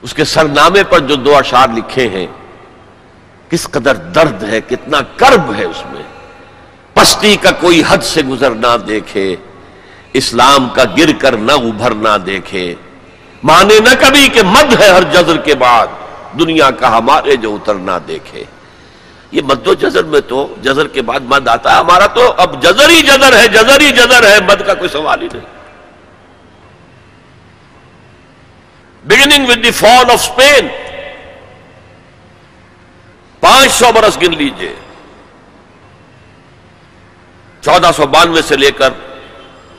اس 0.01 0.13
کے 0.13 0.23
سرنامے 0.25 0.83
پر 0.83 0.99
جو 0.99 1.15
دو 1.15 1.37
اشعار 1.37 1.69
لکھے 1.69 2.09
ہیں، 2.09 2.27
کس 3.49 3.67
قدر 3.71 3.95
درد 3.95 4.43
ہے، 4.43 4.61
کتنا 4.61 4.97
کرب 5.15 5.55
ہے 5.55 5.63
اس 5.63 5.83
میں۔ 5.91 6.03
پستی 6.93 7.35
کا 7.35 7.51
کوئی 7.51 7.83
حد 7.87 7.97
سے 7.97 8.21
گزر 8.23 8.51
نہ 8.51 8.77
دیکھے، 8.87 9.35
اسلام 10.13 10.69
کا 10.69 10.83
گر 10.97 11.11
کر 11.19 11.37
نہ 11.37 11.51
ابھر 11.51 11.91
نہ 11.91 12.17
دیکھے۔ 12.25 12.75
مانے 13.43 13.79
نہ 13.79 13.89
کبھی 13.99 14.27
کہ 14.27 14.41
مد 14.43 14.79
ہے 14.79 14.89
ہر 14.89 15.03
جزر 15.03 15.37
کے 15.37 15.55
بعد، 15.55 15.87
دنیا 16.39 16.71
کا 16.71 16.97
ہمارے 16.97 17.35
جو 17.35 17.55
اتر 17.55 17.75
نہ 17.75 17.91
دیکھے۔ 18.07 18.43
یہ 19.31 19.41
مد 19.41 19.67
و 19.67 19.73
جزر 19.73 20.03
میں 20.03 20.21
تو، 20.27 20.55
جزر 20.61 20.87
کے 20.87 21.01
بعد 21.01 21.19
مد 21.19 21.47
آتا 21.47 21.71
ہے، 21.71 21.79
ہمارا 21.79 22.05
تو 22.05 22.33
اب 22.37 22.63
جزر 22.63 22.89
ہی 22.89 23.01
جزر 23.01 23.37
ہے، 23.37 23.47
جزر 23.47 23.81
ہی 23.81 23.91
جزر 23.91 24.23
ہے، 24.23 24.39
مد 24.39 24.65
کا 24.65 24.73
کوئی 24.73 24.89
سوال 24.89 25.21
ہی 25.21 25.27
نہیں۔ 25.33 25.58
Beginning 29.07 29.49
with 29.49 29.63
the 29.63 29.71
fall 29.71 30.11
of 30.11 30.19
Spain 30.19 30.67
پانچ 33.39 33.71
سو 33.71 33.91
برس 33.95 34.17
گن 34.21 34.33
لیجیے۔ 34.37 34.73
چودہ 37.61 37.91
سو 37.95 38.07
بانوے 38.07 38.41
سے 38.41 38.55
لے 38.57 38.71
کر 38.71 38.89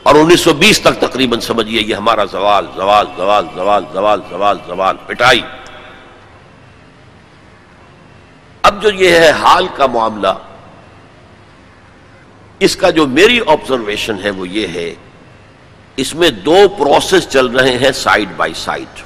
اور 0.03 0.15
انیس 0.15 0.41
سو 0.41 0.53
بیس 0.53 0.79
تک 0.81 0.99
تقریباً 0.99 1.39
سمجھیے 1.39 1.81
یہ 1.81 1.95
ہمارا 1.95 2.25
زوال 2.25 2.65
زوال 2.75 3.05
زوال 3.17 3.45
زوال 3.55 3.83
زوال 3.93 4.21
زوال 4.29 4.57
زوال، 4.67 4.97
پٹائی۔ 5.05 5.41
اب 8.63 8.81
جو 8.81 8.91
یہ 8.91 9.19
ہے 9.19 9.29
حال 9.31 9.67
کا 9.75 9.85
معاملہ، 9.85 10.33
اس 12.59 12.75
کا 12.75 12.89
جو 12.89 13.07
میری 13.07 13.39
آبزرویشن 13.47 14.19
ہے 14.23 14.29
وہ 14.29 14.47
یہ 14.47 14.67
ہے، 14.67 14.93
اس 15.97 16.13
میں 16.15 16.29
دو 16.29 16.57
پروسیس 16.77 17.27
چل 17.29 17.47
رہے 17.47 17.77
ہیں 17.77 17.91
سائڈ 17.91 18.29
بائی 18.37 18.53
سائڈ 18.53 19.01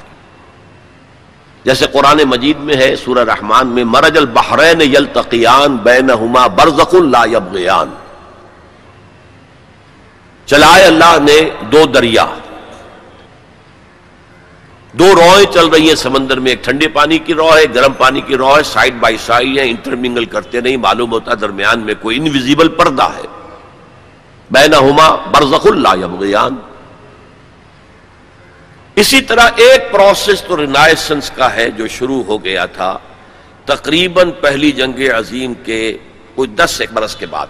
جیسے 1.65 1.85
قرآن 1.91 2.17
مجید 2.17 2.57
میں 2.59 2.75
ہے، 2.75 2.95
سورہ 2.95 3.19
رحمان 3.19 3.67
میں، 3.67 3.83
مرج 3.83 4.17
البحرین 4.17 4.81
یلتقیان 4.81 5.77
بینہما 5.77 6.47
برزخ 6.47 6.95
لا 6.95 7.25
یبغیان۔ 7.25 7.89
چلائے 10.45 10.83
اللہ 10.83 11.17
نے 11.21 11.49
دو 11.71 11.85
دریا۔ 11.85 12.25
دو 14.93 15.15
روئیں 15.15 15.53
چل 15.53 15.67
رہی 15.67 15.87
ہیں 15.87 15.95
سمندر 15.95 16.39
میں، 16.39 16.51
ایک 16.51 16.63
ٹھنڈے 16.63 16.87
پانی 16.87 17.17
کی 17.17 17.33
رو 17.33 17.57
ہے 17.57 17.65
گرم 17.75 17.93
پانی 17.93 18.21
کی 18.21 18.37
رو 18.37 18.57
ہے 18.57 18.63
سائڈ 18.63 18.95
بائی 18.99 19.17
سائڈ 19.17 19.57
ہے 19.57 19.69
انٹرمنگل 19.69 20.25
کرتے 20.25 20.61
نہیں، 20.61 20.77
معلوم 20.77 21.11
ہوتا 21.11 21.31
درمیان 21.41 21.79
میں 21.79 21.93
کوئی 22.01 22.17
انویزیبل 22.17 22.67
پردہ 22.67 23.03
ہے۔ 23.03 23.27
بینا 24.51 24.77
ہما 24.77 25.15
برزخ 25.15 25.67
اللہ 25.67 26.05
یبغیان۔ 26.05 26.74
اسی 28.95 29.21
طرح 29.21 29.49
ایک 29.55 29.91
پروسیس 29.91 30.41
تو 30.41 30.57
رینائسنس 30.57 31.31
کا 31.35 31.53
ہے 31.53 31.71
جو 31.71 31.87
شروع 31.87 32.23
ہو 32.23 32.43
گیا 32.43 32.65
تھا، 32.65 32.97
تقریباً 33.65 34.31
پہلی 34.31 34.71
جنگ 34.71 34.99
عظیم 35.17 35.53
کے 35.53 35.97
کوئی 36.35 36.49
دس 36.49 36.75
ایک 36.79 36.93
برس 36.93 37.15
کے 37.15 37.25
بعد۔ 37.25 37.47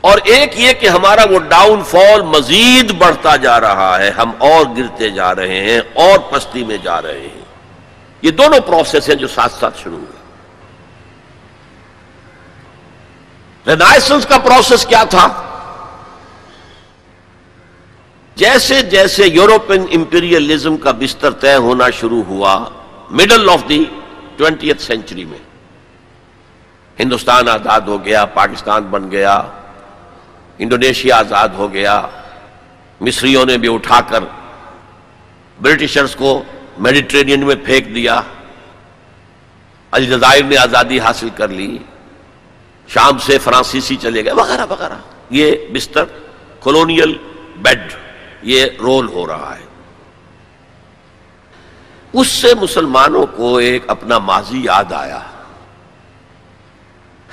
اور 0.00 0.18
ایک 0.24 0.60
یہ 0.60 0.72
کہ 0.72 0.88
ہمارا 0.88 1.24
وہ 1.30 1.38
ڈاؤن 1.38 1.82
فال 1.82 2.22
مزید 2.22 2.92
بڑھتا 2.92 3.36
جا 3.36 3.60
رہا 3.60 3.98
ہے، 3.98 4.10
ہم 4.10 4.30
اور 4.38 4.66
گرتے 4.76 5.10
جا 5.10 5.34
رہے 5.34 5.60
ہیں، 5.60 5.80
اور 5.94 6.18
پستی 6.18 6.64
میں 6.64 6.76
جا 6.76 7.02
رہے 7.02 7.20
ہیں۔ 7.20 7.42
یہ 8.22 8.30
دونوں 8.30 8.60
پروسیس 8.60 9.08
ہیں 9.08 9.16
جو 9.16 9.26
ساتھ 9.26 9.52
ساتھ 9.60 9.78
شروع 9.82 9.98
ہوئے۔ 9.98 10.16
رینائسنس 13.66 14.26
کا 14.26 14.38
پروسیس 14.38 14.86
کیا 14.86 15.04
تھا؟ 15.04 15.42
جیسے 18.36 18.82
جیسے 18.82 19.26
یورپین 19.26 19.86
امپیریلزم 19.92 20.76
کا 20.76 20.90
بستر 20.90 21.30
طے 21.30 21.54
ہونا 21.54 21.90
شروع 21.90 22.22
ہوا 22.22 22.64
middle 23.10 23.50
of 23.50 23.68
the 23.68 23.84
twenty 24.36 24.70
century 24.80 25.24
میں۔ 25.24 25.38
ہندوستان 27.00 27.48
آزاد 27.48 27.80
ہو 27.80 28.04
گیا، 28.04 28.24
پاکستان 28.24 28.82
بن 28.82 29.10
گیا، 29.10 29.42
انڈونیشیا 30.58 31.16
آزاد 31.16 31.48
ہو 31.48 31.72
گیا۔ 31.72 32.06
مصریوں 33.00 33.46
نے 33.46 33.58
بھی 33.58 33.74
اٹھا 33.74 34.00
کر 34.00 34.20
برٹشرز 35.62 36.16
کو 36.16 36.42
میڈیٹرینین 36.78 37.46
میں 37.46 37.56
پھینک 37.64 37.94
دیا۔ 37.94 38.20
الجزائر 39.90 40.44
نے 40.44 40.56
آزادی 40.56 41.00
حاصل 41.00 41.28
کر 41.34 41.48
لی۔ 41.48 41.78
شام 42.88 43.18
سے 43.18 43.38
فرانسیسی 43.38 43.96
چلے 43.96 44.24
گئے، 44.24 44.32
وغیرہ 44.32 44.66
وغیرہ۔ 44.70 44.98
یہ 45.30 45.52
بستر 45.72 46.04
کولونیل 46.60 47.18
بیڈ 47.56 47.92
یہ 48.46 48.66
رول 48.78 49.08
ہو 49.08 49.26
رہا 49.26 49.56
ہے۔ 49.58 49.64
اس 52.12 52.28
سے 52.28 52.54
مسلمانوں 52.54 53.26
کو 53.26 53.56
ایک 53.56 53.84
اپنا 53.86 54.18
ماضی 54.18 54.64
یاد 54.64 54.92
آیا۔ 54.92 55.20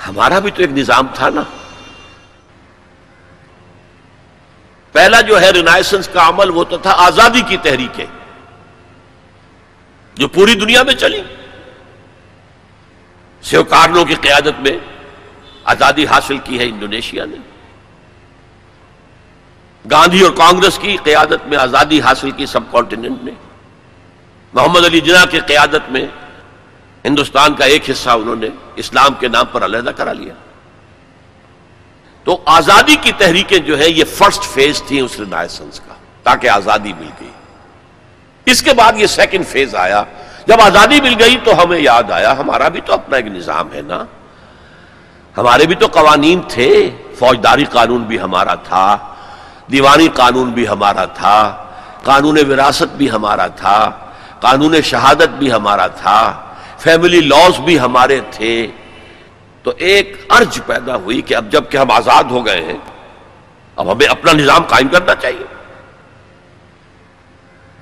ہمارا 0.08 0.38
بھی 0.38 0.50
تو 0.50 0.62
ایک 0.62 0.70
نظام 0.70 1.06
تھا 1.14 1.28
نا۔ 1.30 1.42
پہلا 4.92 5.20
جو 5.20 5.40
ہے 5.40 5.50
رینائسنس 5.50 6.08
کا 6.12 6.28
عمل 6.28 6.50
وہ 6.50 6.64
تو 6.64 6.78
تھا 6.78 6.94
آزادی 6.96 7.40
کی 7.40 7.56
تحریکیں۔ 7.56 8.06
جو 10.14 10.28
پوری 10.28 10.54
دنیا 10.54 10.82
میں 10.82 10.94
چلی۔ 10.94 11.22
سیوکارنوں 13.42 14.04
کی 14.04 14.14
قیادت 14.14 14.60
میں 14.60 14.78
آزادی 15.64 16.06
حاصل 16.06 16.38
کی 16.38 16.58
ہے 16.58 16.64
انڈونیشیا 16.64 17.24
نے۔ 17.24 17.53
گاندھی 19.90 20.20
اور 20.20 20.32
کانگریس 20.32 20.78
کی 20.78 20.96
قیادت 21.04 21.46
میں 21.46 21.58
آزادی 21.58 22.00
حاصل 22.00 22.30
کی 22.30 22.46
سب 22.46 22.60
کانٹیننٹ 22.70 23.24
نے۔ 23.24 23.30
محمد 24.52 24.84
علی 24.84 25.00
جناح 25.00 25.24
کی 25.24 25.40
قیادت 25.40 25.90
میں 25.90 26.06
ہندوستان 27.04 27.54
کا 27.54 27.64
ایک 27.64 27.90
حصہ 27.90 28.10
انہوں 28.10 28.36
نے 28.36 28.48
اسلام 28.76 29.14
کے 29.20 29.28
نام 29.28 29.44
پر 29.52 29.64
علیحدہ 29.64 29.90
کرا 29.90 30.12
لیا۔ 30.12 30.34
تو 32.24 32.42
آزادی 32.44 32.96
کی 32.96 33.12
تحریکیں 33.12 33.58
جو 33.58 33.78
ہیں، 33.78 33.88
یہ 33.88 34.04
فرسٹ 34.04 34.42
فیز 34.42 34.82
تھی 34.82 35.00
اس 35.00 35.20
رنائسنس 35.20 35.80
کا، 35.80 35.94
تاکہ 36.22 36.48
آزادی 36.48 36.92
مل 36.92 37.08
گئی۔ 37.20 37.30
اس 38.46 38.62
کے 38.62 38.74
بعد 38.74 38.92
یہ 38.96 39.06
سیکنڈ 39.06 39.46
فیز 39.46 39.74
آیا۔ 39.74 40.04
جب 40.46 40.60
آزادی 40.60 41.00
مل 41.00 41.14
گئی 41.18 41.36
تو 41.44 41.62
ہمیں 41.62 41.80
یاد 41.80 42.10
آیا، 42.10 42.38
ہمارا 42.38 42.68
بھی 42.68 42.80
تو 42.80 42.92
اپنا 42.92 43.16
ایک 43.16 43.26
نظام 43.26 43.68
ہے 43.74 43.80
نا۔ 43.80 44.04
ہمارے 45.36 45.66
بھی 45.66 45.74
تو 45.74 45.86
قوانین 45.86 46.40
تھے، 46.48 46.90
فوجداری 47.18 47.64
قانون 47.64 48.02
بھی 48.02 48.20
ہمارا 48.20 48.54
تھا۔ 48.54 49.13
دیوانی 49.72 50.08
قانون 50.14 50.50
بھی 50.50 50.68
ہمارا 50.68 51.04
تھا، 51.04 51.66
قانون 52.04 52.38
وراثت 52.50 52.94
بھی 52.96 53.10
ہمارا 53.10 53.46
تھا، 53.46 53.78
قانون 54.40 54.82
شہادت 54.82 55.30
بھی 55.38 55.52
ہمارا 55.52 55.86
تھا 55.86 56.18
فیملی 56.78 57.20
لاز 57.20 57.60
بھی 57.60 57.80
ہمارے 57.80 58.20
تھے۔ 58.30 58.66
تو 59.62 59.72
ایک 59.76 60.26
ارج 60.30 60.60
پیدا 60.66 60.96
ہوئی 60.96 61.20
کہ 61.20 61.34
اب 61.34 61.52
جبکہ 61.52 61.76
ہم 61.76 61.90
آزاد 61.90 62.24
ہو 62.24 62.46
گئے 62.46 62.64
ہیں، 62.64 62.78
اب 63.76 63.92
ہمیں 63.92 64.06
اپنا 64.06 64.32
نظام 64.32 64.62
قائم 64.62 64.88
کرنا 64.88 65.14
چاہیے۔ 65.14 65.46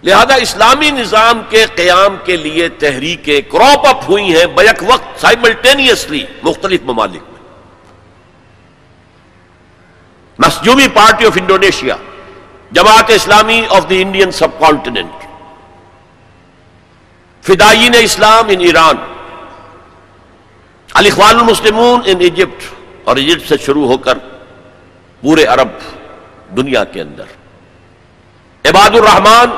لہذا 0.03 0.35
اسلامی 0.35 0.91
نظام 0.91 1.43
کے 1.49 1.65
قیام 1.75 2.17
کے 2.25 2.37
لیے 2.37 2.69
تحریکیں 2.69 3.41
کراپ 3.53 3.87
اپ 3.87 4.11
ہوئی 4.11 4.37
ہیں، 4.37 4.47
بیک 4.47 4.83
وقت 4.83 5.21
سائملٹینیسلی 5.21 6.25
مختلف 6.43 6.81
ممالک 6.85 7.23
میں 7.23 7.41
مسجومی 10.47 10.89
party 10.89 11.27
of 11.27 11.37
Indonesia 11.41 11.97
Jamaat 12.73 13.11
Islami 13.11 13.61
of 13.71 13.89
the 13.91 14.03
Indian 14.03 14.31
subcontinent 14.59 15.25
فدائین 17.47 17.95
اسلام 18.01 18.49
ان 18.49 18.61
ایران 18.61 18.97
الاخوان 20.95 21.39
المسلمون 21.39 22.01
ان 22.05 22.21
ایجپٹ 22.21 22.65
اور 23.05 23.17
ایجپٹ 23.17 23.49
سے 23.49 23.57
شروع 23.67 23.87
ہو 23.87 23.97
کر 23.99 24.19
پورے 25.21 25.45
عرب 25.45 25.69
دنیا 26.57 26.85
کے 26.85 27.01
اندر۔ 27.01 27.25
عباد 28.65 28.95
الرحمان 28.95 29.51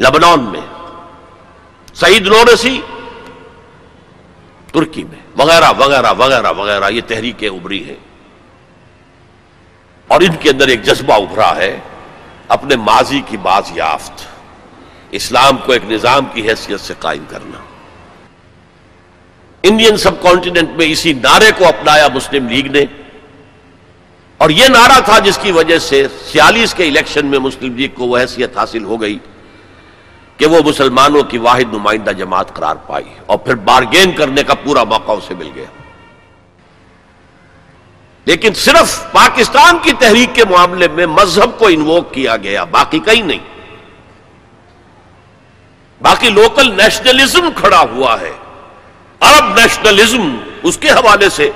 لبنان 0.00 0.40
میں، 0.40 0.60
سعید 1.94 2.26
نورسی 2.26 2.80
ترکی 4.72 5.04
میں، 5.04 5.20
وغیرہ 5.36 5.72
وغیرہ 5.78 6.12
وغیرہ 6.18 6.52
وغیرہ، 6.52 6.90
یہ 6.90 7.00
تحریکیں 7.06 7.48
ابری 7.48 7.84
ہیں۔ 7.84 8.07
اور 10.08 10.20
ان 10.20 10.32
کے 10.40 10.50
اندر 10.50 10.68
ایک 10.68 10.82
جذبہ 10.82 11.14
ابھرا 11.14 11.56
ہے، 11.56 11.80
اپنے 12.48 12.76
ماضی 12.76 13.20
کی 13.26 13.36
باز 13.36 13.62
یافت 13.74 14.24
اسلام 15.10 15.56
کو 15.56 15.72
ایک 15.72 15.82
نظام 15.84 16.24
کی 16.24 16.50
حیثیت 16.50 16.80
سے 16.80 16.94
قائم 16.98 17.24
کرنا۔ 17.28 17.58
انڈین 19.62 19.96
سب 19.96 20.22
کانٹیننٹ 20.22 20.70
میں 20.70 20.86
اسی 20.86 21.12
نعرے 21.12 21.50
کو 21.58 21.68
اپنایا 21.68 22.08
مسلم 22.14 22.48
لیگ 22.48 22.66
نے۔ 22.66 22.84
اور 24.36 24.50
یہ 24.50 24.66
نعرہ 24.68 25.00
تھا 25.00 25.18
جس 25.18 25.38
کی 25.42 25.52
وجہ 25.52 25.78
سے 25.78 26.06
سیالیس 26.24 26.74
کے 26.74 26.88
الیکشن 26.88 27.26
میں 27.26 27.38
مسلم 27.38 27.76
لیگ 27.76 27.88
کو 27.94 28.04
وہ 28.04 28.18
حیثیت 28.18 28.58
حاصل 28.58 28.84
ہو 28.84 29.00
گئی 29.00 29.18
کہ 30.36 30.46
وہ 30.46 30.58
مسلمانوں 30.64 31.22
کی 31.22 31.38
واحد 31.38 31.74
نمائندہ 31.74 32.10
جماعت 32.10 32.54
قرار 32.54 32.74
پائی 32.74 33.04
اور 33.26 33.38
پھر 33.38 33.54
بارگین 33.54 34.12
کرنے 34.12 34.42
کا 34.42 34.54
پورا 34.54 34.84
موقع 34.84 35.12
اسے 35.12 35.34
مل 35.34 35.50
گیا۔ 35.54 35.77
لیکن 38.28 38.54
صرف 38.54 39.12
پاکستان 39.12 39.78
کی 39.82 39.92
تحریک 39.92 40.34
کے 40.34 40.44
معاملے 40.44 40.88
میں 40.88 41.06
مذہب 41.06 41.58
کو 41.58 41.66
انووک 41.66 42.14
کیا 42.14 42.36
گیا، 42.36 42.64
باقی 42.64 42.98
کہیں 42.98 43.22
نہیں۔ 43.22 43.38
باقی 46.02 46.30
لوکل 46.30 46.70
نیشنلزم 46.76 47.48
کھڑا 47.56 47.80
ہوا 47.80 48.20
ہے۔ 48.20 48.32
عرب 49.20 49.58
نیشنلزم 49.58 50.36
اس 50.62 50.76
کے 50.76 50.90
حوالے 50.90 51.28
سے 51.28 51.50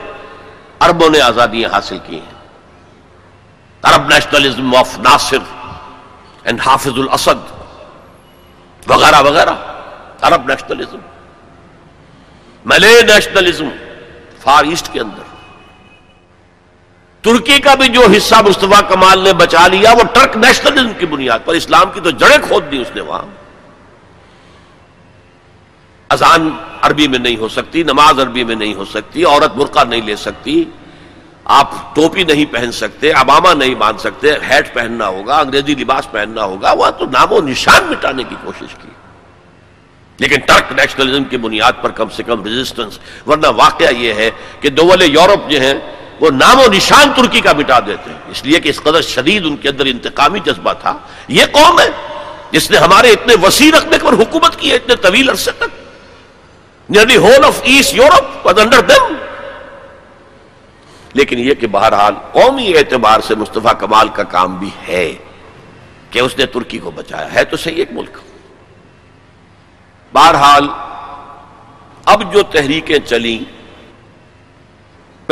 عربوں 0.81 1.11
نے 1.11 1.20
آزادیاں 1.20 1.70
حاصل 1.70 1.99
کی 2.07 2.16
ہیں۔ 2.16 2.49
Arab 3.82 4.09
nationalism 4.09 4.77
of 4.77 4.99
Nasser 4.99 5.39
and 6.44 6.61
Hafez 6.66 6.99
al Assad 6.99 7.51
وغیرہ 8.90 9.23
وغیرہ۔ 9.23 9.55
Arab 10.20 10.49
nationalism 10.49 10.99
Malay 12.65 13.03
nationalism 13.03 13.69
far 14.40 14.65
east 14.65 14.93
کے 14.93 15.01
اندر۔ 15.01 15.32
ترکی 17.23 17.59
کا 17.59 17.74
بھی 17.74 17.89
جو 17.89 18.03
حصہ 18.16 18.35
مصطفیٰ 18.47 18.89
کمال 18.89 19.19
نے 19.19 19.32
بچا 19.32 19.69
لیا، 19.69 19.93
وہ 19.93 20.05
ٹرک 20.12 20.36
نیشنلزم 20.36 20.93
کی 20.99 21.07
بنیاد 21.07 21.39
پر، 21.44 21.55
اسلام 21.55 21.85
کی 21.94 22.01
تو 22.01 22.11
جڑیں 22.11 22.39
کھود 22.49 22.73
دی 22.73 22.78
اس 22.78 22.90
نے 22.94 23.01
وہاں۔ 23.01 23.23
اذان 26.09 26.51
عربی 26.82 27.09
میں 27.09 27.19
نہیں 27.19 27.36
ہو 27.36 27.49
سکتی، 27.49 27.82
نماز 27.82 28.20
عربی 28.20 28.44
میں 28.44 28.55
نہیں 28.55 28.74
ہو 28.74 28.85
سکتی، 28.85 29.24
عورت 29.24 29.55
برقع 29.55 29.85
نہیں 29.85 30.03
لے 30.03 30.16
سکتی۔ 30.16 30.65
آپ 31.44 31.97
ٹوپی 31.97 32.24
نہیں 32.24 32.44
پہن 32.53 32.73
سکتے 32.73 33.12
اباما 33.12 33.55
نہیں 33.55 33.74
باندھ 33.74 34.01
سکتے، 34.01 34.32
ہیٹ 34.51 34.74
پہننا 34.74 35.09
ہوگا، 35.09 35.36
انگریزی 35.36 35.74
لباس 35.74 36.11
پہننا 36.11 36.44
ہوگا، 36.44 36.73
وہ 36.73 36.90
تو 36.90 37.05
نام 37.05 37.32
و 37.32 37.40
نشان 37.40 37.85
مٹانے 37.85 38.23
کی 38.24 38.35
کوشش 38.44 38.74
کی۔ 38.82 38.89
لیکن 40.19 40.40
ٹرک 40.40 40.73
نیشنلزم 40.73 41.24
کی 41.24 41.36
بنیاد 41.36 41.73
پر 41.81 41.90
کم 41.90 42.09
سے 42.09 42.23
کم 42.23 42.44
ریزسٹنس 42.44 42.99
ورنہ 43.27 43.47
واقعہ 43.47 43.94
یہ 43.94 44.12
ہے 44.12 44.31
کہ 44.61 44.69
دول 44.69 45.03
یورپ 45.03 45.51
جو 45.51 45.61
ہیں 45.61 45.74
وہ 46.23 46.31
نام 46.31 46.59
و 46.59 46.73
نشان 46.73 47.12
ترکی 47.16 47.40
کا 47.40 47.53
مٹا 47.53 47.81
دیتے 47.81 48.11
ہیں۔ 48.11 48.19
اس 48.31 48.44
لیے 48.44 48.61
کہ 48.61 48.69
اس 48.69 48.82
قدر 48.82 49.03
شدید 49.03 49.47
ان 49.47 49.57
کے 49.57 49.69
اندر 49.69 49.86
انتقامی 49.86 50.40
جذبہ 50.40 50.73
تھا۔ 50.73 50.99
یہ 51.28 51.44
قوم 51.53 51.81
ہے 51.81 51.89
جس 52.51 52.70
نے 52.70 52.77
ہمارے 52.77 53.11
اتنے 53.11 53.35
وسیع 53.43 53.78
رقبے 53.78 53.99
پر 54.03 54.12
حکومت 54.12 54.57
کی 54.57 54.70
ہے، 54.70 54.77
اتنے 54.77 54.97
طویل 54.97 55.28
عرصے 55.28 55.51
تک۔ 55.51 55.82
Nearly 56.90 57.16
whole 57.16 57.44
of 57.44 57.61
East 57.62 57.94
Europe 57.94 58.49
under 58.49 58.81
them 58.81 59.15
لیکن 61.12 61.39
یہ 61.39 61.55
کہ 61.55 61.66
بہرحال 61.66 62.15
قومی 62.32 62.77
اعتبار 62.77 63.20
سے 63.20 63.35
مصطفیٰ 63.35 63.73
کمال 63.78 64.09
کا 64.09 64.23
کام 64.23 64.57
بھی 64.57 64.70
ہے 64.89 65.15
کہ 66.11 66.19
اس 66.19 66.39
نے 66.39 66.47
ترکی 66.47 66.78
کو 66.78 66.90
بچایا۔ 66.90 67.35
ہے 67.35 67.44
تو 67.44 67.57
صحیح 67.57 67.77
ایک 67.77 67.93
ملک۔ 67.93 68.19
بہرحال 70.12 70.69
اب 72.05 72.32
جو 72.32 72.43
تحریکیں 72.43 72.99
چلیں 72.99 73.62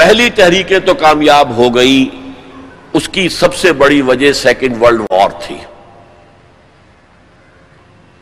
پہلی 0.01 0.31
تحریکیں 0.31 0.79
تو 0.79 0.95
کامیاب 0.95 1.51
ہو 1.57 1.75
گئیں 1.75 2.33
اس 2.93 3.09
کی 3.09 3.29
سب 3.29 3.55
سے 3.55 3.73
بڑی 3.73 4.03
وجہ 4.03 4.33
سیکنڈ 4.33 4.83
ورلڈ 4.83 5.01
وار 5.01 5.29
تھی۔ 5.47 5.57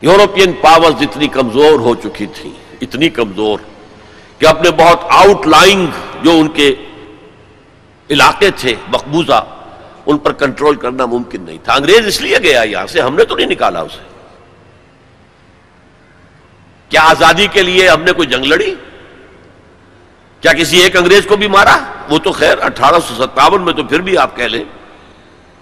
یورپین 0.01 0.53
پاورز 0.53 0.95
اتنی 1.01 1.27
کمزور 1.27 1.79
ہو 1.79 1.95
چکی 1.95 2.25
تھی 2.25 2.49
اتنی 2.81 3.09
کمزور 3.09 3.59
کہ 4.37 4.45
اپنے 4.45 4.71
بہت 4.71 4.99
آؤٹ 5.09 5.47
لائنگ 5.47 5.87
جو 6.23 6.31
ان 6.31 6.47
کے 6.47 6.75
علاقے 8.09 8.51
تھے، 8.51 8.75
مقبوضہ، 8.87 9.45
ان 10.05 10.17
پر 10.17 10.31
کنٹرول 10.31 10.75
کرنا 10.75 11.05
ممکن 11.05 11.41
نہیں 11.41 11.57
تھا۔ 11.63 11.73
انگریز 11.73 12.07
اس 12.07 12.21
لیے 12.21 12.37
گیا 12.37 12.61
یہاں 12.61 12.87
سے، 12.87 13.01
ہم 13.01 13.15
نے 13.15 13.23
تو 13.23 13.35
نہیں 13.35 13.47
نکالا 13.47 13.81
اسے۔ 13.81 14.03
کیا 16.89 17.01
آزادی 17.01 17.47
کے 17.51 17.63
لیے 17.63 17.89
ہم 17.89 18.03
نے 18.03 18.11
کوئی 18.11 18.27
جنگ 18.27 18.45
لڑی؟ 18.45 18.75
کیا 20.41 20.53
کسی 20.53 20.77
ایک 20.77 20.95
انگریز 20.95 21.25
کو 21.27 21.35
بھی 21.35 21.47
مارا؟ 21.47 21.77
وہ 22.09 22.17
تو 22.19 22.31
خیر، 22.31 22.57
اٹھارہ 22.61 22.99
سو 23.07 23.23
ستاون 23.23 23.61
میں 23.61 23.73
تو 23.73 23.83
پھر 23.83 24.01
بھی 24.01 24.17
آپ 24.17 24.35
کہہ 24.35 24.43
لیں 24.43 24.63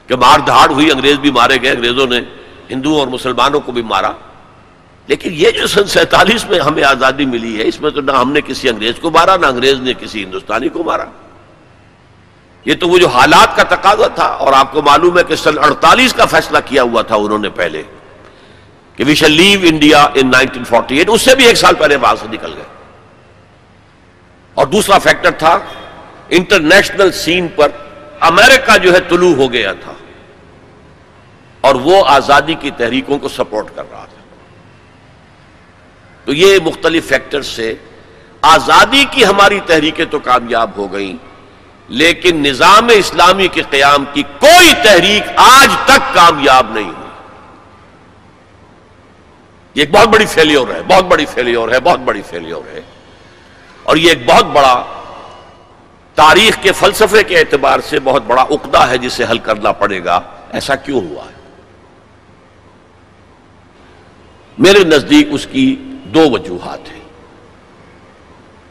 کہ 0.07 0.15
مار 0.15 0.39
دھاڑ 0.39 0.69
ہوئی، 0.69 0.91
انگریز 0.91 1.17
بھی 1.19 1.31
مارے 1.31 1.57
گئے، 1.61 1.71
انگریزوں 1.71 2.07
نے 2.07 2.19
ہندوؤں 2.69 2.99
اور 2.99 3.07
مسلمانوں 3.07 3.59
کو 3.59 3.71
بھی 3.71 3.81
مارا۔ 3.81 4.11
لیکن 5.07 5.29
یہ 5.33 5.51
جو 5.51 5.67
سن 5.67 5.87
سینتالیس 5.87 6.45
میں 6.49 6.59
ہمیں 6.59 6.83
آزادی 6.83 7.25
ملی 7.25 7.57
ہے، 7.59 7.67
اس 7.67 7.81
میں 7.81 7.91
تو 7.91 8.01
نہ 8.01 8.11
ہم 8.11 8.31
نے 8.31 8.41
کسی 8.41 8.69
انگریز 8.69 8.99
کو 9.01 9.11
مارا، 9.11 9.37
نہ 9.37 9.45
انگریز 9.45 9.79
نے 9.79 9.93
کسی 9.99 10.23
ہندوستانی 10.23 10.69
کو 10.69 10.83
مارا۔ 10.83 11.05
یہ 12.65 12.73
تو 12.73 12.89
وہ 12.89 12.97
جو 12.97 13.07
حالات 13.07 13.55
کا 13.55 13.63
تقاضا 13.75 14.07
تھا، 14.07 14.25
اور 14.25 14.53
آپ 14.53 14.71
کو 14.71 14.81
معلوم 14.81 15.17
ہے 15.17 15.23
کہ 15.23 15.35
سن 15.35 15.57
اڑتالیس 15.57 16.13
کا 16.13 16.25
فیصلہ 16.25 16.57
کیا 16.65 16.83
ہوا 16.83 17.01
تھا 17.01 17.15
انہوں 17.15 17.39
نے 17.39 17.49
پہلے 17.49 17.83
کہ 18.95 19.03
we 19.07 19.15
shall 19.15 19.31
leave 19.31 19.59
India 19.63 20.07
in 20.13 20.31
nineteen 20.31 20.63
forty 20.63 20.97
eight 20.97 21.09
اس 21.09 21.21
سے 21.21 21.35
بھی 21.35 21.45
ایک 21.45 21.57
سال 21.57 21.75
پہلے 21.75 21.95
وہاں 21.95 22.15
سے 22.15 22.27
نکل 22.31 22.53
گئے۔ 22.55 22.76
اور 24.57 24.67
دوسرا 24.67 24.97
فیکٹر 24.97 25.31
تھا، 25.31 25.59
انٹرنیشنل 26.29 27.11
سین 27.11 27.47
پر 27.55 27.67
امریکہ 28.19 28.77
جو 28.77 28.93
ہے 28.93 28.99
طلوع 28.99 29.35
ہو 29.35 29.53
گیا 29.53 29.73
تھا۔ 29.73 29.93
اور 31.61 31.75
وہ 31.75 32.03
آزادی 32.07 32.53
کی 32.53 32.71
تحریکوں 32.71 33.19
کو 33.19 33.27
سپورٹ 33.27 33.65
کر 33.75 33.83
رہا 33.91 34.05
تھا۔ 34.05 34.23
تو 36.25 36.33
یہ 36.33 36.59
مختلف 36.63 37.09
فیکٹر 37.09 37.41
سے 37.41 37.73
آزادی 38.41 39.05
کی 39.11 39.25
ہماری 39.25 39.59
تحریکیں 39.65 40.05
تو 40.05 40.19
کامیاب 40.19 40.69
ہو 40.77 40.93
گئیں، 40.93 41.15
لیکن 41.87 42.35
نظام 42.35 42.87
اسلامی 42.93 43.47
کے 43.47 43.61
قیام 43.69 44.05
کی 44.13 44.23
کوئی 44.39 44.73
تحریک 44.83 45.23
آج 45.35 45.69
تک 45.85 46.13
کامیاب 46.13 46.71
نہیں 46.71 46.85
ہوئی۔ 46.85 47.07
یہ 49.73 49.81
ایک 49.81 49.91
بہت 49.91 50.07
بڑی 50.07 50.25
فیلیور 50.25 50.67
ہے، 50.67 50.81
بہت 50.87 51.03
بڑی 51.03 51.25
فیلیور 51.25 51.69
ہے، 51.69 51.79
بہت 51.79 51.99
بڑی 51.99 52.21
فیلیور 52.29 52.75
ہے۔ 52.75 52.81
اور 53.87 53.97
یہ 53.97 54.09
ایک 54.09 54.25
بہت 54.25 54.45
بڑا 54.45 54.85
تاریخ 56.15 56.57
کے 56.61 56.71
فلسفے 56.71 57.23
کے 57.23 57.39
اعتبار 57.39 57.79
سے 57.79 57.99
بہت 57.99 58.23
بڑا 58.27 58.41
اقدا 58.41 58.89
ہے 58.89 58.97
جسے 58.97 59.23
حل 59.23 59.37
کرنا 59.37 59.71
پڑے 59.71 60.05
گا۔ 60.05 60.19
ایسا 60.51 60.75
کیوں 60.75 61.01
ہوا 61.01 61.25
ہے؟ 61.25 61.35
میرے 64.57 64.83
نزدیک 64.83 65.27
اس 65.31 65.47
کی 65.51 65.75
دو 65.89 66.29
وجوہات 66.31 66.91
ہیں۔ 66.91 66.99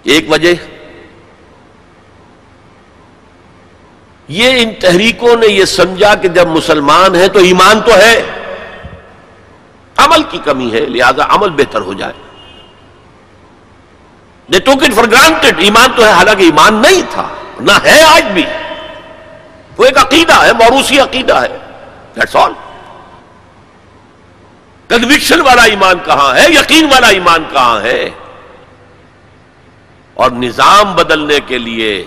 ایک 0.02 0.30
وجہ، 0.30 0.54
یہ 4.28 4.62
ان 4.62 4.70
تحریکوں 4.80 5.36
نے 5.36 5.46
یہ 5.46 5.64
سمجھا 5.64 6.14
کہ 6.14 6.28
جب 6.28 6.46
مسلمان 6.46 7.14
ہیں 7.14 7.28
تو 7.28 7.38
ایمان 7.38 7.80
تو 7.80 7.96
ہے، 7.96 8.22
عمل 9.96 10.22
کی 10.22 10.38
کمی 10.44 10.72
ہے، 10.72 10.80
لہذا 10.80 11.24
عمل 11.28 11.50
بہتر 11.50 11.80
ہو 11.80 11.92
جائے۔ 11.92 12.25
دے 14.52 14.58
ٹوک 14.60 14.82
اٹ 14.82 14.94
فار 14.94 15.04
گرانٹیڈ 15.04 15.54
ایمان 15.58 15.86
تو 15.96 16.04
ہے، 16.04 16.10
حالانکہ 16.10 16.42
ایمان 16.42 16.74
نہیں 16.74 17.02
تھا، 17.10 17.28
نہ 17.60 17.72
ہے 17.84 18.02
آج 18.02 18.24
بھی۔ 18.24 18.44
وہ 19.78 19.84
ایک 19.84 19.98
عقیدہ 19.98 20.44
ہے 20.44 20.52
موروسی 20.52 21.00
عقیدہ 21.00 21.34
ہے۔ 21.34 21.58
دیٹس 22.16 22.36
آل 22.36 22.52
کنوکشن 24.88 25.40
والا 25.40 25.62
ایمان 25.62 25.98
کہاں 26.04 26.34
ہے؟ 26.34 26.50
یقین 26.50 26.84
والا 26.84 27.08
ایمان 27.08 27.44
کہاں 27.52 27.80
ہے؟ 27.80 28.10
اور 30.14 30.30
نظام 30.30 30.94
بدلنے 30.94 31.38
کے 31.46 31.58
لیے، 31.58 32.04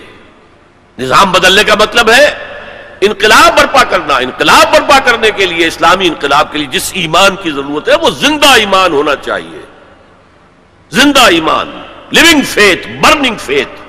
نظام 0.98 1.32
بدلنے 1.32 1.64
کا 1.64 1.74
مطلب 1.74 2.10
ہے 2.10 2.34
انقلاب 3.00 3.56
برپا 3.56 3.84
کرنا۔ 3.84 4.16
انقلاب 4.16 4.72
برپا 4.72 4.98
کرنے 4.98 5.30
کے 5.30 5.46
لیے، 5.46 5.66
اسلامی 5.66 6.06
انقلاب 6.06 6.52
کے 6.52 6.58
لیے 6.58 6.66
جس 6.66 6.90
ایمان 6.94 7.36
کی 7.36 7.50
ضرورت 7.50 7.88
ہے، 7.88 7.94
وہ 7.94 8.10
زندہ 8.10 8.46
ایمان 8.46 8.92
ہونا 8.92 9.16
چاہیے۔ 9.16 9.60
زندہ 10.90 11.20
ایمان۔ 11.20 11.82
لیونگ 12.10 12.42
فیتھ 12.42 12.88
برننگ 12.88 13.36
فیتھ 13.38 13.80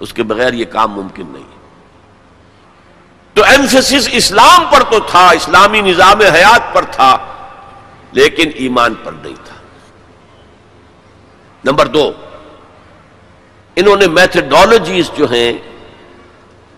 اس 0.00 0.12
کے 0.12 0.22
بغیر 0.22 0.52
یہ 0.52 0.64
کام 0.64 0.92
ممکن 0.92 1.26
نہیں 1.26 1.42
تو 3.34 3.44
ایمفیس 3.44 4.08
اسلام 4.12 4.64
پر 4.72 4.82
تو 4.82 5.00
تھا، 5.00 5.28
اسلامی 5.28 5.80
نظام 5.80 6.20
حیات 6.20 6.74
پر 6.74 6.84
تھا، 6.84 7.18
لیکن 8.12 8.50
ایمان 8.54 8.94
پر 8.94 9.12
نہیں 9.12 9.34
تھا۔ 9.44 9.54
نمبر 11.64 11.86
دو، 11.86 12.12
انہوں 13.76 13.96
نے 13.96 14.06
میتھڈالوجیز 14.06 15.10
جو 15.16 15.32
ہیں، 15.32 15.52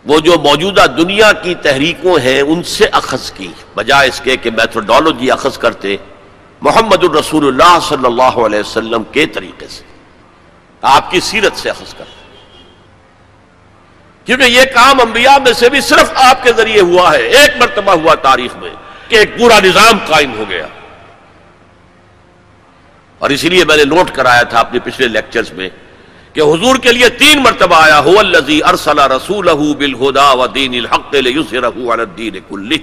وہ 0.05 0.21
جو 0.21 0.33
موجودہ 0.33 0.87
دنیا 0.87 1.33
کی 1.33 1.55
تحریکوں 1.55 2.19
ہیں، 2.19 2.41
ان 2.41 2.63
سے 2.63 2.85
اخذ 2.93 3.33
کی۔ 3.33 3.53
بجائے 3.75 4.09
اس 4.09 4.21
کے 4.25 4.37
کہ 4.37 4.51
میتھڈالوجی 4.51 5.31
اخذ 5.31 5.59
کرتے، 5.59 5.97
محمد 6.61 7.05
الرسول 7.05 7.47
اللہ 7.47 7.79
صلی 7.89 8.07
اللہ 8.07 8.47
علیہ 8.47 8.61
وسلم 8.61 9.03
کے 9.13 9.27
طریقے 9.27 9.67
سے۔ 9.69 9.90
آپ 10.83 11.11
کی 11.11 11.21
سیرت 11.21 11.59
سے 11.59 11.71
اخذ 11.71 11.95
کرتے 11.95 12.21
کیونکہ 14.25 14.45
یہ 14.45 14.63
کام 14.75 15.01
انبیاء 15.01 15.39
میں 15.39 15.53
سے 15.53 15.71
بھی 15.71 15.81
صرف 15.81 16.13
آپ 16.15 16.43
کے 16.43 16.53
ذریعے 16.57 16.81
ہوا 16.81 17.13
ہے۔ 17.13 17.19
ایک 17.19 17.51
مرتبہ 17.57 17.93
ہوا 17.93 18.15
تاریخ 18.15 18.57
میں 18.57 18.71
کہ 19.09 19.17
ایک 19.17 19.39
پورا 19.39 19.61
نظام 19.61 19.99
قائم 20.07 20.39
ہو 20.39 20.45
گیا۔ 20.49 20.67
اور 23.19 23.31
اسی 23.31 23.49
لیے 23.49 23.65
میں 23.65 23.77
نے 23.77 23.85
نوٹ 23.85 24.11
کرایا 24.11 24.43
تھا 24.43 24.61
اپنے 24.61 24.81
پچھلے 24.81 25.09
لیکچرز 25.09 25.53
میں 25.53 25.69
کہ 26.33 26.41
حضور 26.41 26.77
کے 26.77 26.93
لیے 26.93 27.09
تین 27.09 27.43
مرتبہ 27.43 27.77
آیا۔ 27.77 27.99
ہو 27.99 28.19
الزی 28.19 28.61
ارسلہ 28.65 29.07
رسول 29.07 29.75
بالہدا 29.75 30.33
و 30.33 30.47
دین 30.47 30.75
الحق 30.75 31.15
الدین 31.89 32.35
کلی 32.49 32.79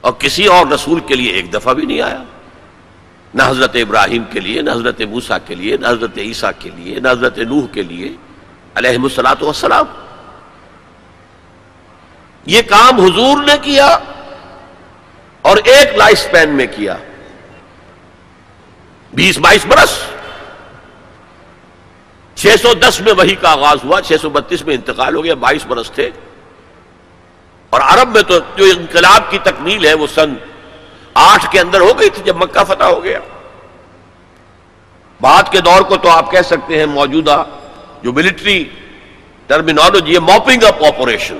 اور 0.00 0.12
کسی 0.12 0.46
اور 0.46 0.66
رسول 0.66 1.00
کے 1.00 1.14
لیے 1.14 1.32
ایک 1.32 1.54
دفعہ 1.54 1.74
بھی 1.74 1.86
نہیں 1.86 2.00
آیا۔ 2.00 2.22
نہ 3.34 3.42
حضرت 3.42 3.70
ابراہیم 3.74 4.24
کے 4.30 4.40
لیے، 4.40 4.62
نہ 4.62 4.70
حضرت 4.70 5.00
موسا 5.00 5.38
کے 5.38 5.54
لیے، 5.54 5.76
نہ 5.76 5.88
حضرت 5.88 6.18
عیسیٰ 6.18 6.50
کے 6.58 6.70
لیے، 6.76 7.00
نہ 7.00 7.08
حضرت 7.08 7.38
نوح 7.38 7.66
کے 7.72 7.82
لیے، 7.82 8.16
علیہ 8.74 8.90
السلاۃ 8.90 9.42
والسلام۔ 9.42 9.84
یہ 12.46 12.62
کام 12.62 13.00
حضور 13.00 13.44
نے 13.44 13.54
کیا 13.62 13.98
اور 15.42 15.56
ایک 15.64 15.94
لائف 15.94 16.18
سپین 16.18 16.50
میں 16.50 16.66
کیا۔ 16.76 16.96
بیس 19.12 19.38
بائیس 19.38 19.66
برس۔ 19.66 19.98
چھ 22.34 22.54
سو 22.62 22.74
دس 22.74 23.00
میں 23.00 23.12
وہی 23.12 23.34
کا 23.34 23.52
آغاز 23.52 23.78
ہوا، 23.84 24.02
چھ 24.02 24.12
سو 24.22 24.30
بتیس 24.30 24.64
میں 24.64 24.74
انتقال 24.74 25.14
ہو 25.14 25.24
گیا، 25.24 25.34
بائیس 25.34 25.66
برس 25.66 25.90
تھے۔ 25.90 26.10
اور 27.70 27.80
عرب 27.80 28.08
میں 28.08 28.22
تو 28.22 28.38
جو 28.56 28.64
انقلاب 28.64 29.30
کی 29.30 29.38
تکمیل 29.38 29.86
ہے، 29.86 29.94
وہ 29.94 30.06
سن 30.14 30.34
آٹھ 31.16 31.50
کے 31.50 31.60
اندر 31.60 31.80
ہو 31.80 31.98
گئی 31.98 32.10
تھی 32.10 32.22
جب 32.22 32.36
مکہ 32.36 32.64
فتح 32.64 32.84
ہو 32.84 33.04
گیا۔ 33.04 33.18
بعد 35.20 35.42
کے 35.50 35.60
دور 35.60 35.82
کو 35.82 35.96
تو 35.96 36.10
آپ 36.10 36.30
کہہ 36.30 36.42
سکتے 36.42 36.78
ہیں 36.78 36.86
موجودہ 36.86 37.44
جو 38.02 38.12
ملٹری 38.12 38.64
ٹرمینالوجی 39.46 40.14
ہے 40.14 40.18
موپنگ 40.18 40.62
اپ 40.62 40.84
آپریشن 40.84 41.38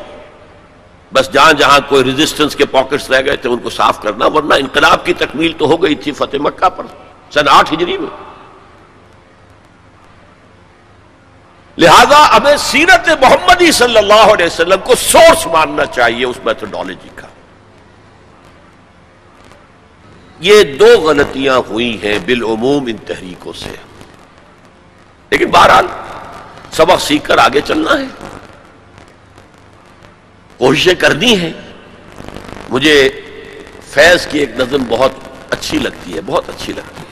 بس 1.12 1.32
جہاں 1.32 1.52
جہاں 1.52 1.78
کوئی 1.88 2.04
ریزسٹنس 2.04 2.56
کے 2.56 2.66
پاکٹس 2.66 3.10
رہ 3.10 3.20
گئے 3.26 3.36
تھے، 3.36 3.48
ان 3.48 3.58
کو 3.58 3.70
صاف 3.70 4.02
کرنا، 4.02 4.26
ورنہ 4.26 4.54
انقلاب 4.54 5.04
کی 5.04 5.12
تکمیل 5.12 5.52
تو 5.58 5.66
ہو 5.66 5.82
گئی 5.82 5.94
تھی 5.94 6.12
فتح 6.12 6.36
مکہ 6.40 6.68
پر۔ 6.68 6.84
سن 7.30 7.48
آٹھ 7.48 7.74
ہجری 7.74 7.98
میں۔ 7.98 8.10
لہذا 11.78 12.36
ہمیں 12.36 12.56
سیرت 12.56 13.08
محمدی 13.08 13.72
صلی 13.72 13.98
اللہ 13.98 14.32
علیہ 14.32 14.46
وسلم 14.46 14.80
کو 14.84 14.94
سورس 14.94 15.46
ماننا 15.46 15.86
چاہیے 15.86 16.26
اس 16.26 16.36
میتھڈالوجی 16.44 17.08
کا۔ 17.14 17.26
یہ 20.40 20.62
دو 20.62 21.00
غلطیاں 21.00 21.60
ہوئی 21.70 21.98
ہیں 22.02 22.18
بالعموم 22.26 22.86
ان 22.86 22.96
تحریکوں 22.96 23.52
سے۔ 23.52 23.70
لیکن 25.30 25.50
بہرحال 25.50 25.86
سبق 26.70 27.00
سیکھ 27.00 27.24
کر 27.24 27.38
آگے 27.38 27.60
چلنا 27.64 27.98
ہے۔ 27.98 28.04
کوششیں 30.56 30.94
کرنی 30.94 31.40
ہیں۔ 31.40 31.52
مجھے 32.68 33.20
فیض 33.82 34.26
کی 34.26 34.38
ایک 34.38 34.50
نظم 34.60 34.84
بہت 34.88 35.12
اچھی 35.50 35.78
لگتی 35.78 36.14
ہے، 36.14 36.20
بہت 36.26 36.48
اچھی 36.48 36.72
لگتی 36.72 37.00
ہے۔ 37.00 37.06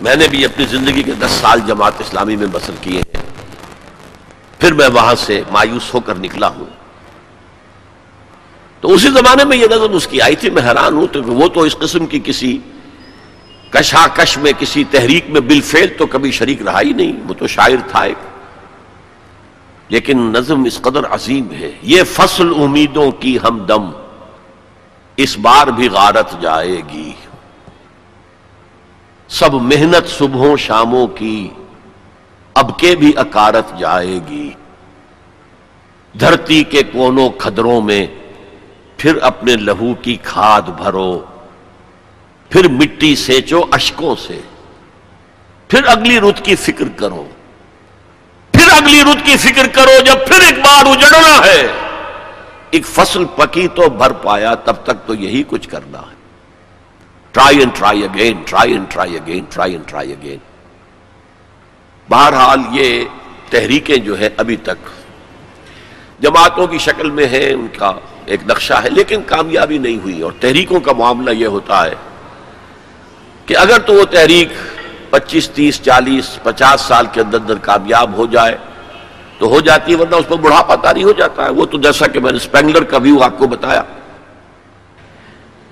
میں 0.00 0.16
نے 0.16 0.28
بھی 0.28 0.44
اپنی 0.44 0.64
زندگی 0.64 1.02
کے 1.02 1.12
دس 1.12 1.30
سال 1.30 1.60
جماعت 1.66 1.92
اسلامی 1.98 2.36
میں 2.36 2.46
بسر 2.52 2.72
کیے 2.80 3.00
ہیں۔ 3.00 3.22
پھر 4.58 4.72
میں 4.72 4.88
وہاں 4.88 5.14
سے 5.14 5.42
مایوس 5.50 5.94
ہو 5.94 6.00
کر 6.00 6.14
نکلا 6.14 6.48
ہوں۔ 6.48 6.77
تو 8.80 8.92
اسی 8.92 9.08
زمانے 9.08 9.44
میں 9.44 9.56
یہ 9.56 9.66
نظر 9.66 9.90
اس 9.90 10.06
کی 10.06 10.20
آئی 10.20 10.36
تھی، 10.36 10.50
میں 10.50 10.62
حیران 10.62 10.94
ہوں 10.94 11.06
تو 11.06 11.22
وہ 11.22 11.48
تو 11.48 11.60
اس 11.60 11.76
قسم 11.76 12.06
کی 12.06 12.20
کسی 12.24 12.58
کشاکش 13.70 14.38
میں، 14.38 14.52
کسی 14.58 14.84
تحریک 14.90 15.30
میں 15.30 15.40
بالفعل 15.40 15.86
تو 15.98 16.06
کبھی 16.06 16.30
شریک 16.30 16.62
رہا 16.62 16.80
ہی 16.80 16.92
نہیں، 16.92 17.12
وہ 17.28 17.34
تو 17.34 17.46
شاعر 17.46 17.88
تھا 17.90 18.00
ایک۔ 18.00 18.16
لیکن 19.88 20.18
نظم 20.18 20.64
اس 20.64 20.80
قدر 20.80 21.06
عظیم 21.06 21.52
ہے۔ 21.52 21.70
یہ 21.82 22.02
فصل 22.12 22.48
امیدوں 22.62 23.10
کی 23.10 23.38
ہم 23.42 23.58
دم، 23.58 23.90
اس 25.16 25.38
بار 25.38 25.66
بھی 25.66 25.88
غارت 25.88 26.42
جائے 26.42 26.80
گی۔ 26.92 27.12
سب 29.28 29.54
محنت 29.54 30.08
صبحوں 30.08 30.56
شاموں 30.56 31.06
کی، 31.06 31.48
اب 32.54 32.78
کے 32.78 32.96
بھی 32.96 33.12
اکارت 33.16 33.78
جائے 33.78 34.20
گی۔ 34.30 34.50
دھرتی 36.20 36.64
کے 36.64 36.82
کونوں 36.82 37.28
کھدروں 37.30 37.80
میں 37.80 38.06
پھر 38.98 39.18
اپنے 39.22 39.56
لہو 39.56 39.94
کی 39.94 40.16
کھاد 40.22 40.62
بھرو، 40.62 41.18
پھر 42.50 42.68
مٹی 42.68 43.16
سینچو 43.16 43.60
اشکوں 43.70 44.14
سے، 44.26 44.40
پھر 45.68 45.86
اگلی 45.86 46.20
رت 46.20 46.44
کی 46.44 46.56
فکر 46.56 46.88
کرو۔ 46.96 47.28
پھر 48.50 48.68
اگلی 48.76 49.02
رت 49.02 49.26
کی 49.26 49.36
فکر 49.36 49.68
کرو 49.68 50.04
جب 50.04 50.26
پھر 50.26 50.40
ایک 50.40 50.58
بار 50.58 50.86
اجڑنا 50.86 51.46
ہے۔ 51.46 51.66
ایک 52.70 52.86
فصل 52.86 53.24
پکی 53.24 53.68
تو 53.68 53.88
بھر 53.88 54.12
پایا، 54.12 54.54
تب 54.54 54.74
تک 54.82 55.06
تو 55.06 55.14
یہی 55.14 55.42
کچھ 55.48 55.68
کرنا 55.68 55.98
ہے۔ 55.98 56.16
Try 57.32 57.58
and 57.58 57.76
try 57.76 58.04
again 58.04 58.42
try 58.46 58.72
and 58.72 58.86
try 58.88 59.16
again 59.16 59.44
try 59.50 59.72
and 59.72 59.88
try 59.88 60.12
again 60.12 60.38
بہرحال 62.10 62.60
یہ 62.70 63.04
تحریکیں 63.50 63.96
جو 63.96 64.18
ہے 64.18 64.28
ابھی 64.36 64.56
تک 64.56 64.88
جماعتوں 66.20 66.66
کی 66.66 66.78
شکل 66.78 67.10
میں 67.10 67.26
ہے 67.26 67.52
ان 67.52 67.66
کا۔ 67.78 67.92
ایک 68.28 68.40
نقشہ 68.46 68.74
ہے، 68.74 68.90
لیکن 68.90 69.22
کامیابی 69.26 69.78
نہیں 69.78 69.98
ہوئی۔ 69.98 70.22
اور 70.22 70.32
تحریکوں 70.40 70.80
کا 70.80 70.92
معاملہ 70.92 71.30
یہ 71.30 71.46
ہوتا 71.46 71.86
ہے 71.86 71.94
کہ 73.46 73.56
اگر 73.56 73.78
تو 73.78 73.92
وہ 73.94 74.04
تحریک 74.04 74.48
پچیس، 75.10 75.50
تیس، 75.50 75.82
چالیس، 75.82 76.38
پچاس 76.42 76.80
سال 76.80 77.06
کے 77.12 77.20
اندر 77.20 77.40
اندر 77.40 77.54
کامیاب 77.54 78.16
ہو 78.16 78.26
جائے 78.26 78.56
تو 79.38 79.46
ہو 79.46 79.60
جاتی 79.60 79.92
ہے، 79.92 79.96
ورنہ 79.96 80.16
اس 80.16 80.28
پر 80.28 80.36
بڑھاپا 80.36 80.74
تاری 80.74 81.02
ہو 81.02 81.12
جاتا 81.12 81.44
ہے۔ 81.44 81.50
وہ 81.50 81.66
تو 81.66 81.78
جیسا 81.78 82.06
کہ 82.06 82.20
میں 82.20 82.30
نے 82.30 82.36
اسپینگلر 82.36 82.84
کا 82.84 82.96
ویو 82.96 83.22
آپ 83.22 83.38
کو 83.38 83.46
بتایا۔ 83.46 83.82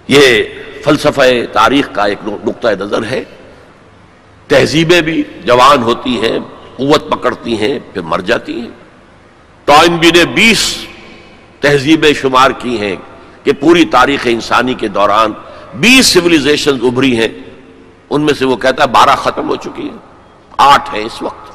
یہ 0.09 0.43
فلسفہ 0.85 1.23
تاریخ 1.53 1.89
کا 1.93 2.05
ایک 2.05 2.19
نقطۂ 2.25 2.69
نظر 2.69 3.05
ہے۔ 3.11 3.25
تہذیبیں 4.47 5.01
بھی 5.01 5.23
جوان 5.45 5.83
ہوتی 5.83 6.21
ہیں، 6.21 6.39
قوت 6.77 7.11
پکڑتی 7.11 7.59
ہیں، 7.59 7.79
پھر 7.93 8.03
مر 8.03 8.21
جاتی 8.21 8.61
ہیں۔ 8.61 8.69
ٹائم 9.65 9.97
بھی 9.97 10.11
نے 10.11 10.25
بیس 10.25 10.87
تہذیبیں 11.61 12.13
شمار 12.13 12.51
کی 12.51 12.81
ہیں 12.81 12.97
کہ 13.43 13.53
پوری 13.53 13.85
تاریخ 13.85 14.21
انسانی 14.25 14.75
کے 14.75 14.89
دوران 14.89 15.33
بیس 15.75 16.07
سولیزیشن 16.07 16.79
ابھری 16.83 17.17
ہیں۔ 17.17 17.29
ان 18.11 18.23
میں 18.23 18.35
سے 18.35 18.45
وہ 18.45 18.57
کہتا 18.57 18.83
ہے 18.83 18.89
بارہ 18.89 19.17
ختم 19.17 19.49
ہو 19.49 19.57
چکی 19.57 19.83
ہیں۔ 19.83 19.99
آٹھ 20.59 20.95
ہے 20.95 21.03
اس 21.03 21.23
وقت۔ 21.23 21.51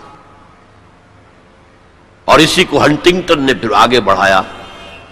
اور 2.25 2.39
اسی 2.39 2.63
کو 2.63 2.85
ہنٹنگٹن 2.85 3.41
نے 3.41 3.53
پھر 3.53 3.69
آگے 3.71 3.99
بڑھایا 3.99 4.41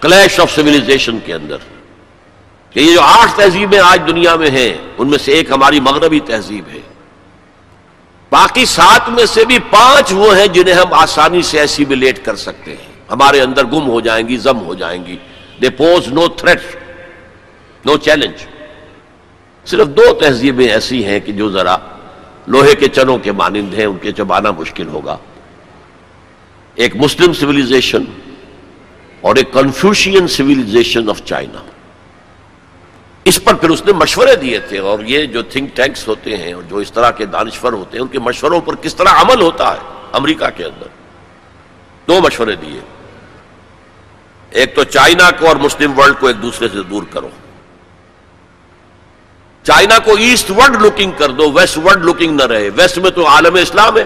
کلیش 0.00 0.40
آف 0.40 0.50
سولیزیشن 0.50 1.18
کے 1.24 1.34
اندر 1.34 1.56
کہ 2.70 2.80
یہ 2.80 2.94
جو 2.94 3.00
آٹھ 3.00 3.36
تہذیبیں 3.36 3.78
آج 3.78 4.02
دنیا 4.08 4.34
میں 4.34 4.50
ہیں، 4.50 4.74
ان 4.98 5.08
میں 5.08 5.18
سے 5.18 5.32
ایک 5.32 5.50
ہماری 5.50 5.80
مغربی 5.80 6.20
تہذیب 6.20 6.64
ہے۔ 6.68 6.80
باقی 8.30 8.64
سات 8.66 9.08
میں 9.08 9.26
سے 9.26 9.44
بھی 9.44 9.58
پانچ 9.58 10.12
وہ 10.12 10.36
ہیں 10.36 10.46
جنہیں 10.46 10.74
ہم 10.74 10.92
آسانی 10.92 11.42
سے 11.42 11.60
ایسیبلیٹ 11.60 12.24
کر 12.24 12.36
سکتے 12.36 12.76
ہیں۔ 12.76 12.89
ہمارے 13.10 13.40
اندر 13.40 13.64
گم 13.64 13.88
ہو 13.90 14.00
جائیں 14.00 14.28
گی 14.28 14.36
زم 14.36 14.58
ہو 14.58 14.74
جائیں 14.74 15.06
گی۔ 15.06 15.16
They 15.62 15.70
pose 15.70 16.08
no 16.08 16.28
threat 16.28 16.60
no 17.84 17.96
challenge 17.96 18.46
صرف 19.64 19.86
دو 19.86 20.14
تہذیبیں 20.20 20.68
ایسی 20.68 21.04
ہیں 21.04 21.20
کہ 21.20 21.32
جو 21.32 21.50
ذرا 21.50 21.76
لوہے 22.46 22.74
کے 22.74 22.88
چنوں 22.88 23.18
کے 23.18 23.32
مانند 23.32 23.74
ہیں، 23.74 23.84
ان 23.84 23.98
کے 23.98 24.12
چبانا 24.12 24.50
مشکل 24.50 24.88
ہوگا۔ 24.88 25.16
ایک 26.74 26.96
مسلم 26.96 27.32
سویلائزیشن 27.32 28.04
اور 29.20 29.36
ایک 29.36 29.52
کنفیوشین 29.52 30.28
سویلائزیشن 30.28 31.10
آف 31.10 31.22
چائنا 31.24 31.62
اس 33.24 33.44
پر 33.44 33.54
پھر 33.54 33.70
اس 33.70 33.86
نے 33.86 33.92
مشورے 33.92 34.36
دیے 34.36 34.58
تھے 34.58 34.78
اور 34.78 34.98
یہ 35.00 35.26
جو 35.26 35.42
تھنک 35.42 35.76
ٹینکس 35.76 36.08
ہوتے 36.08 36.36
ہیں 36.36 36.52
اور 36.52 36.62
جو 36.62 36.76
اس 36.76 36.92
طرح 36.92 37.10
کے 37.10 37.26
دانشور 37.26 37.72
ہوتے 37.72 37.96
ہیں، 37.96 38.02
ان 38.02 38.08
کے 38.08 38.18
مشوروں 38.18 38.60
پر 38.60 38.74
کس 38.74 38.94
طرح 38.94 39.08
عمل 39.08 39.40
ہوتا 39.40 39.72
ہے 39.72 39.78
امریکہ 40.12 40.46
کے 40.56 40.64
اندر؟ 40.64 40.86
دو 42.08 42.20
مشورے 42.20 42.56
دیے۔ 42.56 42.80
ایک 44.50 44.74
تو 44.74 44.84
چائنا 44.84 45.30
کو 45.30 45.48
اور 45.48 45.56
مسلم 45.56 45.98
ورلڈ 45.98 46.14
کو 46.20 46.26
ایک 46.26 46.42
دوسرے 46.42 46.68
سے 46.68 46.82
دور 46.82 47.02
کرو۔ 47.10 47.28
چائنا 49.62 49.98
کو 49.98 50.14
ایسٹ 50.14 50.50
ورڈ 50.50 50.82
لکنگ 50.82 51.10
کر 51.18 51.30
دو، 51.30 51.52
ویسٹ 51.52 51.78
ورڈ 51.78 52.04
لکنگ 52.04 52.36
نہ 52.36 52.42
رہے۔ 52.42 52.68
ویسٹ 52.76 52.98
میں 52.98 53.10
تو 53.10 53.28
عالم 53.28 53.54
اسلام 53.54 53.96
ہے۔ 53.96 54.04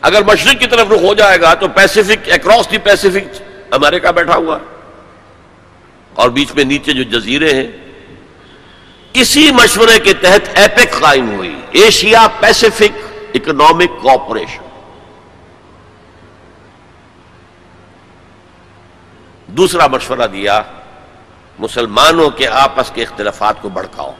اگر 0.00 0.22
مشرق 0.22 0.60
کی 0.60 0.66
طرف 0.66 0.86
رخ 0.90 1.02
ہو 1.02 1.14
جائے 1.14 1.40
گا 1.40 1.54
تو 1.54 1.68
پیسفک 1.68 2.30
اکراس 2.32 2.70
دی 2.70 2.78
پیسفک 2.78 3.42
امریکہ 3.70 4.08
بیٹھا 4.08 4.34
ہوا۔ 4.34 4.58
اور 6.14 6.28
بیچ 6.28 6.48
میں 6.54 6.64
نیچے 6.64 6.92
جو 6.92 7.02
جزیرے 7.02 7.54
ہیں۔ 7.54 7.72
اسی 9.14 9.50
مشورے 9.50 9.98
کے 9.98 10.12
تحت 10.12 10.58
ایپک 10.58 11.00
قائم 11.00 11.36
ہوئی۔ 11.36 11.60
ایشیا 11.72 12.26
پیسفک 12.40 13.18
اکنامک 13.34 14.02
کوپریشن 14.02 14.71
دوسرا 19.56 19.86
مشورہ 19.86 20.26
دیا، 20.26 20.62
مسلمانوں 21.58 22.30
کے 22.30 22.48
آپس 22.48 22.90
کے 22.90 23.02
اختلافات 23.02 23.62
کو 23.62 23.68
بڑھکاؤ۔ 23.68 24.12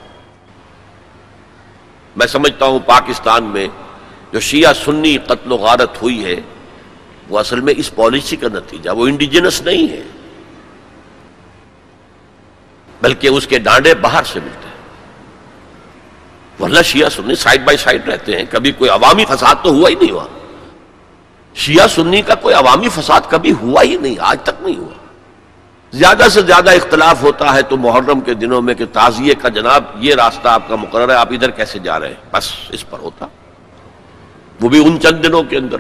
میں 2.17 2.27
سمجھتا 2.27 2.67
ہوں 2.67 2.79
پاکستان 2.79 3.45
میں 3.45 3.69
جو 4.33 4.41
شیعہ 4.41 4.73
سنی 4.73 5.19
قتل 5.19 5.53
و 5.53 5.57
غارت 5.57 6.03
ہوئی 6.03 6.25
ہے، 6.25 6.37
وہ 7.29 7.39
اصل 7.39 7.61
میں 7.61 7.75
اس 7.77 7.95
پالیسی 7.95 8.37
کا 8.37 8.49
نتیجہ، 8.53 8.91
وہ 8.91 9.07
انڈیجنس 9.07 9.63
نہیں 9.63 9.93
ہے۔ 9.93 10.03
بلکہ 13.03 13.29
اس 13.29 13.47
کے 13.47 13.59
ڈانڈے 13.59 13.95
باہر 13.95 14.23
سے 14.23 14.41
ملتے 14.41 14.69
ہیں۔ 14.69 14.73
ورنہ 16.63 16.83
شیعہ 16.83 17.09
سنی 17.09 17.35
سائڈ 17.35 17.65
بائی 17.65 17.77
سائڈ 17.77 18.09
رہتے 18.09 18.37
ہیں، 18.37 18.45
کبھی 18.51 18.73
کوئی 18.73 18.91
عوامی 18.91 19.25
فساد 19.25 19.55
تو 19.65 19.71
ہوا 19.71 19.91
ہی 19.91 19.95
نہیں 19.95 20.11
ہوا 20.11 20.27
شیعہ 21.55 21.87
سنی 21.87 22.23
کا 22.23 22.35
کوئی 22.35 22.55
عوامی 22.55 22.89
فساد 22.89 23.21
کبھی 23.29 23.53
ہوا 23.53 23.83
ہی 23.83 23.97
نہیں، 23.97 24.15
آج 24.21 24.39
تک 24.43 24.63
نہیں 24.63 24.77
ہوا۔ 24.77 25.02
زیادہ 25.93 26.23
سے 26.31 26.43
زیادہ 26.43 26.71
اختلاف 26.71 27.23
ہوتا 27.23 27.55
ہے 27.55 27.63
تو 27.63 27.77
محرم 27.77 28.21
کے 28.21 28.35
دنوں 28.35 28.63
میں 28.63 28.75
کہ 28.75 28.85
تازیے 28.93 29.35
کا 29.35 29.49
جناب، 29.49 29.85
یہ 29.97 30.15
راستہ 30.15 30.49
آپ 30.49 30.69
کا 30.69 30.77
مقرر 30.77 31.09
ہے، 31.09 31.15
آپ 31.15 31.33
ادھر 31.33 31.51
کیسے 31.51 31.79
جا 31.79 32.01
رہے 32.01 32.09
ہیں؟ 32.09 32.15
بس 32.33 32.53
اس 32.69 32.91
پر 32.91 32.99
ہوتا۔ 32.99 33.27
وہ 34.61 34.69
بھی 34.69 34.87
ان 34.87 35.01
چند 35.01 35.25
دنوں 35.25 35.43
کے 35.43 35.57
اندر۔ 35.57 35.77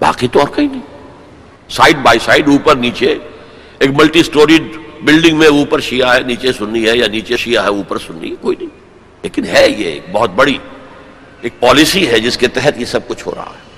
باقی 0.00 0.28
تو 0.28 0.40
اور 0.40 0.48
کہیں 0.48 0.68
نہیں۔ 0.72 0.80
سائڈ 1.68 1.96
بائی 1.96 2.18
سائڈ 2.18 2.48
اوپر 2.48 2.76
نیچے۔ 2.76 3.18
ایک 3.78 3.90
ملٹی 3.90 4.22
سٹوری 4.22 4.72
بلڈنگ 5.02 5.38
میں 5.38 5.48
اوپر 5.48 5.80
شیعہ 5.80 6.14
ہے، 6.14 6.20
نیچے 6.20 6.52
سنی 6.52 6.88
ہے 6.88 6.96
یا 6.96 7.06
نیچے 7.06 7.36
شیعہ 7.36 7.62
ہے، 7.62 7.68
اوپر 7.68 7.98
سنی 7.98 8.30
ہے 8.30 8.36
کوئی 8.40 8.56
نہیں۔ 8.56 8.80
لیکن 9.22 9.46
ہے 9.46 9.68
یہ 9.68 9.84
ایک 9.84 10.06
بہت 10.12 10.30
بڑی 10.30 10.58
ایک 11.40 11.60
پالیسی 11.60 12.08
ہے 12.08 12.20
جس 12.20 12.38
کے 12.38 12.48
تحت 12.48 12.72
یہ 12.76 12.84
سب 12.84 13.08
کچھ 13.08 13.28
ہو 13.28 13.34
رہا 13.34 13.42
ہے۔ 13.42 13.70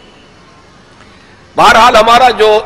بہرحال 1.57 1.97
ہمارا 1.97 2.31
جو 2.31 2.59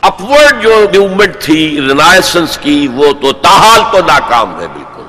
اپورڈ 0.00 0.62
جو 0.62 0.86
موومنٹ 0.94 1.36
تھی، 1.40 1.80
رینائسنس 1.80 2.58
کی، 2.58 2.88
وہ 2.94 3.12
تو 3.12 3.32
تاحال 3.32 3.80
تو 3.92 4.06
ناکام 4.06 4.60
ہے 4.60 4.66
بالکل۔ 4.66 5.02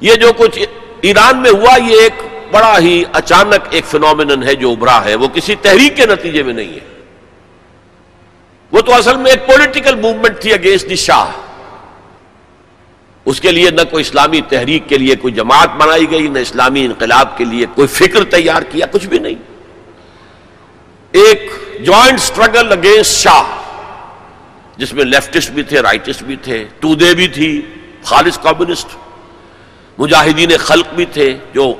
یہ 0.00 0.14
جو 0.14 0.32
کچھ 0.38 0.58
ایران 1.00 1.42
میں 1.42 1.50
ہوا، 1.50 1.76
یہ 1.86 2.00
ایک 2.00 2.12
بڑا 2.50 2.78
ہی 2.78 3.04
اچانک 3.12 3.66
ایک 3.70 3.84
فنومن 3.84 4.42
ہے 4.42 4.54
جو 4.54 4.70
ابھرا 4.70 5.04
ہے۔ 5.04 5.14
وہ 5.14 5.28
کسی 5.28 5.54
تحریک 5.54 5.96
کے 5.96 6.06
نتیجے 6.06 6.42
میں 6.42 6.54
نہیں 6.54 6.74
ہے۔ 6.74 7.02
وہ 8.72 8.80
تو 8.80 8.94
اصل 8.94 9.16
میں 9.16 9.30
ایک 9.30 9.46
پولیٹیکل 9.46 9.94
موومنٹ 9.94 10.38
تھی 10.40 10.52
اگینسٹ 10.52 10.90
دی 10.90 10.96
شاہ۔ 10.96 11.26
اس 13.24 13.40
کے 13.40 13.52
لیے 13.52 13.70
نہ 13.70 13.80
کوئی 13.90 14.00
اسلامی 14.00 14.40
تحریک 14.40 14.88
کے 14.88 14.98
لیے 14.98 15.16
کوئی 15.16 15.34
جماعت 15.34 15.68
بنائی 15.76 16.10
گئی، 16.10 16.28
نہ 16.28 16.38
اسلامی 16.38 16.84
انقلاب 16.84 17.38
کے 17.38 17.44
لیے 17.44 17.66
کوئی 17.74 17.88
فکر 17.88 18.24
تیار 18.24 18.62
کیا، 18.62 18.86
کچھ 18.86 19.06
بھی 19.06 19.18
نہیں۔ 19.18 19.34
ایک 21.12 21.52
جوائنٹ 21.80 22.20
سٹرگل 22.20 22.72
اگینسٹ 22.72 23.12
شاہ، 23.12 23.42
جس 24.76 24.92
میں 24.92 25.04
لیفٹسٹ 25.04 25.50
بھی 25.50 25.62
تھے، 25.62 25.80
رائٹسٹ 25.80 26.22
بھی 26.22 26.36
تھے، 26.36 26.68
تودے 26.80 27.14
بھی 27.14 27.28
تھی، 27.28 27.62
خالص 28.04 28.38
کمیونسٹ، 28.38 28.88
مجاہدین 29.98 30.56
خلق 30.58 30.94
بھی 30.94 31.04
تھے، 31.04 31.38
جو 31.52 31.74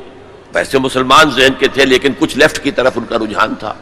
ویسے 0.54 0.78
مسلمان 0.78 1.30
ذہن 1.30 1.54
کے 1.58 1.68
تھے، 1.68 1.84
لیکن 1.84 2.12
کچھ 2.18 2.38
لیفٹ 2.38 2.62
کی 2.62 2.70
طرف 2.70 2.92
ان 2.96 3.04
کا 3.04 3.16
رجحان 3.18 3.54
تھا۔ 3.54 3.74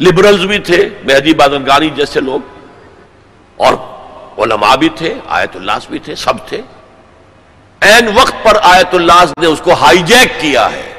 لبرلز 0.00 0.46
بھی 0.46 0.58
تھے، 0.58 0.88
مہدی 1.04 1.34
بادرگانی 1.34 1.90
جیسے 1.90 2.20
لوگ، 2.20 2.40
اور 3.56 3.74
علماء 4.38 4.76
بھی 4.76 4.88
تھے، 4.88 5.14
آیت 5.26 5.56
اللہ 5.56 5.72
بھی 5.88 5.98
تھے، 5.98 6.14
سب 6.14 6.48
تھے۔ 6.48 6.60
این 7.80 8.08
وقت 8.14 8.34
پر 8.42 8.56
آیت 8.62 8.94
اللہ 8.94 9.24
نے 9.40 9.46
اس 9.46 9.60
کو 9.60 9.72
ہائی 9.72 9.98
جیک 9.98 10.40
کیا 10.40 10.72
ہے۔ 10.72 10.93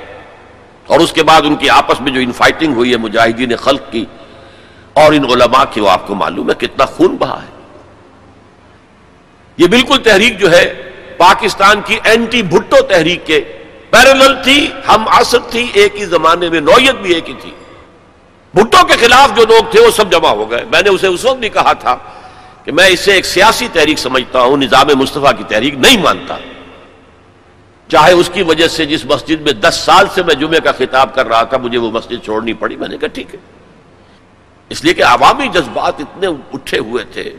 اور 0.88 1.00
اس 1.00 1.12
کے 1.14 1.24
بعد 1.24 1.42
ان 1.46 1.56
کی 1.56 1.70
آپس 1.70 2.02
میں 2.02 2.12
جو 2.12 2.20
ان 2.20 2.32
فائٹنگ 2.32 2.74
ہوئی 2.74 2.92
ہے 2.92 2.98
مجاہدین 2.98 3.56
خلق 3.56 3.92
کی، 3.92 4.06
اور 4.94 5.14
ان 5.14 5.26
علماء 5.26 5.64
کی، 5.74 5.82
وہ 5.82 5.90
آپ 5.90 6.08
کو 6.08 6.16
معلوم 6.16 6.50
ہے 6.50 6.56
کتنا 6.58 6.86
خون 6.86 7.16
بہا 7.16 7.42
ہے۔ 7.44 7.54
یہ 9.58 9.68
بالکل 9.68 9.98
تحریک 9.98 10.40
جو 10.40 10.52
ہے، 10.52 10.92
پاکستان 11.18 11.82
کی 11.86 12.00
اینٹی 12.04 12.42
بھٹو 12.42 12.82
تحریک 12.82 13.26
کے۔ 13.28 13.40
پیرل 13.90 14.44
تھی، 14.44 14.68
ہم 14.88 15.08
آسد 15.08 15.52
تھی، 15.52 15.68
ایک 15.74 15.96
ہی 15.96 16.06
زمانے 16.06 16.50
میں 16.50 16.60
نوعیت 16.60 16.96
بھی 16.96 17.14
ایک 17.14 17.30
ہی 17.30 17.34
تھی۔ 17.42 17.52
بھٹو 18.54 18.86
کے 18.88 18.94
خلاف 18.94 19.36
جو 19.38 19.46
لوگ 19.46 19.72
تھے، 19.72 19.80
وہ 19.80 19.92
سب 19.92 20.12
جمع 20.12 20.30
ہو 20.30 20.52
گئے۔ 20.52 20.64
میں 20.72 20.82
نے 20.82 20.90
اسے 20.90 21.08
اس 21.08 21.26
وقت 21.26 21.38
بھی 21.38 21.50
کہا 21.50 21.74
تھا 21.74 21.96
کہ 22.64 22.72
میں 22.72 22.88
اسے 22.88 23.14
ایک 23.14 23.26
سیاسی 23.26 23.68
تحریک 23.74 24.00
سمجھتا 24.00 24.42
ہوں، 24.42 24.58
نظام 24.58 24.88
مصطفیٰ 24.96 25.32
کی 25.38 25.44
تحریک 25.48 25.74
نہیں 25.74 25.98
مانتا۔ 25.98 26.38
چاہے 27.88 28.12
اس 28.12 28.30
کی 28.34 28.42
وجہ 28.42 28.68
سے 28.68 28.86
جس 28.86 29.06
مسجد 29.06 29.42
میں 29.42 29.52
دس 29.52 29.76
سال 29.76 30.06
سے 30.14 30.24
میں 30.24 30.36
جمعے 30.36 30.60
کا 30.60 30.72
خطاب 30.72 31.16
کر 31.16 31.28
رہا 31.28 31.44
تھا، 31.44 31.58
مجھے 31.58 31.78
وہ 31.78 31.92
مسجد 31.92 32.24
چھوڑنی 32.26 32.54
پڑی۔ 32.54 32.76
میں 32.76 32.88
نے 32.88 32.98
کہا، 32.98 33.08
ٹھیک 33.08 33.36
ہے۔ 33.36 33.40
اس 34.70 34.84
لیے 34.84 34.94
کہ 34.94 35.04
عوامی 35.04 35.48
جذبات 35.48 35.94
اتنے 36.00 36.28
اٹھے 36.28 36.80
ہوئے 36.80 37.04
تھے۔ 37.06 37.38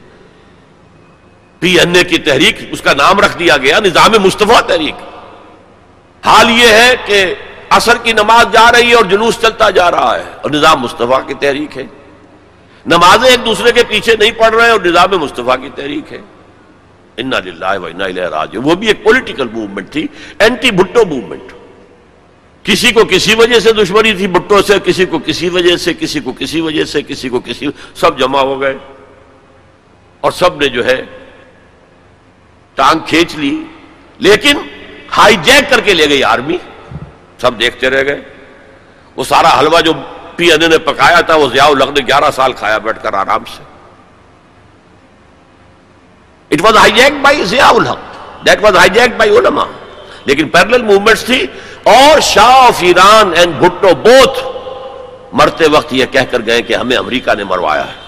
پی 1.58 1.78
این 1.78 1.96
اے 1.96 2.04
کی 2.04 2.18
تحریک، 2.18 2.56
اس 2.70 2.80
کا 2.80 2.92
نام 2.92 3.20
رکھ 3.20 3.38
دیا 3.38 3.56
گیا، 3.56 3.78
نظام 3.78 4.12
مصطفیٰ 4.22 4.60
تحریک۔ 4.60 4.94
حال 6.26 6.50
یہ 6.50 6.68
ہے 6.68 6.94
کہ 7.06 7.34
اثر 7.68 7.96
کی 8.02 8.12
نماز 8.12 8.52
جا 8.52 8.72
رہی 8.72 8.88
ہے 8.88 8.94
اور 8.94 9.04
جلوس 9.04 9.40
چلتا 9.40 9.70
جا 9.70 9.90
رہا 9.90 10.18
ہے، 10.18 10.24
اور 10.42 10.50
نظام 10.50 10.80
مصطفیٰ 10.80 11.26
کی 11.26 11.34
تحریک 11.34 11.78
ہے۔ 11.78 11.84
نمازیں 12.86 13.30
ایک 13.30 13.46
دوسرے 13.46 13.72
کے 13.72 13.82
پیچھے 13.88 14.16
نہیں 14.16 14.30
پڑ 14.30 14.54
رہے 14.54 14.70
اور 14.70 14.80
نظام 14.80 15.10
مصطفیٰ 15.10 15.56
کی 15.62 15.70
تحریک 15.74 16.12
ہے۔ 16.12 16.20
راج 17.18 18.56
وہ 18.56 18.74
بھی 18.74 18.86
ایک 18.86 19.04
پولیٹیکل 19.04 19.48
موومنٹ 19.48 19.90
تھی 19.92 20.06
اینٹی 20.38 20.70
بھٹو 20.70 21.04
موومنٹ 21.04 21.52
کسی 22.64 22.92
کو 22.92 23.04
کسی 23.04 23.34
وجہ 23.34 23.58
سے 23.58 23.72
دشمنی 23.72 24.12
تھی 24.12 24.26
بھٹو 24.28 24.60
سے 24.62 24.78
کسی 24.84 25.06
کو 25.06 25.18
کسی 25.18 25.48
وجہ 25.48 25.76
سے 25.76 25.92
کسی 25.94 26.20
کو 26.20 26.32
کسی 26.32 26.60
وجہ 26.60 26.84
سے 26.84 27.02
کسی 27.02 27.28
کو 27.28 27.40
کسی 27.40 27.68
سب 27.94 28.18
جمع 28.18 28.40
ہو 28.40 28.60
گئے 28.60 28.76
اور 30.22 30.32
سب 30.32 30.60
نے 30.60 30.68
جو 30.68 30.84
ہے 30.84 31.02
ٹانگ 32.76 33.06
کھینچ 33.06 33.36
لی 33.36 33.54
لیکن 34.20 34.58
ہائی 35.16 35.36
جیک 35.42 35.70
کر 35.70 35.80
کے 35.80 35.94
لے 35.94 36.08
گئی 36.08 36.22
آرمی 36.24 36.56
سب 37.40 37.60
دیکھتے 37.60 37.90
رہ 37.90 38.04
گئے 38.04 38.20
وہ 39.16 39.24
سارا 39.24 39.58
حلوہ 39.58 39.80
جو 39.80 39.92
پی 40.36 40.50
این 40.50 40.68
نے 40.70 40.78
پکایا 40.84 41.20
تھا 41.20 41.34
وہ 41.34 41.48
ضیاء 41.48 41.66
الگ 41.66 41.92
نے 41.94 42.06
گیارہ 42.06 42.30
سال 42.30 42.52
کھایا 42.52 42.78
بیٹھ 42.78 43.02
کر 43.02 43.14
آرام 43.14 43.44
سے 43.44 43.62
it 46.50 46.62
was 46.62 46.76
hijack 46.92 47.12
by 47.22 47.44
Zia 47.44 47.68
ul Haq 47.68 48.46
that 48.46 48.62
was 48.62 48.76
hijack 48.90 49.16
by 49.16 49.38
علما 49.38 49.64
لیکن 50.24 50.48
پیرل 50.48 50.82
موومنٹس 50.82 51.24
تھی 51.24 51.46
اور 51.82 52.20
Shah 52.20 52.56
of 52.56 52.82
Iran 52.82 53.32
and 53.36 53.54
Bhutto 53.54 53.94
both 53.94 54.44
مرتے 55.32 55.68
وقت 55.68 55.92
یہ 55.92 56.06
کہہ 56.06 56.30
کر 56.30 56.40
گئے 56.46 56.62
کہ 56.62 56.74
ہمیں 56.74 56.96
امریکہ 56.96 57.34
نے 57.34 57.44
مروایا 57.44 57.84
ہے۔ 57.84 58.04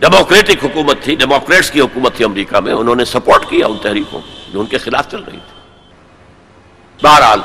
ڈیموکریٹک 0.00 0.64
حکومت 0.64 1.02
تھی 1.02 1.14
ڈیموکریٹس 1.14 1.70
کی 1.70 1.80
حکومت 1.80 2.16
تھی 2.16 2.24
امریکہ 2.24 2.60
میں، 2.60 2.72
انہوں 2.72 2.94
نے 2.94 3.04
سپورٹ 3.04 3.48
کیا 3.48 3.66
ان 3.66 3.76
تحریکوں 3.82 4.20
جو 4.52 4.60
ان 4.60 4.66
کے 4.66 4.78
خلاف 4.78 5.10
چل 5.10 5.22
رہی 5.22 5.38
تھی۔ 5.46 7.02
بہرحال، 7.02 7.40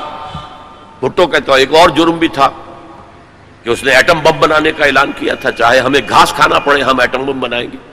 بھٹو 1.00 1.26
کا 1.26 1.38
تو 1.38 1.52
ایک 1.52 1.74
اور 1.74 1.88
جرم 1.88 2.18
بھی 2.18 2.28
تھا 2.28 2.48
کہ 3.62 3.70
اس 3.70 3.84
نے 3.84 3.94
ایٹم 3.94 4.20
بم 4.20 4.38
بنانے 4.40 4.72
کا 4.72 4.84
اعلان 4.84 5.12
کیا 5.12 5.34
تھا۔ 5.34 5.50
چاہے 5.50 5.78
ہمیں 5.78 6.00
گھاس 6.08 6.32
کھانا 6.32 6.58
پڑے، 6.58 6.82
ہم 6.82 7.00
ایٹم 7.00 7.24
بم 7.24 7.40
بنائیں 7.40 7.66
گے۔ 7.72 7.89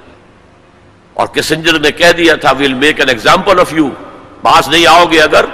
اور 1.17 1.27
کسنجر 1.27 1.79
نے 1.79 1.91
کہہ 1.91 2.11
دیا 2.17 2.35
تھا 2.35 2.51
we'll 2.51 2.73
make 2.73 2.99
an 2.99 3.09
example 3.09 3.59
of 3.59 3.73
you 3.73 3.89
پاس 4.41 4.67
نہیں 4.67 4.87
آؤ 4.87 5.05
گے 5.05 5.21
اگر، 5.21 5.45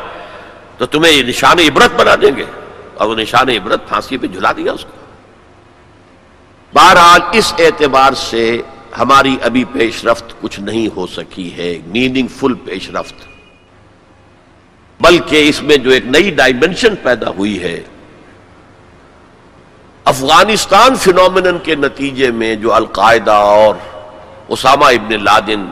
تو 0.77 0.85
تمہیں 0.85 1.14
یہ 1.14 1.23
نشان 1.23 1.60
عبرت 1.60 1.91
بنا 1.95 2.15
دیں 2.22 2.35
گے۔ 2.38 2.45
اور 2.94 3.07
وہ 3.07 3.15
نشان 3.15 3.49
عبرت 3.49 3.88
پھانسی 3.88 4.18
پہ 4.18 4.27
جھلا 4.27 4.52
دیا 4.52 4.72
اس 4.72 4.84
کو۔ 4.84 4.91
بہرحال، 6.73 7.22
اس 7.31 7.53
اعتبار 7.60 8.14
سے 8.14 8.61
ہماری 8.99 9.38
ابھی 9.41 9.64
پیش 9.64 10.06
رفت 10.06 10.41
کچھ 10.41 10.60
نہیں 10.60 10.88
ہو 10.95 11.07
سکی 11.07 11.57
ہے 11.57 11.80
میننگ 11.85 12.27
فل 12.27 12.53
پیش 12.53 12.90
رفت۔ 12.90 13.15
بلکہ 15.02 15.49
اس 15.49 15.61
میں 15.61 15.77
جو 15.77 15.90
ایک 15.90 16.06
نئی 16.06 16.31
ڈائمنشن 16.31 16.95
پیدا 17.03 17.30
ہوئی 17.30 17.64
ہے، 17.64 17.84
افغانستان 20.06 20.95
فنومنن 20.95 21.57
کے 21.64 21.76
نتیجے 21.76 22.31
میں 22.31 22.56
جو 22.56 22.73
القاعدہ 22.73 23.31
اور 23.31 23.76
اسامہ 24.48 24.86
ابن 24.86 25.24
لادن 25.24 25.72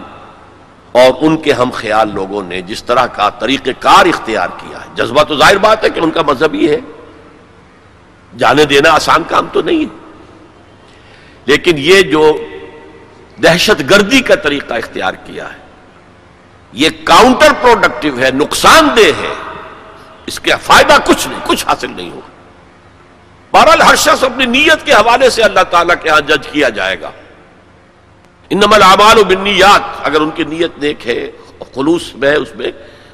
اور 0.91 1.11
ان 1.22 1.38
کے 1.38 1.53
ہم 1.53 1.69
خیال 1.73 2.14
لوگوں 2.14 2.43
نے 2.43 2.61
جس 2.61 2.84
طرح 2.84 3.06
کا 3.06 3.30
طریقہ 3.30 3.69
کار 3.80 4.06
اختیار 4.06 4.48
کیا 4.57 4.77
ہے۔ 4.81 4.85
جذبہ 4.95 5.23
تو 5.23 5.38
ظاہر 5.38 5.57
بات 5.57 5.84
ہے 5.84 5.89
کہ 5.89 5.99
ان 5.99 6.11
کا 6.11 6.22
مذہب 6.22 6.53
ہی 6.53 6.69
ہے۔ 6.69 6.80
جانے 8.38 8.65
دینا 8.65 8.89
آسان 8.89 9.23
کام 9.27 9.48
تو 9.53 9.61
نہیں 9.61 9.80
ہے۔ 9.80 10.11
لیکن 11.45 11.76
یہ 11.77 12.02
جو 12.02 12.38
دہشت 13.43 13.89
گردی 13.89 14.22
کا 14.22 14.35
طریقہ 14.35 14.73
اختیار 14.73 15.14
کیا 15.14 15.53
ہے، 15.53 15.57
یہ 16.73 16.89
کاؤنٹر 17.03 17.52
پروڈکٹیو 17.61 18.19
ہے، 18.19 18.31
نقصان 18.31 18.89
دہ 18.98 19.22
ہے۔ 19.22 19.34
اس 20.26 20.39
کے 20.39 20.52
فائدہ 20.61 20.98
کچھ 21.06 21.27
نہیں، 21.27 21.39
کچھ 21.48 21.68
حاصل 21.68 21.91
نہیں 21.95 22.11
ہوگا۔ 22.11 22.30
بہرحال 23.52 23.81
ہر 23.81 23.95
شخص 23.95 24.23
اپنی 24.23 24.45
نیت 24.45 24.85
کے 24.85 24.93
حوالے 24.93 25.30
سے 25.30 25.43
اللہ 25.43 25.60
تعالیٰ 25.60 25.95
کے 26.03 26.10
ہاں 26.10 26.22
جج 26.22 26.48
کیا 26.48 26.69
جائے 26.69 27.02
گا۔ 27.02 27.11
انما 28.52 28.76
الاعمال 28.76 29.18
و 29.18 29.23
بنیات 29.23 29.82
اگر 30.03 30.22
ان 30.22 30.32
کی 30.32 30.44
نیت 30.44 30.78
نیک 30.78 31.07
ہے 31.07 31.32
خلوص 31.76 32.14
میں 32.15 32.36
اس 32.36 32.56
میں 32.56 32.72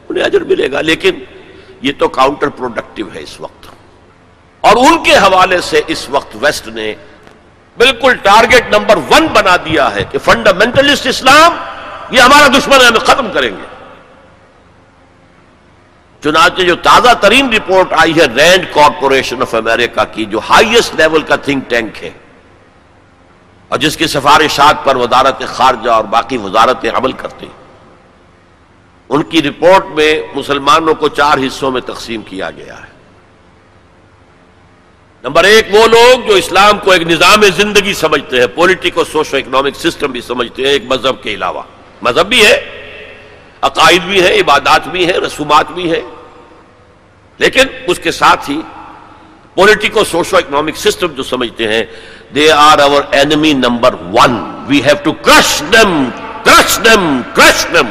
انہیں 0.09 0.23
اجر 0.23 0.41
ملے 0.41 0.72
گا، 0.72 0.81
لیکن 0.81 1.19
یہ 1.81 1.91
تو 1.99 2.07
کاؤنٹر 2.07 2.49
پروڈکٹیو 2.49 3.05
ہے 3.15 3.19
اس 3.19 3.39
وقت۔ 3.41 3.68
اور 4.61 4.76
ان 4.76 5.03
کے 5.03 5.18
حوالے 5.18 5.61
سے 5.61 5.81
اس 5.88 6.09
وقت 6.09 6.38
ویسٹ 6.41 6.68
نے 6.68 6.95
بالکل 7.77 8.15
ٹارگٹ 8.15 8.76
نمبر 8.76 8.97
ون 8.97 9.27
بنا 9.34 9.55
دیا 9.55 9.95
ہے 9.95 10.03
کہ 10.03 10.18
فنڈامنٹلسٹ 10.18 11.07
اسلام، 11.07 11.51
یہ 12.15 12.22
ہمارا 12.22 12.47
دشمن 12.47 12.81
ہے، 12.81 12.85
ہمیں 12.85 12.99
ختم 12.99 13.31
کریں 13.34 13.49
گے۔ 13.49 13.65
چنانچہ 16.23 16.61
جو 16.61 16.76
تازہ 16.76 17.14
ترین 17.22 17.53
رپورٹ 17.53 17.93
آئی 17.93 18.15
ہے 18.15 18.26
رینڈ 18.26 18.65
کارپوریشن 18.73 19.41
آف 19.41 19.55
امریکہ 19.55 20.03
کی، 20.11 20.26
جو 20.26 20.39
ہائیسٹ 20.49 20.95
لیول 20.95 21.22
کا 21.22 21.35
تھنک 21.35 21.69
ٹینک 21.69 22.03
ہے۔ 22.03 22.09
اور 23.68 23.80
جس 23.80 23.98
کی 23.98 24.07
سفارشات 24.07 24.84
پر 24.84 24.95
وزارت 24.95 25.44
خارجہ 25.48 25.89
اور 25.89 26.03
باقی 26.03 26.38
وزارتیں 26.38 26.89
عمل 26.89 27.11
کرتے 27.11 27.45
ہیں۔ 27.45 27.68
ان 29.10 29.23
کی 29.23 29.41
رپورٹ 29.41 29.85
میں 29.85 30.22
مسلمانوں 30.35 30.94
کو 30.94 31.07
چار 31.07 31.38
حصوں 31.38 31.72
میں 31.72 31.81
تقسیم 31.81 32.22
کیا 32.22 32.52
گیا 32.52 32.77
ہے۔ 32.77 32.98
نمبر 35.23 35.44
ایک، 35.44 35.68
وہ 35.72 35.88
لوگ 35.88 36.27
جو 36.27 36.34
اسلام 36.34 36.77
کو 36.77 36.91
ایک 36.91 37.02
نظام 37.02 37.41
زندگی 37.56 37.94
سمجھتے 37.94 38.39
ہیں 38.39 38.48
پولیٹیکو 38.48 39.03
سوشو 39.03 39.38
اکنامک 39.38 39.76
سسٹم 39.76 40.11
بھی 40.11 40.22
سمجھتے 40.22 40.61
ہیں، 40.64 40.69
ایک 40.69 40.84
مذہب 40.85 41.23
کے 41.23 41.34
علاوہ۔ 41.34 41.61
مذہب 42.02 42.26
بھی 42.26 42.45
ہے، 42.45 42.73
عقائد 43.61 44.02
بھی 44.02 44.22
ہے 44.22 44.39
عبادات 44.39 44.88
بھی 44.88 45.07
ہے 45.07 45.11
رسومات 45.11 45.72
بھی 45.72 45.91
ہے 45.91 46.02
لیکن 47.38 47.68
اس 47.88 47.99
کے 47.99 48.11
ساتھ 48.11 48.49
ہی 48.49 48.61
پولیٹیکو 49.57 50.03
سوشو 50.03 50.38
اکنامک 50.38 50.77
سسٹم 50.77 51.07
جو 51.07 51.23
سمجھتے 51.23 51.67
ہیں 51.67 51.84
they 52.35 52.51
are 52.51 52.79
our 52.79 53.01
enemy 53.11 53.53
number 53.53 53.93
one 53.93 54.63
we 54.67 54.84
have 54.85 54.95
to 55.03 55.11
crush 55.11 55.63
them 55.69 56.09
crush 56.43 56.79
them 56.84 57.21
crush 57.34 57.65
them 57.71 57.88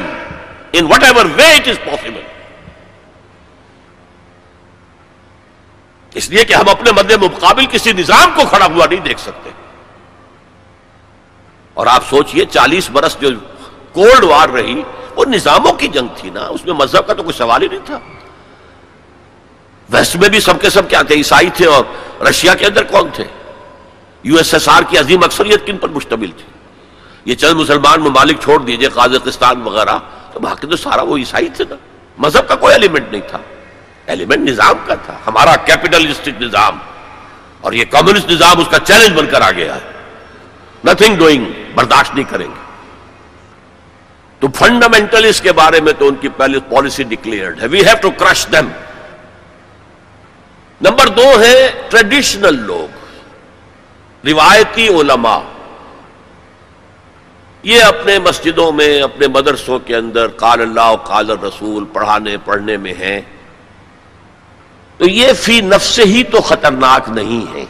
in 0.71 0.85
whatever 1.03 1.25
way 1.35 1.53
it 1.55 1.67
is 1.67 1.79
possible 1.85 2.21
اس 6.15 6.29
لیے 6.29 6.45
کہ 6.45 6.53
ہم 6.53 6.69
اپنے 6.69 6.91
مد 6.91 7.11
مقابل 7.11 7.65
کسی 7.65 7.91
نظام 7.91 8.31
کو 8.35 8.41
کھڑا 8.49 8.65
ہوا 8.65 8.85
نہیں 8.85 8.99
دیکھ 8.99 9.19
سکتے۔ 9.19 9.49
اور 11.73 11.87
آپ 11.87 12.03
سوچئے 12.09 12.45
چالیس 12.45 12.89
برس 12.89 13.17
جو 13.21 13.29
کولڈ 13.91 14.23
وار 14.23 14.49
رہی، 14.49 14.81
وہ 15.15 15.25
نظاموں 15.25 15.73
کی 15.73 15.87
جنگ 15.87 16.07
تھی 16.17 16.29
نا، 16.29 16.45
اس 16.45 16.65
میں 16.65 16.73
مذہب 16.73 17.07
کا 17.07 17.13
تو 17.13 17.23
کوئی 17.23 17.37
سوال 17.37 17.61
ہی 17.63 17.67
نہیں 17.67 17.85
تھا۔ 17.85 17.99
ویسٹ 19.91 20.15
میں 20.15 20.29
بھی 20.29 20.39
سب 20.39 20.61
کے 20.61 20.69
سب 20.69 20.89
کیا 20.89 21.01
تھے؟ 21.01 21.15
عیسائی 21.15 21.49
تھے 21.49 21.65
اور 21.65 21.83
رشیا 22.25 22.53
کے 22.53 22.65
اندر 22.65 22.83
کون 22.83 23.09
تھے؟ 23.13 23.23
یو 24.23 24.37
ایس 24.37 24.53
ایس 24.53 24.69
آر 24.69 24.83
کی 24.89 24.97
عظیم 24.97 25.23
اکثریت 25.23 25.67
کن 25.67 25.77
پر 25.77 25.89
مشتمل 25.89 26.31
تھی؟ 26.31 26.45
یہ 27.25 27.35
چند 27.35 27.53
مسلمان 27.53 27.99
ممالک 27.99 28.41
چھوڑ 28.41 28.59
دیجیے، 28.59 28.89
قازقستان 28.89 29.61
وغیرہ، 29.61 29.97
تو 30.33 30.39
باقی 30.39 30.67
تو 30.67 30.77
سارا 30.77 31.01
وہ 31.01 31.17
عیسائی 31.17 31.49
تھے 31.49 31.65
نا۔ 31.69 31.75
مذہب 32.17 32.47
کا 32.47 32.55
کوئی 32.55 32.73
ایلیمنٹ 32.73 33.11
نہیں 33.11 33.21
تھا۔ 33.27 33.37
ایلیمنٹ 34.05 34.49
نظام 34.49 34.75
کا 34.85 34.95
تھا۔ 34.95 35.17
ہمارا 35.27 35.55
کیپٹلسٹک 35.55 36.41
نظام۔ 36.41 36.77
اور 37.61 37.73
یہ 37.73 37.85
کمیونسٹ 37.85 38.31
نظام 38.31 38.59
اس 38.59 38.67
کا 38.71 38.79
چیلنج 38.79 39.17
بن 39.17 39.25
کر 39.25 39.41
آ 39.41 39.51
گیا 39.51 39.75
ہے 39.75 39.79
نتھنگ 40.85 41.15
ڈوئنگ 41.15 41.45
برداشت 41.75 42.15
نہیں 42.15 42.31
کریں 42.31 42.47
گے۔ 42.47 42.61
تو 44.39 44.47
فنڈامنٹلسٹ 44.55 45.43
کے 45.43 45.51
بارے 45.51 45.81
میں 45.81 45.93
تو 45.93 46.07
ان 46.07 46.15
کی 46.15 46.29
پہلے 46.29 46.59
پالیسی 46.59 47.03
ڈکلیئرڈ 47.03 47.61
ہے۔ 47.61 47.67
We 47.67 47.85
have 47.85 47.95
to 48.01 48.11
crush 48.11 48.47
them 48.51 48.67
number 50.81 51.07
دو 51.07 51.41
ہے 51.41 51.71
ٹریڈیشنل 51.89 52.59
لوگ، 52.59 52.95
روایتی 54.27 54.87
علماء۔ 54.87 55.39
یہ 57.63 57.83
اپنے 57.83 58.19
مسجدوں 58.19 58.71
میں، 58.71 59.01
اپنے 59.01 59.27
مدرسوں 59.27 59.79
کے 59.79 59.95
اندر 59.95 60.27
قال 60.27 60.61
اللہ 60.61 60.95
قال 61.03 61.29
رسول 61.29 61.85
پڑھانے، 61.85 62.37
پڑھنے 62.45 62.77
میں 62.77 62.93
ہیں۔ 62.93 63.21
تو 64.97 65.05
یہ 65.05 65.33
فی 65.33 65.61
نفس 65.61 65.99
ہی 65.99 66.23
تو 66.23 66.41
خطرناک 66.41 67.09
نہیں 67.09 67.55
ہے 67.55 67.65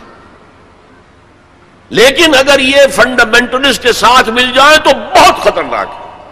لیکن 1.89 2.35
اگر 2.35 2.59
یہ 2.59 2.81
فنڈامنٹلسٹ 2.95 3.83
کے 3.83 3.93
ساتھ 3.93 4.29
مل 4.29 4.51
جائے 4.55 4.77
تو 4.77 4.89
بہت 4.89 5.43
خطرناک 5.43 5.87
ہے۔ 5.87 6.23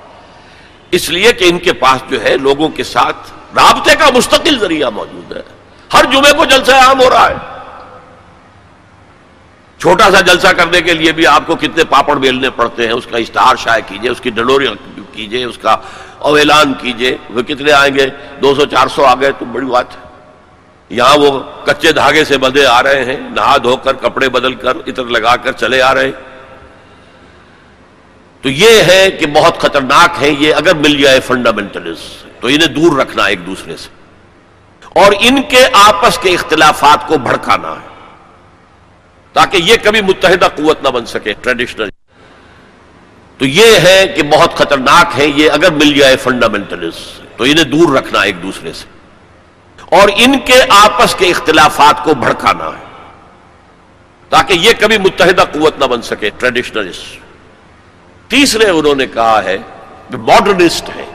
اس 0.91 1.09
لیے 1.09 1.33
کہ 1.33 1.45
ان 1.49 1.59
کے 1.59 1.73
پاس 1.73 2.09
جو 2.09 2.23
ہے 2.23 2.37
لوگوں 2.37 2.69
کے 2.69 2.83
ساتھ 2.83 3.31
رابطے 3.55 3.95
کا 3.95 4.09
مستقل 4.15 4.59
ذریعہ 4.59 4.89
موجود 4.89 5.31
ہے۔ 5.31 5.54
ہر 5.95 6.05
جمعے 6.11 6.31
کو 6.37 6.45
جلسہ 6.45 6.71
عام 6.71 7.01
ہو 7.01 7.09
رہا 7.09 7.29
ہے۔ 7.29 7.35
چھوٹا 9.77 10.11
سا 10.11 10.21
جلسہ 10.21 10.47
کرنے 10.47 10.81
کے 10.81 10.93
لیے 10.93 11.11
بھی 11.11 11.27
آپ 11.27 11.43
کو 11.45 11.55
کتنے 11.55 11.83
پاپڑ 11.83 12.15
بیلنے 12.15 12.49
پڑتے 12.49 12.85
ہیں، 12.85 12.93
اس 12.93 13.07
کا 13.11 13.17
اشتہار 13.17 13.55
شائع 13.55 13.81
کیجیے، 13.87 14.09
اس 14.09 14.21
کی 14.21 14.29
ڈلوری 14.29 14.67
کیجیے، 15.11 15.43
اس 15.43 15.57
کا 15.57 15.77
اعلان 16.19 16.73
کیجیے۔ 16.73 17.17
وہ 17.29 17.41
کتنے 17.41 17.71
آئیں 17.71 17.95
گے؟ 17.95 18.07
دو 18.41 18.55
سو، 18.55 18.65
چار 18.65 18.87
سو 18.87 19.05
آ 19.05 19.15
گئے 19.15 19.31
تو 19.31 19.45
بڑی 19.45 19.65
بات 19.65 19.95
ہے۔ 19.95 20.01
یہاں 20.89 21.17
وہ 21.17 21.39
کچے 21.65 21.91
دھاگے 21.91 22.25
سے 22.25 22.37
بدے 22.37 22.65
آ 22.65 22.83
رہے 22.83 23.05
ہیں، 23.05 23.17
نہا 23.29 23.57
دھو 23.57 23.77
کر، 23.77 23.93
کپڑے 23.93 24.29
بدل 24.29 24.53
کر 24.53 24.73
اتر 24.85 25.03
لگا 25.03 25.35
کر 25.35 25.51
چلے 25.51 25.81
آ 25.81 25.93
رہے 25.93 26.05
ہیں۔ 26.05 26.11
تو 28.41 28.49
یہ 28.49 28.83
ہے 28.83 29.11
کہ 29.11 29.25
بہت 29.25 29.59
خطرناک 29.59 30.23
ہے 30.23 30.29
یہ 30.29 30.53
اگر 30.53 30.75
مل 30.75 31.01
جائے 31.01 31.19
فنڈامنٹلسٹ 31.19 32.41
تو 32.41 32.47
انہیں 32.47 32.67
دور 32.67 32.99
رکھنا 32.99 33.25
ایک 33.25 33.45
دوسرے 33.45 33.77
سے۔ 33.77 34.04
اور 34.95 35.13
ان 35.19 35.41
کے 35.49 35.65
آپس 35.77 36.17
کے 36.17 36.33
اختلافات 36.33 37.07
کو 37.07 37.17
بھڑکانا 37.19 37.71
ہے 37.71 37.93
تاکہ 39.35 39.57
یہ 39.63 39.75
کبھی 39.83 40.01
متحدہ 40.01 40.47
قوت 40.55 40.83
نہ 40.83 40.89
بن 40.89 41.05
سکے 41.05 41.33
ٹریڈیشنل 41.41 41.89
تو 43.39 43.45
یہ 43.45 43.77
ہے 43.79 44.05
کہ 44.07 44.23
بہت 44.29 44.55
خطرناک 44.55 45.17
ہے 45.19 45.25
یہ 45.27 45.51
اگر 45.51 45.71
مل 45.73 45.93
جائے 45.93 46.15
فنڈامنٹلسٹ 46.17 47.37
تو 47.37 47.43
انہیں 47.43 47.71
دور 47.71 47.95
رکھنا 47.95 48.21
ایک 48.21 48.41
دوسرے 48.43 48.73
سے 48.73 48.93
اور 49.91 50.09
ان 50.17 50.39
کے 50.45 50.61
آپس 50.69 51.15
کے 51.15 51.29
اختلافات 51.31 52.03
کو 52.03 52.13
بھڑکانا 52.19 52.69
ہے 52.69 52.83
تاکہ 54.31 54.53
یہ 54.59 54.73
کبھی 54.79 54.97
متحدہ 54.99 55.43
قوت 55.51 55.79
نہ 55.79 55.85
بن 55.85 56.01
سکے 56.03 56.29
ٹریڈیشنلسٹ 56.37 58.29
تیسرے 58.29 58.69
انہوں 58.69 58.95
نے 58.95 59.07
کہا 59.07 59.43
ہے 59.43 59.57
ماڈرنسٹ 60.23 60.89
ہیں 60.95 61.05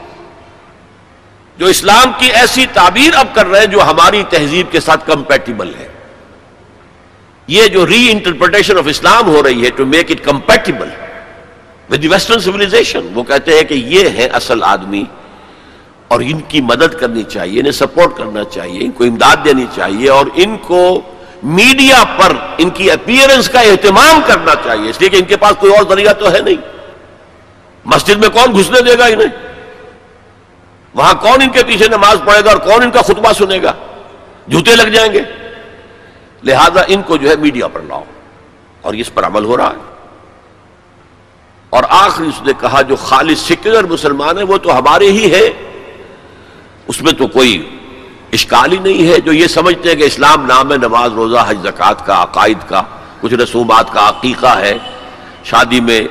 جو 1.61 1.67
اسلام 1.67 2.11
کی 2.19 2.31
ایسی 2.31 2.65
تعبیر 2.73 3.15
اب 3.15 3.27
کر 3.33 3.47
رہے 3.47 3.59
ہیں 3.59 3.67
جو 3.67 3.81
ہماری 3.81 4.23
تہذیب 4.29 4.71
کے 4.71 4.79
ساتھ 4.79 5.07
کمپیٹیبل 5.07 5.71
ہے۔ 5.79 5.87
یہ 7.47 7.67
جو 7.67 7.87
ری 7.87 8.11
انٹرپریٹیشن 8.11 8.77
آف 8.77 8.83
اسلام 8.87 9.27
ہو 9.27 9.43
رہی 9.43 9.65
ہے 9.65 9.69
to 9.69 9.85
make 9.85 10.11
it 10.11 10.23
compatible 10.25 10.89
with 11.89 12.05
western 12.05 12.39
civilization 12.39 13.07
وہ 13.13 13.23
کہتے 13.23 13.53
ہیں 13.53 13.63
کہ 13.63 13.73
یہ 13.73 14.09
ہے 14.09 14.25
اصل 14.25 14.63
آدمی 14.63 15.03
اور 16.07 16.19
ان 16.19 16.39
کی 16.39 16.61
مدد 16.61 16.99
کرنی 16.99 17.23
چاہیے، 17.23 17.59
انہیں 17.59 17.71
سپورٹ 17.71 18.17
کرنا 18.17 18.43
چاہیے، 18.43 18.79
ان 18.85 18.91
کو 18.91 19.03
امداد 19.03 19.45
دینی 19.45 19.65
چاہیے 19.75 20.09
اور 20.09 20.25
ان 20.35 20.57
کو 20.57 21.01
میڈیا 21.43 22.03
پر 22.17 22.33
ان 22.57 22.69
کی 22.69 22.91
اپیئرنس 22.91 23.49
کا 23.49 23.59
اہتمام 23.59 24.21
کرنا 24.27 24.53
چاہیے۔ 24.63 24.89
اس 24.89 25.01
لیے 25.01 25.09
کہ 25.09 25.17
ان 25.17 25.25
کے 25.25 25.37
پاس 25.37 25.53
کوئی 25.59 25.75
اور 25.75 25.85
ذریعہ 25.89 26.13
تو 26.13 26.31
ہے 26.31 26.39
نہیں۔ 26.39 26.61
مسجد 27.85 28.17
میں 28.17 28.29
کون 28.29 28.55
گھسنے 28.57 28.81
دے 28.81 28.97
گا 28.97 29.05
انہیں؟ 29.05 29.50
وہاں 30.93 31.13
کون 31.13 31.41
ان 31.41 31.49
کے 31.49 31.63
پیچھے 31.63 31.87
نماز 31.87 32.17
پڑھے 32.25 32.45
گا 32.45 32.49
اور 32.49 32.57
کون 32.57 32.83
ان 32.83 32.91
کا 32.91 33.01
خطبہ 33.01 33.33
سنے 33.33 33.59
گا؟ 33.63 33.73
جوتے 34.47 34.75
لگ 34.75 34.83
جائیں 34.83 35.13
گے۔ 35.13 35.19
لہذا 36.43 36.81
ان 36.87 37.01
کو 37.01 37.17
جو 37.17 37.29
ہے 37.29 37.35
میڈیا 37.35 37.67
پر 37.67 37.79
لاؤ۔ 37.79 38.03
اور 38.81 38.93
اس 38.93 39.13
پر 39.13 39.25
عمل 39.25 39.45
ہو 39.45 39.57
رہا 39.57 39.69
ہے۔ 39.69 39.95
اور 41.69 41.83
آخری 41.89 42.27
اس 42.27 42.41
نے 42.41 42.51
کہا، 42.59 42.81
جو 42.81 42.95
خالص 42.95 43.39
سیکولر 43.39 43.83
مسلمان 43.83 44.37
ہے 44.37 44.43
وہ 44.43 44.57
تو 44.57 44.77
ہمارے 44.79 45.11
ہی 45.11 45.31
ہے 45.31 45.53
اس 46.87 47.01
میں 47.01 47.11
تو 47.11 47.27
کوئی 47.27 47.77
اشکال 48.33 48.71
ہی 48.71 48.77
نہیں 48.77 49.11
ہے۔ 49.11 49.19
جو 49.19 49.33
یہ 49.33 49.47
سمجھتے 49.47 49.89
ہیں 49.89 49.95
کہ 49.95 50.03
اسلام 50.03 50.45
نام 50.45 50.71
ہے، 50.71 50.77
نماز، 50.77 51.13
روزہ، 51.13 51.37
حج 51.47 51.57
زکات 51.63 52.05
کا، 52.05 52.23
عقائد 52.23 52.57
کا، 52.67 52.83
کچھ 53.21 53.33
رسومات 53.33 53.93
کا، 53.93 54.09
عقیقہ 54.09 54.57
ہے۔ 54.57 54.77
شادی 55.43 55.79
میں 55.79 56.01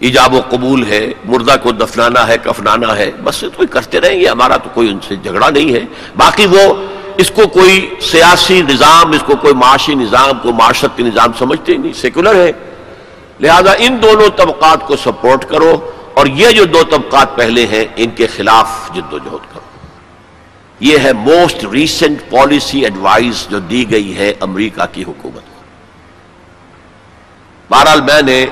ایجاب 0.00 0.34
و 0.34 0.40
قبول 0.48 0.86
ہے، 0.86 1.12
مردہ 1.24 1.56
کو 1.62 1.72
دفنانا 1.72 2.28
ہے، 2.28 2.36
کفنانا 2.42 2.96
ہے، 2.96 3.10
بس 3.24 3.40
تو 3.40 3.62
کرتے 3.70 4.00
رہیں 4.00 4.20
گے، 4.20 4.28
ہمارا 4.28 4.56
تو 4.56 4.70
کوئی 4.74 4.88
ان 4.88 4.98
سے 5.08 5.16
جھگڑا 5.16 5.50
نہیں 5.50 5.72
ہے۔ 5.74 5.80
باقی 6.16 6.46
وہ 6.46 6.74
اس 7.16 7.30
کو 7.30 7.48
کوئی 7.48 7.94
سیاسی 8.00 8.62
نظام، 8.62 9.12
اس 9.12 9.22
کو 9.26 9.36
کوئی 9.36 9.54
معاشی 9.54 9.94
نظام 9.94 10.38
کو 10.42 10.52
معاشرتی 10.52 11.02
نظام 11.02 11.30
سمجھتے 11.38 11.72
ہی 11.72 11.76
نہیں 11.76 11.92
سیکولر 11.92 12.34
ہے۔ 12.34 12.52
لہذا 13.40 13.72
ان 13.78 14.02
دونوں 14.02 14.28
طبقات 14.36 14.86
کو 14.86 14.96
سپورٹ 14.96 15.44
کرو 15.44 15.90
اور 16.14 16.26
یہ 16.26 16.50
جو 16.50 16.64
دو 16.64 16.82
طبقات 16.82 17.36
پہلے 17.36 17.66
ہیں، 17.66 17.84
ان 17.96 18.10
کے 18.10 18.26
خلاف 18.26 18.90
جد 18.94 19.12
و 19.12 19.18
جہد 19.18 19.54
کرو۔ 19.54 19.60
یہ 20.80 20.98
ہے 20.98 21.12
موسٹ 21.12 21.64
ریسنٹ 21.72 22.18
پالیسی 22.30 22.80
ایڈوائز 22.80 23.46
جو 23.48 23.58
دی 23.58 23.90
گئی 23.90 24.16
ہے 24.16 24.32
امریکہ 24.40 24.82
کی 24.92 25.02
حکومت 25.02 25.40
کو۔ 25.40 25.62
بہرحال 27.70 28.00
میں 28.00 28.22
نے 28.22 28.46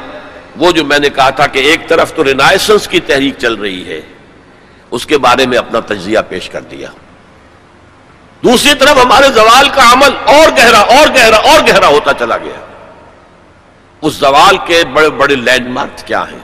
وہ 0.58 0.72
جو 0.72 0.84
میں 0.84 0.98
نے 0.98 1.10
کہا 1.10 1.30
تھا 1.30 1.46
کہ 1.46 1.58
ایک 1.58 1.88
طرف 1.88 2.14
تو 2.14 2.24
رینائسنس 2.24 2.88
کی 2.88 3.00
تحریک 3.00 3.34
چل 3.38 3.54
رہی 3.54 3.88
ہے، 3.88 4.00
اس 4.90 5.06
کے 5.06 5.18
بارے 5.18 5.46
میں 5.46 5.58
اپنا 5.58 5.80
تجزیہ 5.80 6.18
پیش 6.28 6.48
کر 6.48 6.60
دیا۔ 6.60 6.90
دوسری 8.44 8.74
طرف 8.74 9.04
ہمارے 9.04 9.28
زوال 9.32 9.68
کا 9.68 9.92
عمل 9.92 10.16
اور 10.24 10.50
گہرا 10.56 10.80
اور 10.80 11.08
گہرا 11.14 11.36
اور 11.36 11.60
گہرا 11.68 11.86
ہوتا 11.86 12.14
چلا 12.14 12.36
گیا۔ 12.36 12.60
اس 14.02 14.14
زوال 14.14 14.56
کے 14.66 14.84
بڑے 14.92 15.10
بڑے 15.10 15.34
لینڈ 15.34 15.68
مارک 15.68 16.06
کیا 16.06 16.22
ہیں؟ 16.30 16.38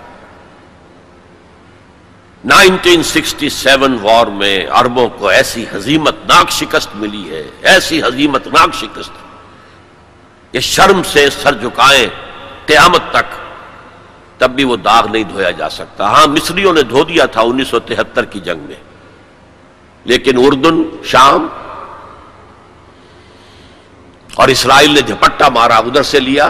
نائنٹین 2.45 3.03
سکسٹی 3.03 3.49
سیون 3.49 3.99
وار 4.03 4.27
میں 4.27 4.67
اربوں 4.67 5.09
کو 5.09 5.29
ایسی 5.29 5.65
حزیمت 5.73 6.17
ناک 6.29 6.51
شکست 6.51 6.97
ملی 6.97 7.31
ہے، 7.31 7.43
ایسی 7.63 8.03
حزیمت 8.03 8.47
ناک 8.47 8.75
شکست۔ 8.75 9.13
یہ 10.53 10.61
شرم 10.61 11.03
سے 11.13 11.29
سر 11.31 11.55
جھکائیں 11.55 12.07
قیامت 12.67 13.11
تک 13.11 13.44
تب 14.39 14.51
بھی 14.51 14.65
وہ 14.65 14.77
داغ 14.77 15.07
نہیں 15.13 15.23
دھویا 15.23 15.51
جا 15.51 15.71
سکتا۔ 15.71 16.05
ہاں 16.05 16.27
مصریوں 16.27 16.73
نے 16.73 16.83
دھو 16.83 17.05
دیا 17.05 17.27
تھا 17.27 17.41
انیس 17.41 17.69
سو 17.69 17.81
تہتر 17.81 18.25
کی 18.25 18.41
جنگ 18.41 18.61
میں۔ 18.61 18.77
لیکن 20.05 20.33
اردن، 20.39 20.83
شام 21.05 21.47
اور 24.35 24.49
اسرائیل 24.49 24.95
نے 24.95 25.01
جھپٹا 25.01 25.49
مارا، 25.49 25.77
ادھر 25.77 26.03
سے 26.03 26.21
لیا 26.21 26.49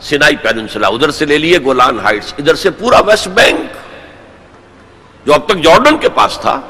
سینائی 0.00 0.36
پیننسلا 0.36 0.88
ادھر 0.88 1.10
سے 1.10 1.24
لے 1.24 1.38
لیے، 1.38 1.58
گولان 1.58 2.00
ہائٹس 2.00 2.34
ادھر 2.38 2.54
سے، 2.54 2.70
پورا 2.70 3.00
ویسٹ 3.00 3.28
بینک 3.28 3.76
جو 5.26 5.34
اب 5.34 5.46
تک 5.46 5.56
جارڈن 5.56 5.98
کے 5.98 6.08
پاس 6.08 6.38
تھا۔ 6.40 6.60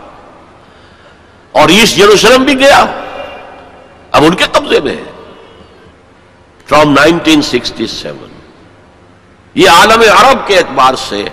اور 1.53 1.69
ایسٹ 1.69 1.99
یروشلم 1.99 2.45
بھی 2.45 2.59
گیا۔ 2.59 2.85
اب 4.13 4.25
ان 4.25 4.35
کے 4.35 4.45
قبضے 4.53 4.81
میں 4.81 4.97
ہے۔ 4.97 5.05
From 6.67 6.93
nineteen 6.93 7.43
sixty 7.43 7.87
seven. 7.87 8.36
یہ 9.57 9.71
عالم 9.71 10.01
عرب 10.01 10.47
کے 10.47 10.57
اعتبار 10.57 10.95
سے 10.95 11.25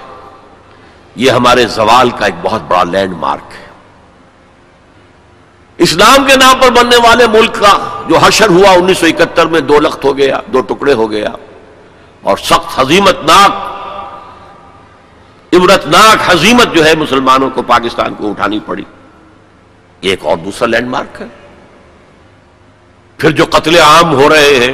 یہ 1.15 1.31
ہمارے 1.31 1.65
زوال 1.67 2.09
کا 2.09 2.25
ایک 2.25 2.35
بہت 2.41 2.61
بڑا 2.61 2.83
لینڈ 2.83 3.13
مارک 3.13 3.53
ہے۔ 3.59 3.65
اسلام 5.77 6.25
کے 6.27 6.35
نام 6.35 6.59
پر 6.59 6.69
بننے 6.69 6.97
والے 7.03 7.27
ملک 7.27 7.53
کا 7.53 8.03
جو 8.07 8.17
حشر 8.17 8.49
ہوا 8.49 8.69
انیس 8.71 8.97
سو 8.97 9.05
اکہتر 9.05 9.45
میں 9.45 9.61
دو 9.61 9.79
لخت 9.79 10.05
ہو 10.05 10.17
گیا، 10.17 10.39
دو 10.53 10.61
ٹکڑے 10.61 10.93
ہو 10.93 11.11
گیا، 11.11 11.29
اور 12.21 12.37
سخت 12.37 12.79
حزیمت 12.79 13.17
ناک، 13.23 13.51
عبرت 15.55 15.87
ناک 15.87 16.17
حزیمت 16.25 16.75
جو 16.75 16.85
ہے 16.85 16.95
مسلمانوں 16.95 17.49
کو 17.49 17.61
پاکستان 17.61 18.13
کو 18.13 18.29
اٹھانی 18.29 18.59
پڑی۔ 18.65 18.83
ایک 20.01 20.25
اور 20.25 20.37
دوسرا 20.37 20.67
لینڈ 20.67 20.89
مارک 20.89 21.21
ہے۔ 21.21 21.27
پھر 23.17 23.31
جو 23.31 23.45
قتل 23.49 23.79
عام 23.79 24.13
ہو 24.13 24.29
رہے 24.29 24.55
ہیں، 24.55 24.73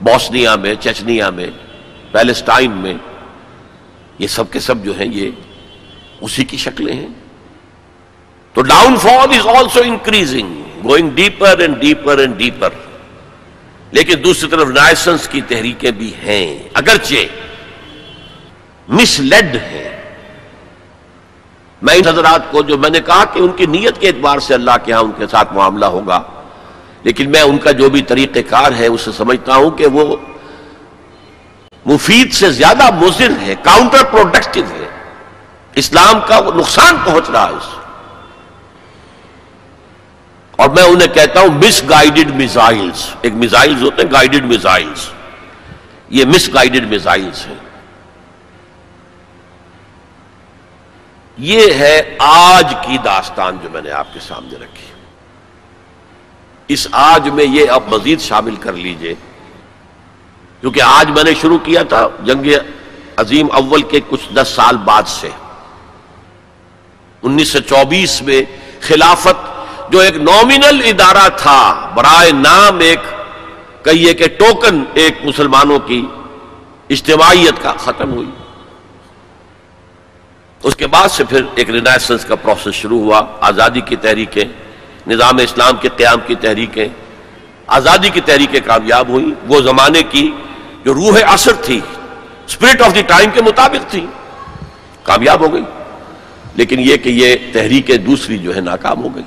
بوسنیا 0.00 0.54
میں، 0.54 0.74
چچنیا 0.74 1.30
میں 1.30 1.46
پیلسٹائن 2.16 2.72
میں 2.82 2.94
یہ 4.18 4.26
سب 4.36 4.50
کے 4.52 4.60
سب 4.60 4.84
جو 4.84 4.98
ہیں 4.98 5.08
یہ 5.12 5.30
اسی 6.20 6.44
کی 6.44 6.56
شکلیں 6.56 6.92
ہیں۔ 6.92 7.08
تو 8.54 8.62
downfall 8.96 9.32
is 9.32 9.46
also 9.56 9.80
increasing 9.84 10.62
going 10.84 11.10
deeper 11.14 11.58
and 11.58 11.80
deeper 11.80 12.18
and 12.18 12.36
deeper 12.38 12.70
لیکن 13.92 14.22
دوسری 14.24 14.48
طرف 14.50 14.68
لائسنس 14.68 15.28
کی 15.28 15.40
تحریکیں 15.48 15.90
بھی 15.90 16.12
ہیں۔ 16.22 16.46
اگرچہ 16.74 17.26
مس 18.88 19.18
لیڈ 19.20 19.56
ہے 19.62 19.84
میں 21.82 21.94
ان 21.94 22.06
حضرات 22.08 22.50
کو 22.50 22.62
جو 22.62 22.78
میں 22.78 22.90
نے 22.90 23.00
کہا 23.06 23.24
کہ 23.32 23.38
ان 23.38 23.52
کی 23.56 23.66
نیت 23.66 24.00
کے 24.00 24.08
اعتبار 24.08 24.38
سے 24.38 24.54
اللہ 24.54 24.76
کے 24.84 24.92
ہاں 24.92 25.00
ان 25.00 25.12
کے 25.18 25.26
ساتھ 25.30 25.52
معاملہ 25.54 25.86
ہوگا، 25.94 26.20
لیکن 27.02 27.30
میں 27.30 27.42
ان 27.42 27.58
کا 27.58 27.70
جو 27.80 27.90
بھی 27.90 28.02
طریقہ 28.02 28.38
کار 28.48 28.72
ہے، 28.78 28.86
اسے 28.86 29.12
سمجھتا 29.16 29.56
ہوں 29.56 29.70
کہ 29.78 29.86
وہ 29.86 30.16
مفید 31.86 32.32
سے 32.32 32.50
زیادہ 32.50 32.94
مضر 32.94 33.30
ہے 33.42 33.54
کاؤنٹر 33.62 34.04
پروڈکٹیو 34.04 34.64
ہے۔ 34.64 34.88
اسلام 35.74 36.20
کا 36.26 36.38
وہ 36.38 36.52
نقصان 36.52 36.96
پہنچ 37.04 37.30
رہا 37.30 37.46
ہے 37.46 37.52
اس 37.52 37.68
اور 40.50 40.68
میں 40.68 40.82
انہیں 40.82 41.14
کہتا 41.14 41.40
ہوں 41.40 41.48
مس 41.48 41.82
گائیڈڈ 41.88 42.34
میزائلز 42.34 43.06
ایک 43.22 43.32
میزائلز 43.32 43.82
ہوتے 43.82 44.02
ہیں 44.02 44.12
گائیڈڈ 44.12 44.44
میزائلز 44.44 45.08
یہ 46.08 46.24
مس 46.24 46.50
گائیڈڈ 46.54 46.88
میزائلز 46.88 47.46
ہیں۔ 47.46 47.54
یہ 51.38 51.74
ہے 51.74 52.16
آج 52.18 52.74
کی 52.86 52.98
داستان 52.98 53.58
جو 53.62 53.68
میں 53.70 53.82
نے 53.82 53.90
آپ 53.90 54.14
کے 54.14 54.20
سامنے 54.20 54.56
رکھی۔ 54.56 54.86
اس 56.68 56.88
آج 56.92 57.28
میں 57.28 57.44
یہ 57.44 57.70
اب 57.70 57.82
مزید 57.88 58.20
شامل 58.20 58.56
کر 58.56 58.72
لیجیے۔ 58.72 59.14
کیونکہ 60.60 60.80
آج 60.82 61.10
میں 61.10 61.24
نے 61.24 61.30
شروع 61.40 61.58
کیا 61.58 61.82
تھا 61.82 62.08
جنگ 62.24 62.46
عظیم 63.16 63.46
اول 63.52 63.82
کے 63.82 64.00
کچھ 64.08 64.32
دس 64.34 64.52
سال 64.56 64.76
بعد 64.76 65.02
سے۔ 65.06 65.28
انیس 67.22 67.48
سو 67.48 67.58
چوبیس 67.58 68.22
میں 68.22 68.42
خلافت 68.80 69.46
جو 69.92 69.98
ایک 69.98 70.16
نومینل 70.16 70.80
ادارہ 70.84 71.28
تھا، 71.36 71.90
برائے 71.94 72.32
نام 72.32 72.78
ایک 72.78 73.00
کہیے 73.84 74.14
کہ 74.14 74.26
ٹوکن 74.28 74.84
ایک 74.94 75.14
مسلمانوں 75.24 75.78
کی 75.78 76.06
اجتماعیت 76.90 77.62
کا 77.62 77.72
ختم 77.72 78.12
ہوئی۔ 78.12 78.30
اس 80.62 80.76
کے 80.76 80.86
بعد 80.86 81.08
سے 81.08 81.24
پھر 81.24 81.42
ایک 81.54 81.70
رینائسنس 81.70 82.24
کا 82.24 82.34
پروسیس 82.34 82.74
شروع 82.74 83.00
ہوا، 83.00 83.22
آزادی 83.40 83.80
کی 83.80 83.96
تحریکیں، 83.96 84.44
نظام 85.06 85.36
اسلام 85.36 85.76
کے 85.76 85.88
قیام 85.96 86.18
کی 86.26 86.34
تحریکیں۔ 86.34 86.88
آزادی 87.66 88.08
کی 88.08 88.20
تحریکیں 88.20 88.60
کامیاب 88.64 89.08
ہوئی، 89.08 89.34
وہ 89.48 89.60
زمانے 89.60 90.02
کی 90.02 90.30
جو 90.84 90.94
روح 90.94 91.18
اثر 91.26 91.52
تھی 91.52 91.80
اسپرٹ 92.46 92.82
آف 92.82 92.94
دی 92.94 93.02
ٹائم 93.02 93.30
کے 93.34 93.42
مطابق 93.42 93.90
تھی، 93.90 94.06
کامیاب 95.02 95.40
ہو 95.40 95.52
گئی۔ 95.52 95.64
لیکن 96.54 96.80
یہ 96.80 96.96
کہ 96.96 97.08
یہ 97.08 97.36
تحریکیں 97.52 97.96
دوسری 97.96 98.38
جو 98.38 98.54
ہے 98.54 98.60
ناکام 98.60 99.02
ہو 99.02 99.14
گئی۔ 99.14 99.22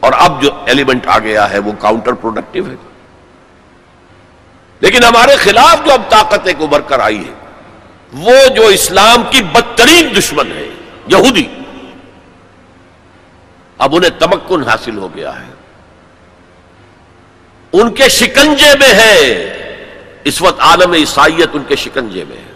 اور 0.00 0.12
اب 0.16 0.42
جو 0.42 0.50
ایلیمنٹ 0.66 1.06
آ 1.06 1.18
گیا 1.18 1.50
ہے، 1.50 1.58
وہ 1.58 1.72
کاؤنٹر 1.78 2.12
پروڈکٹیو 2.12 2.66
ہے۔ 2.66 2.74
لیکن 4.80 5.04
ہمارے 5.04 5.36
خلاف 5.36 5.86
جو 5.86 5.92
اب 5.92 6.02
طاقت 6.08 6.40
ایک 6.44 6.56
ابھر 6.60 6.80
کر 6.80 6.98
آئی 6.98 7.18
ہے 7.18 7.34
وہ 8.12 8.54
جو 8.56 8.62
اسلام 8.62 9.22
کی 9.30 9.42
بدترین 9.42 10.18
دشمن 10.18 10.46
ہے 10.46 10.68
یہودی۔ 11.06 11.46
اب 13.78 13.96
انہیں 13.96 14.20
تمکن 14.20 14.62
حاصل 14.62 14.98
ہو 14.98 15.08
گیا 15.16 15.40
ہے۔ 15.40 15.53
ان 17.82 17.94
کے 17.94 18.08
شکنجے 18.08 18.72
میں 18.78 18.94
ہے۔ 18.94 19.50
اس 20.24 20.42
وقت 20.42 20.60
عالم 20.60 20.92
عیسائیت 20.92 21.48
ان 21.52 21.62
کے 21.68 21.76
شکنجے 21.76 22.24
میں 22.28 22.36
ہے۔ 22.36 22.52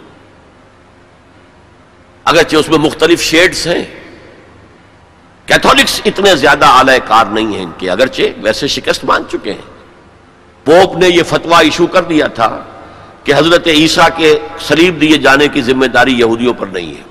اگرچہ 2.25 2.55
اس 2.55 2.69
میں 2.69 2.77
مختلف 2.77 3.21
شیڈز 3.21 3.67
ہیں۔ 3.67 3.85
کیتھولکس 5.45 6.01
اتنے 6.05 6.35
زیادہ 6.35 6.65
اعلی 6.65 6.99
کار 7.07 7.25
نہیں 7.25 7.55
ہیں 7.55 7.63
ان 7.63 7.71
کے، 7.77 7.89
اگرچہ 7.89 8.21
ویسے 8.37 8.67
شکست 8.67 9.05
مان 9.05 9.23
چکے 9.31 9.53
ہیں۔ 9.53 9.79
پوپ 10.65 10.97
نے 10.97 11.09
یہ 11.09 11.23
فتوا 11.23 11.59
ایشو 11.59 11.87
کر 11.87 12.03
دیا 12.03 12.27
تھا 12.27 12.63
کہ 13.23 13.33
حضرت 13.35 13.67
عیسیٰ 13.67 14.07
کے 14.17 14.39
سلیب 14.59 15.01
دیے 15.01 15.17
جانے 15.17 15.47
کی 15.47 15.61
ذمہ 15.61 15.85
داری 15.85 16.19
یہودیوں 16.19 16.53
پر 16.53 16.67
نہیں 16.67 16.97
ہے۔ 16.97 17.03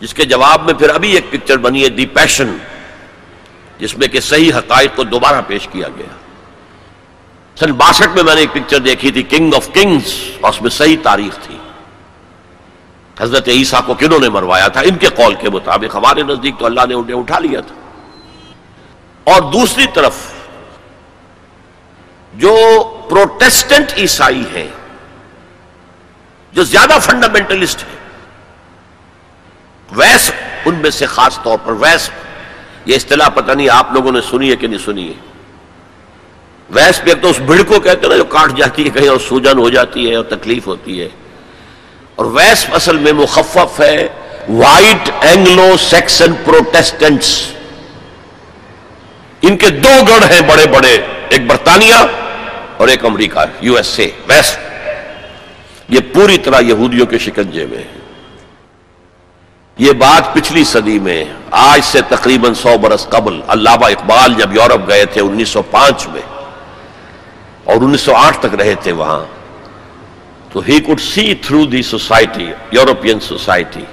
جس 0.00 0.14
کے 0.14 0.24
جواب 0.24 0.64
میں 0.64 0.74
پھر 0.74 0.88
ابھی 0.88 1.12
ایک 1.12 1.30
پکچر 1.30 1.56
بنی 1.56 1.84
ہے 1.84 1.88
دی 1.88 2.06
پیشن 2.06 2.56
جس 3.78 3.98
میں 3.98 4.08
کہ 4.08 4.20
صحیح 4.20 4.52
حقائق 4.54 4.96
کو 4.96 5.04
دوبارہ 5.04 5.40
پیش 5.46 5.68
کیا 5.72 5.88
گیا۔ 5.88 6.25
سن 7.60 7.72
باسٹھ 7.72 8.08
میں 8.08 8.22
میں 8.22 8.34
نے 8.34 8.40
ایک 8.40 8.52
پکچر 8.52 8.78
دیکھی 8.78 9.10
تھی 9.10 9.22
کنگ 9.22 9.54
آف 9.54 9.70
کنگز 9.74 10.12
اور 10.40 10.52
اس 10.52 10.62
میں 10.62 10.70
صحیح 10.70 10.96
تاریخ 11.02 11.38
تھی۔ 11.42 11.58
حضرت 13.20 13.48
عیسیٰ 13.48 13.80
کو 13.86 13.94
کنہوں 13.94 14.18
نے 14.18 14.28
مروایا 14.28 14.68
تھا؟ 14.68 14.80
ان 14.80 14.94
کے 14.94 15.06
قول 15.06 15.34
کے 15.34 15.50
مطابق 15.50 15.96
ہمارے 15.96 16.22
نزدیک 16.22 16.54
تو 16.58 16.66
اللہ 16.66 16.80
نے 16.88 16.94
انہیں 16.94 17.16
اٹھا 17.16 17.38
لیا 17.38 17.60
تھا۔ 17.60 17.74
اور 19.24 19.52
دوسری 19.52 19.84
طرف، 19.94 20.14
جو 22.34 22.56
پروٹیسٹنٹ 23.10 23.92
عیسائی 23.96 24.44
ہیں، 24.54 24.68
جو 26.52 26.64
زیادہ 26.64 26.98
فنڈامنٹلسٹ 27.02 27.82
ہیں 27.82 27.96
ویس 29.92 30.30
ان 30.64 30.74
میں 30.74 30.90
سے 30.90 31.06
خاص 31.06 31.38
طور 31.42 31.58
پر 31.64 31.72
ویس 31.72 32.10
یہ 32.84 32.96
اصطلاح 32.96 33.28
پتہ 33.28 33.52
نہیں 33.52 33.68
آپ 33.68 33.92
لوگوں 33.92 34.12
نے 34.12 34.20
سنی 34.30 34.50
ہے 34.50 34.56
کہ 34.56 34.66
نہیں 34.66 34.84
سنی 34.84 35.08
ہے۔ 35.08 35.35
ویس 36.70 37.00
پہ 37.04 37.14
تو 37.22 37.28
اس 37.30 37.38
بھیڑ 37.46 37.62
کو 37.62 37.78
کہتے 37.80 38.00
ہیں 38.02 38.08
نا 38.08 38.16
جو 38.16 38.24
کاٹ 38.24 38.56
جاتی 38.56 38.84
ہے، 38.84 38.90
کہیں 38.90 39.08
اور 39.08 39.18
سوجن 39.28 39.58
ہو 39.58 39.68
جاتی 39.70 40.08
ہے 40.10 40.14
اور 40.14 40.24
تکلیف 40.24 40.66
ہوتی 40.66 41.00
ہے۔ 41.00 41.08
اور 42.14 42.26
ویس 42.34 42.66
اصل 42.74 42.96
میں 42.98 43.12
مخفف 43.12 43.80
ہے 43.80 44.08
وائٹ 44.48 45.10
اینگلو 45.20 45.76
سیکسن 45.80 46.34
پروٹیسٹنٹس 46.44 47.30
ان 49.42 49.56
کے 49.56 49.70
دو 49.70 49.94
گڑھ 50.08 50.24
ہیں 50.32 50.40
بڑے 50.48 50.66
بڑے، 50.66 50.96
ایک 51.28 51.46
برطانیہ 51.46 51.94
اور 52.76 52.88
ایک 52.88 53.04
America 53.04 53.44
U 53.60 53.76
S 53.76 53.98
A 53.98 54.10
West 54.28 54.58
یہ 55.88 56.00
پوری 56.12 56.38
طرح 56.38 56.60
یہودیوں 56.60 57.06
کے 57.06 57.18
شکنجے 57.18 57.66
میں 57.66 57.82
یہ 59.78 59.92
بات 59.92 60.32
پچھلی 60.34 60.64
صدی 60.64 60.98
میں، 60.98 61.24
آج 61.50 61.80
سے 61.84 62.00
تقریباً 62.08 62.54
سو 62.54 62.76
برس 62.80 63.06
قبل، 63.08 63.40
علامہ 63.48 63.86
اقبال 63.86 64.34
جب 64.38 64.54
یورپ 64.54 64.88
گئے 64.88 65.04
تھے 65.04 65.20
انیس 65.20 65.48
سو 65.48 65.62
پانچ 65.62 66.06
میں 66.08 66.22
اور 67.66 67.76
انیس 67.76 68.00
سو 68.00 68.14
آٹھ 68.14 68.38
تک 68.38 68.54
رہے 68.54 68.74
تھے 68.74 68.92
وہاں، 68.92 69.24
تو 70.52 70.60
ہی 70.68 70.80
could 70.80 71.00
see 71.00 71.34
through 71.34 71.64
the 71.64 71.82
society 71.82 72.52
European 72.70 73.20
society 73.20 73.84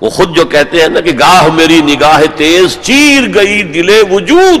وہ 0.00 0.10
خود 0.10 0.36
جو 0.36 0.44
کہتے 0.44 0.80
ہیں 0.80 0.88
نا 0.88 1.00
کہ 1.00 1.12
گاہ 1.18 1.48
میری 1.54 1.80
نگاہ 1.80 2.22
تیز، 2.36 2.78
چیر 2.82 3.22
گئی 3.34 3.62
دلے 3.62 4.02
وجود۔ 4.10 4.60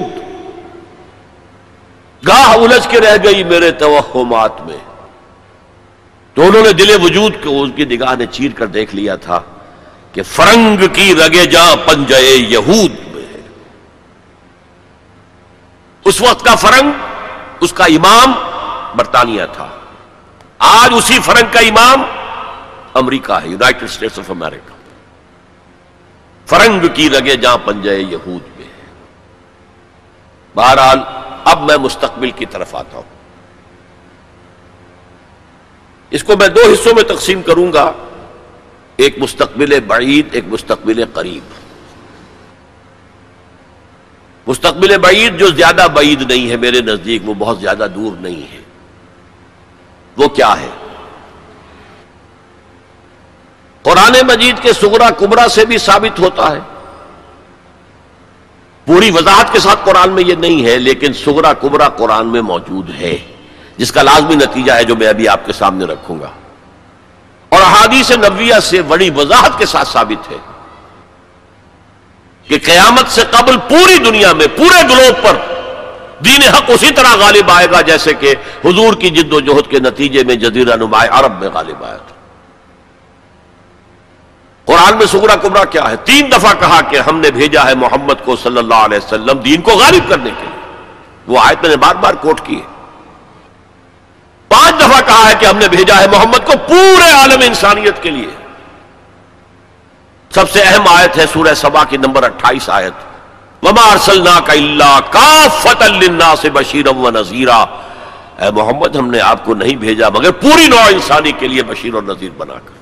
گاہ 2.26 2.48
الجھ 2.48 2.88
کے 2.88 3.00
رہ 3.00 3.16
گئی 3.24 3.44
میرے 3.44 3.70
توہمات 3.70 4.66
میں۔ 4.66 4.76
تو 6.34 6.42
انہوں 6.42 6.62
نے 6.62 6.72
دل 6.72 6.96
وجود 7.02 7.32
کو 7.42 7.62
اس 7.62 7.70
کی 7.76 7.84
نگاہ 7.84 8.14
نے 8.18 8.26
چیر 8.26 8.50
کر 8.54 8.66
دیکھ 8.66 8.94
لیا 8.94 9.16
تھا 9.16 9.40
کہ 10.12 10.22
فرنگ 10.22 10.76
کی 10.92 11.14
رگے 11.14 11.46
جا 11.46 11.74
پنجے 11.86 12.36
یہود 12.36 13.14
میں۔ 13.14 13.40
اس 16.04 16.20
وقت 16.20 16.44
کا 16.44 16.54
فرنگ 16.54 16.90
اس 17.60 17.72
کا 17.72 17.84
امام 17.84 18.32
برطانیہ 18.96 19.42
تھا۔ 19.52 19.68
آج 20.58 20.92
اسی 20.96 21.18
فرنگ 21.20 21.46
کا 21.52 21.60
امام 21.60 22.02
امریکہ 22.94 23.32
ہے، 23.32 23.48
یونائٹڈ 23.48 23.82
اسٹیٹس 23.82 24.18
آف 24.18 24.30
امریکہ۔ 24.30 24.74
فرنگ 26.46 26.86
کی 26.94 27.10
رگے 27.10 27.36
جہاں 27.36 27.58
پنجے 27.64 27.98
یہود 27.98 28.58
میں۔ 28.58 28.68
بہرحال 30.54 30.98
اب 31.44 31.62
میں 31.62 31.76
مستقبل 31.76 32.30
کی 32.30 32.46
طرف 32.46 32.74
آتا 32.74 32.96
ہوں۔ 32.96 33.14
اس 36.10 36.24
کو 36.24 36.36
میں 36.36 36.48
دو 36.48 36.60
حصوں 36.72 36.94
میں 36.94 37.02
تقسیم 37.02 37.42
کروں 37.42 37.72
گا۔ 37.72 37.92
ایک 38.96 39.18
مستقبل 39.18 39.80
بعید، 39.80 40.28
ایک 40.32 40.44
مستقبل 40.46 41.04
قریب۔ 41.14 41.63
مستقبل 44.46 44.98
بعید 44.98 45.38
جو 45.38 45.48
زیادہ 45.48 45.86
بعید 45.94 46.22
نہیں 46.22 46.50
ہے 46.50 46.56
میرے 46.56 46.80
نزدیک، 46.80 47.22
وہ 47.28 47.34
بہت 47.38 47.60
زیادہ 47.60 47.86
دور 47.94 48.20
نہیں 48.20 48.52
ہے۔ 48.52 48.60
وہ 50.16 50.28
کیا 50.28 50.60
ہے؟ 50.60 50.68
قرآن 53.82 54.12
مجید 54.26 54.62
کے 54.62 54.72
سگرا 54.72 55.10
کبرا 55.10 55.48
سے 55.48 55.64
بھی 55.64 55.78
ثابت 55.78 56.20
ہوتا 56.20 56.52
ہے۔ 56.52 56.60
پوری 58.86 59.10
وضاحت 59.10 59.52
کے 59.52 59.58
ساتھ 59.58 59.80
قرآن 59.84 60.10
میں 60.10 60.24
یہ 60.26 60.34
نہیں 60.34 60.66
ہے، 60.66 60.78
لیکن 60.78 61.12
سگرا 61.12 61.52
کبرا 61.52 61.88
قرآن 61.88 62.26
میں 62.26 62.42
موجود 62.42 62.90
ہے۔ 62.90 63.18
جس 63.76 63.92
کا 63.92 64.02
لازمی 64.02 64.34
نتیجہ 64.34 64.72
ہے 64.72 64.84
جو 64.84 64.96
میں 64.96 65.06
ابھی 65.06 65.28
آپ 65.28 65.46
کے 65.46 65.52
سامنے 65.52 65.84
رکھوں 65.84 66.20
گا۔ 66.20 66.30
اور 67.48 67.60
احادیث 67.60 68.10
نبویہ 68.10 68.54
سے 68.62 68.82
بڑی 68.82 69.10
وضاحت 69.10 69.58
کے 69.58 69.66
ساتھ 69.66 69.88
ثابت 69.88 70.32
ہے۔ 70.32 70.36
کہ 72.48 72.58
قیامت 72.64 73.10
سے 73.10 73.22
قبل 73.30 73.56
پوری 73.56 73.98
دنیا 73.98 74.32
میں، 74.32 74.46
پورے 74.56 74.82
گلوب 74.82 75.22
پر 75.22 75.36
دین 76.24 76.42
حق 76.42 76.64
اسی 76.68 76.90
طرح 76.90 77.16
غالب 77.16 77.50
آئے 77.50 77.66
گا 77.70 77.80
جیسے 77.80 78.14
کہ 78.14 78.34
حضور 78.64 78.94
کی 78.94 79.10
جد 79.10 79.32
و 79.32 79.40
جہد 79.40 79.70
کے 79.70 79.78
نتیجے 79.78 80.24
میں 80.24 80.34
جزیرہ 80.34 80.76
نما 80.76 81.04
عرب 81.10 81.40
میں 81.40 81.48
غالب 81.54 81.84
آیا 81.84 81.96
تھا۔ 81.96 82.14
قرآن 84.64 84.98
میں 84.98 85.06
سگرا 85.06 85.36
کبرا 85.36 85.64
کیا 85.64 85.90
ہے؟ 85.90 85.96
تین 85.96 86.32
دفعہ 86.32 86.54
کہا 86.60 86.80
کہ 86.80 86.96
ہم 86.96 87.18
نے 87.18 87.30
بھیجا 87.30 87.64
ہے 87.64 87.74
محمد 87.74 88.24
کو 88.24 88.36
صلی 88.36 88.58
اللہ 88.58 88.74
علیہ 88.74 88.98
وسلم 88.98 89.38
دین 89.38 89.60
کو 89.60 89.70
غالب 89.70 90.08
کرنے 90.08 90.30
کے 90.38 90.42
لیے۔ 90.42 90.72
وہ 91.26 91.38
آیت 91.40 91.58
میں 91.62 91.70
نے 91.70 91.76
بار 91.76 91.94
بار 91.94 92.14
کوٹ 92.14 92.40
کی 92.44 92.56
ہے۔ 92.56 92.74
پانچ 94.48 94.76
دفعہ 94.76 95.00
کہا 95.06 95.28
ہے 95.28 95.34
کہ 95.40 95.46
ہم 95.46 95.58
نے 95.58 95.68
بھیجا 95.68 96.00
ہے 96.00 96.06
محمد 96.08 96.46
کو 96.46 96.52
پورے 96.68 97.10
عالم 97.12 97.40
انسانیت 97.40 98.02
کے 98.02 98.10
لیے۔ 98.10 98.43
سب 100.34 100.50
سے 100.50 100.60
اہم 100.62 100.84
آیت 100.88 101.18
ہے 101.18 101.24
سورہ 101.32 101.54
سبا 101.54 101.84
کی 101.84 101.96
نمبر 101.96 102.22
اٹھائیس 102.22 102.70
آیت۔ 102.70 102.92
وما 103.64 103.92
ارسلنا 103.92 104.40
کا 104.46 104.52
اللہ 104.52 104.98
کافت 105.10 105.82
للناس 105.82 106.40
سے 106.40 106.50
بشیرم 106.50 107.04
و 107.04 107.10
نذیرہ 107.10 107.64
اے 108.38 108.50
محمد، 108.50 108.96
ہم 108.96 109.10
نے 109.10 109.20
آپ 109.20 109.44
کو 109.44 109.54
نہیں 109.54 109.74
بھیجا 109.74 110.08
مگر 110.08 110.30
پوری 110.30 110.68
نوع 110.68 110.86
انسانی 110.88 111.32
کے 111.32 111.48
لیے 111.48 111.62
بشیر 111.62 111.94
اور 111.94 112.02
نذیر 112.02 112.30
بنا 112.36 112.54
کر۔ 112.54 112.72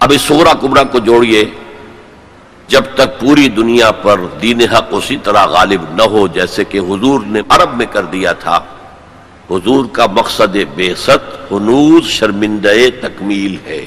اب 0.00 0.12
اس 0.14 0.22
سورا 0.22 0.52
کبرا 0.52 0.82
کو 0.82 0.98
جوڑیے۔ 0.98 1.44
جب 2.68 2.82
تک 2.94 3.20
پوری 3.20 3.48
دنیا 3.48 3.90
پر 3.90 4.20
دین 4.42 4.60
حق 4.60 4.86
اسی 4.90 5.16
طرح 5.16 5.46
غالب 5.46 5.84
نہ 5.90 6.02
ہو، 6.02 6.26
جیسے 6.26 6.64
کہ 6.64 6.78
حضور 6.78 7.20
نے 7.26 7.40
عرب 7.48 7.76
میں 7.76 7.86
کر 7.86 8.02
دیا 8.02 8.32
تھا۔ 8.32 8.60
حضور 9.50 9.84
کا 9.92 10.06
مقصد 10.06 10.56
بے 10.74 10.94
ست 10.94 11.52
حنوز 11.52 12.04
شرمندہ 12.06 12.72
تکمیل 13.02 13.56
ہے۔ 13.66 13.86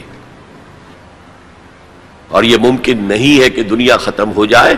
اور 2.33 2.43
یہ 2.43 2.57
ممکن 2.57 3.03
نہیں 3.03 3.41
ہے 3.41 3.49
کہ 3.49 3.63
دنیا 3.63 3.97
ختم 3.97 4.31
ہو 4.35 4.45
جائے 4.45 4.75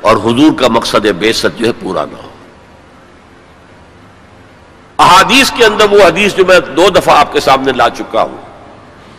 اور 0.00 0.16
حضور 0.16 0.52
کا 0.58 0.68
مقصد 0.68 1.06
بے 1.18 1.32
جو 1.32 1.66
ہے 1.66 1.72
پورا 1.80 2.04
نہ 2.04 2.16
ہو۔ 2.16 2.28
احادیث 4.98 5.50
کے 5.56 5.64
اندر 5.64 5.86
وہ 5.90 6.02
حدیث 6.02 6.34
جو 6.34 6.44
میں 6.44 6.58
دو 6.76 6.88
دفعہ 6.90 7.16
آپ 7.18 7.32
کے 7.32 7.40
سامنے 7.40 7.72
لا 7.72 7.88
چکا 7.90 8.22
ہوں۔ 8.22 8.36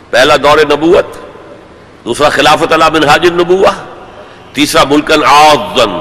پہلا 0.09 0.35
دور 0.43 0.57
نبوت، 0.71 1.17
دوسرا 2.05 2.29
خلافت 2.29 2.73
اللہ 2.73 2.89
بن 2.93 3.03
حاجر 3.09 3.31
نبوہ 3.31 3.71
تیسرا 4.53 4.83
ملکن 4.89 5.23
آزن 5.25 5.99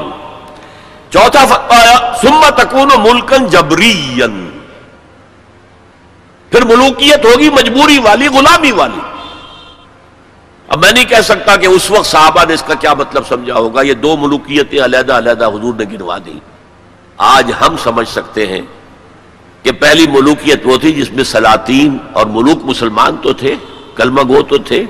چوتھا 1.10 1.44
سما 2.22 2.48
تکون 2.50 2.90
ملکن 2.98 3.46
جبرین 3.46 4.34
پھر 6.50 6.64
ملوکیت 6.64 7.24
ہوگی 7.24 7.50
مجبوری 7.50 7.98
والی، 7.98 8.28
غلامی 8.28 8.72
والی۔ 8.72 9.00
اب 10.70 10.78
میں 10.78 10.92
نہیں 10.92 11.04
کہہ 11.04 11.20
سکتا 11.20 11.56
کہ 11.56 11.66
اس 11.66 11.90
وقت 11.90 12.06
صحابہ 12.06 12.44
نے 12.48 12.54
اس 12.54 12.62
کا 12.62 12.74
کیا 12.74 12.94
مطلب 12.94 13.26
سمجھا 13.28 13.54
ہوگا، 13.54 13.82
یہ 13.82 13.94
دو 13.94 14.16
ملوکیتیں 14.16 14.84
علیحدہ 14.84 15.12
علیحدہ 15.12 15.46
حضور 15.46 15.74
نے 15.74 15.84
گنوا 15.84 16.18
دی۔ 16.18 16.38
آج 17.16 17.52
ہم 17.60 17.76
سمجھ 17.82 18.08
سکتے 18.08 18.46
ہیں 18.46 18.60
کہ 19.62 19.72
پہلی 19.72 20.06
ملوکیت 20.06 20.60
وہ 20.64 20.76
تھی 20.76 20.92
جس 20.92 21.10
میں 21.10 21.24
سلاطین 21.24 21.98
اور 22.12 22.26
ملوک 22.26 22.58
مسلمان 22.64 23.16
تو 23.22 23.32
تھے، 23.32 23.56
کلمہ 23.96 24.20
گو 24.28 24.42
تو 24.42 24.58
تھے۔ 24.58 24.84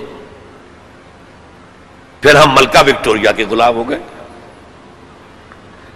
پھر 2.21 2.35
ہم 2.35 2.55
ملکہ 2.55 2.81
وکٹوریا 2.87 3.33
کے 3.33 3.45
غلام 3.51 3.77
ہو 3.77 3.89
گئے۔ 3.89 4.03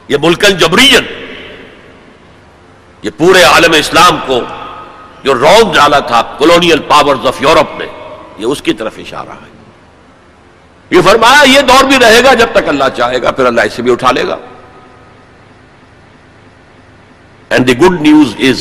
یہ 0.09 0.17
ملکن 0.23 0.57
جبرین 0.57 1.05
یہ 3.03 3.11
پورے 3.17 3.43
عالم 3.43 3.73
اسلام 3.73 4.19
کو 4.27 4.41
جو 5.25 5.35
رونگ 5.35 5.73
ڈالا 5.73 5.99
تھا 5.99 6.23
کولونیل 6.39 6.79
پاورز 6.79 7.27
آف 7.27 7.43
یورپ 7.43 7.81
نے 7.81 7.87
یہ 8.39 8.47
اس 8.47 8.63
کی 8.63 8.73
طرف 8.73 8.99
اشارہ 8.99 9.31
ہے۔ 9.31 9.54
یہ 10.95 11.01
فرمایا 11.03 11.43
یہ 11.51 11.61
دور 11.69 11.85
بھی 11.85 11.99
رہے 11.99 12.23
گا 12.25 12.33
جب 12.35 12.53
تک 12.53 12.69
اللہ 12.69 12.89
چاہے 12.97 13.23
گا، 13.23 13.31
پھر 13.31 13.47
اللہ 13.47 13.61
اسے 13.61 13.83
بھی 13.83 13.93
اٹھا 13.93 14.11
لے 14.11 14.27
گا۔ 14.29 14.37
And 17.51 17.69
the 17.69 17.79
good 17.79 18.01
news 18.01 18.35
is 18.49 18.61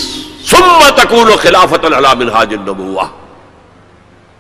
تکون 0.98 1.30
خلافت 1.42 1.86
اللہ 1.86 2.14
منہاج 2.14 2.54
النبوہ 2.54 3.04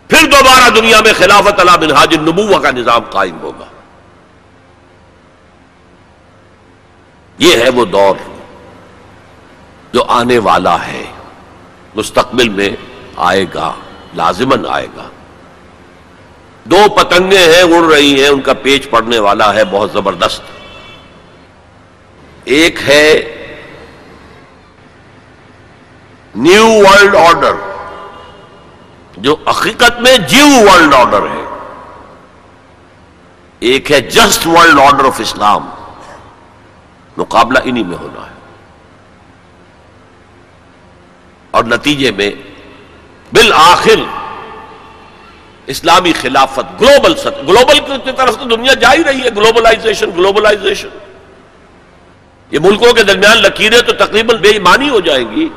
پھر 0.10 0.26
دوبارہ 0.32 0.70
دنیا 0.70 0.99
میں 1.02 1.14
خلافت 1.18 1.60
اللہ 1.60 1.78
منہاج 1.82 2.18
النبوہ 2.18 2.60
کا 2.60 2.72
نظام 2.72 3.03
قائم 3.11 3.40
ہوگا۔ 3.41 3.65
یہ 7.38 7.64
ہے 7.64 7.70
وہ 7.70 7.86
دور 7.86 8.15
جو 9.94 10.03
آنے 10.18 10.38
والا 10.38 10.76
ہے، 10.88 11.03
مستقبل 11.95 12.49
میں 12.49 12.70
آئے 13.30 13.45
گا 13.53 13.74
لازمن 14.15 14.65
آئے 14.70 14.88
گا۔ 14.98 15.10
دو 16.64 16.90
پتنگیں 16.95 17.53
ہیں، 17.53 17.61
اڑ 17.61 17.94
رہی 17.94 18.22
ہیں، 18.22 18.30
ان 18.30 18.41
کا 18.41 18.53
پیچ 18.53 18.90
پڑنے 18.90 19.19
والا 19.19 19.53
ہے، 19.53 19.65
بہت 19.65 19.91
زبردست۔ 19.91 20.41
ایک 22.44 22.80
ہے 22.88 23.30
نیو 26.35 26.68
ورلڈ 26.68 27.15
آرڈر، 27.15 27.56
جو 29.18 29.35
حقیقت 29.48 29.99
میں 29.99 30.18
جیو 30.18 30.48
ورلڈ 30.48 30.94
آرڈر 30.94 31.22
ہے۔ 31.22 31.44
ایک 33.60 33.91
ہے 33.91 34.02
جسٹ 34.02 34.48
ورلڈ 34.48 34.80
آرڈر 34.80 35.06
آف 35.06 35.19
اسلام، 35.19 35.69
مقابلہ 37.18 37.60
انہی 37.64 37.84
میں 37.84 37.98
ہونا 37.98 38.27
ہے۔ 38.27 38.34
اور 41.52 41.64
نتیجے 41.64 42.11
میں 42.11 42.31
بالآخر 43.34 44.22
اسلامی 45.68 46.14
خلافت 46.14 46.81
گلوبل 46.81 47.14
گلوبل 47.48 47.80
کی 48.03 48.11
طرف 48.18 48.34
سے 48.34 48.49
دنیا 48.49 48.73
جا 48.73 48.94
ہی 48.94 49.03
رہی 49.03 49.22
ہے، 49.22 49.30
گلوبلائزیشن 49.35 50.10
گلوبلائزیشن۔ 50.18 50.88
یہ 52.52 52.60
ملکوں 52.60 52.94
کے 52.94 53.03
درمیان 53.03 53.38
لکیریں 53.38 53.81
تو 53.81 53.91
تقریباً 53.94 54.38
بے 54.38 54.49
ایمانی 54.49 54.90
ہو 54.90 54.99
جائیں 54.99 55.35
گی۔ 55.35 55.49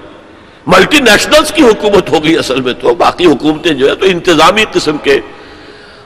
ملٹی 0.66 1.01
نیشنلز 1.01 1.53
کی 1.53 1.62
حکومت 1.62 2.11
ہوگی 2.11 2.39
اصل 2.39 2.61
میں 2.61 2.73
تو، 2.73 2.95
باقی 2.95 3.27
حکومتیں 3.27 3.73
جو 3.73 3.91
ہے 3.91 3.95
تو 3.95 4.07
انتظامی 4.07 4.65
قسم 4.73 4.97
کے 4.99 5.20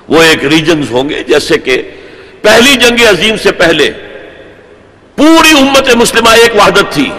وہ 0.09 0.23
ایک 0.23 0.45
ریجنز 0.45 0.91
ہوں 0.91 1.09
گے، 1.09 1.23
جیسے 1.23 1.59
کہ 1.59 1.83
پہلی 2.43 2.75
جنگ 2.75 3.09
عظیم 3.09 3.37
سے 3.37 3.53
پہلے 3.53 3.91
پوری 5.17 5.51
امت 5.59 5.95
مسلمہ 5.97 6.29
ایک 6.29 6.57
وحدت 6.57 6.93
تھی۔ 6.93 7.11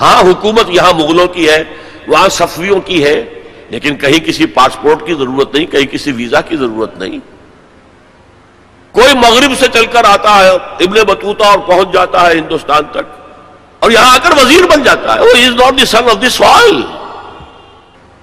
ہاں 0.00 0.22
حکومت 0.22 0.70
یہاں 0.70 0.92
مغلوں 0.92 1.26
کی 1.26 1.48
ہے، 1.48 1.64
وہاں 2.08 2.28
صفویوں 2.28 2.80
کی 2.80 3.04
ہے۔ 3.04 3.24
لیکن 3.72 3.96
کہیں 3.96 4.18
کسی 4.24 4.46
پاسپورٹ 4.46 5.06
کی 5.06 5.14
ضرورت 5.14 5.54
نہیں، 5.54 5.66
کہیں 5.66 5.86
کسی 5.86 6.12
ویزا 6.12 6.40
کی 6.40 6.56
ضرورت 6.56 6.98
نہیں۔ 6.98 7.18
کوئی 8.92 9.14
مغرب 9.14 9.52
سے 9.58 9.66
چل 9.72 9.86
کر 9.86 10.04
آتا 10.04 10.38
ہے، 10.38 10.48
ابن 10.84 11.02
بطوطہ 11.08 11.44
اور 11.44 11.58
پہنچ 11.58 11.92
جاتا 11.92 12.26
ہے 12.26 12.32
ہندوستان 12.32 12.82
تک، 12.92 13.06
اور 13.78 13.90
یہاں 13.90 14.14
آ 14.14 14.18
کر 14.22 14.36
وزیر 14.36 14.66
بن 14.70 14.82
جاتا 14.82 15.14
ہے۔ 15.14 15.20
وہ 15.20 15.36
is 15.38 15.54
not 15.60 15.78
the 15.78 15.84
son 15.84 16.10
of 16.10 16.20
the 16.22 16.28
soil 16.28 16.82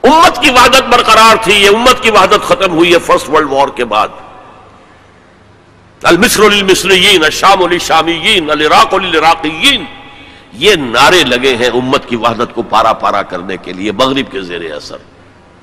امت 0.03 0.41
کی 0.41 0.49
وحدت 0.49 0.83
برقرار 0.89 1.43
تھی، 1.43 1.53
یہ 1.53 1.69
امت 1.69 2.03
کی 2.03 2.11
وحدت 2.11 2.47
ختم 2.47 2.71
ہوئی 2.71 2.93
ہے 2.93 2.99
فرسٹ 2.99 3.29
ورلڈ 3.29 3.51
وار 3.51 3.67
کے 3.75 3.85
بعد۔ 3.85 4.07
المصر 6.03 6.49
للمصریین، 6.49 7.23
الشام 7.23 7.65
للشامیین، 7.67 8.49
العراق 8.51 8.93
للعراقیین۔ 8.93 9.85
یہ 10.53 10.75
نعرے 10.75 11.23
لگے 11.23 11.55
ہیں 11.55 11.69
امت 11.73 12.07
کی 12.09 12.15
وحدت 12.15 12.53
کو 12.55 12.61
پارا 12.61 12.93
پارا 12.93 13.21
کرنے 13.21 13.57
کے 13.57 13.73
لیے، 13.73 13.91
مغرب 13.91 14.31
کے 14.31 14.41
زیر 14.41 14.73
اثر۔ 14.75 14.97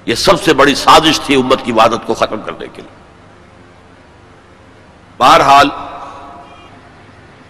یہ 0.07 0.15
سب 0.15 0.43
سے 0.45 0.53
بڑی 0.55 0.75
سازش 0.75 1.21
تھی 1.21 1.35
امت 1.35 1.65
کی 1.65 1.73
وحدت 1.73 2.07
کو 2.07 2.15
ختم 2.15 2.41
کرنے 2.45 2.67
کے 2.73 2.83
لیے۔ 2.83 2.95
بہرحال، 5.19 5.69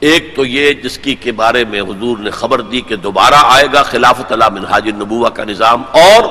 ایک 0.01 0.35
تو 0.37 0.45
یہ 0.45 0.73
جس 0.83 0.99
کی 0.99 1.15
کے 1.15 1.33
بارے 1.33 1.65
میں 1.65 1.81
حضور 1.81 2.19
نے 2.19 2.31
خبر 2.31 2.61
دی 2.63 2.81
کہ 2.81 2.97
دوبارہ 2.97 3.41
آئے 3.45 3.67
گا 3.73 3.83
خلافت 3.83 4.33
اللہ 4.33 4.49
منہاج 4.53 4.89
النبوہ 4.89 5.29
کا 5.29 5.45
نظام، 5.45 5.83
اور 5.93 6.29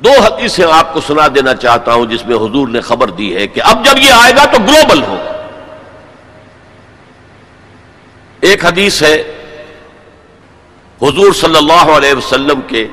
دو 0.00 0.10
حدیثیں 0.14 0.64
آپ 0.72 0.92
کو 0.94 1.00
سنا 1.06 1.26
دینا 1.34 1.54
چاہتا 1.54 1.94
ہوں 1.94 2.06
جس 2.06 2.24
میں 2.26 2.36
حضور 2.36 2.68
نے 2.68 2.80
خبر 2.80 3.10
دی 3.10 3.34
ہے 3.36 3.46
کہ 3.46 3.60
اب 3.64 3.84
جب 3.84 3.98
یہ 3.98 4.12
آئے 4.12 4.32
گا 4.36 4.44
تو 4.44 4.58
گلوبل 4.62 5.02
ہو۔ 5.02 5.16
ایک 8.40 8.64
حدیث 8.64 9.02
ہے، 9.02 9.16
حضور 11.00 11.32
صلی 11.32 11.56
اللہ 11.56 11.90
علیہ 11.96 12.14
وسلم 12.14 12.60
کے 12.66 12.86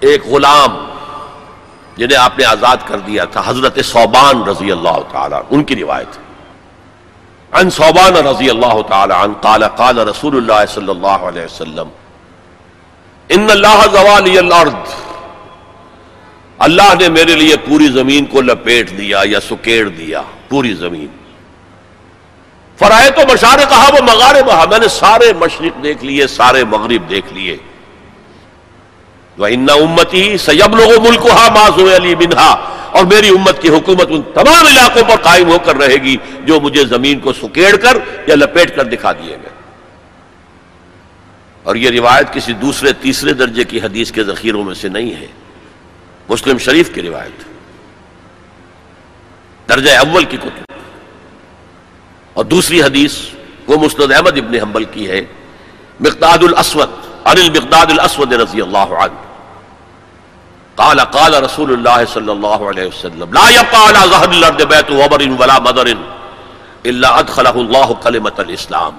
ایک 0.00 0.26
غلام 0.26 0.76
جنہیں 1.96 2.18
آپ 2.18 2.38
نے 2.38 2.44
آزاد 2.44 2.76
کر 2.86 2.98
دیا 3.06 3.24
تھا، 3.24 3.42
حضرت 3.46 3.78
صوبان 3.84 4.42
رضی 4.48 4.70
اللہ 4.72 4.98
تعالیٰ 5.12 5.40
ان 5.50 5.64
کی 5.64 5.76
روایت 5.76 6.18
عن 7.52 7.70
صوبان 7.70 8.16
رضی 8.26 8.50
اللہ 8.50 8.80
تعالیٰ 8.88 9.16
عن 9.24 9.32
قال 9.40 9.64
قال 9.76 9.98
رسول 10.08 10.36
اللہ 10.36 10.64
صلی 10.74 10.90
اللہ 10.90 11.26
علیہ 11.28 11.44
وسلم، 11.44 11.88
ان 13.28 13.50
اللہ 13.50 13.84
زوالی 13.92 14.38
الارض، 14.38 14.94
اللہ 16.66 16.94
نے 17.00 17.08
میرے 17.08 17.34
لیے 17.36 17.56
پوری 17.66 17.88
زمین 17.92 18.26
کو 18.26 18.40
لپیٹ 18.42 18.96
دیا 18.98 19.22
یا 19.24 19.40
سکیڑ 19.40 19.88
دیا، 19.88 20.22
پوری 20.48 20.74
زمین۔ 20.74 21.06
فرائے 22.78 23.10
تو 23.10 23.22
مشارے 23.32 23.64
کہا 23.70 23.88
وہ 23.94 24.02
مغارے 24.04 24.42
بہا 24.42 24.56
ہاں، 24.56 24.66
میں 24.70 24.78
نے 24.78 24.88
سارے 24.88 25.32
مشرق 25.38 25.82
دیکھ 25.82 26.04
لیے، 26.04 26.26
سارے 26.26 26.64
مغرب 26.64 27.08
دیکھ 27.10 27.32
لیے۔ 27.32 27.56
ان 29.46 29.66
امتی 29.70 30.38
سیب 30.38 30.76
لوگوں 30.76 31.04
ملک 31.04 31.26
علی 31.96 32.14
بنہا 32.14 32.74
اور 32.90 33.04
میری 33.04 33.28
امت 33.28 33.62
کی 33.62 33.68
حکومت 33.68 34.06
ان 34.10 34.22
تمام 34.22 34.66
علاقوں 34.66 35.02
پر 35.02 35.16
قائم 35.22 35.50
ہو 35.50 35.58
کر 35.58 35.76
رہے 35.76 35.94
گی 35.94 36.16
جو 36.44 36.60
مجھے 36.60 36.84
زمین 36.84 37.20
کو 37.20 37.32
سکیڑ 37.32 37.76
کر 37.76 37.98
یا 38.26 38.34
لپیٹ 38.34 38.76
کر 38.76 38.84
دکھا 38.84 39.12
دیے 39.12 39.30
گئے۔ 39.30 39.48
اور 41.62 41.76
یہ 41.76 41.90
روایت 41.90 42.32
کسی 42.32 42.52
دوسرے، 42.52 42.92
تیسرے 42.92 43.32
درجے 43.32 43.64
کی 43.64 43.80
حدیث 43.80 44.12
کے 44.12 44.24
ذخیروں 44.24 44.64
میں 44.64 44.74
سے 44.74 44.88
نہیں 44.88 45.14
ہے۔ 45.14 45.26
مسلم 46.28 46.58
شریف 46.58 46.94
کی 46.94 47.02
روایت۔ 47.02 47.44
درجہ 49.68 49.90
اول 49.90 50.24
کی 50.24 50.36
کتب۔ 50.36 50.72
اور 52.34 52.44
دوسری 52.44 52.82
حدیث 52.82 53.14
وہ 53.66 53.76
مسند 53.76 54.12
احمد 54.12 54.38
ابن 54.38 54.54
حنبل 54.54 54.84
کی 54.84 55.10
ہے۔ 55.10 55.20
مقداد 56.00 56.38
الاسود، 56.42 56.88
عن 57.24 57.36
المقداد 57.38 57.86
الاسود 57.86 58.32
رضی 58.32 58.60
اللہ 58.60 58.78
عنہ۔ 58.78 59.27
قال 60.78 61.00
قال 61.00 61.34
رسول 61.34 61.72
اللہ 61.72 62.02
صلی 62.12 62.30
اللہ 62.30 62.64
علیہ 62.72 62.86
وسلم، 62.86 63.32
لا 63.32 63.46
يبقى 63.50 63.78
على 63.84 64.02
ظهر 64.10 64.30
الارض 64.32 64.60
بيت 64.72 64.90
وبر 64.90 65.22
ولا 65.40 65.58
مدر 65.58 65.88
الا 66.90 67.08
ادخله 67.22 67.54
الله 67.62 67.96
كلمه 68.02 68.44
الاسلام۔ 68.44 68.98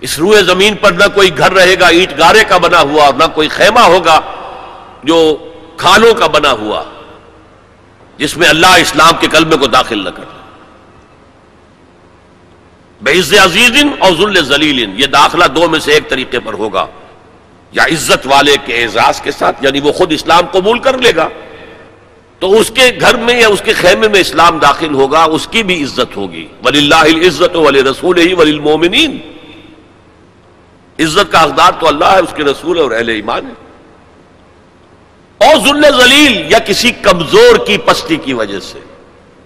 اس 0.00 0.18
روئے 0.18 0.42
زمین 0.42 0.74
پر 0.74 0.92
نہ 0.92 1.08
کوئی 1.14 1.38
گھر 1.38 1.52
رہے 1.52 1.78
گا، 1.80 1.86
اینٹ 1.86 2.18
گارے 2.18 2.44
کا 2.44 2.58
بنا 2.58 2.80
ہوا 2.80 3.04
اور 3.04 3.14
نہ 3.14 3.24
کوئی 3.34 3.48
خیمہ 3.48 3.80
ہوگا 3.80 4.20
جو 5.02 5.20
کھالوں 5.76 6.14
کا 6.14 6.26
بنا 6.26 6.52
ہوا، 6.52 6.82
جس 8.16 8.36
میں 8.36 8.48
اللہ 8.48 8.78
اسلام 8.84 9.12
کے 9.20 9.26
کلمے 9.26 9.56
کو 9.56 9.66
داخل 9.66 10.04
نہ 10.04 10.10
کر 10.10 10.38
عز 13.10 13.34
عزیز 13.34 13.84
اور 13.98 14.12
ذل 14.12 14.44
ذلیل 14.44 14.78
یہ 15.00 15.06
داخلہ 15.06 15.44
دو 15.44 15.68
میں 15.68 15.80
سے 15.80 15.92
ایک 15.92 16.08
طریقے 16.10 16.40
پر 16.40 16.54
ہوگا۔ 16.54 16.86
یا 17.72 17.84
عزت 17.84 18.26
والے 18.26 18.56
کے 18.64 18.82
اعزاز 18.82 19.20
کے 19.20 19.30
ساتھ 19.30 19.64
یعنی 19.64 19.80
وہ 19.80 19.92
خود 19.92 20.12
اسلام 20.12 20.46
قبول 20.52 20.78
کر 20.78 20.98
لے 20.98 21.12
گا، 21.16 21.28
تو 22.38 22.52
اس 22.58 22.70
کے 22.74 22.90
گھر 23.00 23.16
میں 23.16 23.38
یا 23.40 23.48
اس 23.48 23.62
کے 23.64 23.72
خیمے 23.72 24.08
میں 24.08 24.20
اسلام 24.20 24.58
داخل 24.58 24.94
ہوگا، 24.94 25.22
اس 25.30 25.46
کی 25.46 25.62
بھی 25.62 25.82
عزت 25.82 26.16
ہوگی۔ 26.16 26.46
ولی 26.64 26.78
اللہ 26.78 27.26
عزت 27.26 27.56
ولی 27.56 27.82
رسول 27.82 28.18
ہی 28.18 28.32
ولی 28.34 28.50
المومنین 28.50 29.18
عزت 30.98 31.32
کا 31.32 31.42
حقدار 31.44 31.72
تو 31.80 31.88
اللہ 31.88 32.04
ہے، 32.04 32.18
اس 32.18 32.34
کے 32.34 32.44
رسول 32.44 32.78
اور 32.78 32.90
اہل 32.90 33.08
ایمان 33.08 33.46
ہے 33.46 33.54
اور 35.40 35.56
ذل 35.66 35.84
ذلیل 35.98 36.50
یا 36.50 36.58
کسی 36.58 36.90
کمزور 37.02 37.66
کی 37.66 37.78
پستی 37.78 38.16
کی 38.16 38.32
وجہ 38.32 38.60
سے۔ 38.60 38.78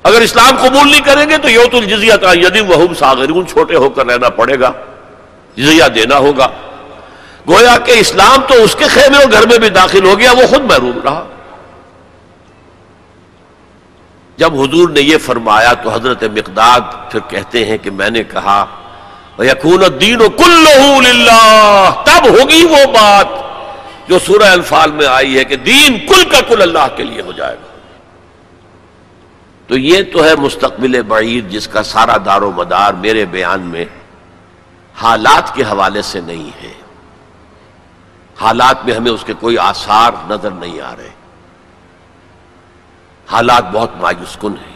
اگر 0.03 0.21
اسلام 0.21 0.57
قبول 0.57 0.91
نہیں 0.91 1.01
کریں 1.01 1.29
گے 1.31 1.39
تو 1.39 1.49
یوت 1.49 1.75
الجزیت 1.75 2.25
یدی 2.35 2.61
وہ 2.61 2.95
ساغرون 2.99 3.47
چھوٹے 3.47 3.77
ہو 3.77 3.89
کر 3.89 4.07
رہنا 4.07 4.29
پڑے 4.29 4.61
گا، 4.61 4.73
جزیہ 5.57 5.89
دینا 5.95 6.19
ہوگا۔ 6.19 6.49
گویا 7.49 7.77
کہ 7.79 7.93
اسلام 7.93 8.41
تو 8.49 8.55
اس 8.55 8.75
کے 8.75 8.85
خیمے 8.85 9.17
اور 9.17 9.33
گھر 9.33 9.47
میں 9.47 9.59
بھی 9.59 9.69
داخل 9.69 10.05
ہو 10.05 10.19
گیا، 10.19 10.33
وہ 10.33 10.47
خود 10.47 10.65
محروم 10.65 11.01
رہا۔ 11.05 11.25
جب 14.37 14.55
حضور 14.55 14.89
نے 14.89 15.01
یہ 15.01 15.19
فرمایا 15.19 15.73
تو 15.73 15.91
حضرت 15.91 16.23
مقداد 16.23 16.81
پھر 17.11 17.21
کہتے 17.29 17.65
ہیں 17.65 17.79
کہ 17.79 17.91
میں 17.91 18.11
نے 18.11 18.25
کہا 18.25 18.65
یقون 19.39 19.85
الدین 19.85 20.21
و 20.21 20.29
کل 20.29 20.65
تب 22.05 22.27
ہوگی 22.27 22.65
وہ 22.65 22.85
بات 22.87 23.27
جو 24.09 24.19
سورہ 24.19 24.43
الفال 24.43 24.93
میں 24.93 25.07
آئی 25.07 25.39
ہے 25.39 25.45
کہ 25.45 25.57
دین 25.57 26.07
کل 26.07 26.29
کا 26.31 26.41
کل 26.41 26.63
اللہ 26.63 26.87
کے 26.97 27.05
لیے 27.05 27.23
ہو 27.23 27.33
جائے 27.33 27.57
گا۔ 27.57 27.73
تو 29.67 29.79
یہ 29.79 30.03
تو 30.13 30.25
ہے 30.25 30.35
مستقبل 30.35 31.03
بعید 31.03 31.51
جس 31.51 31.69
کا 31.69 31.83
سارا 31.83 32.17
دار 32.27 32.43
و 32.43 32.51
مدار 32.51 32.93
میرے 32.93 33.25
بیان 33.25 33.61
میں 33.61 33.85
حالات 35.03 35.55
کے 35.55 35.63
حوالے 35.63 36.03
سے 36.03 36.21
نہیں 36.21 36.51
ہے۔ 36.63 36.84
حالات 38.41 38.85
میں 38.85 38.95
ہمیں 38.95 39.11
اس 39.11 39.25
کے 39.25 39.33
کوئی 39.41 39.59
آثار 39.59 40.13
نظر 40.31 40.51
نہیں 40.51 40.81
آ 40.81 40.97
رہے۔ 40.97 41.11
حالات 43.31 43.65
بہت 43.73 43.91
مایوس 43.97 44.37
کن 44.41 44.53
ہیں۔ 44.67 44.75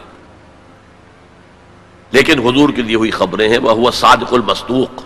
لیکن 2.11 2.39
حضور 2.39 2.69
کے 2.69 2.81
لیے 2.81 2.95
ہوئی 2.95 3.11
خبریں 3.11 3.49
ہیں، 3.49 3.57
وہ 3.57 3.71
ہوا 3.71 3.91
صادق 3.91 4.33
المستوق 4.33 5.01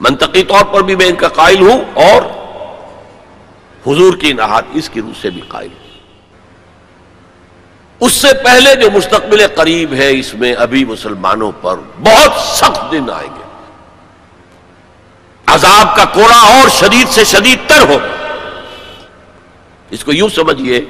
منطقی 0.00 0.42
طور 0.42 0.64
پر 0.64 0.82
بھی 0.82 0.96
میں 0.96 1.06
ان 1.06 1.14
کا 1.14 1.28
قائل 1.28 1.62
ہوں 1.62 1.84
اور 1.94 2.22
حضور 3.86 4.16
کی 4.16 4.32
نہات 4.32 4.64
اس 4.72 4.90
کی 4.90 5.00
روح 5.00 5.12
سے 5.20 5.30
بھی 5.30 5.40
قائل 5.48 5.68
ہوں۔ 5.72 5.82
اس 8.00 8.12
سے 8.12 8.28
پہلے 8.44 8.74
جو 8.74 8.90
مستقبل 8.90 9.46
قریب 9.54 9.92
ہے، 9.92 10.18
اس 10.18 10.34
میں 10.34 10.54
ابھی 10.54 10.84
مسلمانوں 10.84 11.52
پر 11.60 11.76
بہت 12.00 12.40
سخت 12.40 12.92
دن 12.92 13.10
آئیں 13.10 13.28
گے۔ 13.36 13.41
عذاب 15.52 15.96
کا 15.96 16.04
کوڑا 16.04 16.36
اور 16.36 16.68
شدید 16.68 17.08
سے 17.08 17.24
شدید 17.24 17.58
تر 17.68 17.88
ہو۔ 17.88 17.98
اس 19.90 20.04
کو 20.04 20.12
یوں 20.12 20.28
سمجھئے 20.28 20.80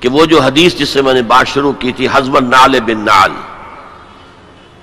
کہ 0.00 0.08
وہ 0.08 0.24
جو 0.26 0.40
حدیث 0.40 0.74
جس 0.74 0.88
سے 0.88 1.02
میں 1.02 1.14
نے 1.14 1.22
بات 1.22 1.48
شروع 1.48 1.72
کی 1.72 1.92
تھی 1.92 2.08
حزب 2.12 2.38
نال 2.40 2.80
بن 2.80 3.04
نال 3.04 3.32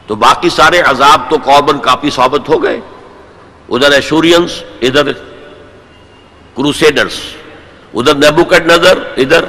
تو 0.07 0.15
باقی 0.15 0.49
سارے 0.49 0.79
عذاب 0.81 1.29
تو 1.29 1.37
کاربن 1.37 1.79
کافی 1.79 2.09
ثابت 2.09 2.49
ہو 2.49 2.63
گئے۔ 2.63 2.79
ادھر 3.69 3.91
ایشورینس، 3.91 4.51
ادھر 4.81 5.11
کروسیڈرز۔ 6.55 7.19
ادھر 7.93 8.15
نیبوکٹ 8.15 8.65
نظر 8.65 8.97
ادھر 9.17 9.45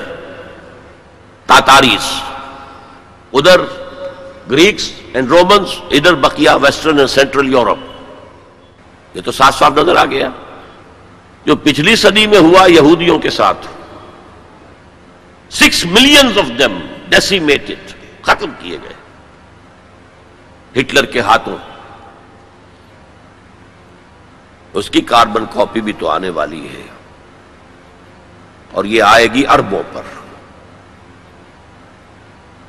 تاتاریز 1.47 2.11
ادھر 3.33 3.61
گریکس 4.51 4.91
اینڈ 5.13 5.29
رومنس 5.29 5.69
ادھر 5.91 6.15
بقیہ 6.15 6.51
ویسٹرن 6.63 6.97
اینڈ 6.97 7.11
سینٹرل 7.11 7.53
یورپ۔ 7.53 7.90
یہ 9.15 9.21
تو 9.21 9.33
صاف 9.33 9.59
صاف 9.59 9.73
نظر 9.73 9.97
آ 9.97 10.05
گیا۔ 10.05 10.29
جو 11.45 11.57
پچھلی 11.57 11.97
صدی 11.97 12.27
میں 12.27 12.39
ہوا 12.39 12.67
یہودیوں 12.67 13.19
کے 13.19 13.31
ساتھ۔ 13.31 13.67
Six 15.51 15.87
millions 15.87 16.39
of 16.39 16.59
them 16.59 16.79
decimated 17.09 17.93
ختم 18.23 18.51
کیے 18.59 18.79
گئے۔ 18.83 18.93
ہٹلر 20.81 21.05
کے 21.05 21.21
ہاتھوں۔ 21.21 21.57
اس 24.73 24.91
کی 24.91 25.01
کاربن 25.01 25.45
کاپی 25.53 25.81
بھی 25.81 25.93
تو 25.93 26.09
آنے 26.09 26.31
والی 26.31 26.69
ہے۔ 26.69 26.83
اور 28.71 28.85
یہ 28.85 29.03
آئے 29.03 29.27
گی 29.27 29.47
اربوں 29.47 29.83
پر۔ 29.93 30.03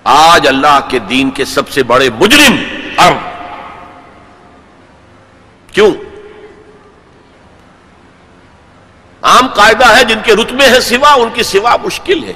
آج 0.03 0.47
اللہ 0.47 0.79
کے 0.89 0.99
دین 0.99 1.31
کے 1.31 1.45
سب 1.45 1.69
سے 1.69 1.83
بڑے 1.83 2.09
مجرم 2.09 2.55
ارب۔ 2.97 3.17
کیوں؟ 5.73 5.91
عام 9.21 9.47
قاعدہ 9.47 9.97
ہے 9.97 10.03
جن 10.03 10.19
کے 10.23 10.35
رتبے 10.35 10.65
ہیں 10.65 10.79
سوا، 10.79 11.13
ان 11.13 11.29
کی 11.33 11.43
سوا 11.43 11.75
مشکل 11.83 12.23
ہے۔ 12.23 12.33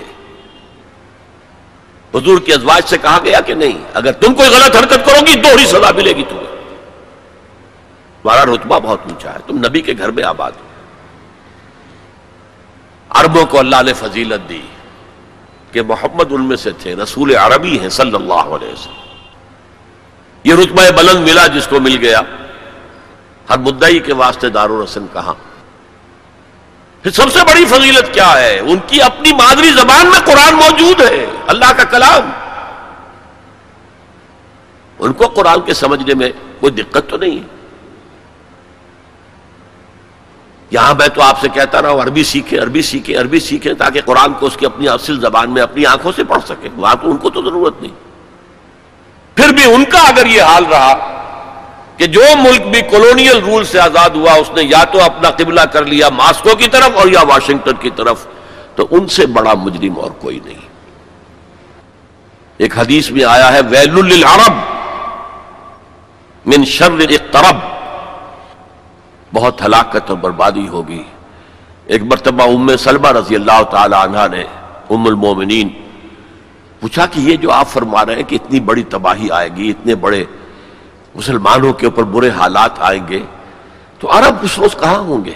حضور 2.15 2.39
کے 2.39 2.53
ازواج 2.53 2.81
سے 2.85 2.97
کہا 2.97 3.17
گیا 3.23 3.39
کہ 3.39 3.53
نہیں، 3.53 3.83
اگر 3.93 4.11
تم 4.11 4.33
کوئی 4.33 4.49
غلط 4.49 4.75
حرکت 4.75 5.05
کرو 5.05 5.25
گی، 5.25 5.35
دوہری 5.35 5.65
سزا 5.65 5.91
ملے 5.95 6.13
گی 6.15 6.23
تمہیں۔ 6.29 6.55
تمہارا 8.21 8.45
رتبہ 8.45 8.79
بہت 8.79 8.99
اونچا 9.05 9.33
ہے، 9.33 9.37
تم 9.47 9.57
نبی 9.57 9.81
کے 9.81 9.93
گھر 9.97 10.11
میں 10.11 10.23
آباد 10.23 10.51
ہو۔ 10.51 10.65
عربوں 13.09 13.45
کو 13.45 13.59
اللہ 13.59 13.75
نے 13.85 13.93
فضیلت 13.93 14.49
دی 14.49 14.61
کہ 15.71 15.81
محمد 15.81 16.31
ان 16.31 16.45
میں 16.45 16.57
سے 16.57 16.71
تھے، 16.71 16.95
رسول 16.95 17.35
عربی 17.35 17.79
ہیں 17.79 17.89
صلی 17.89 18.15
اللہ 18.15 18.33
علیہ 18.33 18.73
وسلم۔ 18.73 19.05
یہ 20.43 20.53
رتبہ 20.53 20.91
بلند 20.95 21.29
ملا 21.29 21.47
جس 21.47 21.67
کو 21.67 21.79
مل 21.79 21.97
گیا۔ 21.97 22.21
ہر 23.49 23.57
مدعی 23.57 23.99
کے 23.99 24.13
واسطے 24.13 24.49
دار 24.49 24.69
رسن 24.69 25.05
کہا 25.13 25.33
پھر 27.05 27.13
سب 27.13 27.31
سے 27.31 27.39
بڑی 27.39 27.65
فضیلت 27.65 28.13
کیا 28.13 28.33
ہے؟ 28.33 28.59
ان 28.59 28.79
کی 28.87 29.01
اپنی 29.01 29.33
مادری 29.33 29.69
زبان 29.69 30.05
میں 30.05 30.19
قرآن 30.25 30.53
موجود 30.53 31.01
ہے، 31.01 31.25
اللہ 31.47 31.73
کا 31.77 31.83
کلام۔ 31.83 32.29
ان 34.99 35.13
کو 35.13 35.27
قرآن 35.27 35.61
کے 35.61 35.73
سمجھنے 35.73 36.13
میں 36.13 36.31
کوئی 36.59 36.71
دقت 36.71 37.09
تو 37.09 37.17
نہیں 37.17 37.37
ہے۔ 37.37 37.43
یہاں 40.71 40.95
میں 40.95 41.07
تو 41.07 41.21
آپ 41.21 41.41
سے 41.41 41.49
کہتا 41.49 41.81
رہا 41.81 41.89
ہوں، 41.89 42.01
عربی 42.01 42.23
سیکھیں 42.23 42.59
عربی 42.59 42.81
سیکھیں 42.81 43.17
عربی 43.17 43.39
سیکھیں 43.39 43.73
تاکہ 43.73 44.01
قرآن 44.05 44.33
کو 44.33 44.45
اس 44.45 44.57
کی 44.57 44.65
اپنی 44.65 44.87
اصل 44.87 45.19
زبان 45.19 45.51
میں، 45.51 45.61
اپنی 45.61 45.85
آنکھوں 45.85 46.11
سے 46.15 46.23
پڑھ 46.23 46.43
سکے 46.45 46.69
وہاں 46.75 46.95
تو 47.01 47.11
ان 47.11 47.17
کو 47.17 47.29
تو 47.29 47.41
ضرورت 47.41 47.81
نہیں۔ 47.81 47.95
پھر 49.35 49.53
بھی 49.53 49.73
ان 49.73 49.85
کا 49.85 49.99
اگر 49.99 50.25
یہ 50.25 50.41
حال 50.41 50.65
رہا 50.65 50.93
کہ 51.97 52.05
جو 52.05 52.21
ملک 52.37 52.61
بھی 52.61 52.81
کولونیل 52.81 53.37
رول 53.37 53.65
سے 53.65 53.79
آزاد 53.79 54.09
ہوا، 54.09 54.33
اس 54.33 54.51
نے 54.55 54.63
یا 54.63 54.83
تو 54.83 55.01
اپنا 55.01 55.29
قبلہ 55.29 55.61
کر 55.61 55.85
لیا 55.85 56.09
ماسکو 56.09 56.55
کی 56.55 56.67
طرف 56.67 56.89
اور 56.95 57.07
یا 57.07 57.21
واشنگٹن 57.21 57.75
کی 57.79 57.89
طرف، 57.89 58.25
تو 58.75 58.87
ان 58.91 59.07
سے 59.07 59.25
بڑا 59.25 59.53
مجرم 59.53 59.99
اور 59.99 60.11
کوئی 60.11 60.39
نہیں۔ 60.45 60.59
ایک 62.57 62.79
حدیث 62.79 63.11
میں 63.11 63.23
آیا 63.23 63.53
ہے 63.53 63.59
ویل 63.69 64.05
للعرب 64.05 64.53
من 66.45 66.65
شر 66.65 66.91
اقترب۔ 66.91 67.55
بہت 69.33 69.61
ہلاکت 69.61 70.09
اور 70.09 70.17
بربادی 70.17 70.67
ہوگی۔ 70.67 71.03
ایک 71.85 72.03
مرتبہ 72.03 72.43
ام 72.43 72.77
سلمہ 72.77 73.07
رضی 73.07 73.35
اللہ 73.35 73.63
تعالی 73.63 73.95
عنہ 74.03 74.35
نے 74.35 74.43
ام 74.89 75.05
المومنین 75.05 75.69
پوچھا 76.79 77.05
کہ 77.05 77.19
یہ 77.19 77.35
جو 77.35 77.51
آپ 77.51 77.67
فرما 77.67 78.05
رہے 78.05 78.15
ہیں 78.15 78.23
کہ 78.23 78.35
اتنی 78.35 78.59
بڑی 78.59 78.83
تباہی 78.83 79.31
آئے 79.31 79.49
گی، 79.55 79.69
اتنے 79.69 79.95
بڑے 79.95 80.25
مسلمانوں 81.15 81.73
کے 81.73 81.85
اوپر 81.85 82.03
برے 82.03 82.29
حالات 82.29 82.71
آئیں 82.79 83.07
گے 83.07 83.19
تو 83.99 84.17
عرب 84.17 84.35
اس 84.41 84.57
روز 84.59 84.75
کہاں 84.79 84.99
ہوں 84.99 85.25
گے؟ 85.25 85.33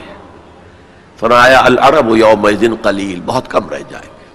فرمایا، 1.19 1.59
العرب 1.59 2.15
یوم 2.15 2.49
دن 2.49 2.75
قلیل، 2.81 3.21
بہت 3.25 3.49
کم 3.49 3.69
رہ 3.69 3.79
جائیں 3.89 4.07
گے۔ 4.07 4.25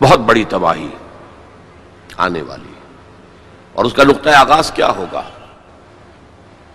بہت 0.00 0.18
بڑی 0.18 0.44
تباہی 0.44 0.88
آنے 2.16 2.42
والی 2.42 2.72
اور 3.72 3.84
اس 3.84 3.92
کا 3.92 4.04
نقطۂ 4.04 4.30
آغاز 4.30 4.70
کیا 4.70 4.88
ہوگا؟ 4.88 5.22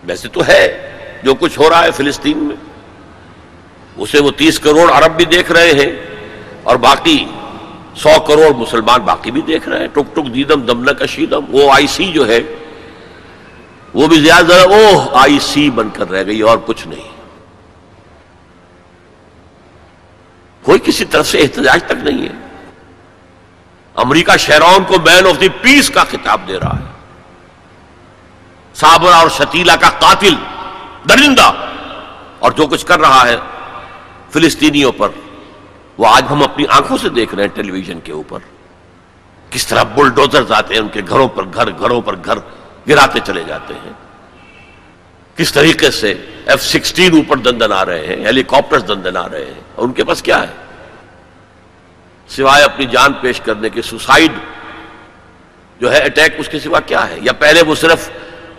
ویسے 0.04 0.28
تو 0.28 0.40
ہے، 0.48 0.92
جو 1.22 1.34
کچھ 1.34 1.58
ہو 1.58 1.70
رہا 1.70 1.84
ہے 1.84 1.90
فلسطین 1.90 2.38
میں، 2.38 2.56
اسے 3.96 4.20
وہ 4.20 4.30
تیس 4.30 4.58
کروڑ 4.58 4.90
عرب 4.90 5.16
بھی 5.16 5.24
دیکھ 5.24 5.52
رہے 5.52 5.72
ہیں 5.72 5.92
اور 6.62 6.76
باقی 6.76 7.24
سو 7.94 8.20
کروڑ 8.20 8.54
مسلمان 8.54 9.00
باقی 9.00 9.30
بھی 9.30 9.40
دیکھ 9.40 9.68
رہے 9.68 9.78
ہیں۔ 9.78 9.88
ٹک 9.88 10.16
ٹک 10.16 10.34
دیدم، 10.34 10.60
دم 10.60 10.84
کشیدم۔ 10.84 11.44
وہ 11.48 11.72
آئی 11.72 11.86
سی 11.86 12.12
جو 12.12 12.28
ہے، 12.28 12.40
وہ 13.94 14.06
بھی 14.06 14.20
زیادہ 14.20 14.54
او 14.54 15.08
آئی 15.12 15.38
سی 15.38 15.70
بن 15.70 15.90
کر 15.90 16.10
رہ 16.10 16.24
گئی، 16.26 16.40
اور 16.40 16.58
کچھ 16.66 16.88
نہیں۔ 16.88 17.08
کوئی 20.62 20.78
کسی 20.84 21.04
طرف 21.04 21.26
سے 21.26 21.38
احتجاج 21.38 21.84
تک 21.84 22.02
نہیں 22.02 22.28
ہے۔ 22.28 22.34
امریکہ 23.94 24.36
شہرون 24.36 24.84
کو 24.84 24.94
مین 25.00 25.26
آف 25.26 25.40
دی 25.40 25.48
پیس 25.48 25.90
کا 25.90 26.04
خطاب 26.04 26.40
دے 26.48 26.58
رہا 26.58 26.78
ہے۔ 26.78 26.84
صابرہ 28.74 29.14
اور 29.14 29.28
شتیلا 29.28 29.76
کا 29.76 29.90
قاتل، 29.90 30.34
درندہ، 31.08 31.52
اور 32.38 32.52
جو 32.52 32.66
کچھ 32.66 32.86
کر 32.86 33.00
رہا 33.00 33.28
ہے، 33.28 33.36
فلسطینیوں 34.30 34.92
پر۔ 34.92 35.08
وہ 36.00 36.06
آج 36.06 36.24
ہم 36.30 36.42
اپنی 36.42 36.64
آنکھوں 36.70 36.96
سے 36.98 37.08
دیکھ 37.08 37.34
رہے 37.34 37.42
ہیں 37.42 37.54
ٹیلی 37.54 37.70
ویژن 37.70 37.98
کے 38.00 38.12
اوپر۔ 38.12 38.38
کس 39.50 39.66
طرح 39.66 39.82
بلڈوزر 39.94 40.52
آتے 40.56 40.74
ہیں، 40.74 40.80
ان 40.80 40.88
کے 40.88 41.00
گھروں 41.08 41.26
پر 41.28 41.44
گھر، 41.54 41.70
گھروں 41.78 42.00
پر 42.00 42.14
گھر 42.24 42.38
گراتے 42.88 43.20
چلے 43.24 43.42
جاتے 43.46 43.74
ہیں۔ 43.84 43.92
کس 45.36 45.52
طریقے 45.52 45.90
سے 45.90 46.12
ایف 46.46 46.62
سکسٹین 46.62 47.16
اوپر 47.16 47.36
دندن 47.36 47.72
آ 47.72 47.84
رہے 47.84 48.06
ہیں 48.06 48.24
ہیلی 48.24 48.42
کاپٹر 48.42 48.80
دندن 48.88 49.16
آ 49.16 49.28
رہے 49.28 49.44
ہیں، 49.44 49.60
اور 49.74 49.86
ان 49.86 49.92
کے 49.92 50.04
پاس 50.04 50.22
کیا 50.22 50.40
ہے؟ 50.42 50.52
سوائے 52.28 52.64
اپنی 52.64 52.86
جان 52.86 53.12
پیش 53.20 53.40
کرنے 53.40 53.68
کے 53.70 53.82
سوسائڈ 53.82 54.32
جو 55.80 55.92
ہے 55.92 55.98
اٹیک، 55.98 56.34
اس 56.38 56.48
کے 56.48 56.58
سوا 56.60 56.80
کیا 56.80 57.08
ہے؟ 57.08 57.18
یا 57.22 57.32
پہلے 57.38 57.62
وہ 57.66 57.74
صرف 57.74 58.10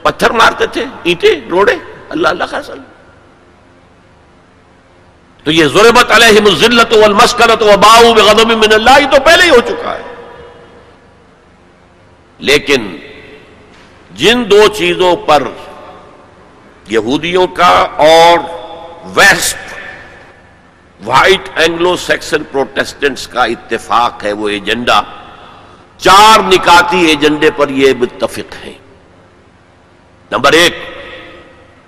پتھر 0.01 0.31
مارتے 0.31 0.67
تھے، 0.67 0.85
اینٹیں، 1.03 1.49
روڑے؟ 1.51 1.75
اللہ 2.09 2.27
اللہ 2.27 2.43
خاص 2.49 2.69
تو 5.43 5.51
یہ 5.51 5.65
ضربت 5.65 6.11
علیہم 6.11 6.45
الزلت 6.45 6.93
والمسکنت 6.93 7.61
وباؤ 7.61 8.13
بغضب 8.13 8.51
من 8.51 8.73
اللہ، 8.73 8.99
یہ 8.99 9.11
تو 9.11 9.21
پہلے 9.25 9.43
ہی 9.43 9.49
ہو 9.49 9.61
چکا 9.67 9.95
ہے۔ 9.97 10.03
لیکن 12.39 12.95
جن 14.11 14.43
دو 14.51 14.67
چیزوں 14.67 15.15
پر 15.15 15.43
یہودیوں 16.87 17.47
کا 17.47 17.73
اور 18.05 18.39
West 19.15 19.57
white 21.05 21.49
Anglo 21.55 21.95
Saxon 21.97 22.43
Protestants 22.51 23.27
کا 23.27 23.43
اتفاق 23.43 24.23
ہے 24.23 24.31
وہ 24.31 24.49
ایجنڈا، 24.49 25.01
چار 25.97 26.39
نکاتی 26.43 27.05
ایجنڈے 27.05 27.51
پر 27.51 27.69
یہ 27.69 27.93
متفق 27.99 28.55
ہیں۔ 28.65 28.77
نمبر 30.31 30.53
ایک 30.53 30.75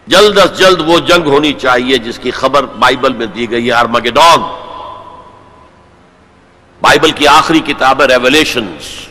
جلد 0.07 0.37
از 0.37 0.59
جلد 0.59 0.81
وہ 0.85 0.99
جنگ 0.99 1.27
ہونی 1.27 1.53
چاہیے 1.53 1.97
جس 1.97 2.19
کی 2.19 2.31
خبر 2.31 2.63
بائبل 2.63 3.13
میں 3.13 3.25
دی 3.25 3.51
گئی 3.51 3.67
ہے 3.67 3.71
ارمگڈون 3.71 4.41
بائبل 6.81 7.11
کی 7.11 7.27
آخری 7.27 7.59
کتاب 7.59 8.01
ہے، 8.01 8.05
ریولیشنز۔ 8.05 9.07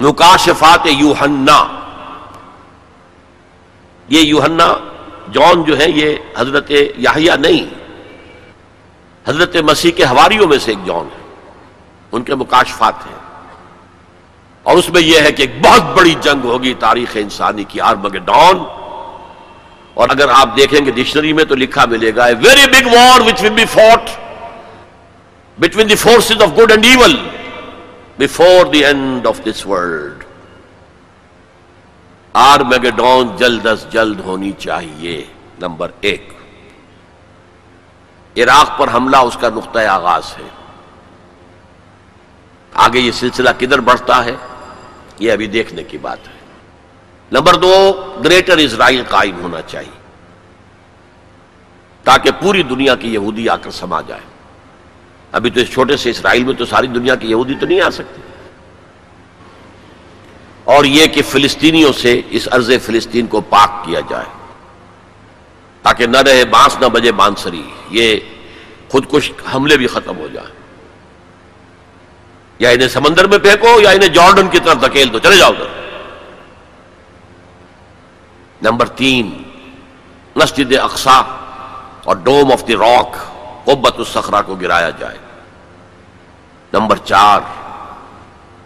نکاشفات 0.00 0.80
یوہنا 0.84 1.66
یہ 4.08 4.20
یوہنا 4.20 4.74
جون 5.28 5.64
جو 5.64 5.78
ہے، 5.78 5.90
یہ 5.90 6.16
حضرت 6.38 6.70
یاہیا 6.96 7.36
نہیں۔ 7.36 7.74
حضرت 9.26 9.56
مسیح 9.56 9.90
کے 9.90 10.04
حواریوں 10.04 10.46
میں 10.46 10.58
سے 10.58 10.70
ایک 10.70 10.86
جون 10.86 11.08
ہے۔ 11.14 11.20
ان 12.12 12.22
کے 12.22 12.34
مکاشفات 12.34 13.06
ہیں۔ 13.06 13.18
اور 14.62 14.76
اس 14.76 14.88
میں 14.88 15.00
یہ 15.00 15.20
ہے 15.20 15.32
کہ 15.32 15.42
ایک 15.42 15.64
بہت 15.64 15.82
بڑی 15.82 16.14
جنگ 16.20 16.44
ہوگی 16.44 16.74
تاریخ 16.74 17.08
انسانی 17.14 17.64
کی 17.64 17.80
آرمگڈون 17.80 18.79
اور 19.94 20.08
اگر 20.08 20.28
آپ 20.28 20.56
دیکھیں 20.56 20.86
گے 20.86 20.90
ڈکشنری 20.90 21.32
میں 21.32 21.44
تو 21.44 21.54
لکھا 21.54 21.84
ملے 21.84 22.16
گا 22.16 22.26
very 22.26 22.66
big 22.66 22.86
war 22.86 23.20
which 23.20 23.42
will 23.42 23.50
be 23.50 23.64
fought 23.64 24.10
between 25.58 25.88
the 25.88 25.94
forces 25.94 26.42
of 26.42 26.58
good 26.58 26.70
and 26.70 26.84
evil 26.84 27.16
before 28.18 28.66
the 28.66 28.84
end 28.84 29.26
of 29.26 29.40
this 29.46 29.66
world 29.66 30.24
Armageddon 32.60 33.36
جلد 33.36 33.66
از 33.66 33.86
جلد 33.90 34.20
ہونی 34.20 34.52
چاہیے، 34.58 35.24
نمبر 35.60 35.90
ایک. 36.00 36.32
عراق 38.36 38.78
پر 38.78 38.88
حملہ 38.94 39.16
اس 39.16 39.36
کا 39.40 39.48
نقطۂ 39.48 39.86
آغاز 39.86 40.32
ہے. 40.38 40.48
آگے 42.72 43.00
یہ 43.00 43.10
سلسلہ 43.10 43.50
کدھر 43.58 43.78
بڑھتا 43.78 44.24
ہے؟ 44.24 44.36
یہ 45.18 45.32
ابھی 45.32 45.46
دیکھنے 45.46 45.82
کی 45.82 45.98
بات 45.98 46.28
ہے. 46.28 46.39
نمبر 47.32 47.54
دو، 47.54 47.72
گریٹر 48.24 48.56
اسرائیل 48.56 49.02
قائم 49.08 49.40
ہونا 49.42 49.62
چاہیے، 49.62 49.98
تاکہ 52.04 52.30
پوری 52.30 52.62
دنیا 52.62 52.94
کی 52.94 53.14
یہودی 53.14 53.48
آ 53.48 53.56
کر 53.56 53.70
سما 53.70 54.00
جائے۔ 54.00 54.20
ابھی 55.32 55.50
تو 55.50 55.60
اس 55.60 55.70
چھوٹے 55.72 55.96
سے 55.96 56.10
اسرائیل 56.10 56.44
میں 56.44 56.54
تو 56.54 56.64
ساری 56.64 56.86
دنیا 56.86 57.14
کی 57.14 57.30
یہودی 57.30 57.54
تو 57.60 57.66
نہیں 57.66 57.80
آ 57.80 57.90
سکتی۔ 57.90 58.20
اور 60.64 60.84
یہ 60.84 61.06
کہ 61.06 61.22
فلسطینیوں 61.22 61.92
سے 61.92 62.20
اس 62.30 62.48
عرض 62.50 62.70
فلسطین 62.82 63.26
کو 63.26 63.40
پاک 63.40 63.84
کیا 63.84 64.00
جائے، 64.00 64.24
تاکہ 65.82 66.06
نہ 66.06 66.16
رہے 66.16 66.44
بانس، 66.44 66.76
نہ 66.80 66.86
بجے 66.86 67.12
بانسری، 67.12 67.62
یہ 67.90 68.16
خودکش 68.88 69.32
حملے 69.54 69.76
بھی 69.76 69.86
ختم 69.86 70.16
ہو 70.16 70.26
جائیں 70.32 70.50
یا 72.58 72.70
انہیں 72.70 72.88
سمندر 72.88 73.26
میں 73.26 73.38
پھینکو 73.38 73.80
یا 73.80 73.90
انہیں 73.90 74.08
جارڈن 74.08 74.48
کی 74.48 74.58
طرف 74.58 74.80
دھکیل 74.80 75.12
دو، 75.12 75.18
چلے 75.18 75.36
جاؤ 75.36 75.50
ادھر۔ 75.50 75.79
نمبر 78.62 78.86
تین، 78.86 79.42
مسجد 80.36 80.72
اقسا 80.82 81.22
اور 82.04 82.16
ڈوم 82.16 82.52
آف 82.52 82.68
دی 82.68 82.74
راک 82.74 83.16
قبت 83.64 83.94
السخرا 83.98 84.42
کو 84.42 84.54
گرایا 84.54 84.90
جائے۔ 84.90 85.16
نمبر 86.72 86.96
چار، 87.04 87.40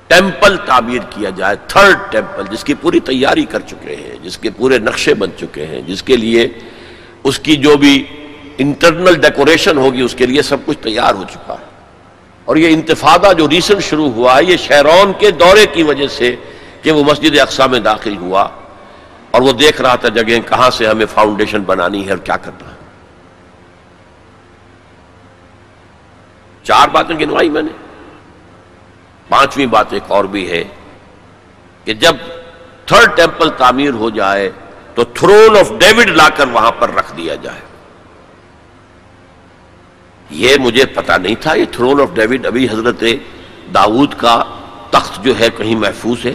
ٹیمپل 0.07 0.57
تعمیر 0.57 0.99
کیا 1.11 1.31
جائے، 1.31 1.57
تھرڈ 1.69 2.13
ٹیمپل، 2.13 2.43
جس 2.51 2.65
کی 2.65 2.75
پوری 2.75 3.01
تیاری 3.01 3.45
کر 3.45 3.61
چکے 3.61 3.97
ہیں، 3.97 4.17
جس 4.23 4.39
کے 4.39 4.51
پورے 4.51 4.79
نقشے 4.79 5.15
بن 5.15 5.31
چکے 5.41 5.67
ہیں، 5.67 5.81
جس 5.81 6.03
کے 6.03 6.17
لیے 6.17 6.49
اس 7.25 7.39
کی 7.39 7.57
جو 7.57 7.77
بھی 7.77 8.07
انٹرنل 8.59 9.15
ڈیکوریشن 9.15 9.79
ہوگی، 9.79 10.01
اس 10.01 10.15
کے 10.15 10.27
لیے 10.27 10.43
سب 10.43 10.57
کچھ 10.65 10.79
تیار 10.79 11.15
ہو 11.15 11.25
چکا 11.33 11.55
ہے۔ 11.55 11.65
اور 12.45 12.57
یہ 12.57 12.69
انتفادہ 12.69 13.33
جو 13.39 13.49
ریسنٹ 13.49 13.83
شروع 13.83 14.11
ہوا 14.11 14.39
ہے 14.39 14.45
یہ 14.45 14.57
شہرون 14.57 15.13
کے 15.19 15.31
دورے 15.31 15.67
کی 15.67 15.83
وجہ 15.83 16.07
سے 16.07 16.37
کہ 16.83 16.93
وہ 16.93 17.05
مسجد 17.05 17.39
اقسا 17.39 17.67
میں 17.67 17.81
داخل 17.81 18.17
ہوا۔ 18.17 18.49
اور 19.35 19.43
وہ 19.43 19.53
دیکھ 19.53 19.83
رہا 19.83 19.95
تھا 19.95 20.09
جگہ 20.09 20.41
کہاں 20.41 20.71
سے 20.71 20.87
ہمیں 20.87 21.07
فاؤنڈیشن 21.07 21.63
بنانی 21.63 22.05
ہے 22.05 22.11
اور 22.11 22.19
کیا 22.19 22.37
کرنا 22.37 22.71
ہے۔ 22.71 22.77
چار 26.63 26.89
باتیں 26.89 27.19
گنوائی 27.21 27.49
میں 27.49 27.63
نے۔ 27.63 27.73
پانچویں 29.29 29.67
بات 29.67 29.93
ایک 29.93 30.03
اور 30.09 30.25
بھی 30.25 30.51
ہے 30.51 30.65
کہ 31.85 31.95
جب 31.95 32.17
تھرڈ 32.87 33.17
ٹیمپل 33.17 33.51
تعمیر 33.51 33.91
ہو 33.91 34.11
جائے 34.11 34.51
تو 34.95 35.05
تھرون 35.05 35.57
آف 35.57 35.71
ڈیوڈ 35.79 36.07
لا 36.07 36.29
کر 36.29 36.49
وہاں 36.49 36.71
پر 36.71 36.95
رکھ 36.95 37.17
دیا 37.17 37.35
جائے۔ 37.35 37.61
یہ 40.31 40.57
مجھے 40.61 40.87
پتا 40.87 41.17
نہیں 41.17 41.35
تھا، 41.41 41.55
یہ 41.55 41.65
تھرون 41.73 42.01
آف 42.01 42.09
ڈیوڈ 42.15 42.47
ابھی 42.47 42.69
حضرت 42.71 43.05
داود 43.75 44.15
کا 44.17 44.45
تخت 44.91 45.25
جو 45.25 45.39
ہے 45.39 45.49
کہیں 45.57 45.77
محفوظ 45.77 46.27
ہے۔ 46.27 46.35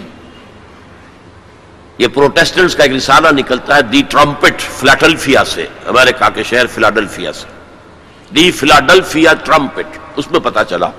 یہ 2.00 2.08
پروٹیسٹنٹس 2.08 2.76
کا 2.76 2.84
ایک 2.84 2.92
رسالہ 2.92 3.28
نکلتا 3.32 3.76
ہے 3.76 3.82
دی 3.82 4.02
ٹرمپٹ 4.10 4.62
فلیٹلفیا 4.62 5.46
سے 5.46 5.66
امریکہ 5.86 6.30
کے 6.36 6.44
شہر 6.44 6.68
فلاڈلفیا 6.68 7.34
سے۔ 7.34 7.48
دی 8.36 8.52
فلاڈلفیا 8.52 9.34
ٹرمپٹ، 9.34 9.98
اس 10.16 10.32
میں 10.32 10.40
پتا 10.40 10.64
چلا۔ 10.64 10.90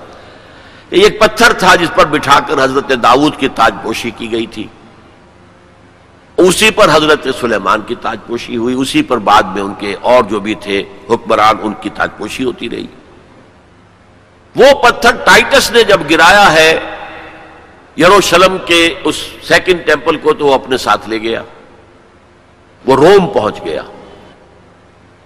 یہ 0.91 1.03
ایک 1.03 1.19
پتھر 1.19 1.53
تھا 1.53 1.75
جس 1.75 1.87
پر 1.95 2.05
بٹھا 2.05 2.39
کر 2.39 2.63
حضرت 2.63 2.91
داؤد 3.03 3.37
کی 3.37 3.47
تاج 3.47 3.73
پوشی 3.83 4.11
کی 4.11 4.31
گئی 4.31 4.45
تھی۔ 4.45 4.67
اسی 6.37 6.71
پر 6.71 6.89
حضرت 6.93 7.27
سلیمان 7.41 7.81
کی 7.81 7.95
تاج 8.01 8.17
پوشی 8.27 8.57
ہوئی، 8.57 8.75
اسی 8.75 9.01
پر 9.01 9.17
بعد 9.17 9.43
میں 9.43 9.61
ان 9.61 9.73
کے 9.79 9.95
اور 10.01 10.23
جو 10.23 10.39
بھی 10.39 10.55
تھے 10.55 10.83
حکمران، 11.09 11.55
ان 11.61 11.73
کی 11.81 11.89
تاج 11.89 12.09
پوشی 12.17 12.43
ہوتی 12.43 12.69
رہی۔ 12.69 12.87
وہ 14.55 14.81
پتھر 14.81 15.11
ٹائٹس 15.11 15.71
نے 15.71 15.83
جب 15.83 15.99
گرایا 16.09 16.53
ہے 16.53 16.79
یروشلم 17.97 18.57
کے 18.65 18.95
اس 19.03 19.15
سیکنڈ 19.43 19.85
ٹیمپل 19.85 20.17
کو 20.17 20.33
تو 20.33 20.45
وہ 20.45 20.53
اپنے 20.53 20.77
ساتھ 20.77 21.09
لے 21.09 21.21
گیا۔ 21.21 21.43
وہ 22.85 22.95
روم 22.95 23.27
پہنچ 23.27 23.65
گیا۔ 23.65 23.81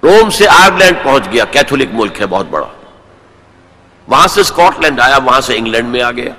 روم 0.03 0.29
سے 0.29 0.47
آئرلینڈ 0.47 0.97
پہنچ 1.03 1.23
گیا۔ 1.31 1.45
کیتھولک 1.45 1.87
ملک 1.91 2.21
ہے 2.21 2.25
بہت 2.25 2.45
بڑا۔ 2.49 2.67
وہاں 4.07 4.27
سے 4.27 4.41
اسکاٹ 4.41 4.79
لینڈ 4.79 4.99
آیا، 4.99 5.17
وہاں 5.17 5.41
سے 5.41 5.57
انگلینڈ 5.57 5.89
میں 5.89 6.01
آ 6.01 6.11
گیا۔ 6.11 6.33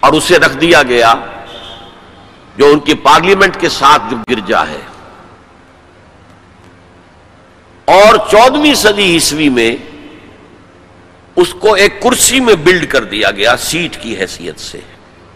اور 0.00 0.12
اسے 0.12 0.38
رکھ 0.38 0.56
دیا 0.56 0.82
گیا 0.82 1.14
جو 2.56 2.66
ان 2.66 2.78
کی 2.78 2.94
پارلیمنٹ 2.94 3.60
کے 3.60 3.68
ساتھ 3.68 4.02
جو 4.10 4.16
گرجا 4.30 4.66
ہے۔ 4.66 4.80
اور 7.84 8.16
چودہویں 8.30 8.74
صدی 8.74 9.02
عیسوی 9.02 9.48
میں 9.48 9.76
اس 11.36 11.54
کو 11.60 11.74
ایک 11.74 12.02
کرسی 12.02 12.40
میں 12.40 12.54
بلڈ 12.54 12.90
کر 12.90 13.04
دیا 13.04 13.30
گیا، 13.30 13.56
سیٹ 13.56 14.02
کی 14.02 14.16
حیثیت 14.16 14.60
سے۔ 14.60 14.80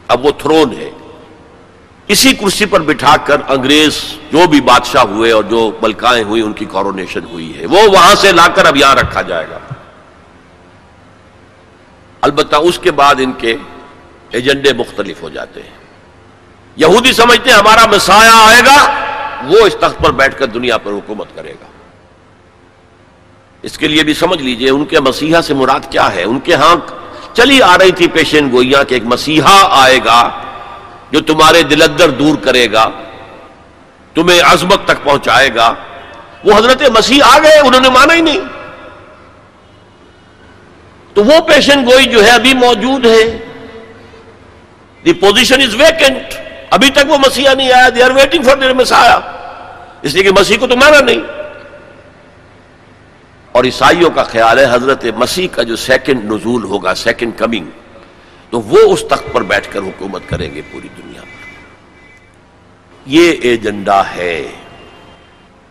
اب 0.08 0.26
وہ 0.26 0.30
تھرون 0.30 0.72
ہے۔ 0.72 0.90
اسی 2.08 2.34
کرسی 2.34 2.66
پر 2.66 2.80
بٹھا 2.80 3.16
کر 3.16 3.40
انگریز 3.48 4.04
جو 4.32 4.46
بھی 4.46 4.60
بادشاہ 4.60 5.02
ہوئے 5.02 5.32
اور 5.32 5.44
جو 5.44 5.70
بلکائیں 5.80 6.24
ہوئی 6.24 6.42
ان 6.42 6.52
کی 6.52 6.64
کورونیشن 6.64 7.24
ہوئی 7.24 7.58
ہے۔ 7.58 7.66
وہ 7.66 7.82
وہاں 7.82 8.14
سے 8.14 8.32
لا 8.32 8.48
کر 8.54 8.66
اب 8.66 8.76
یہاں 8.76 8.94
رکھا 8.94 9.22
جائے 9.22 9.46
گا۔ 9.50 9.58
البتہ 12.20 12.56
اس 12.56 12.78
کے 12.78 12.90
بعد 12.90 13.14
ان 13.18 13.32
کے 13.32 13.56
ایجنڈے 14.30 14.72
مختلف 14.72 15.22
ہو 15.22 15.28
جاتے 15.28 15.62
ہیں۔ 15.62 15.78
یہودی 16.76 17.12
سمجھتے 17.12 17.50
ہیں 17.50 17.56
ہمارا 17.56 17.86
مسایا 17.86 18.32
آئے 18.34 18.62
گا، 18.66 18.94
وہ 19.44 19.58
اس 19.58 19.76
تخت 19.80 20.04
پر 20.04 20.10
بیٹھ 20.10 20.38
کر 20.38 20.46
دنیا 20.46 20.78
پر 20.78 20.90
حکومت 20.90 21.26
کرے 21.34 21.52
گا۔ 21.52 21.77
اس 23.68 23.78
کے 23.78 23.88
لیے 23.88 24.02
بھی 24.02 24.14
سمجھ 24.14 24.42
لیجیے 24.42 24.70
ان 24.70 24.84
کے 24.84 25.00
مسیحا 25.00 25.42
سے 25.42 25.54
مراد 25.54 25.80
کیا 25.90 26.14
ہے؟ 26.14 26.22
ان 26.22 26.40
کے 26.40 26.54
ہاں 26.54 26.76
چلی 27.32 27.62
آ 27.62 27.78
رہی 27.78 27.92
تھی 27.92 28.08
پیشین 28.08 28.50
گوئیاں 28.52 28.84
کہ 28.84 28.94
ایک 28.94 29.02
مسیحا 29.04 29.82
آئے 29.82 29.98
گا 30.04 30.30
جو 31.10 31.20
تمہارے 31.20 31.62
دلدر 31.62 32.08
دور 32.08 32.36
کرے 32.36 32.72
گا، 32.72 32.90
تمہیں 34.14 34.40
عظمت 34.44 34.84
تک 34.84 35.04
پہنچائے 35.04 35.54
گا۔ 35.54 35.74
وہ 36.44 36.58
حضرت 36.58 36.82
مسیح 36.82 37.22
آ 37.24 37.38
گئے، 37.38 37.58
انہوں 37.58 37.80
نے 37.80 37.88
مانا 37.88 38.14
ہی 38.14 38.20
نہیں۔ 38.20 38.40
تو 41.14 41.24
وہ 41.24 41.40
پیشن 41.40 41.84
گوئی 41.86 42.04
جو 42.04 42.24
ہے 42.24 42.30
ابھی 42.30 42.54
موجود 42.54 43.06
ہے۔ 43.06 43.38
دی 45.04 45.12
پوزیشن 45.12 45.60
از 45.60 45.74
ویکنٹ 45.74 46.34
ابھی 46.70 46.90
تک 46.90 47.10
وہ 47.10 47.18
مسیح 47.18 47.48
نہیں 47.56 47.72
آیا 47.72 47.88
they 47.94 48.02
are 48.02 48.10
waiting 48.10 48.42
for 48.42 48.56
their 48.56 48.72
Messiah 48.72 49.20
اس 50.02 50.14
لیے 50.14 50.22
کہ 50.22 50.30
مسیح 50.30 50.56
کو 50.58 50.66
تو 50.66 50.76
مانا 50.76 51.00
نہیں۔ 51.00 51.37
اور 53.52 53.64
عیسائیوں 53.64 54.10
کا 54.10 54.22
خیال 54.22 54.58
ہے 54.58 54.64
حضرت 54.70 55.04
مسیح 55.16 55.48
کا 55.52 55.62
جو 55.62 55.76
سیکنڈ 55.76 56.24
نزول 56.24 56.64
ہوگا 56.64 56.94
سیکنڈ 56.94 57.38
کمنگ 57.38 57.64
تو 58.50 58.60
وہ 58.60 58.78
اس 58.78 59.04
تخت 59.10 59.32
پر 59.32 59.42
بیٹھ 59.42 59.72
کر 59.72 59.80
حکومت 59.80 60.22
کریں 60.26 60.54
گے 60.54 60.62
پوری 60.72 60.88
دنیا 60.98 61.20
پر 61.20 61.46
یہ 63.06 63.32
ایجنڈا 63.42 64.02
ہے۔ 64.16 64.48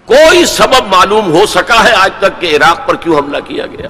کوئی 0.05 0.45
سبب 0.45 0.87
معلوم 0.87 1.31
ہو 1.31 1.45
سکا 1.45 1.83
ہے 1.83 1.93
آج 1.93 2.11
تک 2.19 2.41
کہ 2.41 2.55
عراق 2.55 2.87
پر 2.87 2.95
کیوں 2.95 3.17
حملہ 3.17 3.37
کیا 3.47 3.65
گیا؟ 3.65 3.87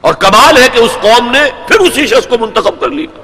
اور 0.00 0.14
کمال 0.14 0.62
ہے 0.62 0.68
کہ 0.72 0.78
اس 0.78 0.98
قوم 1.00 1.30
نے 1.30 1.40
پھر 1.68 1.78
اسی 1.80 2.06
شخص 2.06 2.26
کو 2.26 2.38
منتخب 2.38 2.80
کر 2.80 2.88
لیا۔ 2.88 3.20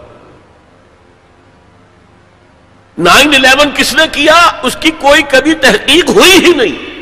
نائن 2.98 3.34
الیون 3.34 3.70
کس 3.76 3.94
نے 3.94 4.02
کیا؟ 4.12 4.50
اس 4.62 4.76
کی 4.80 4.90
کوئی 4.90 5.22
کبھی 5.22 5.54
تحقیق 5.54 6.10
ہوئی 6.10 6.32
ہی 6.32 6.52
نہیں 6.52 6.98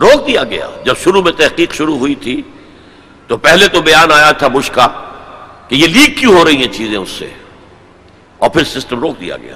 روک 0.00 0.13
دیا 0.26 0.44
گیا؟ 0.44 0.68
جب 0.84 0.94
شروع 1.04 1.22
میں 1.22 1.32
تحقیق 1.32 1.74
شروع 1.74 1.98
ہوئی 1.98 2.14
تھی، 2.14 2.42
تو 3.26 3.36
پہلے 3.36 3.68
تو 3.68 3.82
بیان 3.82 4.12
آیا 4.12 4.30
تھا 4.30 4.48
بش 4.48 4.70
کا 4.70 4.86
کہ 5.68 5.74
یہ 5.74 5.86
لیک 5.86 6.18
کیوں 6.18 6.36
ہو 6.38 6.44
رہی 6.44 6.56
ہیں 6.56 6.72
چیزیں 6.72 6.98
اس 6.98 7.10
سے؟ 7.10 7.28
اور 8.38 8.50
پھر 8.50 8.64
سسٹم 8.64 9.00
روک 9.00 9.20
دیا 9.20 9.36
گیا۔ 9.36 9.54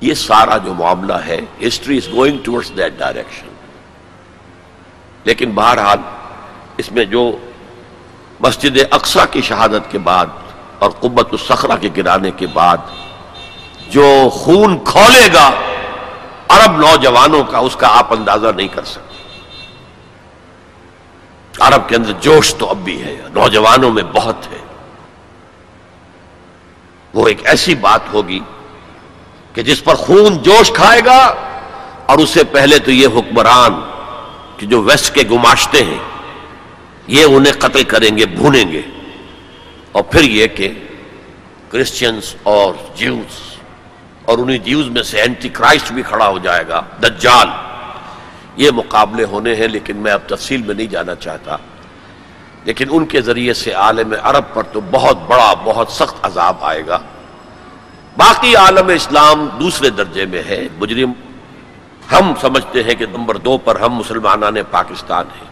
یہ 0.00 0.14
سارا 0.14 0.56
جو 0.56 0.74
معاملہ 0.74 1.18
ہے 1.26 1.40
history 1.66 1.96
is 1.96 2.12
going 2.12 2.38
towards 2.42 2.70
that 2.76 2.98
direction 2.98 3.48
لیکن 5.24 5.50
بہرحال، 5.50 5.98
اس 6.76 6.90
میں 6.92 7.04
جو 7.04 7.30
مسجد 8.40 8.78
اقسا 8.90 9.24
کی 9.24 9.42
شہادت 9.42 9.90
کے 9.90 9.98
بعد 9.98 10.26
اور 10.78 10.90
قبت 10.90 11.28
السخرہ 11.32 11.76
کے 11.76 11.88
گرانے 11.96 12.30
کے 12.36 12.46
بعد 12.46 12.76
جو 13.90 14.28
خون 14.32 14.78
کھولے 14.84 15.28
گا 15.34 15.50
عرب 16.48 16.76
نوجوانوں 16.76 17.44
کا 17.44 17.58
اس 17.58 17.76
کا 17.76 17.98
آپ 17.98 18.12
اندازہ 18.12 18.46
نہیں 18.56 18.68
کر 18.68 18.84
سکتے۔ 18.84 19.08
عرب 21.60 21.88
کے 21.88 21.96
اندر 21.96 22.12
جوش 22.20 22.54
تو 22.54 22.70
اب 22.70 22.76
بھی 22.76 23.02
ہے، 23.02 23.16
نوجوانوں 23.34 23.90
میں 23.90 24.02
بہت 24.02 24.46
ہے۔ 24.52 24.58
وہ 27.14 27.28
ایک 27.28 27.46
ایسی 27.46 27.74
بات 27.74 28.00
ہوگی 28.12 28.40
کہ 29.54 29.62
جس 29.62 29.84
پر 29.84 29.94
خون 29.94 30.42
جوش 30.42 30.72
کھائے 30.72 31.00
گا 31.04 31.34
اور 32.06 32.18
اس 32.18 32.30
سے 32.30 32.44
پہلے 32.44 32.78
تو 32.78 32.90
یہ 32.90 33.06
حکمران 33.06 33.80
کہ 34.56 34.66
جو 34.66 34.82
ویسٹ 34.82 35.14
کے 35.14 35.22
گماشتے 35.30 35.84
ہیں، 35.84 35.98
یہ 37.06 37.24
انہیں 37.24 37.52
قتل 37.58 37.82
کریں 37.82 38.16
گے، 38.16 38.26
بھونیں 38.26 38.72
گے۔ 38.72 38.82
اور 39.92 40.02
پھر 40.02 40.22
یہ 40.22 40.46
کہ 40.46 40.72
کرسچنز 41.68 42.34
اور 42.42 42.74
جیوز 42.96 43.47
اور 44.28 44.38
انہیں 44.38 44.58
جیوز 44.58 44.88
میں 44.88 45.02
سے 45.02 45.20
اینٹی 45.20 45.48
کرائسٹ 45.48 45.92
بھی 45.92 46.02
کھڑا 46.02 46.28
ہو 46.28 46.38
جائے 46.38 46.68
گا۔ 46.68 46.80
دجال۔ 47.02 47.48
یہ 48.56 48.70
مقابلے 48.70 49.24
ہونے 49.24 49.54
ہیں، 49.54 49.68
لیکن 49.68 49.96
میں 49.96 50.12
اب 50.12 50.20
تفصیل 50.26 50.62
میں 50.62 50.74
نہیں 50.74 50.86
جانا 50.86 51.14
چاہتا۔ 51.14 51.56
لیکن 52.64 52.86
ان 52.90 53.06
کے 53.06 53.20
ذریعے 53.20 53.54
سے 53.54 53.72
عالم 53.72 54.14
عرب 54.22 54.44
پر 54.54 54.62
تو 54.62 54.80
بہت 54.90 55.18
بڑا، 55.26 55.54
بہت 55.64 55.88
سخت 55.90 56.16
عذاب 56.22 56.56
آئے 56.60 56.86
گا۔ 56.86 56.98
باقی 58.16 58.56
عالم 58.56 58.88
اسلام 58.88 59.48
دوسرے 59.60 59.90
درجے 59.90 60.26
میں 60.26 60.42
ہے۔ 60.48 60.68
مجرم۔ 60.78 61.12
ہم 62.12 62.32
سمجھتے 62.40 62.82
ہیں 62.82 62.94
کہ 62.94 63.06
نمبر 63.06 63.36
دو 63.36 63.58
پر 63.58 63.80
ہم 63.80 63.94
مسلمانان 63.94 64.54
پاکستان 64.70 65.24
ہیں۔ 65.40 65.48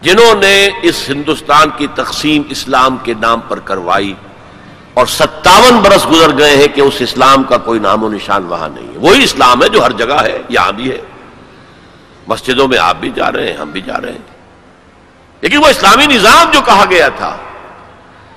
جنہوں 0.00 0.34
نے 0.34 0.68
اس 0.82 1.10
ہندوستان 1.10 1.68
کی 1.76 1.86
تقسیم 1.94 2.42
اسلام 2.50 2.96
کے 2.96 3.14
نام 3.20 3.40
پر 3.40 3.58
کروائی۔ 3.58 4.14
اور 4.96 5.06
ستاون 5.06 5.78
برس 5.78 6.10
گزر 6.10 6.38
گئے 6.38 6.56
ہیں 6.56 6.66
کہ 6.66 6.80
اس 6.80 6.94
اسلام 6.98 7.42
کا 7.42 7.58
کوئی 7.58 7.80
نام 7.80 8.04
و 8.04 8.08
نشان 8.08 8.44
وہاں 8.44 8.68
نہیں 8.68 8.88
ہے۔ 8.88 8.98
وہی 8.98 9.24
اسلام 9.24 9.62
ہے 9.62 9.68
جو 9.68 9.84
ہر 9.84 9.92
جگہ 9.92 10.22
ہے، 10.22 10.42
یہاں 10.48 10.72
بھی 10.72 10.90
ہے۔ 10.90 10.98
مسجدوں 12.26 12.68
میں 12.68 12.78
آپ 12.78 12.96
بھی 12.96 13.10
جا 13.10 13.32
رہے 13.32 13.52
ہیں، 13.52 13.56
ہم 13.56 13.70
بھی 13.70 13.80
جا 13.80 14.00
رہے 14.00 14.12
ہیں۔ 14.12 14.18
لیکن 15.40 15.56
وہ 15.56 15.66
اسلامی 15.66 16.06
نظام 16.06 16.50
جو 16.50 16.60
کہا 16.66 16.84
گیا 16.90 17.08
تھا 17.08 17.36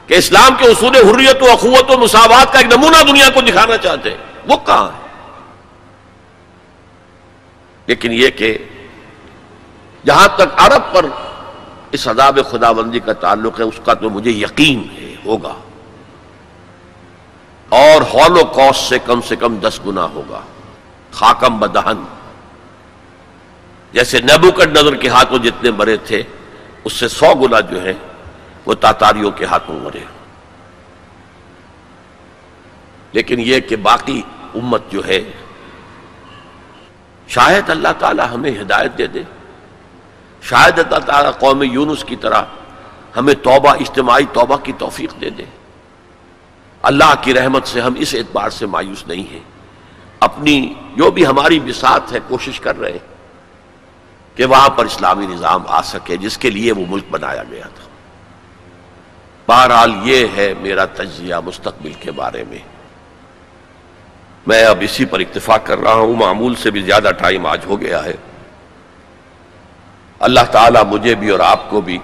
کہ 0.08 0.14
اسلام 0.14 0.52
کے 0.58 0.66
اصول 0.66 0.96
حریت 0.96 1.44
و 1.44 1.52
اخوت 1.52 1.92
و 1.92 1.98
مساوات 1.98 2.54
کا 2.54 2.60
ایک 2.60 2.74
نمونہ 2.74 3.04
دنیا 3.08 3.30
کو 3.30 3.42
دکھانا 3.42 3.78
چاہتے 3.78 4.10
ہیں، 4.10 4.18
وہ 4.48 4.56
کہاں 4.66 4.88
ہے؟ 4.88 5.08
لیکن 7.88 8.12
یہ 8.12 8.30
کہ 8.30 8.58
جہاں 10.06 10.28
تک 10.36 10.48
عرب 10.58 10.96
پر 10.96 11.06
اس 11.92 12.08
عذاب 12.08 12.40
خدا 12.52 12.72
بندی 12.72 13.00
کا 13.00 13.14
تعلق 13.14 13.60
ہے، 13.60 13.66
اس 13.66 13.80
کا 13.86 13.94
تو 13.94 14.10
مجھے 14.10 14.32
یقین 14.32 14.88
ہے، 14.98 15.16
ہوگا۔ 15.26 15.54
اور 17.70 18.02
ہالو 18.02 18.46
کاسٹ 18.46 18.90
سے 18.90 19.00
کم 19.00 19.22
سے 19.22 19.36
کم 19.36 19.58
دس 19.58 19.80
گنا 19.86 20.04
ہوگا۔ 20.04 20.42
خاکم 21.12 21.60
بدہن۔ 21.60 22.04
جیسے 23.92 24.22
نیبوکٹ 24.22 24.68
نظر 24.68 24.96
کے 24.96 25.08
ہاتھوں 25.08 25.38
جتنے 25.38 25.72
بڑے 25.72 25.98
تھے، 25.98 26.24
اس 26.84 26.94
سے 26.94 27.08
سو 27.08 27.34
گنا 27.34 27.60
جو 27.60 27.84
ہے 27.84 27.94
وہ 28.66 28.74
تاتاریوں 28.74 29.32
کے 29.32 29.46
ہاتھوں 29.46 29.80
مرے۔ 29.80 30.04
لیکن 33.12 33.36
یہ 33.40 33.60
کہ 33.60 33.76
باقی 33.76 34.22
امت 34.56 34.82
جو 34.92 35.02
ہے، 35.08 35.32
شاید 37.28 37.70
اللہ 37.70 37.88
تعالی 38.00 38.22
ہمیں 38.34 38.52
ہدایت 38.62 38.98
دے 38.98 39.08
دے۔ 39.08 39.24
شاید 40.42 40.80
اللہ 40.80 41.06
تعالیٰ 41.06 41.32
قوم 41.40 41.64
یونس 41.64 42.04
کی 42.04 42.16
طرح 42.16 42.42
ہمیں 43.18 43.34
توبہ، 43.34 43.70
اجتماعی 43.70 44.26
توبہ 44.34 44.58
کی 44.58 44.74
توفیق 44.78 45.22
دے 45.22 45.30
دے۔ 45.30 45.46
اللہ 46.82 47.14
کی 47.22 47.34
رحمت 47.34 47.68
سے 47.68 47.82
ہم 47.82 47.94
اس 47.98 48.14
اعتبار 48.14 48.50
سے 48.50 48.66
مایوس 48.66 49.08
نہیں 49.08 49.34
ہیں۔ 49.34 49.40
اپنی 50.20 50.74
جو 50.96 51.12
بھی 51.12 51.26
ہماری 51.26 51.60
بسات 51.60 52.14
ہے، 52.14 52.20
کوشش 52.28 52.60
کر 52.60 52.80
رہے 52.80 52.92
ہیں 52.92 53.16
کہ 54.36 54.46
وہاں 54.46 54.70
پر 54.70 54.86
اسلامی 54.86 55.28
نظام 55.28 55.64
آ 55.68 55.82
سکے، 55.82 56.18
جس 56.18 56.38
کے 56.38 56.50
لیے 56.50 56.72
وہ 56.72 56.86
ملک 56.88 57.04
بنایا 57.10 57.44
گیا 57.52 57.64
تھا۔ 57.64 57.90
بہرحال 59.48 59.92
یہ 60.04 60.28
ہے 60.38 60.54
میرا 60.62 60.86
تجزیہ 60.86 61.36
مستقبل 61.46 61.94
کے 61.94 62.12
بارے 62.12 62.44
میں۔ 62.50 62.58
میں 64.48 64.64
اب 64.64 64.78
اسی 64.82 65.06
پر 65.06 65.20
اتفاق 65.20 65.60
کر 65.64 65.78
رہا 65.78 65.94
ہوں، 65.94 66.16
معمول 66.16 66.56
سے 66.56 66.72
بھی 66.72 66.82
زیادہ 66.82 67.10
ٹائم 67.18 67.46
آج 67.46 67.60
ہو 67.66 67.82
گیا 67.82 68.04
ہے۔ 68.04 68.14
اللہ 70.20 70.40
تعالیٰ 70.52 70.84
مجھے 70.84 71.16
بھی 71.16 71.30
اور 71.30 71.40
آپ 71.40 71.70
کو 71.70 71.82
بھی 71.82 71.98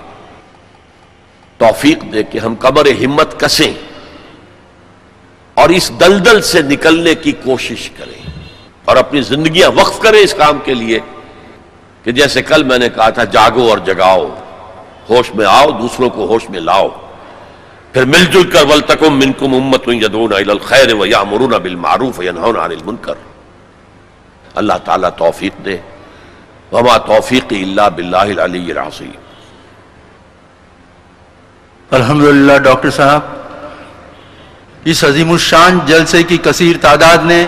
توفیق 1.57 2.13
دے 2.13 2.23
کہ 2.23 2.37
ہم 2.37 2.55
قبر 2.59 2.85
ہمت 3.05 3.39
کسیں۔ 3.39 3.73
اور 5.55 5.69
اس 5.69 5.91
دلدل 5.99 6.41
سے 6.41 6.61
نکلنے 6.61 7.15
کی 7.15 7.31
کوشش 7.31 7.89
کریں 7.89 8.29
اور 8.85 8.97
اپنی 8.97 9.21
زندگیاں 9.21 9.69
وقف 9.69 9.99
کریں 9.99 10.19
اس 10.19 10.33
کام 10.33 10.59
کے 10.63 10.73
لیے 10.73 10.99
کہ 12.03 12.11
جیسے 12.11 12.41
کل 12.41 12.63
میں 12.63 12.77
نے 12.77 12.89
کہا 12.89 13.09
تھا، 13.09 13.23
جاگو 13.23 13.69
اور 13.69 13.77
جگاؤ۔ 13.77 14.35
ہوش 15.09 15.35
میں 15.35 15.45
آؤ، 15.49 15.71
دوسروں 15.71 16.09
کو 16.09 16.25
ہوش 16.25 16.49
میں 16.49 16.59
لاؤ۔ 16.59 16.89
پھر 17.93 18.05
مل 18.05 18.25
جل 18.25 18.49
کر 18.49 18.65
ول 18.65 18.81
تکم 18.81 19.19
منکم 19.19 19.53
امت 19.53 19.81
یدون 19.87 20.33
الخیر 20.33 20.93
و 20.93 21.05
یا 21.05 21.23
بالمعروف 21.23 22.23
ینہون 22.23 22.55
عن 22.55 22.71
المنکر۔ 22.71 23.13
اللہ 24.55 24.73
تعالیٰ 24.85 25.09
توفیق 25.17 25.65
دے۔ 25.65 25.77
وما 26.71 26.97
توفیق 26.97 27.45
اللہ 27.49 27.89
باللہ 27.95 28.17
العلی 28.17 28.71
العظیم۔ 28.71 29.11
الحمدللہ، 31.91 32.57
ڈاکٹر 32.57 32.89
صاحب۔ 32.89 33.21
اس 34.85 35.03
عظیم 35.03 35.31
الشان 35.31 35.79
جلسے 35.85 36.23
کی 36.23 36.37
کثیر 36.37 36.75
تعداد 36.81 37.17
نے 37.23 37.47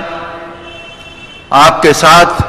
آپ 1.50 1.82
کے 1.82 1.94
ساتھ 1.94 2.42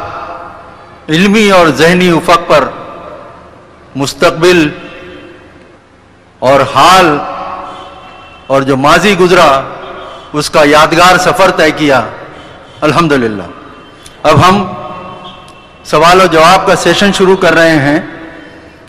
علمی 1.09 1.51
اور 1.51 1.69
ذہنی 1.69 2.11
افق 2.11 2.49
پر 2.49 2.69
مستقبل 3.97 4.69
اور 6.39 6.61
حال 6.75 7.19
اور 8.47 8.63
جو 8.63 8.77
ماضی 8.77 9.19
گزرا، 9.19 9.63
اس 10.33 10.51
کا 10.51 10.61
یادگار 10.65 11.17
سفر 11.17 11.51
طے 11.51 11.71
کیا۔ 11.71 12.03
الحمدللہ۔ 12.81 13.43
اب 14.23 14.49
ہم 14.49 14.73
سوال 15.85 16.21
و 16.21 16.27
جواب 16.27 16.67
کا 16.67 16.77
سیشن 16.77 17.13
شروع 17.13 17.37
کر 17.37 17.55
رہے 17.55 17.79
ہیں۔ 17.79 18.01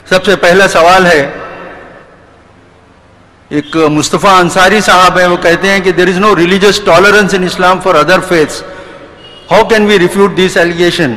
سب 0.10 0.26
سے 0.26 0.36
پہلا 0.36 0.68
سوال 0.68 1.06
ہے 1.06 1.39
ایک 3.50 3.76
مصطفیٰ 3.92 4.34
انصاری 4.40 4.80
صاحب 4.82 5.18
ہیں، 5.20 5.28
وہ 5.28 5.38
کہتے 5.42 5.70
ہیں 5.70 5.80
کہ 5.84 5.92
there 5.92 6.08
is 6.08 6.18
no 6.20 6.36
religious 6.36 6.80
tolerance 6.86 7.34
in 7.34 7.44
Islam 7.44 7.80
for 7.84 7.96
other 7.96 8.20
faiths 8.28 8.62
how 9.52 9.64
can 9.70 9.86
we 9.86 9.98
refute 10.00 10.38
this 10.38 10.58
allegation 10.58 11.16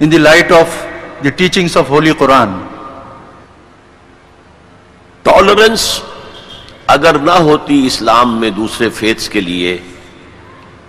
in 0.00 0.12
the 0.12 0.18
light 0.18 0.52
of 0.52 0.76
the 1.24 1.30
teachings 1.30 1.76
of 1.76 1.90
holy 1.90 2.12
Quran 2.18 2.58
tolerance 5.22 5.82
اگر 6.94 7.18
نہ 7.22 7.30
ہوتی 7.48 7.84
اسلام 7.86 8.34
میں 8.40 8.50
دوسرے 8.50 8.88
فیتس 8.94 9.28
کے 9.28 9.40
لیے، 9.40 9.76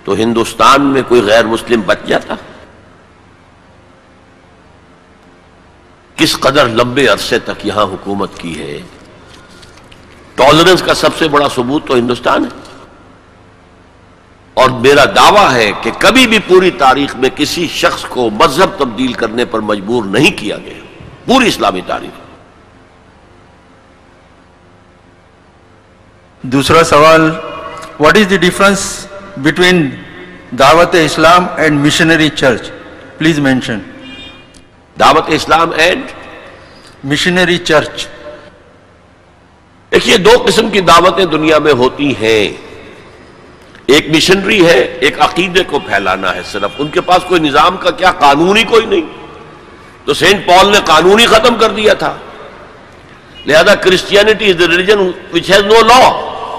تو 0.05 0.13
ہندوستان 0.19 0.85
میں 0.93 1.01
کوئی 1.07 1.21
غیر 1.21 1.45
مسلم 1.45 1.81
بچ 1.85 2.07
جاتا؟ 2.07 2.35
کس 6.15 6.37
قدر 6.39 6.67
لمبے 6.69 7.07
عرصے 7.07 7.39
تک 7.45 7.65
یہاں 7.65 7.85
حکومت 7.93 8.39
کی 8.39 8.57
ہے؟ 8.59 8.79
ٹالرنس 10.41 10.81
کا 10.81 10.93
سب 10.93 11.09
سے 11.17 11.27
بڑا 11.27 11.49
ثبوت 11.55 11.87
تو 11.87 11.95
ہندوستان 11.95 12.43
ہے۔ 12.43 12.49
اور 14.53 14.69
میرا 14.69 15.05
دعویٰ 15.05 15.53
ہے 15.53 15.71
کہ 15.81 15.91
کبھی 15.99 16.27
بھی 16.27 16.39
پوری 16.39 16.71
تاریخ 16.71 17.15
میں 17.15 17.29
کسی 17.35 17.67
شخص 17.67 18.03
کو 18.03 18.29
مذہب 18.29 18.69
تبدیل 18.77 19.13
کرنے 19.13 19.45
پر 19.45 19.59
مجبور 19.59 20.03
نہیں 20.03 20.37
کیا 20.37 20.57
گیا۔ 20.57 20.73
پوری 21.25 21.47
اسلامی 21.47 21.81
تاریخ۔ 21.87 22.19
دوسرا 26.41 26.83
سوال 26.83 27.31
what 27.99 28.17
is 28.17 28.29
the 28.29 28.37
difference 28.37 29.07
between 29.37 29.89
دعوت 30.59 30.95
اسلام 30.95 31.45
and 31.57 31.85
missionary 31.85 32.29
church 32.29 32.71
please 33.17 33.39
mention 33.39 33.79
دعوت 34.99 35.23
اسلام 35.27 35.69
اینڈ 35.75 36.01
مشنری 37.03 37.57
چرچ 37.57 38.07
دیکھیے 39.91 40.17
دو 40.17 40.29
قسم 40.45 40.69
کی 40.69 40.81
دعوتیں 40.81 41.25
دنیا 41.25 41.59
میں 41.59 41.73
ہوتی 41.73 42.13
ہیں۔ 42.15 42.49
ایک 43.85 44.15
مشنری 44.15 44.65
ہے، 44.65 44.79
ایک 44.79 45.21
عقیدے 45.21 45.63
کو 45.63 45.79
پھیلانا 45.79 46.35
ہے 46.35 46.41
صرف۔ 46.51 46.71
ان 46.77 46.87
کے 46.87 47.01
پاس 47.01 47.23
کوئی 47.27 47.41
نظام 47.41 47.77
کا 47.77 47.91
کیا؟ 47.91 48.11
قانونی 48.11 48.63
کوئی 48.63 48.85
نہیں۔ 48.85 49.01
تو 50.05 50.13
سینٹ 50.13 50.47
پال 50.47 50.71
نے 50.71 50.77
قانونی 50.85 51.25
ختم 51.25 51.55
کر 51.55 51.69
دیا 51.69 51.93
تھا۔ 51.93 52.15
لہذا 53.45 53.75
Christianity 53.75 54.49
is 54.49 54.59
the 54.59 54.67
religion 54.67 54.99
which 55.33 55.49
has 55.49 55.61
no 55.61 55.81
law 55.81 56.11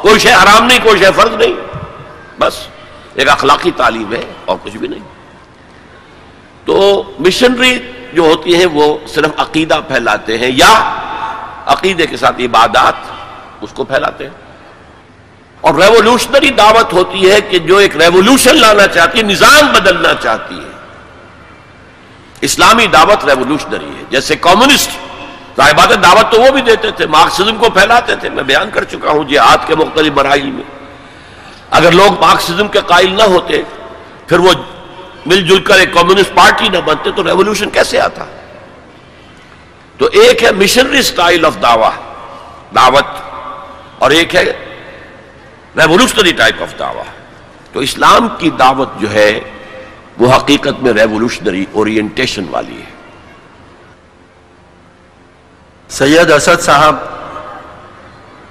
کوئی 0.03 0.19
شے 0.19 0.33
حرام 0.33 0.67
نہیں، 0.67 0.79
کوئی 0.83 0.99
شے 0.99 1.11
فرض 1.17 1.35
نہیں۔ 1.35 1.55
بس، 2.39 2.55
ایک 3.15 3.29
اخلاقی 3.29 3.71
تعلیم 3.77 4.13
ہے 4.13 4.23
اور 4.45 4.57
کچھ 4.63 4.77
بھی 4.77 4.89
نہیں۔ 4.89 5.01
تو 6.65 7.03
مشنری 7.19 7.79
جو 8.13 8.23
ہوتی 8.23 8.57
ہیں، 8.57 8.67
وہ 8.67 8.99
صرف 9.09 9.31
عقیدہ 9.37 9.81
پھیلاتے 9.89 10.39
ہیں 10.39 10.51
یا 10.55 10.99
عقیدے 11.67 12.07
کے 12.07 12.17
ساتھ 12.17 12.41
عبادات 12.41 13.11
اس 13.62 13.70
کو 13.72 13.84
پھیلاتے 13.84 14.24
ہیں۔ 14.24 14.32
اور 15.60 15.74
ریولوشنری 15.74 16.51
دعوت 16.51 16.93
ہوتی 16.93 17.30
ہے 17.30 17.40
کہ 17.40 17.59
جو 17.59 17.76
ایک 17.76 17.97
ریولوشن 17.97 18.56
لانا 18.56 18.86
چاہتی 18.86 19.18
ہے، 19.18 19.22
نظام 19.22 19.66
بدلنا 19.72 20.14
چاہتی 20.14 20.55
ہے۔ 20.55 20.70
اسلامی 22.40 22.86
دعوت 22.86 23.24
ریولوشنری 23.24 23.97
ہے۔ 23.98 24.02
جیسے 24.10 24.36
کمیونسٹ 24.36 24.90
صاحبات 25.56 25.89
دعوت 26.02 26.32
تو 26.32 26.40
وہ 26.40 26.51
بھی 26.51 26.62
دیتے 26.62 26.90
تھے 26.90 27.06
مارکسزم 27.06 27.56
کو 27.56 27.70
پھیلاتے 27.70 28.16
تھے۔ 28.16 28.30
میں 28.30 28.43
بیان 28.43 28.70
کر 28.70 28.84
چکا 28.84 29.10
ہوں 29.10 29.24
جہاد 29.24 29.59
کے 29.66 29.74
مختلف 29.74 30.12
مراحل 30.12 30.51
میں۔ 30.51 30.62
اگر 31.70 31.93
لوگ 31.93 32.20
مارکسزم 32.20 32.68
کے 32.68 32.80
قائل 32.86 33.16
نہ 33.16 33.22
ہوتے، 33.22 33.62
پھر 34.26 34.39
وہ 34.39 34.52
مل 35.26 35.47
جل 35.48 35.60
کر 35.60 35.74
ایک 35.74 35.94
کمیونسٹ 35.94 36.34
پارٹی 36.34 36.68
نہ 36.68 36.78
بنتے، 36.78 37.10
تو 37.10 37.24
ریولوشن 37.24 37.70
کیسے 37.70 38.01
آتا؟ 38.01 38.24
تو 39.98 40.06
ایک 40.06 40.43
ہے 40.43 40.51
مشنری 40.52 41.02
سٹائل 41.02 41.44
آف 41.44 41.56
دعوی۔ 41.62 42.12
دعوت 42.74 43.32
اور 44.03 44.11
ایک 44.11 44.35
ہے 44.37 44.45
ریولوشنری 45.77 46.33
ٹائپ 46.37 46.62
آف 46.62 46.79
دعوت 46.79 47.73
تو 47.74 47.81
اسلام 47.81 48.29
کی 48.39 48.51
دعوت 48.59 49.01
جو 49.01 49.11
ہے 49.12 49.29
وہ 50.19 50.33
حقیقت 50.33 50.83
میں 50.83 50.93
ریولوشنری 50.93 51.65
اورینٹیشن 51.73 52.45
والی 52.51 52.79
ہے۔ 52.79 52.91
سید 55.91 56.31
اسد 56.31 56.61
صاحب، 56.62 56.97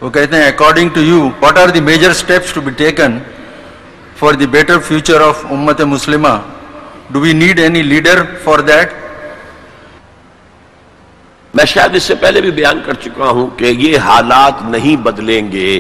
وہ 0.02 0.10
کہتے 0.10 0.36
ہیں 0.36 0.48
according 0.48 0.90
to 0.94 1.02
you 1.02 1.30
what 1.42 1.58
are 1.58 1.70
the 1.76 1.82
major 1.90 2.10
steps 2.10 2.54
to 2.54 2.62
be 2.62 2.72
taken 2.78 3.18
for 4.20 4.34
the 4.40 4.48
better 4.56 4.80
future 4.88 5.22
of 5.22 5.46
امت 5.52 5.82
مسلمہ 5.96 6.38
do 7.12 7.20
we 7.20 7.34
need 7.34 7.60
any 7.60 7.82
leader 7.84 8.24
for 8.44 8.60
that 8.70 8.94
میں 11.54 11.66
شاید 11.66 11.96
اس 11.96 12.04
سے 12.04 12.16
پہلے 12.16 12.42
بھی 12.42 12.52
بیان 12.52 12.80
کر 12.86 12.94
چکا 12.94 13.30
ہوں 13.30 13.48
کہ 13.60 13.66
یہ 13.66 13.98
حالات 13.98 14.62
نہیں 14.62 14.96
بدلیں 14.96 15.52
گے، 15.52 15.80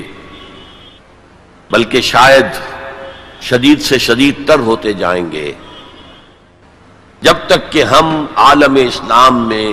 بلکہ 1.72 2.02
شاید 2.02 2.45
شدید 3.41 3.81
سے 3.81 3.98
شدید 3.98 4.48
تر 4.48 4.60
ہوتے 4.60 4.93
جائیں 4.93 5.31
گے۔ 5.31 5.52
جب 7.22 7.38
تک 7.48 7.72
کہ 7.72 7.84
ہم 7.84 8.26
عالم 8.35 8.76
اسلام 8.76 9.48
میں 9.49 9.72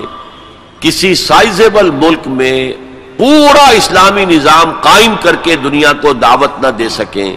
کسی 0.80 1.14
سائزیبل 1.14 1.90
ملک 1.90 2.28
میں 2.28 2.72
پورا 3.16 3.68
اسلامی 3.70 4.24
نظام 4.24 4.72
قائم 4.80 5.14
کر 5.22 5.36
کے 5.36 5.56
دنیا 5.56 5.92
کو 5.92 6.12
دعوت 6.12 6.58
نہ 6.62 6.66
دے 6.78 6.88
سکیں 6.88 7.36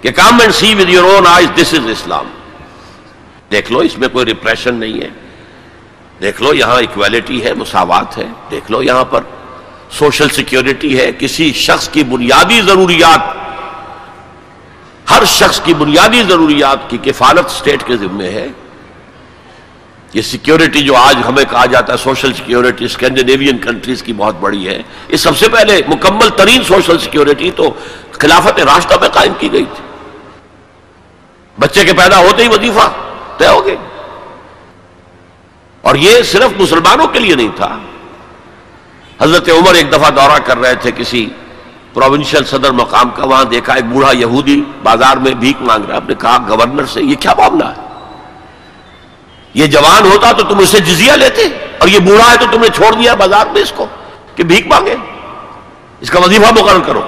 کہ 0.00 0.10
come 0.10 0.40
and 0.40 0.54
see 0.54 0.74
with 0.74 0.88
your 0.88 1.04
own 1.04 1.26
eyes 1.26 1.60
this 1.60 1.74
is 1.74 1.90
اسلام 1.90 2.26
دیکھ 3.50 3.72
لو، 3.72 3.78
اس 3.78 3.98
میں 3.98 4.08
کوئی 4.08 4.26
ریپریشن 4.26 4.74
نہیں 4.74 5.00
ہے۔ 5.00 5.08
دیکھ 6.20 6.42
لو 6.42 6.54
یہاں 6.54 6.76
اکویلٹی 6.76 7.44
ہے، 7.44 7.54
مساوات 7.54 8.18
ہے، 8.18 8.26
دیکھ 8.50 8.70
لو 8.70 8.82
یہاں 8.82 9.04
پر 9.04 9.20
سوشل 9.90 10.28
سیکیورٹی 10.28 10.98
ہے، 10.98 11.10
کسی 11.18 11.52
شخص 11.52 11.88
کی 11.88 12.04
بنیادی 12.04 12.60
ضروریات، 12.60 13.20
ہر 15.10 15.24
شخص 15.24 15.60
کی 15.60 15.74
بنیادی 15.74 16.22
ضروریات 16.22 16.90
کی 16.90 16.98
کفالت 17.02 17.46
اسٹیٹ 17.46 17.82
کے 17.86 17.96
ذمے 17.96 18.30
ہے۔ 18.30 18.48
یہ 20.12 20.22
سیکیورٹی 20.22 20.82
جو 20.82 20.96
آج 20.96 21.16
ہمیں 21.28 21.44
کہا 21.50 21.66
جاتا 21.66 21.92
ہے 21.92 21.98
سوشل 21.98 22.32
سیکیورٹی 22.32 22.84
اسکینڈینیوین 22.84 23.58
کنٹریز 23.58 24.02
کی 24.02 24.12
بہت 24.12 24.34
بڑی 24.40 24.68
ہے۔ 24.68 24.82
یہ 25.08 25.16
سب 25.16 25.36
سے 25.36 25.48
پہلے 25.48 25.80
مکمل 25.88 26.28
ترین 26.28 26.64
سوشل 26.64 26.98
سیکیورٹی 26.98 27.50
تو 27.50 27.70
خلافت 28.10 28.60
راشدہ 28.60 28.94
میں 29.00 29.08
قائم 29.08 29.32
کی 29.38 29.52
گئی 29.52 29.64
تھی۔ 29.64 29.84
بچے 31.60 31.84
کے 31.84 31.92
پیدا 31.92 32.18
ہوتے 32.18 32.42
ہی 32.42 32.48
وظیفہ 32.48 32.92
طے 33.36 33.48
ہو 33.48 33.66
گئے۔ 33.66 33.76
اور 35.84 35.94
یہ 35.94 36.22
صرف 36.22 36.60
مسلمانوں 36.60 37.06
کے 37.06 37.18
لیے 37.18 37.34
نہیں 37.34 37.56
تھا۔ 37.56 37.78
حضرت 39.20 39.48
عمر 39.48 39.74
ایک 39.74 39.92
دفعہ 39.92 40.10
دورہ 40.10 40.38
کر 40.38 40.58
رہے 40.58 40.74
تھے 40.74 40.90
کسی 40.96 41.30
پروونشل 41.94 42.44
صدر 42.44 42.70
مقام 42.70 43.10
کا، 43.10 43.26
وہاں 43.26 43.44
دیکھا 43.44 43.72
ایک 43.72 43.84
بوڑھا 43.84 44.12
یہودی 44.12 44.62
بازار 44.82 45.16
میں 45.16 45.34
بھیک 45.34 45.62
مانگ 45.62 45.84
رہا 45.84 45.96
آپ 45.96 46.08
نے 46.08 46.14
کہا، 46.14 46.38
گورنر 46.48 46.86
سے 46.86 47.02
یہ 47.02 47.14
کیا 47.14 47.34
معاملہ 47.38 47.64
ہے؟ 47.64 47.82
یہ 49.54 49.66
جوان 49.66 50.12
ہوتا 50.12 50.32
تو 50.32 50.44
تم 50.44 50.58
اسے 50.58 50.80
جزیہ 50.80 51.12
لیتے 51.12 51.42
اور 51.78 51.88
یہ 51.88 51.98
بوڑھا 51.98 52.30
ہے 52.30 52.36
تو 52.36 52.44
تم 52.52 52.60
نے 52.60 52.68
چھوڑ 52.68 52.94
دیا 52.94 53.14
بازار 53.14 53.46
میں 53.46 53.62
اس 53.62 53.72
کو 53.76 53.86
کہ 54.36 54.44
بھیک 54.44 54.66
مانگے۔ 54.66 54.96
اس 56.00 56.10
کا 56.10 56.20
وظیفہ 56.20 56.52
مقرر 56.52 56.80
کرو۔ 56.80 57.02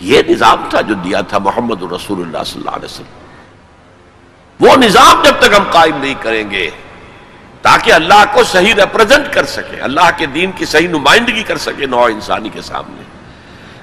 یہ 0.00 0.22
نظام 0.28 0.64
تھا 0.70 0.80
جو 0.80 0.94
دیا 0.94 1.20
تھا 1.20 1.38
محمد 1.38 1.82
رسول 1.92 2.20
اللہ 2.22 2.44
صلی 2.46 2.60
اللہ 2.60 2.76
علیہ 2.76 2.84
وسلم۔ 2.84 3.21
وہ 4.62 4.76
نظام 4.76 5.22
جب 5.24 5.38
تک 5.38 5.54
ہم 5.58 5.64
قائم 5.70 5.96
نہیں 5.96 6.14
کریں 6.22 6.50
گے، 6.50 6.68
تاکہ 7.62 7.92
اللہ 7.92 8.24
کو 8.32 8.44
صحیح 8.44 8.74
ریپرزینٹ 8.74 9.32
کر 9.34 9.46
سکے، 9.46 9.80
اللہ 9.80 10.10
کے 10.16 10.26
دین 10.26 10.52
کی 10.56 10.64
صحیح 10.64 10.88
نمائندگی 10.88 11.42
کر 11.42 11.58
سکے 11.58 11.86
نو 11.86 12.04
انسانی 12.04 12.48
کے 12.52 12.62
سامنے۔ 12.62 13.02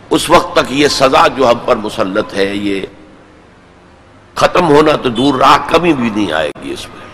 اس 0.10 0.30
وقت 0.30 0.56
تک 0.56 0.72
یہ 0.72 0.88
سزا 0.88 1.28
جو 1.38 1.50
ہم 1.50 1.60
پر 1.66 1.76
مسلط 1.76 2.34
ہے، 2.34 2.46
یہ 2.56 2.86
ختم 4.36 4.68
ہونا 4.68 4.96
تو 4.96 5.10
دور 5.10 5.40
راہ 5.40 5.58
کمی 5.68 5.94
بھی 5.94 6.10
نہیں 6.10 6.32
آئے 6.32 6.52
گی 6.64 6.74
اس 6.74 6.88
میں۔ 6.90 7.08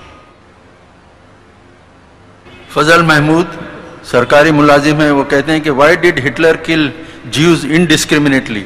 فضل 2.74 3.02
محمود، 3.02 3.46
سرکاری 4.04 4.52
ملازم 4.52 5.02
ہیں، 5.02 5.12
وہ 5.12 5.24
کہتے 5.24 5.52
ہیں 5.52 5.60
کہ 5.60 5.72
why 5.72 5.96
did 5.96 6.26
Hitler 6.26 6.56
kill 6.66 6.90
Jews 7.32 7.66
indiscriminately 7.70 8.64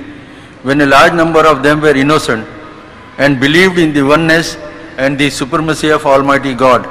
when 0.66 0.82
a 0.82 0.88
large 0.88 1.14
number 1.14 1.46
of 1.46 1.64
them 1.64 1.84
were 1.84 1.96
innocent 1.96 3.20
and 3.20 3.40
believed 3.40 3.80
in 3.80 3.94
the 3.96 4.02
oneness 4.02 4.56
and 5.00 5.20
the 5.20 5.30
supremacy 5.30 5.92
of 5.92 6.08
almighty 6.22 6.54
God 6.60 6.88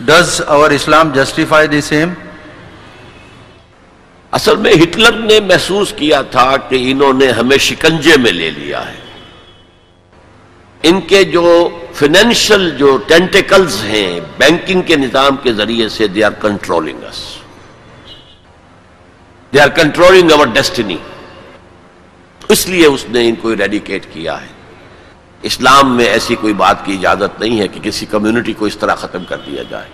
does 0.00 0.40
اور 0.46 0.70
اسلام 0.70 1.12
جسٹیفائی 1.14 1.68
دی 1.68 1.80
سیم 1.80 2.12
اصل 4.32 4.56
میں 4.56 4.72
ہٹلر 4.82 5.12
نے 5.12 5.40
محسوس 5.40 5.92
کیا 5.96 6.20
تھا 6.22 6.56
کہ 6.68 6.90
انہوں 6.90 7.12
نے 7.12 7.30
ہمیں 7.30 7.56
شکنجے 7.58 8.16
میں 8.16 8.32
لے 8.32 8.50
لیا 8.50 8.86
ہے۔ 8.88 9.00
ان 10.82 11.00
کے 11.00 11.24
جو 11.24 11.46
فائنینشل 11.94 12.70
جو 12.76 12.96
ٹینٹیکلز 13.06 13.84
ہیں، 13.84 14.20
بینکنگ 14.38 14.82
کے 14.82 14.96
نظام 14.96 15.36
کے 15.42 15.52
ذریعے 15.52 15.88
سے 15.88 16.06
they 16.06 16.24
are 16.24 16.32
controlling 16.40 17.04
us 17.04 17.20
they 19.52 19.60
are 19.60 19.68
controlling 19.68 20.32
our 20.32 20.46
destiny 20.46 20.96
اس 22.48 22.68
لیے 22.68 22.86
اس 22.86 23.04
نے 23.08 23.28
ان 23.28 23.34
کو 23.34 23.50
اریڈیکیٹ 23.50 24.06
کیا 24.12 24.40
ہے۔ 24.42 24.51
اسلام 25.42 25.96
میں 25.96 26.04
ایسی 26.04 26.34
کوئی 26.34 26.54
بات 26.54 26.86
کی 26.86 26.92
اجازت 26.92 27.40
نہیں 27.40 27.60
ہے 27.60 27.68
کہ 27.68 27.80
کسی 27.80 28.06
کمیونٹی 28.06 28.52
کو 28.52 28.64
اس 28.64 28.76
طرح 28.76 28.94
ختم 28.94 29.24
کر 29.24 29.36
دیا 29.46 29.62
جائے۔ 29.70 29.88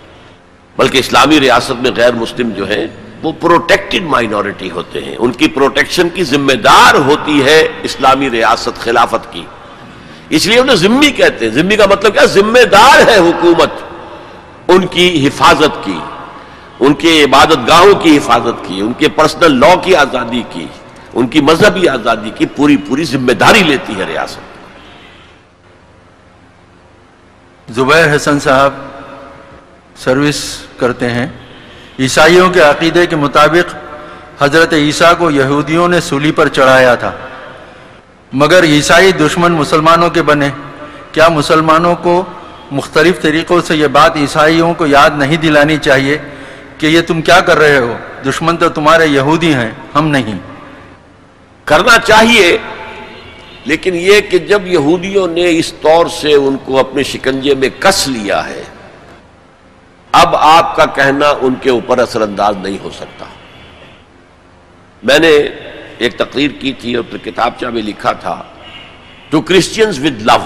بلکہ 0.77 0.97
اسلامی 0.97 1.39
ریاست 1.39 1.71
میں 1.71 1.91
غیر 1.95 2.13
مسلم 2.13 2.49
جو 2.49 2.69
ہیں، 2.69 2.87
وہ 3.23 3.31
پروٹیکٹڈ 3.39 4.03
مائنورٹی 4.03 4.71
ہوتے 4.71 5.03
ہیں۔ 5.03 5.15
ان 5.19 5.31
کی 5.31 5.47
پروٹیکشن 5.47 6.09
کی 6.09 6.23
ذمہ 6.23 6.53
دار 6.53 6.95
ہوتی 6.95 7.43
ہے 7.43 7.67
اسلامی 7.83 8.29
ریاست 8.29 8.79
خلافت 8.79 9.33
کی۔ 9.33 9.43
اس 10.29 10.47
لیے 10.47 10.59
انہیں 10.59 10.75
ذمہ 10.75 11.09
کہتے 11.15 11.45
ہیں۔ 11.45 11.53
ذمہ 11.53 11.75
کا 11.77 11.85
مطلب 11.89 12.13
کیا؟ 12.13 12.25
ذمہ 12.25 12.65
دار 12.71 13.07
ہے 13.07 13.17
حکومت۔ 13.17 13.69
ان 14.67 14.87
کی 14.87 15.27
حفاظت 15.27 15.83
کی، 15.83 15.99
ان 16.79 16.93
کے 16.93 17.23
عبادت 17.23 17.67
گاہوں 17.67 17.93
کی 17.93 18.17
حفاظت 18.17 18.67
کی، 18.67 18.81
ان 18.81 18.93
کے 18.93 19.09
پرسنل 19.09 19.59
لا 19.59 19.75
کی 19.75 19.95
آزادی 19.95 20.43
کی، 20.49 20.65
ان 21.13 21.27
کی 21.27 21.41
مذہبی 21.41 21.87
آزادی 21.87 22.29
کی 22.29 22.45
پوری 22.45 22.77
پوری 22.77 23.03
ذمہ 23.03 23.31
داری 23.31 23.63
لیتی 23.63 23.93
ہے 23.97 24.03
ریاست۔ 24.03 24.48
زبیر 27.69 28.15
حسن 28.15 28.39
صاحب 28.39 28.73
سروس 29.95 30.57
کرتے 30.77 31.09
ہیں۔ 31.09 31.27
عیسائیوں 31.99 32.49
کے 32.49 32.61
عقیدے 32.61 33.05
کے 33.05 33.15
مطابق 33.15 33.75
حضرت 34.43 34.73
عیسیٰ 34.73 35.13
کو 35.17 35.31
یہودیوں 35.31 35.87
نے 35.87 36.01
سولی 36.01 36.31
پر 36.31 36.47
چڑھایا 36.47 36.95
تھا۔ 36.95 37.11
مگر 38.33 38.63
عیسائی 38.63 39.11
دشمن 39.11 39.51
مسلمانوں 39.51 40.09
کے 40.09 40.21
بنے۔ 40.21 40.49
کیا 41.11 41.27
مسلمانوں 41.27 41.95
کو 41.95 42.25
مختلف 42.71 43.21
طریقوں 43.21 43.61
سے 43.61 43.75
یہ 43.75 43.87
بات 43.87 44.15
عیسائیوں 44.15 44.73
کو 44.73 44.87
یاد 44.87 45.09
نہیں 45.15 45.37
دلانی 45.37 45.77
چاہیے 45.77 46.17
کہ 46.77 46.87
یہ 46.87 47.01
تم 47.01 47.21
کیا 47.21 47.39
کر 47.39 47.57
رہے 47.57 47.77
ہو؟ 47.77 47.97
دشمن 48.29 48.57
تو 48.57 48.69
تمہارے 48.69 49.07
یہودی 49.07 49.53
ہیں، 49.53 49.71
ہم 49.95 50.07
نہیں۔ 50.07 50.37
کرنا 51.65 51.99
چاہیے 51.99 52.57
لیکن 53.69 53.95
یہ 53.95 54.21
کہ 54.21 54.37
جب 54.39 54.67
یہودیوں 54.67 55.27
نے 55.27 55.49
اس 55.57 55.71
طور 55.81 56.05
سے 56.11 56.33
ان 56.33 56.57
کو 56.65 56.79
اپنے 56.79 57.03
شکنجے 57.03 57.55
میں 57.55 57.69
کس 57.79 58.07
لیا 58.07 58.45
ہے، 58.47 58.63
اب 60.11 60.35
آپ 60.35 60.75
کا 60.75 60.85
کہنا 60.85 61.29
ان 61.41 61.55
کے 61.61 61.69
اوپر 61.69 61.97
اثر 61.97 62.21
انداز 62.21 62.55
نہیں 62.57 62.77
ہو 62.83 62.89
سکتا۔ 62.89 63.25
میں 65.03 65.19
نے 65.19 65.29
ایک 65.97 66.17
تقریر 66.17 66.51
کی 66.59 66.71
تھی 66.73 66.95
اور 66.95 67.17
کتابچہ 67.23 67.65
میں 67.65 67.81
لکھا 67.81 68.11
تھا 68.11 68.41
ٹو 69.29 69.41
کرسچنز 69.41 69.99
ود 69.99 70.21
لو 70.21 70.37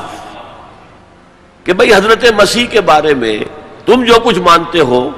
کہ 1.63 1.73
بھائی 1.73 1.93
حضرت 1.93 2.25
مسیح 2.37 2.65
کے 2.65 2.81
بارے 2.81 3.13
میں 3.13 3.37
تم 3.85 4.03
جو 4.03 4.19
کچھ 4.23 4.39
مانتے 4.39 4.79
ہو، 4.79 5.09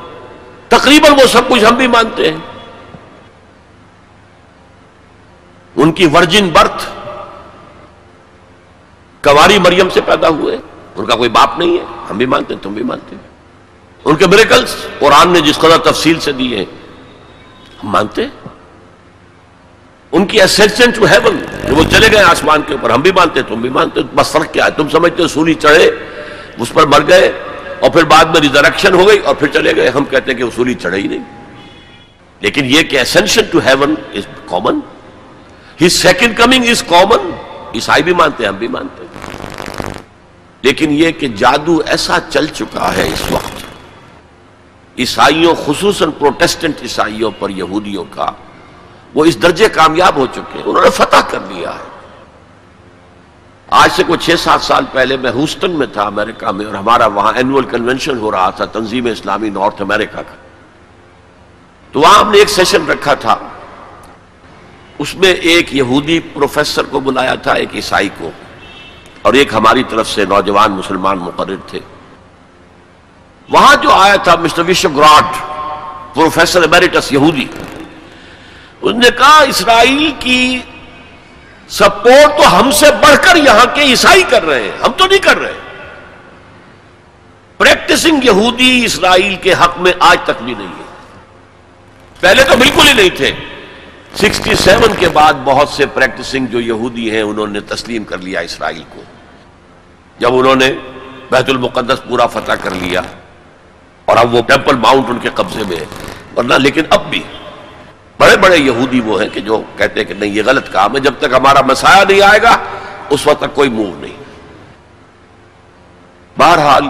تقریباً 0.68 1.12
وہ 1.12 1.28
سب 1.28 1.50
کچھ 1.50 1.64
ہم 1.66 1.76
بھی 1.76 1.88
مانتے 1.88 2.32
ہیں۔ 2.32 2.38
ان 5.76 5.92
کی 5.92 6.06
ورجن 6.06 6.50
برتھ 6.54 6.90
کواری 9.26 9.58
مریم 9.60 9.90
سے 9.90 10.02
پیدا 10.02 10.30
ہوئے، 10.30 10.58
ان 10.96 11.06
کا 11.06 11.16
کوئی 11.16 11.30
باپ 11.30 11.60
نہیں 11.60 11.78
ہے، 11.78 11.84
ہم 12.10 12.18
بھی 12.18 12.26
مانتے 12.26 12.54
ہیں، 12.54 12.64
تم 12.64 12.74
بھی 12.74 12.84
مانتے 12.84 13.16
ہیں۔ 13.16 13.24
ان 14.06 14.16
کے 14.16 14.28
میریکلز 14.28 14.76
قرآن 15.00 15.30
نے 15.30 15.42
جس 15.42 15.58
قدر 15.58 15.78
تفصیل 15.78 16.20
سے 16.20 16.32
دیے 16.32 16.58
ہیں، 16.58 16.66
ہم 17.84 17.90
مانتے 17.90 18.22
ہیں۔ 18.22 18.48
ان 20.12 20.26
کی 20.26 20.42
اسینشن 20.42 20.92
ٹو 20.92 21.06
ہیون 21.06 21.46
وہ 21.70 21.84
چلے 21.92 22.08
گئے 22.12 22.22
آسمان 22.24 22.62
کے 22.68 22.74
اوپر، 22.74 22.90
ہم 22.90 23.02
بھی 23.02 23.12
مانتے 23.12 23.42
تم 23.42 23.62
بھی 23.62 23.70
مانتے 23.70 24.02
بس 24.16 24.32
فرق 24.32 24.54
کیا 24.54 24.66
ہے؟ 24.66 24.72
تم 24.72 24.90
سمجھتے 24.90 25.24
ہو 25.24 25.28
سولی 25.28 25.54
چڑھے، 25.54 25.92
اس 26.58 26.74
پر 26.74 26.86
مر 26.86 27.08
گئے، 27.08 27.32
اور 27.80 27.92
پھر 27.92 28.04
بعد 28.04 28.26
میں 28.26 28.42
ریزریکشن 28.42 28.94
ہو 28.94 29.08
گئی، 29.08 29.18
اور 29.18 29.36
پھر 29.36 29.48
چلے 29.48 29.76
گئے۔ 29.76 29.90
ہم 29.90 30.06
کہتے 30.06 30.32
ہیں 30.32 30.38
کہ 30.38 30.44
وہ 30.44 30.52
سولی 30.56 30.74
چڑھے 30.74 30.98
ہی 30.98 31.08
نہیں۔ 31.08 31.24
لیکن 32.40 32.66
یہ 32.66 32.82
کہ 32.82 33.00
ascension 33.00 33.42
to 33.52 33.60
heaven 33.60 33.96
is 34.14 34.28
common 34.46 34.80
he 35.82 35.90
second 35.90 36.38
coming 36.38 36.70
is 36.70 36.84
common 36.84 37.32
عیسائی 37.74 38.04
بھی 38.04 38.14
مانتے 38.14 38.44
ہیں، 38.44 38.50
ہم 38.50 38.58
بھی 38.58 38.68
مانتے 38.68 39.04
ہیں۔ 39.04 39.05
لیکن 40.66 40.92
یہ 40.92 41.12
کہ 41.12 41.28
جادو 41.28 41.82
ایسا 41.86 42.18
چل 42.30 42.48
چکا 42.48 42.96
ہے 42.98 43.08
اس 43.08 43.32
وقت۔ 43.32 43.64
عیسائیوں، 44.98 45.54
خصوصاً 45.66 46.12
پروٹیسٹنٹ 46.12 46.82
عیسائیوں 46.82 47.32
پر 47.40 47.50
یہودیوں 47.50 48.04
کا، 48.10 48.32
وہ 49.14 49.26
اس 49.26 49.42
درجے 49.42 49.70
کامیاب 49.70 50.16
ہو 50.16 50.26
چکے 50.26 50.58
ہیں، 50.58 50.64
انہوں 50.66 50.84
نے 50.84 50.90
فتح 50.90 51.22
کر 51.30 51.40
لیا 51.48 51.70
ہے۔ 51.70 51.90
آج 53.70 53.90
سے 53.92 54.04
کوئی 54.04 54.20
چھ 54.20 54.40
سات 54.40 54.62
سال 54.62 54.86
پہلے 54.92 55.18
میں 55.18 55.32
ہوسٹن 55.32 55.72
میں 55.72 55.88
تھا 55.88 56.04
امریکہ 56.04 56.52
میں، 56.52 56.66
اور 56.66 56.76
ہمارا 56.76 57.06
وہاں 57.06 57.34
اینول 57.36 57.66
کنونشن 57.66 58.18
ہو 58.18 58.32
رہا 58.32 58.50
تھا، 58.50 58.66
تنظیم 58.66 59.06
اسلامی 59.06 59.50
نارتھ 59.50 59.82
امریکہ 59.82 60.16
کا۔ 60.16 60.36
تو 61.92 62.00
وہاں 62.00 62.20
ہم 62.20 62.32
نے 62.32 62.38
ایک 62.38 62.50
سیشن 62.50 62.86
رکھا 62.86 63.14
تھا۔ 63.14 63.38
اس 65.00 65.16
میں 65.16 65.34
ایک 65.34 65.76
یہودی 65.76 66.20
پروفیسر 66.20 66.84
کو 66.84 67.00
بلایا 67.00 67.36
تھا، 67.36 67.54
ایک 67.54 67.76
عیسائی 67.76 68.10
کو۔ 68.18 68.32
اور 69.26 69.34
ایک 69.34 69.54
ہماری 69.54 69.84
طرف 69.84 70.10
سے 70.10 70.26
نوجوان 70.26 70.72
مسلمان 70.72 71.18
مقرر 71.18 71.56
تھے۔ 71.68 71.80
وہاں 73.50 73.76
جو 73.76 73.92
آیا 73.92 74.16
تھا 74.16 74.36
مسٹر 74.36 74.64
وشو 74.68 74.90
گراڈ 74.90 75.24
پروفیسر 76.16 76.64
امیریٹس 76.64 77.12
یہودی، 77.12 77.46
اس 78.82 78.96
نے 78.96 79.10
کہا، 79.18 79.42
اسرائیل 79.42 80.12
کی 80.20 80.60
سپورٹ 81.70 82.38
تو 82.38 82.60
ہم 82.60 82.72
سے 82.72 82.86
بڑھ 83.02 83.18
کر 83.22 83.36
یہاں 83.36 83.76
کے 83.76 83.82
عیسائی 83.82 84.24
کر 84.30 84.44
رہے 84.44 84.64
ہیں، 84.64 84.72
ہم 84.86 84.92
تو 84.98 85.06
نہیں 85.06 85.20
کر 85.20 85.38
رہے۔ 85.38 85.54
پریکٹسنگ 87.58 88.24
یہودی 88.24 88.86
اسرائیل 88.86 89.36
کے 89.36 89.54
حق 89.54 89.78
میں 89.78 89.94
آج 90.00 90.18
تک 90.24 90.44
بھی 90.44 90.54
نہیں 90.54 90.74
ہے۔ 90.80 90.86
پہلے 92.20 92.44
تو 92.44 92.56
بالکل 92.56 92.88
ہی 92.88 92.94
نہیں 92.94 93.10
تھے۔ 93.10 93.32
سکسٹی 94.16 94.56
سیون 94.56 94.94
کے 95.00 95.10
بعد 95.10 95.34
بہت 95.44 95.70
سے 95.70 95.86
پریکٹسنگ 95.86 96.46
جو 96.46 96.60
یہودی 96.60 97.12
ہیں، 97.12 97.22
انہوں 97.22 97.48
نے 97.48 97.60
تسلیم 97.60 98.04
کر 98.04 98.18
لیا 98.18 98.40
اسرائیل 98.40 98.84
کو۔ 98.90 99.04
جب 100.20 100.36
انہوں 100.36 100.56
نے 100.56 100.72
بیت 101.32 101.50
المقدس 101.50 102.04
پورا 102.10 102.26
فتح 102.28 102.52
کر 102.62 102.72
لیا 102.72 103.02
اور 104.06 104.18
اب 104.18 104.34
وہ 104.36 104.42
ٹیمپل 104.42 104.76
ماؤنٹ 104.76 105.10
ان 105.10 105.20
کے 105.20 105.30
قبضے 105.36 105.64
میں 105.68 105.78
ہے، 105.78 105.86
ورنہ 106.36 106.54
لیکن 106.54 106.82
اب 106.90 107.10
بھی 107.10 107.24
بڑے 108.20 108.38
بڑے 108.38 108.58
یہودی 108.58 109.00
وہ 109.00 109.22
ہیں 109.22 109.30
کہ 109.30 109.40
جو 109.40 109.62
کہتے 109.78 110.00
ہیں 110.00 110.08
کہ 110.08 110.14
نہیں، 110.14 110.30
یہ 110.30 110.42
غلط 110.46 110.72
کام 110.72 110.96
ہے، 110.96 111.00
جب 111.00 111.14
تک 111.20 111.34
ہمارا 111.38 111.62
مسایا 111.62 112.04
نہیں 112.04 112.22
آئے 112.22 112.42
گا، 112.42 112.58
اس 113.10 113.28
وقت 113.28 113.40
تک 113.40 113.56
کوئی 113.56 113.70
موو 113.70 113.96
نہیں۔ 113.98 114.24
بہرحال 116.38 116.84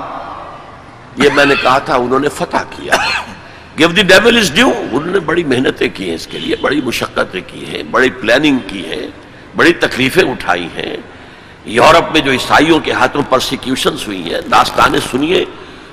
یہ 1.24 1.30
میں 1.36 1.46
نے 1.46 1.56
کہا 1.62 1.78
تھا، 1.78 1.96
انہوں 1.96 2.20
نے 2.20 2.30
فتح 2.30 2.64
کیا۔ 2.70 2.96
Give 3.80 3.88
the 3.88 4.04
devil 4.04 4.38
his 4.38 4.52
due 4.54 4.68
انہوں 4.68 5.12
نے 5.12 5.20
بڑی 5.20 5.44
محنتیں 5.44 5.88
کی 5.94 6.08
ہیں 6.08 6.16
اس 6.16 6.28
کے 6.28 6.40
لیے، 6.40 6.56
بڑی 6.62 6.82
مشقتیں 6.82 7.42
کی 7.48 7.66
ہیں، 7.66 7.84
بڑی 7.84 8.10
پلاننگ 8.10 8.58
کی 8.68 8.90
ہے 8.90 9.08
بڑی 9.56 9.74
تکلیفیں 9.74 10.24
اٹھائی 10.24 10.68
ہیں۔ 10.76 10.96
یورپ 11.66 12.12
میں 12.12 12.22
جو 12.22 12.32
عیسائیوں 12.32 12.80
کے 12.80 12.92
ہاتھوں 12.92 13.22
پرسیکیوشنز 13.30 14.08
ہوئی 14.08 14.34
ہیں، 14.34 14.42
داستانیں 14.42 15.00
سنیے، 15.12 15.46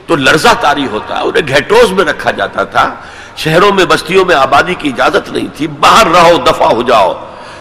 تو 0.06 0.16
لرزہ 0.16 0.48
تاری 0.60 0.86
ہوتا 0.86 1.18
ہے 1.18 1.22
انہیں 1.22 1.48
گھیٹوز 1.48 1.92
میں 1.92 2.04
رکھا 2.04 2.30
جاتا 2.30 2.64
تھا۔ 2.64 2.94
شہروں 3.36 3.72
میں، 3.72 3.84
بستیوں 3.84 4.24
میں 4.24 4.34
آبادی 4.34 4.74
کی 4.74 4.88
اجازت 4.88 5.32
نہیں 5.32 5.46
تھی۔ 5.56 5.66
باہر 5.66 6.06
رہو 6.06 6.36
دفع 6.46 6.64
ہو 6.64 6.82
جاؤ۔ 6.82 7.14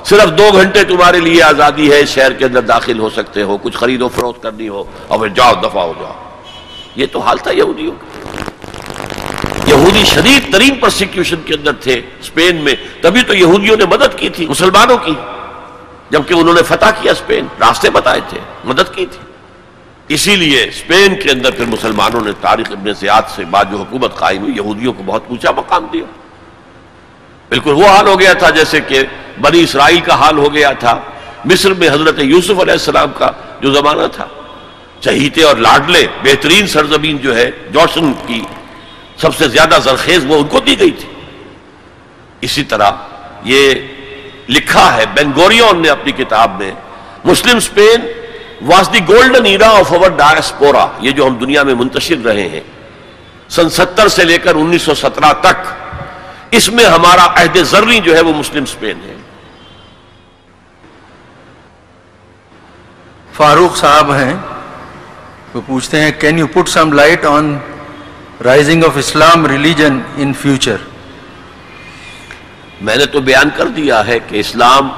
صرف 0.03 0.37
دو 0.37 0.49
گھنٹے 0.53 0.83
تمہارے 0.83 1.19
لیے 1.19 1.43
آزادی 1.43 1.91
ہے 1.91 2.05
شہر 2.05 2.33
کے 2.33 2.45
اندر 2.45 2.61
داخل 2.61 2.99
ہو 2.99 3.09
سکتے 3.09 3.43
ہو۔ 3.43 3.57
کچھ 3.57 3.77
خرید 3.77 4.01
و 4.01 4.09
فروخت 4.09 4.43
کرنی 4.43 4.69
ہو، 4.69 4.83
اور 5.07 5.19
پھر 5.19 5.27
جاؤ 5.27 5.53
دفع 5.63 5.79
ہو 5.79 5.93
جاؤ۔ 5.99 6.13
یہ 6.95 7.05
تو 7.11 7.19
حال 7.19 7.37
تھا 7.37 7.51
یہودیوں 7.51 7.91
کا۔ 7.91 8.05
یہودی 9.67 10.03
شدید 10.05 10.53
ترین 10.53 10.75
پرسیکیوشن 10.75 11.35
کے 11.45 11.53
اندر 11.53 11.73
تھے 11.73 12.01
اسپین 12.19 12.55
میں۔ 12.55 12.75
تبھی 13.01 13.21
تو 13.21 13.33
یہودیوں 13.33 13.77
نے 13.77 13.85
مدد 13.85 14.17
کی 14.17 14.29
تھی، 14.29 14.47
مسلمانوں 14.47 14.97
کی۔ 14.97 15.13
جبکہ 16.11 16.33
انہوں 16.33 16.53
نے 16.53 16.63
فتح 16.63 16.85
کیا 17.01 17.11
اسپین 17.11 17.47
راستے 17.59 17.89
بتائے 17.89 18.21
تھے، 18.29 18.39
مدد 18.63 18.95
کی 18.95 19.05
تھی۔ 19.05 19.19
اسی 20.07 20.35
لیے 20.35 20.63
اسپین 20.63 21.15
کے 21.15 21.31
اندر 21.31 21.51
پھر 21.51 21.65
مسلمانوں 21.65 22.21
نے 22.21 22.31
تاریخ 22.41 22.71
ابن 22.71 22.93
زیاد 22.93 23.21
سے 23.35 23.45
بعد 23.45 23.65
جو 23.71 23.77
حکومت 23.77 24.15
قائم 24.15 24.41
ہوئی، 24.41 24.53
یہودیوں 24.55 24.93
کو 24.93 25.03
بہت 25.05 25.23
اونچا 25.29 25.51
مقام 25.51 25.87
دیا۔ 25.93 26.03
بالکل 27.49 27.71
وہ 27.71 27.87
حال 27.87 28.07
ہو 28.07 28.19
گیا 28.19 28.33
تھا 28.33 28.49
جیسے 28.49 28.81
کہ 28.81 29.03
بنی 29.41 29.63
اسرائیل 29.63 29.99
کا 29.99 30.15
حال 30.15 30.37
ہو 30.37 30.53
گیا 30.53 30.71
تھا، 30.71 31.01
مصر 31.45 31.73
میں 31.73 31.89
حضرت 31.89 32.19
یوسف 32.19 32.59
علیہ 32.59 32.71
السلام 32.71 33.11
کا 33.17 33.31
جو 33.61 33.73
زمانہ 33.73 34.07
تھا۔ 34.11 34.27
چہیتے 34.99 35.43
اور 35.43 35.55
لاڈلے، 35.55 36.07
بہترین 36.23 36.67
سرزمین 36.67 37.17
جو 37.17 37.35
ہے، 37.35 37.51
جوشن 37.71 38.13
کی 38.27 38.41
سب 39.17 39.35
سے 39.35 39.47
زیادہ 39.47 39.77
زرخیز 39.83 40.25
وہ 40.27 40.35
ان 40.35 40.47
کو 40.47 40.59
دی 40.59 40.79
گئی 40.79 40.91
تھی۔ 40.91 41.09
اسی 42.41 42.63
طرح 42.63 42.91
یہ 43.43 43.73
لکھا 44.51 44.97
ہے 44.97 45.05
بینگوریون 45.13 45.81
نے 45.81 45.89
اپنی 45.89 46.11
کتاب 46.11 46.59
میں۔ 46.59 46.71
Muslim 47.23 47.57
Spain 47.57 48.07
was 48.67 48.89
the 48.93 48.99
golden 49.07 49.45
era 49.45 49.69
of 49.69 49.93
our 49.93 50.09
diaspora 50.09 50.87
یہ 50.99 51.11
جو 51.11 51.27
ہم 51.27 51.35
دنیا 51.35 51.63
میں 51.63 51.75
منتشر 51.75 52.25
رہے 52.25 52.47
ہیں۔ 52.49 52.61
سن 53.49 53.69
ستر 53.69 54.07
سے 54.07 54.23
لے 54.23 54.37
کر 54.37 54.55
انیس 54.55 54.81
سو 54.81 54.93
سترہ 54.93 55.33
تک، 55.33 55.67
اس 56.51 56.69
میں 56.69 56.85
ہمارا 56.85 57.25
عہد 57.35 57.57
زرری 57.57 57.99
جو 57.99 58.15
ہے 58.15 58.21
وہ 58.21 58.33
مسلم 58.33 58.63
اسپین 58.63 58.97
ہے۔ 59.05 59.15
فاروق 63.33 63.77
صاحب 63.77 64.13
ہیں، 64.13 64.33
وہ 65.53 65.61
پوچھتے 65.65 66.01
ہیں 66.01 66.11
can 66.11 66.39
you 66.39 66.47
put 66.47 66.69
some 66.69 66.93
light 66.93 67.25
on 67.25 67.57
rising 68.43 68.83
of 68.83 68.91
Islam 68.95 69.45
religion 69.45 69.99
in 70.17 70.33
future 70.33 70.75
میں 72.81 72.95
نے 72.95 73.05
تو 73.05 73.21
بیان 73.21 73.49
کر 73.57 73.67
دیا 73.67 74.07
ہے 74.07 74.19
کہ 74.19 74.39
اسلام 74.39 74.89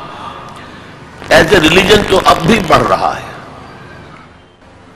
ایز 1.30 1.54
اے 1.54 1.60
ریلیجن 1.60 2.02
تو 2.10 2.20
اب 2.26 2.38
بھی 2.42 2.60
بڑھ 2.68 2.84
رہا 2.84 3.18
ہے۔ 3.18 3.32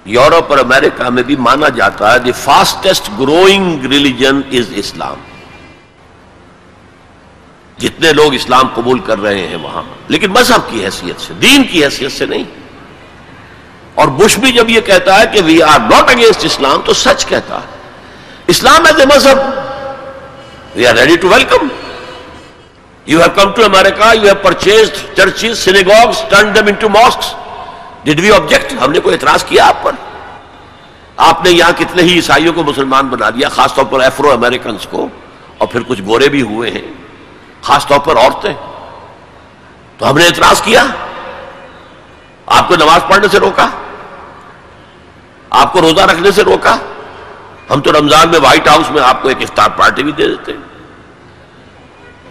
یورپ 0.06 0.46
اور 0.50 0.58
امریکہ 0.58 1.10
میں 1.10 1.24
بھی 1.24 1.36
مانا 1.36 1.70
جاتا 1.70 2.14
ہے 2.14 2.20
the 2.20 2.32
fastest 2.32 3.10
growing 3.20 3.86
religion 3.86 4.42
is 4.52 4.74
Islam. 4.76 5.16
جتنے 7.78 8.14
لوگ 8.14 8.34
اسلام 8.34 8.68
قبول 8.68 9.00
کر 9.00 9.20
رہے 9.20 9.48
ہیں 9.48 9.56
وہاں، 9.56 9.84
لیکن 10.08 10.32
مذہب 10.32 10.70
کی 10.70 10.86
حیثیت 10.86 11.22
سے، 11.22 11.34
دین 11.34 11.64
کی 11.64 11.86
حیثیت 11.86 12.12
سے 12.12 12.26
نہیں۔ 12.26 12.44
اور 13.96 14.08
بش 14.08 14.40
بھی 14.40 14.52
جب 14.52 14.70
یہ 14.70 14.82
کہتا 14.82 15.20
ہے 15.20 15.26
کہ 15.28 15.42
وی 15.46 15.62
آر 15.62 15.80
ناٹ 15.80 16.10
اگینسٹ 16.10 16.46
اسلام 16.46 16.82
تو 16.86 16.94
سچ 16.94 17.26
کہتا 17.26 17.56
ہے۔ 17.56 17.78
اسلام 18.48 18.86
ایز 18.86 19.00
اے 19.00 19.06
مذہب 19.16 19.38
we 20.76 20.88
are 20.88 20.96
ready 20.96 21.16
to 21.18 21.30
welcome 21.30 21.68
you 23.08 23.20
have 23.20 23.30
come 23.36 23.52
to 23.52 23.64
America 23.64 24.12
you 24.14 24.24
have 24.24 24.36
purchase 24.42 24.90
churches 25.16 25.58
synagogues 25.58 26.22
turn 26.30 26.54
them 26.56 26.68
into 26.68 26.90
mosques 26.92 27.34
did 28.04 28.20
we 28.20 28.32
object 28.32 28.74
ہم 28.82 28.92
نے 28.92 29.00
کوئی 29.00 29.16
اعتراض 29.16 29.44
کیا 29.46 29.68
آپ 29.68 29.84
پر 29.84 29.96
آپ 31.24 31.44
نے 31.46 31.52
یہاں 31.52 31.72
کتنے 31.78 32.02
ہی 32.02 32.16
عیسائیوں 32.16 32.54
کو 32.54 32.64
مسلمان 32.64 33.08
بنا 33.08 33.30
دیا 33.30 33.50
خاص 33.50 33.74
طور 33.76 33.86
پر 33.86 34.00
ایفرو 34.00 34.32
امریکنس 34.32 34.88
کو 34.88 35.08
اور 35.58 35.68
پھر 35.68 35.84
کچھ 35.88 36.02
گورے 36.02 36.30
بھی 36.30 36.42
ہوئے 36.44 36.72
ہیں 36.72 36.86
خاص 37.64 37.88
طور 37.88 38.00
پر 38.00 38.18
عورتیں 38.18 38.54
تو 40.00 40.10
ہم 40.10 40.18
نے 40.18 40.26
اعتراض 40.26 40.62
کیا 40.62 40.86
آپ 42.48 42.68
کو 42.68 42.76
نماز 42.76 43.08
پڑھنے 43.08 43.28
سے 43.28 43.40
روکا 43.40 43.68
آپ 45.56 45.74
کو 45.74 45.82
روزہ 45.82 46.02
رکھنے 46.04 46.32
سے 46.32 46.44
روکا 46.44 46.78
ہم 47.70 47.82
تو 47.82 47.92
رمضان 47.92 48.30
میں 48.30 48.40
وائٹ 48.40 48.68
ہاؤس 48.68 48.92
میں 48.92 49.02
آپ 49.04 49.22
کو 49.22 49.30
ایک 49.30 49.42
افطار 49.42 49.70
پارٹی 49.78 50.04
بھی 50.04 50.12
دے 50.12 50.28
دیتے 50.28 50.52
ہیں 50.52 50.67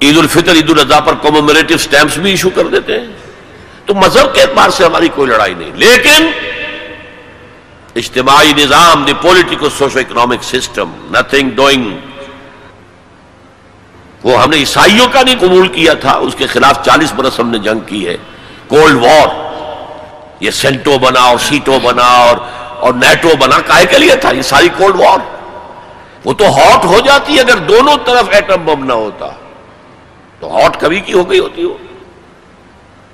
عید 0.03 0.19
الفطر، 0.19 0.53
عید 0.53 0.71
الاضحیٰ 0.71 1.05
پر 1.05 1.15
کومومریٹو 1.15 1.77
سٹیمپس 1.77 2.19
بھی 2.19 2.31
ایشو 2.31 2.51
کر 2.51 2.67
دیتے 2.67 3.01
ہیں۔ 3.01 3.07
تو 3.87 3.95
مذہب 3.95 4.35
کے 4.35 4.43
اعتبار 4.43 4.71
سے 4.71 4.85
ہماری 4.85 5.09
کوئی 5.09 5.29
لڑائی 5.29 5.55
نہیں۔ 5.55 5.71
لیکن 5.75 6.31
اجتماعی 7.97 8.53
نظام، 8.57 9.05
the 9.05 9.13
political 9.23 9.69
socio 9.79 9.99
economic 9.99 10.43
system 10.43 10.91
nothing 11.11 11.51
doing 11.51 11.97
وہ 14.25 14.43
ہم 14.43 14.51
نے 14.51 14.57
عیسائیوں 14.57 15.07
کا 15.13 15.23
نہیں 15.23 15.35
قبول 15.41 15.69
کیا 15.69 15.95
تھا، 15.95 16.13
اس 16.13 16.35
کے 16.39 16.47
خلاف 16.47 16.85
چالیس 16.85 17.13
برس 17.13 17.41
ہم 17.41 17.49
نے 17.49 17.59
جنگ 17.59 17.79
کی 17.79 18.09
ہے۔ 18.09 18.17
کولڈ 18.67 18.95
وار 18.95 19.29
یہ 20.41 20.51
سینٹو 20.51 20.99
بنا 20.99 21.21
اور 21.21 21.39
سیٹو 21.39 21.79
بنا 21.83 22.07
اور 22.07 22.37
اور 22.77 22.95
نیٹو 22.95 23.29
بنا، 23.39 23.61
کائے 23.61 23.87
کے 23.87 23.99
لیے 23.99 24.17
تھا۔ 24.17 24.31
یہ 24.31 24.43
ساری 24.43 24.69
کولڈ 24.77 24.95
وار 24.97 25.19
وہ 26.25 26.33
تو 26.33 26.45
ہاٹ 26.45 26.85
ہو 26.85 27.01
جاتی 27.05 27.41
اگر 27.41 27.57
دونوں 27.57 27.97
طرف 28.05 28.25
ایٹم 28.31 28.65
بم 28.65 28.85
نہ 28.85 28.93
ہوتا۔ 28.93 29.27
تو 30.47 30.63
ہاٹ 30.63 30.81
کبھی 30.81 31.01
کی 31.01 31.13
ہو 31.13 31.31
گئی 31.31 31.39
ہوتی 31.39 31.65
ہو۔ 31.65 31.77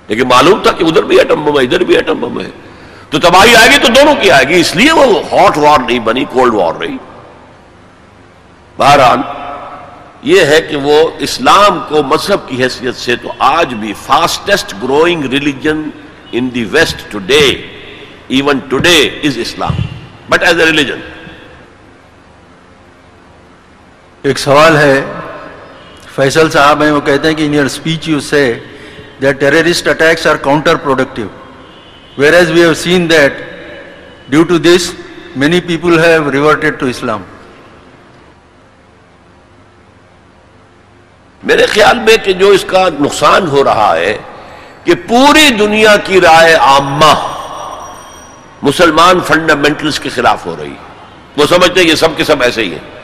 لیکن 0.09 0.29
معلوم 0.29 0.63
تھا 0.63 0.73
کہ 0.73 0.85
ادھر 0.85 1.03
بھی 1.03 1.19
ایٹم 1.19 1.45
بم 1.45 1.59
ہے 1.59 1.65
ادھر 1.65 1.85
بھی 1.85 1.97
ایٹم 1.97 2.21
بم 2.21 2.41
ہے 2.41 2.51
تو 3.11 3.19
تباہی 3.19 3.57
آئے 3.57 3.69
گی 3.71 3.79
تو 3.79 3.93
دونوں 3.93 4.15
کی 4.23 4.31
آئے 4.31 4.49
گی، 4.49 4.61
اس 4.61 4.77
لیے 4.77 4.93
وہ 4.93 5.05
ہاٹ 5.33 5.59
وار 5.59 5.79
نہیں 5.79 5.99
بنی، 5.99 6.25
کولڈ 6.25 6.55
وار 6.55 6.75
رہی۔ 6.81 6.97
بہرحال، 8.77 9.19
یہ 10.23 10.45
ہے 10.45 10.61
کہ 10.61 10.77
وہ 10.77 11.11
اسلام 11.19 11.81
کو 11.89 12.03
مذہب 12.03 12.49
کی 12.49 12.63
حیثیت 12.63 12.97
سے 12.97 13.17
تو 13.17 13.33
آج 13.39 13.75
بھی 13.75 13.93
fastest 14.07 14.75
growing 14.83 15.25
religion 15.25 15.83
in 16.33 16.49
the 16.55 16.65
West 16.65 16.97
today 17.19 17.41
even 18.29 18.59
today 18.79 19.21
is 19.23 19.39
Islam 19.39 19.73
but 20.29 20.43
as 20.43 20.61
a 20.61 20.67
religion 20.67 21.01
ایک 24.23 24.39
سوال 24.39 24.77
ہے 24.77 25.05
فیصل 26.15 26.51
صاحب 26.51 26.83
ہیں 26.83 26.91
وہ 26.91 27.01
کہتے 27.01 27.29
ہیں 27.29 27.35
کہ 27.35 27.47
in 27.47 27.55
your 27.55 27.65
speech 27.65 28.09
you 28.09 28.21
say 28.21 28.43
that 29.21 29.39
terrorist 29.39 29.87
attacks 29.87 30.27
are 30.27 30.39
counterproductive. 30.39 31.29
Whereas 32.17 32.51
we 32.51 32.61
have 32.61 32.77
seen 32.77 33.09
that 33.09 33.33
due 34.29 34.45
to 34.45 34.59
this, 34.59 34.95
many 35.37 35.61
people 35.63 35.99
have 35.99 36.27
reverted 36.29 36.81
to 36.81 36.89
Islam. 36.89 37.23
میرے 41.43 41.65
خیال 41.67 41.99
میں 41.99 42.17
کہ 42.25 42.33
جو 42.33 42.49
اس 42.51 42.65
کا 42.65 42.89
نقصان 43.01 43.47
ہو 43.47 43.63
رہا 43.65 43.95
ہے 43.97 44.17
کہ 44.85 44.95
پوری 45.09 45.49
دنیا 45.57 45.97
کی 46.05 46.21
رائے 46.21 46.53
عامہ 46.55 47.13
مسلمان 48.63 49.21
فنڈامنٹلز 49.27 49.99
کے 50.01 50.09
خلاف 50.09 50.45
ہو 50.47 50.55
رہی 50.57 50.71
ہے 50.71 50.91
وہ 51.37 51.47
سمجھتے 51.47 51.81
ہیں 51.81 51.89
یہ 51.89 51.95
سب 51.95 52.17
کے 52.17 52.25
سب 52.25 52.43
ایسے 52.43 52.63
ہی 52.63 52.73
ہیں 52.73 53.02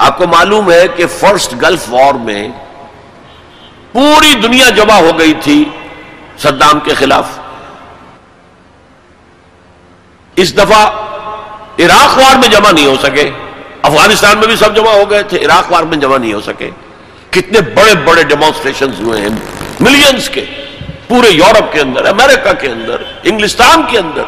آپ 0.00 0.18
کو 0.18 0.26
معلوم 0.26 0.72
ہے 0.72 0.88
کہ 0.96 1.06
فرسٹ 1.06 1.54
گلف 1.62 1.80
وار 1.88 2.14
میں 2.14 2.48
پوری 3.92 4.34
دنیا 4.34 4.70
جمع 4.70 4.94
ہو 4.94 5.18
گئی 5.18 5.34
تھی 5.42 5.64
صدام 6.38 6.80
کے 6.80 6.94
خلاف۔ 6.94 7.28
اس 10.36 10.56
دفعہ 10.56 10.86
عراق 11.78 12.18
وار 12.18 12.36
میں 12.36 12.48
جمع 12.48 12.70
نہیں 12.70 12.86
ہو 12.86 12.94
سکے۔ 13.02 13.30
افغانستان 13.82 14.38
میں 14.38 14.46
بھی 14.46 14.56
سب 14.56 14.76
جمع 14.76 14.90
ہو 14.90 15.10
گئے 15.10 15.22
تھے، 15.22 15.38
عراق 15.38 15.72
وار 15.72 15.82
میں 15.82 15.96
جمع 15.96 16.18
نہیں 16.18 16.32
ہو 16.32 16.40
سکے۔ 16.40 16.70
کتنے 17.30 17.60
بڑے 17.60 17.94
بڑے 17.94 18.22
ڈیمانسٹریشن 18.22 18.90
ہوئے 19.00 19.20
ہیں۔ 19.20 19.28
ملینز 19.80 20.30
کے۔ 20.30 20.44
پورے 21.08 21.30
یورپ 21.30 21.72
کے 21.72 21.80
اندر، 21.80 22.04
امریکہ 22.04 22.52
کے 22.52 22.68
اندر، 22.68 22.96
انگلستان 23.22 23.82
کے 23.90 23.98
اندر۔ 23.98 24.22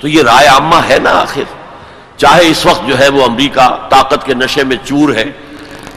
تو 0.00 0.08
یہ 0.08 0.22
رائے 0.22 0.46
عامہ 0.46 0.76
ہے 0.88 0.98
نا 1.02 1.10
آخر۔ 1.10 1.59
چاہے 2.20 2.48
اس 2.48 2.66
وقت 2.66 2.86
جو 2.86 2.98
ہے 2.98 3.08
وہ 3.08 3.24
امریکہ 3.24 3.86
طاقت 3.88 4.26
کے 4.26 4.34
نشے 4.34 4.64
میں 4.64 4.76
چور 4.84 5.14
ہے، 5.14 5.24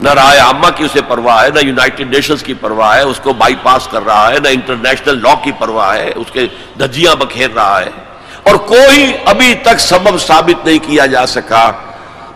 نہ 0.02 0.10
رائے 0.10 0.40
عامہ 0.40 0.68
کی 0.76 0.84
اسے 0.84 1.00
پرواہ 1.08 1.44
ہے، 1.44 1.50
نہ 1.50 1.60
یونائٹڈ 1.60 2.16
نیشنز 2.16 2.44
کی 2.44 2.54
پرواہ 2.54 2.96
ہے، 2.96 3.02
اس 3.02 3.20
کو 3.24 3.34
بائی 3.34 3.56
پاس 3.64 3.88
کر 3.92 4.06
رہا 4.06 4.34
ہے، 4.34 4.40
نہ 4.44 4.48
انٹرنیشنل 4.48 5.22
لا 5.22 5.34
کی 5.44 5.52
پرواہ 5.60 5.96
ہے، 5.96 6.12
اس 6.16 6.32
کے 6.32 6.48
دھجیاں 6.80 7.16
بکھیر 7.16 7.50
رہا 7.56 7.82
ہے۔ 7.82 7.90
اور 8.44 8.56
کوئی 8.56 9.14
ابھی 9.26 9.54
تک 9.54 9.80
سبب 9.80 10.22
ثابت 10.22 10.66
نہیں 10.66 10.80
کیا 10.80 11.06
جا 11.06 11.26
سکا۔ 11.26 11.72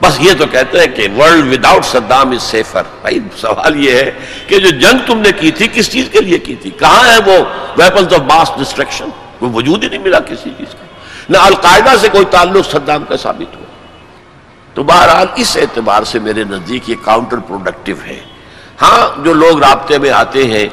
بس 0.02 0.18
یہ 0.20 0.32
تو 0.38 0.46
کہتے 0.46 0.80
ہیں 0.80 0.88
کہ 0.88 1.08
world 1.18 1.54
without 1.54 1.86
Saddam 1.86 2.32
is 2.32 2.44
safer. 2.44 2.84
بھائی، 3.02 3.20
سوال 3.42 3.86
یہ 3.86 3.92
ہے 3.92 4.12
کہ 4.48 4.60
جو 4.60 4.70
جنگ 4.70 5.00
تم 5.06 5.20
نے 5.20 5.32
کی 5.32 5.52
تھی، 5.52 5.68
کس 5.74 5.92
چیز 5.92 6.06
کے 6.12 6.22
لیے 6.22 6.40
کی 6.40 6.56
تھی؟ 6.56 6.70
کہاں 6.70 7.10
ہے 7.10 7.18
وہ 7.26 7.46
ویپنز 7.78 8.14
آف 8.14 8.34
ماس 8.34 8.52
ڈسٹرکشن 8.58 9.06
کوئی 9.40 9.52
وجود 9.56 9.84
ہی 9.84 9.90
نہیں 9.90 10.00
ملا 10.00 10.20
کسی 10.20 10.50
چیز 10.58 10.72
کا۔ 10.72 10.86
نہ 11.30 11.38
القاعدہ 11.38 11.98
سے 12.02 12.10
کوئی 12.10 12.26
تعلق 12.26 12.72
صدام 12.72 13.04
کا 13.04 13.18
ثابت 13.18 13.56
ہوا۔ 13.56 13.67
تو 14.78 14.84
بہرحال 14.84 15.28
اس 15.36 15.56
اعتبار 15.58 16.04
سے 16.04 16.20
میرے 16.20 16.44
نزدیک 16.50 16.90
یہ 16.90 16.96
کاؤنٹر 17.04 17.38
پروڈکٹیو 17.48 17.96
ہے۔ 18.08 18.20
ہاں 18.82 19.24
جو 19.24 19.34
لوگ 19.34 19.60
رابطے 19.60 19.98
میں 19.98 20.12
آتے 20.12 20.44
ہیں 20.48 20.68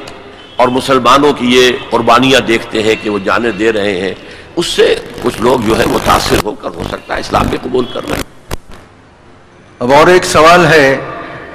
اور 0.55 0.67
مسلمانوں 0.75 1.31
کی 1.33 1.45
یہ 1.53 1.71
قربانیاں 1.89 2.39
دیکھتے 2.47 2.83
ہیں 2.83 2.95
کہ 3.03 3.09
وہ 3.09 3.19
جانے 3.23 3.51
دے 3.51 3.71
رہے 3.73 3.95
ہیں، 4.01 4.13
اس 4.55 4.67
سے 4.67 4.85
کچھ 5.23 5.41
لوگ 5.41 5.65
جو 5.67 5.79
ہے 5.79 5.85
متاثر 5.85 6.43
ہو 6.43 6.53
کر 6.61 6.75
ہو 6.75 6.83
سکتا 6.91 7.15
ہے 7.15 7.19
اسلام 7.19 7.47
کے 7.51 7.57
قبول 7.63 7.85
کر 7.93 8.07
رہے 8.09 8.17
ہیں 8.17 8.57
اب 9.79 9.93
اور 9.93 10.07
ایک 10.07 10.25
سوال 10.25 10.65
ہے، 10.65 10.85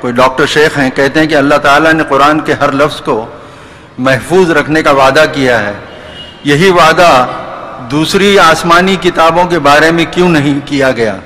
کوئی 0.00 0.12
ڈاکٹر 0.12 0.46
شیخ 0.56 0.78
ہیں، 0.78 0.90
کہتے 0.90 1.20
ہیں 1.20 1.26
کہ 1.26 1.36
اللہ 1.36 1.58
تعالیٰ 1.62 1.92
نے 1.92 2.04
قرآن 2.08 2.40
کے 2.40 2.54
ہر 2.60 2.72
لفظ 2.72 3.00
کو 3.00 3.24
محفوظ 3.98 4.50
رکھنے 4.50 4.82
کا 4.82 4.98
وعدہ 5.04 5.24
کیا 5.32 5.62
ہے۔ 5.62 5.74
یہی 6.44 6.70
وعدہ 6.70 7.26
دوسری 7.90 8.38
آسمانی 8.38 8.96
کتابوں 9.02 9.44
کے 9.44 9.58
بارے 9.58 9.90
میں 9.90 10.04
کیوں 10.10 10.28
نہیں 10.28 10.60
کیا 10.66 10.90
گیا؟ 10.92 11.16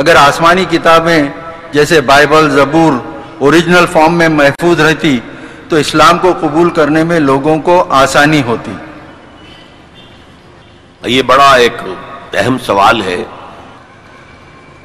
اگر 0.00 0.16
آسمانی 0.16 0.64
کتابیں 0.70 1.22
جیسے 1.72 2.00
بائبل، 2.00 2.50
زبور 2.50 2.92
اوریجنل 3.38 3.84
فارم 3.92 4.14
میں 4.14 4.28
محفوظ 4.28 4.80
رہتی 4.80 5.20
تو 5.68 5.76
اسلام 5.76 6.18
کو 6.18 6.32
قبول 6.40 6.70
کرنے 6.70 7.04
میں 7.04 7.20
لوگوں 7.20 7.58
کو 7.58 7.84
آسانی 7.90 8.42
ہوتی۔ 8.42 8.70
یہ 11.06 11.22
بڑا 11.22 11.52
ایک 11.52 11.72
اہم 12.34 12.58
سوال 12.58 13.02
ہے۔ 13.02 13.24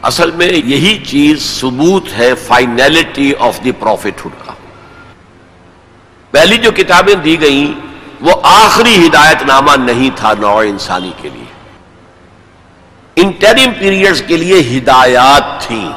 اصل 0.02 0.32
میں 0.32 0.48
یہی 0.48 1.04
چیز 1.06 1.62
ثبوت 1.62 2.04
ہے، 2.18 2.36
فائنلٹی 2.36 3.34
آف 3.40 3.64
دی 3.64 3.72
پروفٹ 3.72 4.28
کا۔ 4.46 4.54
پہلی 6.32 6.58
جو 6.58 6.72
کتابیں 6.72 7.16
دی 7.16 7.42
گئیں، 7.42 7.80
وہ 8.22 8.32
آخری 8.44 9.08
ہدایت 9.08 9.44
نامہ 9.44 9.72
نہیں 9.72 10.10
تھا 10.16 10.34
نوع 10.40 10.64
انسانی 10.64 11.12
کے 11.22 11.30
لیے۔ 11.34 11.45
انٹرم 13.16 13.72
پیریڈز 13.80 14.22
کے 14.22 14.38
لیے 14.38 14.78
ہدایات 14.78 15.62
تھیں۔ 15.68 15.90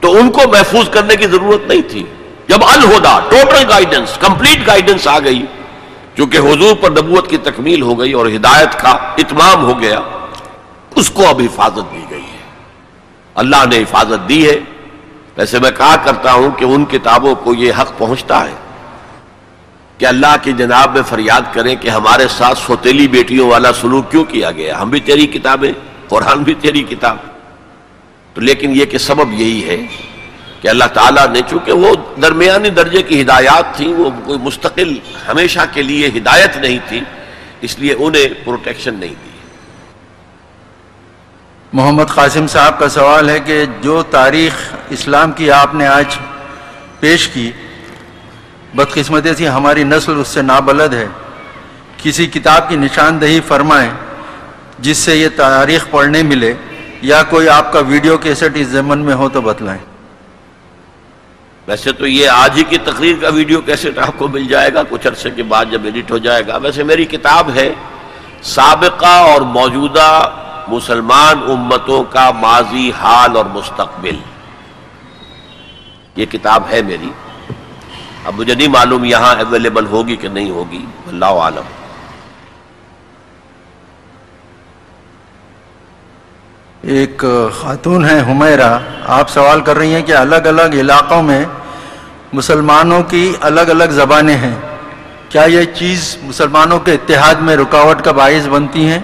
تو 0.00 0.16
ان 0.16 0.30
کو 0.30 0.40
محفوظ 0.48 0.88
کرنے 0.90 1.16
کی 1.16 1.26
ضرورت 1.26 1.68
نہیں 1.68 1.82
تھی۔ 1.88 2.04
جب 2.48 2.58
الہدا 2.64 3.20
ٹوٹل 3.28 3.62
گائیڈنس 3.68 4.18
کمپلیٹ 4.20 4.66
گائیڈنس 4.66 5.08
آ 5.08 5.18
گئی 5.18 5.46
چونکہ 6.16 6.38
حضور 6.38 6.74
پر 6.80 6.90
نبوت 6.90 7.30
کی 7.30 7.36
تکمیل 7.36 7.82
ہو 7.82 8.00
گئی 8.00 8.12
اور 8.12 8.26
ہدایت 8.26 8.80
کا 8.80 8.90
اتمام 8.90 9.64
ہو 9.64 9.80
گیا، 9.80 10.00
اس 10.94 11.10
کو 11.10 11.28
اب 11.28 11.40
حفاظت 11.40 11.92
دی 11.92 12.04
گئی 12.10 12.22
ہے۔ 12.22 12.38
اللہ 13.34 13.56
نے 13.70 13.78
حفاظت 13.78 14.28
دی 14.28 14.50
ہے۔ 14.50 14.60
ویسے 15.36 15.58
میں 15.58 15.70
کہا 15.70 15.96
کرتا 15.96 16.32
ہوں 16.32 16.50
کہ 16.50 16.64
ان 16.64 16.84
کتابوں 16.84 17.34
کو 17.34 17.54
یہ 17.54 17.72
حق 17.80 17.98
پہنچتا 17.98 18.44
ہے۔ 18.44 18.54
کہ 19.98 20.06
اللہ 20.06 20.36
کی 20.42 20.52
جناب 20.52 20.94
میں 20.94 21.02
فریاد 21.02 21.40
کریں 21.52 21.76
کہ 21.76 21.88
ہمارے 21.88 22.28
ساتھ 22.28 22.58
سوتیلی 22.58 23.08
بیٹیوں 23.08 23.50
والا 23.50 23.72
سلوک 23.72 24.10
کیوں 24.10 24.24
کیا 24.24 24.50
گیا؟ 24.50 24.82
ہم 24.82 24.90
بھی 24.90 25.00
تیری 25.00 25.26
کتابیں 25.26 25.72
قرآن 26.08 26.42
بھی 26.42 26.54
تیری 26.54 26.82
کتاب۔ 26.82 27.16
تو 28.34 28.40
لیکن 28.40 28.72
یہ 28.76 28.84
کہ 28.84 28.98
سبب 28.98 29.32
یہی 29.32 29.68
ہے 29.68 29.86
کہ 30.60 30.68
اللہ 30.68 30.84
تعالیٰ 30.84 31.28
نے 31.28 31.40
چونکہ 31.50 31.72
وہ 31.72 31.94
درمیانی 32.22 32.70
درجے 32.70 33.02
کی 33.02 33.22
ہدایات 33.22 33.76
تھیں، 33.76 33.94
وہ 33.94 34.10
کوئی 34.24 34.38
مستقل 34.38 34.98
ہمیشہ 35.28 35.60
کے 35.72 35.82
لیے 35.82 36.06
ہدایت 36.06 36.56
نہیں 36.56 36.78
تھی، 36.88 37.00
اس 37.60 37.78
لیے 37.78 37.94
انہیں 37.98 38.28
پروٹیکشن 38.44 38.94
نہیں 38.94 39.14
دی۔ 39.24 39.30
محمد 41.72 42.04
قاسم 42.14 42.46
صاحب 42.46 42.78
کا 42.78 42.88
سوال 42.88 43.30
ہے 43.30 43.40
کہ 43.40 43.64
جو 43.80 44.02
تاریخ 44.02 44.74
اسلام 44.90 45.32
کی 45.32 45.50
آپ 45.50 45.74
نے 45.74 45.86
آج 45.86 46.06
پیش 47.00 47.28
کی 47.28 47.50
بدقسمتی 48.74 49.34
سے 49.34 49.48
ہماری 49.48 49.84
نسل 49.84 50.20
اس 50.20 50.28
سے 50.28 50.42
نابلد 50.42 50.94
ہے۔ 50.94 51.06
کسی 52.02 52.26
کتاب 52.26 52.68
کی 52.68 52.76
نشاندہی 52.76 53.40
فرمائیں 53.40 53.90
جس 54.78 54.98
سے 54.98 55.16
یہ 55.16 55.28
تاریخ 55.36 55.86
پڑھنے 55.90 56.22
ملے 56.22 56.54
یا 57.02 57.22
کوئی 57.22 57.48
آپ 57.48 57.72
کا 57.72 57.78
ویڈیو 57.78 58.18
کیسٹ 58.18 58.44
اس 58.54 58.66
زمن 58.66 58.98
میں 58.98 59.14
ہو 59.14 59.28
تو 59.28 59.40
بتلائیں۔ 59.40 59.84
ویسے 61.68 61.92
تو 61.92 62.06
یہ 62.06 62.28
آج 62.28 62.58
ہی 62.58 62.64
کی 62.64 62.78
تقریر 62.78 63.16
کا 63.20 63.28
ویڈیو 63.28 63.60
کیسٹ 63.60 63.98
آپ 63.98 64.18
کو 64.18 64.28
مل 64.28 64.46
جائے 64.46 64.74
گا، 64.74 64.82
کچھ 64.88 65.06
عرصے 65.06 65.30
کے 65.30 65.42
بعد 65.42 65.64
جب 65.70 65.84
ایڈٹ 65.84 66.10
ہو 66.10 66.18
جائے 66.18 66.46
گا۔ 66.46 66.56
ویسے 66.56 66.82
میری 66.82 67.04
کتاب 67.04 67.50
ہے، 67.54 67.74
سابقہ 68.42 69.06
اور 69.06 69.40
موجودہ 69.40 70.30
مسلمان 70.68 71.50
امتوں 71.50 72.04
کا 72.04 72.30
ماضی، 72.30 72.92
حال 73.00 73.36
اور 73.36 73.44
مستقبل۔ 73.44 74.16
یہ 76.16 76.26
کتاب 76.26 76.62
ہے 76.70 76.82
میری۔ 76.82 77.10
اب 78.24 78.34
مجھے 78.34 78.54
نہیں 78.54 78.68
معلوم 78.68 79.04
یہاں 79.04 79.34
اویلیبل 79.34 79.86
ہوگی 79.86 80.16
کہ 80.16 80.28
نہیں 80.28 80.50
ہوگی 80.50 80.86
اللہ 81.06 81.24
عالم 81.24 81.64
ایک 86.82 87.24
خاتون 87.60 88.04
ہے 88.04 88.20
حمیرہ 88.20 88.78
آپ 89.06 89.30
سوال 89.30 89.60
کر 89.60 89.76
رہی 89.76 89.94
ہیں 89.94 90.02
کہ 90.02 90.12
الگ 90.12 90.36
الگ 90.36 90.62
علاقوں 90.62 91.22
میں 91.22 91.44
مسلمانوں 92.32 93.02
کی 93.02 93.32
الگ 93.40 93.60
الگ 93.60 93.84
زبانیں 93.84 94.36
ہیں۔ 94.36 94.54
کیا 95.28 95.42
یہ 95.42 95.64
چیز 95.64 96.16
مسلمانوں 96.22 96.80
کے 96.80 96.92
اتحاد 96.92 97.34
میں 97.34 97.56
رکاوٹ 97.56 98.02
کا 98.02 98.12
باعث 98.12 98.48
بنتی 98.48 98.88
ہیں؟ 98.88 98.98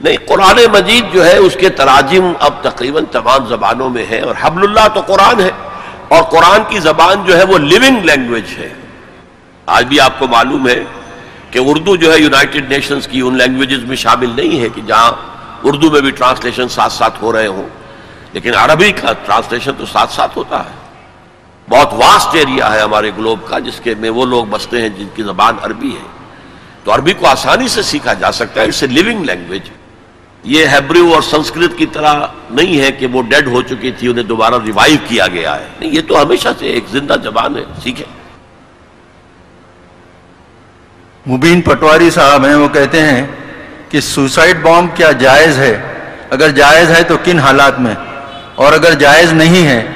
نہیں 0.00 0.16
قرآن 0.28 0.58
مجید 0.72 1.04
جو 1.12 1.24
ہے 1.24 1.36
اس 1.36 1.56
کے 1.60 1.68
تراجم 1.68 2.32
اب 2.40 2.54
تقریباً 2.62 3.04
تمام 3.04 3.46
زبانوں 3.46 3.88
میں 3.88 4.06
ہے 4.10 4.20
اور 4.20 4.34
حبل 4.40 4.62
اللہ 4.62 4.88
تو 4.94 5.00
قرآن 5.00 5.40
ہے۔ 5.40 5.50
اور 6.10 6.22
قرآن 6.22 6.60
کی 6.68 6.80
زبان 6.80 7.24
جو 7.26 7.38
ہے 7.38 7.44
وہ 7.44 7.58
لیونگ 7.58 8.04
لینگویج 8.04 8.44
ہے۔ 8.58 8.68
آج 9.66 9.84
بھی 9.84 10.00
آپ 10.00 10.18
کو 10.18 10.26
معلوم 10.26 10.68
ہے 10.68 10.84
کہ 11.50 11.58
اردو 11.62 11.96
جو 11.96 12.12
ہے 12.12 12.18
یونائٹڈ 12.18 12.72
نیشنز 12.72 13.08
کی 13.08 13.20
ان 13.20 13.38
لینگویجز 13.38 13.84
میں 13.84 13.96
شامل 13.96 14.30
نہیں 14.36 14.60
ہے 14.60 14.68
کہ 14.68 14.82
جہاں 14.86 15.12
اردو 15.62 15.90
میں 15.90 16.00
بھی 16.00 16.10
ٹرانسلیشن 16.10 16.68
ساتھ 16.68 16.92
ساتھ 16.92 17.22
ہو 17.22 17.32
رہے 17.32 17.46
ہوں۔ 17.46 17.68
لیکن 18.32 18.54
عربی 18.54 18.92
کا 18.92 19.12
ٹرانسلیشن 19.12 19.70
تو 19.78 19.86
ساتھ 19.86 20.12
ساتھ 20.12 20.38
ہوتا 20.38 20.58
ہے۔ 20.58 20.74
بہت 21.68 21.88
واسٹ 21.92 22.34
ایریا 22.34 22.72
ہے 22.72 22.80
ہمارے 22.80 23.10
گلوب 23.18 23.38
کا 23.48 23.58
جس 23.58 23.80
کے 23.80 23.94
میں 23.94 24.10
وہ 24.10 24.26
لوگ 24.26 24.44
بستے 24.50 24.80
ہیں 24.80 24.88
جن 24.88 25.08
کی 25.14 25.22
زبان 25.22 25.54
عربی 25.62 25.90
ہے۔ 25.90 26.06
تو 26.84 26.94
عربی 26.94 27.12
کو 27.12 27.26
آسانی 27.26 27.68
سے 27.68 27.82
سیکھا 27.82 28.12
جا 28.12 28.32
سکتا 28.32 28.60
ہے۔ 28.60 28.66
اٹس 28.66 28.82
اے 28.82 28.88
لیونگ 28.88 29.24
لینگویج 29.24 29.62
یہ 30.44 30.66
ہیبریو 30.66 31.14
اور 31.14 31.22
سنسکرت 31.22 31.78
کی 31.78 31.86
طرح 31.86 32.14
نہیں 32.50 32.80
ہے 32.80 32.92
کہ 32.92 33.06
وہ 33.06 33.22
ڈیڈ 33.22 33.46
ہو 33.46 33.62
چکی 33.62 33.90
تھی، 33.90 34.08
انہیں 34.08 34.24
دوبارہ 34.24 34.54
ریوائیو 34.64 34.96
کیا 35.08 35.26
گیا 35.26 35.56
ہے۔ 35.56 35.66
نہیں، 35.80 35.90
یہ 35.90 36.00
تو 36.08 36.22
ہمیشہ 36.22 36.48
سے 36.58 36.66
ایک 36.66 36.84
زندہ 36.90 37.14
زبان 37.22 37.56
ہے 37.56 37.64
سیکھے 37.82 38.04
مبین 41.28 41.60
پٹواری 41.60 42.10
صاحب 42.10 42.44
ہیں، 42.46 42.54
وہ 42.54 42.68
کہتے 42.68 43.00
ہیں 43.00 43.26
کہ 43.88 44.00
سوسائڈ 44.00 44.62
بامب 44.62 44.96
کیا 44.96 45.12
جائز 45.12 45.58
ہے؟ 45.58 45.80
اگر 46.30 46.50
جائز 46.50 46.90
ہے 46.90 47.02
تو 47.02 47.16
کن 47.24 47.38
حالات 47.38 47.80
میں؟ 47.80 47.94
اور 48.54 48.72
اگر 48.72 48.94
جائز 48.94 49.32
نہیں 49.32 49.66
ہے 49.66 49.92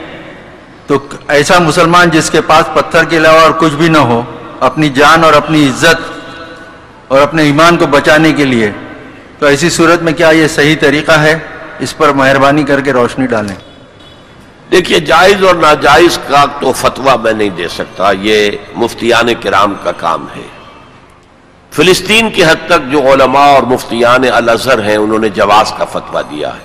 تو 0.86 0.98
ایسا 1.28 1.58
مسلمان 1.58 2.10
جس 2.10 2.30
کے 2.30 2.40
پاس 2.40 2.74
پتھر 2.74 3.04
کے 3.04 3.16
علاوہ 3.16 3.40
اور 3.40 3.50
کچھ 3.58 3.74
بھی 3.74 3.88
نہ 3.88 3.98
ہو، 3.98 4.22
اپنی 4.60 4.88
جان 4.88 5.24
اور 5.24 5.32
اپنی 5.32 5.68
عزت 5.68 6.12
اور 7.08 7.20
اپنے 7.20 7.42
ایمان 7.42 7.76
کو 7.76 7.86
بچانے 7.86 8.32
کے 8.32 8.44
لیے 8.44 8.70
تو 9.44 9.48
ایسی 9.48 9.70
صورت 9.70 10.02
میں 10.02 10.12
کیا 10.12 10.28
یہ 10.28 10.48
صحیح 10.48 10.76
طریقہ 10.80 11.12
ہے؟ 11.12 11.38
اس 11.78 11.96
پر 11.96 12.12
مہربانی 12.12 12.62
کر 12.62 12.80
کے 12.80 12.92
روشنی 12.92 13.26
ڈالیں۔ 13.26 13.56
دیکھیے، 14.70 15.00
جائز 15.00 15.44
اور 15.44 15.54
ناجائز 15.54 16.18
کا 16.28 16.44
تو 16.60 16.72
فتویٰ 16.72 17.18
میں 17.18 17.32
نہیں 17.32 17.48
دے 17.48 17.68
سکتا۔ 17.68 18.12
یہ 18.20 18.50
مفتیان 18.76 19.34
کرام 19.42 19.74
کا 19.82 19.92
کام 19.92 20.26
ہے۔ 20.36 20.42
فلسطین 21.70 22.30
کی 22.30 22.44
حد 22.44 22.66
تک 22.66 22.92
جو 22.92 23.12
علماء 23.12 23.46
اور 23.46 23.62
مفتیان 23.62 24.22
الازہر 24.34 24.84
ہیں، 24.84 24.96
انہوں 24.96 25.18
نے 25.18 25.28
جواز 25.28 25.72
کا 25.78 25.84
فتویٰ 25.84 26.22
دیا 26.30 26.48
ہے۔ 26.48 26.64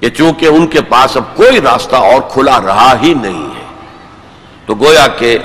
کہ 0.00 0.08
چونکہ 0.08 0.46
ان 0.46 0.66
کے 0.66 0.80
پاس 0.82 1.16
اب 1.16 1.36
کوئی 1.36 1.60
راستہ 1.60 1.96
اور 1.96 2.20
کھلا 2.32 2.60
رہا 2.60 2.94
ہی 3.02 3.14
نہیں 3.14 3.44
ہے۔ 3.44 3.66
تو 4.66 4.74
گویا 4.74 5.06
کہ 5.06 5.38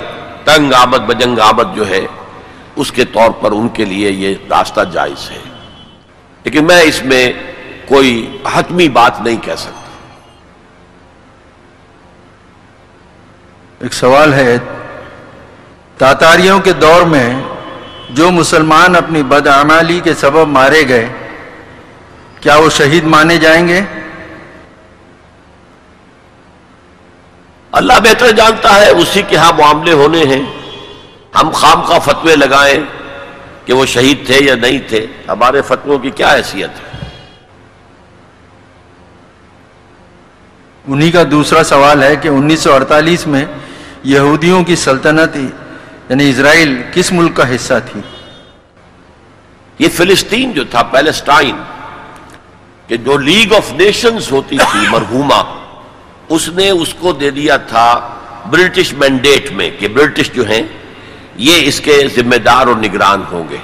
تنگ 0.43 0.73
آمد، 0.73 0.97
بجنگ 0.97 1.39
آمد 1.39 1.75
جو 1.75 1.87
ہے، 1.87 2.05
اس 2.75 2.91
کے 2.91 3.05
طور 3.05 3.29
پر 3.29 3.51
ان 3.51 3.67
کے 3.67 3.85
لیے 3.85 4.11
یہ 4.11 4.35
راستہ 4.49 4.81
جائز 4.93 5.31
ہے۔ 5.31 5.56
لیکن 6.47 6.65
میں 6.65 6.81
اس 6.81 7.03
میں 7.03 7.33
کوئی 7.87 8.37
حتمی 8.53 8.89
بات 8.89 9.21
نہیں 9.21 9.37
کہہ 9.37 9.55
سکتا۔ 9.57 10.17
ایک 13.81 13.93
سوال 13.93 14.33
ہے 14.33 14.57
تاتاریوں 15.97 16.59
کے 16.59 16.73
دور 16.73 17.01
میں 17.01 17.41
جو 18.09 18.31
مسلمان 18.31 18.95
اپنی 18.95 19.23
بدعمالی 19.23 19.99
کے 20.03 20.13
سبب 20.13 20.47
مارے 20.47 20.87
گئے 20.87 21.09
کیا 22.41 22.55
وہ 22.55 22.69
شہید 22.69 23.03
مانے 23.03 23.37
جائیں 23.37 23.67
گے؟ 23.67 23.81
اللہ 27.71 27.93
بہتر 27.93 28.31
جانتا 28.31 28.75
ہے 28.75 28.89
اسی 28.89 29.21
کے 29.27 29.35
ہاں 29.35 29.51
معاملے 29.57 29.93
ہونے 29.93 30.23
ہیں۔ 30.23 30.43
ہم 31.35 31.49
خام 31.49 31.81
کا 31.81 31.99
فتوے 31.99 32.35
لگائیں۔ 32.35 32.96
کہ 33.67 33.73
وہ 33.73 33.85
شہید 33.85 34.25
تھے 34.25 34.37
یا 34.45 34.55
نہیں 34.55 34.79
تھے 34.89 35.05
ہمارے 35.27 35.61
فتووں 35.67 35.97
کی 35.99 36.09
کیا 36.15 36.33
حیثیت 36.33 36.79
ہے؟ 36.79 36.85
انہی 40.85 41.11
کا 41.11 41.23
دوسرا 41.31 41.63
سوال 41.63 42.03
ہے 42.03 42.15
کہ 42.15 42.27
انیس 42.27 42.59
سو 42.59 42.73
اڑتالیس 42.73 43.25
میں 43.27 43.45
یہودیوں 44.03 44.63
کی 44.63 44.75
سلطنت 44.75 45.35
یعنی 45.35 46.29
اسرائیل 46.29 46.81
کس 46.93 47.11
ملک 47.11 47.35
کا 47.35 47.49
حصہ 47.55 47.73
تھی؟ 47.91 48.01
یہ 49.79 49.87
فلسطین 49.95 50.51
جو 50.51 50.63
تھا 50.71 50.83
پیلسٹائن 50.91 51.55
کہ 52.87 52.97
جو 52.97 53.17
لیگ 53.17 53.53
آف 53.53 53.71
نیشنز 53.73 54.31
ہوتی 54.31 54.57
تھی 54.57 54.87
مرحوما 54.91 55.41
اس 56.29 56.47
نے 56.55 56.69
اس 56.69 56.93
کو 56.99 57.11
دے 57.13 57.29
دیا 57.31 57.57
تھا 57.67 57.87
برٹش 58.49 58.93
مینڈیٹ 58.93 59.51
میں 59.51 59.69
کہ 59.79 59.87
برٹش 59.87 60.31
جو 60.33 60.47
ہیں 60.47 60.63
یہ 61.37 61.67
اس 61.67 61.79
کے 61.79 62.07
ذمہ 62.15 62.35
دار 62.35 62.67
اور 62.67 62.75
نگران 62.75 63.23
ہوں 63.31 63.43
گے۔ 63.49 63.57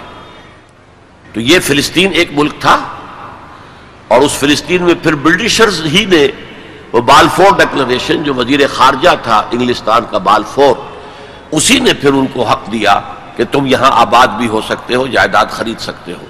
تو 1.34 1.40
یہ 1.40 1.60
فلسطین 1.60 2.12
ایک 2.14 2.30
ملک 2.32 2.54
تھا 2.60 2.78
اور 4.08 4.22
اس 4.22 4.32
فلسطین 4.32 4.84
میں 4.84 4.94
پھر 5.04 5.16
برٹشرز 5.16 5.86
ہی 5.86 6.06
نے 6.06 6.28
وہ 6.94 7.02
بالفور 7.02 7.52
ڈکلریشن 7.58 8.24
جو 8.24 8.34
وزیر 8.34 8.60
خارجہ 8.74 9.10
تھا 9.24 9.44
انگلستان 9.52 10.06
کا 10.10 10.18
بالفور، 10.18 10.76
اسی 11.52 11.80
نے 11.80 11.94
پھر 11.94 12.14
ان 12.14 12.28
کو 12.34 12.44
حق 12.44 12.72
دیا 12.72 13.00
کہ 13.36 13.44
تم 13.52 13.66
یہاں 13.66 13.92
آباد 13.92 14.28
بھی 14.28 14.48
ہو 14.48 14.62
سکتے 14.62 14.96
ہو، 14.96 15.08
جائیداد 15.08 15.46
خرید 15.50 15.80
سکتے 15.80 16.14
ہو۔ 16.14 16.26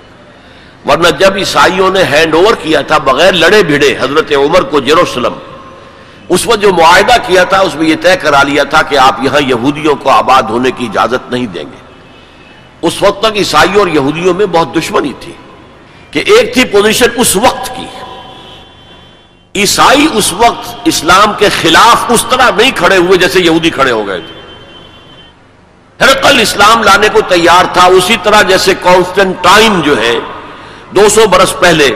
ورنہ 0.89 1.07
جب 1.19 1.35
عیسائیوں 1.35 1.89
نے 1.89 2.03
ہینڈ 2.03 2.35
اوور 2.35 2.53
کیا 2.53 2.81
تھا 2.81 2.97
بغیر 2.97 3.33
لڑے 3.33 3.63
بھیڑے، 3.63 3.95
حضرت 3.99 4.31
عمر 4.31 4.61
کو 4.61 4.79
جیروسلم 4.79 5.33
اس 6.29 6.47
وقت 6.47 6.61
جو 6.61 6.73
معاہدہ 6.73 7.15
کیا 7.27 7.43
تھا، 7.43 7.59
اس 7.59 7.75
میں 7.75 7.87
یہ 7.87 7.95
طے 8.01 8.15
کرا 8.15 8.43
لیا 8.43 8.63
تھا 8.63 8.81
کہ 8.81 8.97
آپ 8.97 9.23
یہاں 9.23 9.41
یہودیوں 9.41 9.95
کو 9.95 10.09
آباد 10.09 10.43
ہونے 10.43 10.71
کی 10.71 10.85
اجازت 10.85 11.31
نہیں 11.31 11.45
دیں 11.45 11.63
گے۔ 11.63 11.81
اس 12.81 13.01
وقت 13.01 13.19
تک 13.19 13.35
عیسائیوں 13.35 13.79
اور 13.79 13.87
یہودیوں 13.87 14.33
میں 14.33 14.45
بہت 14.45 14.75
دشمنی 14.75 15.13
تھی 15.19 15.33
کہ 16.11 16.19
ایک 16.19 16.53
تھی 16.53 16.63
پوزیشن 16.63 17.05
اس 17.15 17.35
وقت 17.35 17.75
کی۔ 17.75 17.85
عیسائی 19.55 20.07
اس 20.13 20.33
وقت 20.33 20.75
اسلام 20.85 21.33
کے 21.37 21.49
خلاف 21.49 22.05
اس 22.09 22.25
طرح 22.29 22.49
نہیں 22.57 22.71
کھڑے 22.75 22.97
ہوئے 22.97 23.17
جیسے 23.17 23.39
یہودی 23.39 23.69
کھڑے 23.69 23.91
ہو 23.91 24.07
گئے 24.07 24.19
تھے۔ 24.19 24.41
ہرقل 26.05 26.39
اسلام 26.39 26.83
لانے 26.83 27.07
کو 27.13 27.21
تیار 27.21 27.65
تھا، 27.73 27.85
اسی 27.85 28.15
طرح 28.23 28.41
جیسے 28.41 28.73
کانسٹنٹائن 28.81 29.81
جو 29.81 30.01
ہے، 30.01 30.19
دو 30.95 31.09
سو 31.09 31.27
برس 31.27 31.53
پہلے 31.59 31.95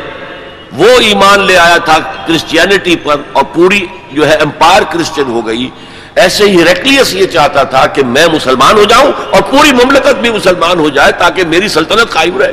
وہ 0.72 0.88
ایمان 0.88 1.40
لے 1.40 1.58
آیا 1.58 1.78
تھا 1.78 1.98
کرسچینٹی 2.28 2.96
پر 2.96 3.16
اور 3.34 3.44
پوری 3.54 3.86
جو 4.12 4.28
ہے 4.28 4.36
امپائر 4.36 4.82
کرسچن 4.84 5.24
ہو 5.24 5.48
گئی۔ 5.48 5.70
ایسے 6.16 6.44
ہی 6.44 6.66
ریکلیس 6.66 7.14
یہ 7.14 7.26
چاہتا 7.26 7.64
تھا 7.64 7.86
کہ 7.86 8.04
میں 8.04 8.28
مسلمان 8.28 8.78
ہو 8.78 8.84
جاؤں 8.84 9.12
اور 9.32 9.42
پوری 9.42 9.72
مملکت 9.72 10.16
بھی 10.22 10.30
مسلمان 10.30 10.80
ہو 10.80 10.90
جائے 10.90 11.12
تاکہ 11.12 11.46
میری 11.46 11.68
سلطنت 11.68 12.14
قائم 12.14 12.38
رہے۔ 12.38 12.52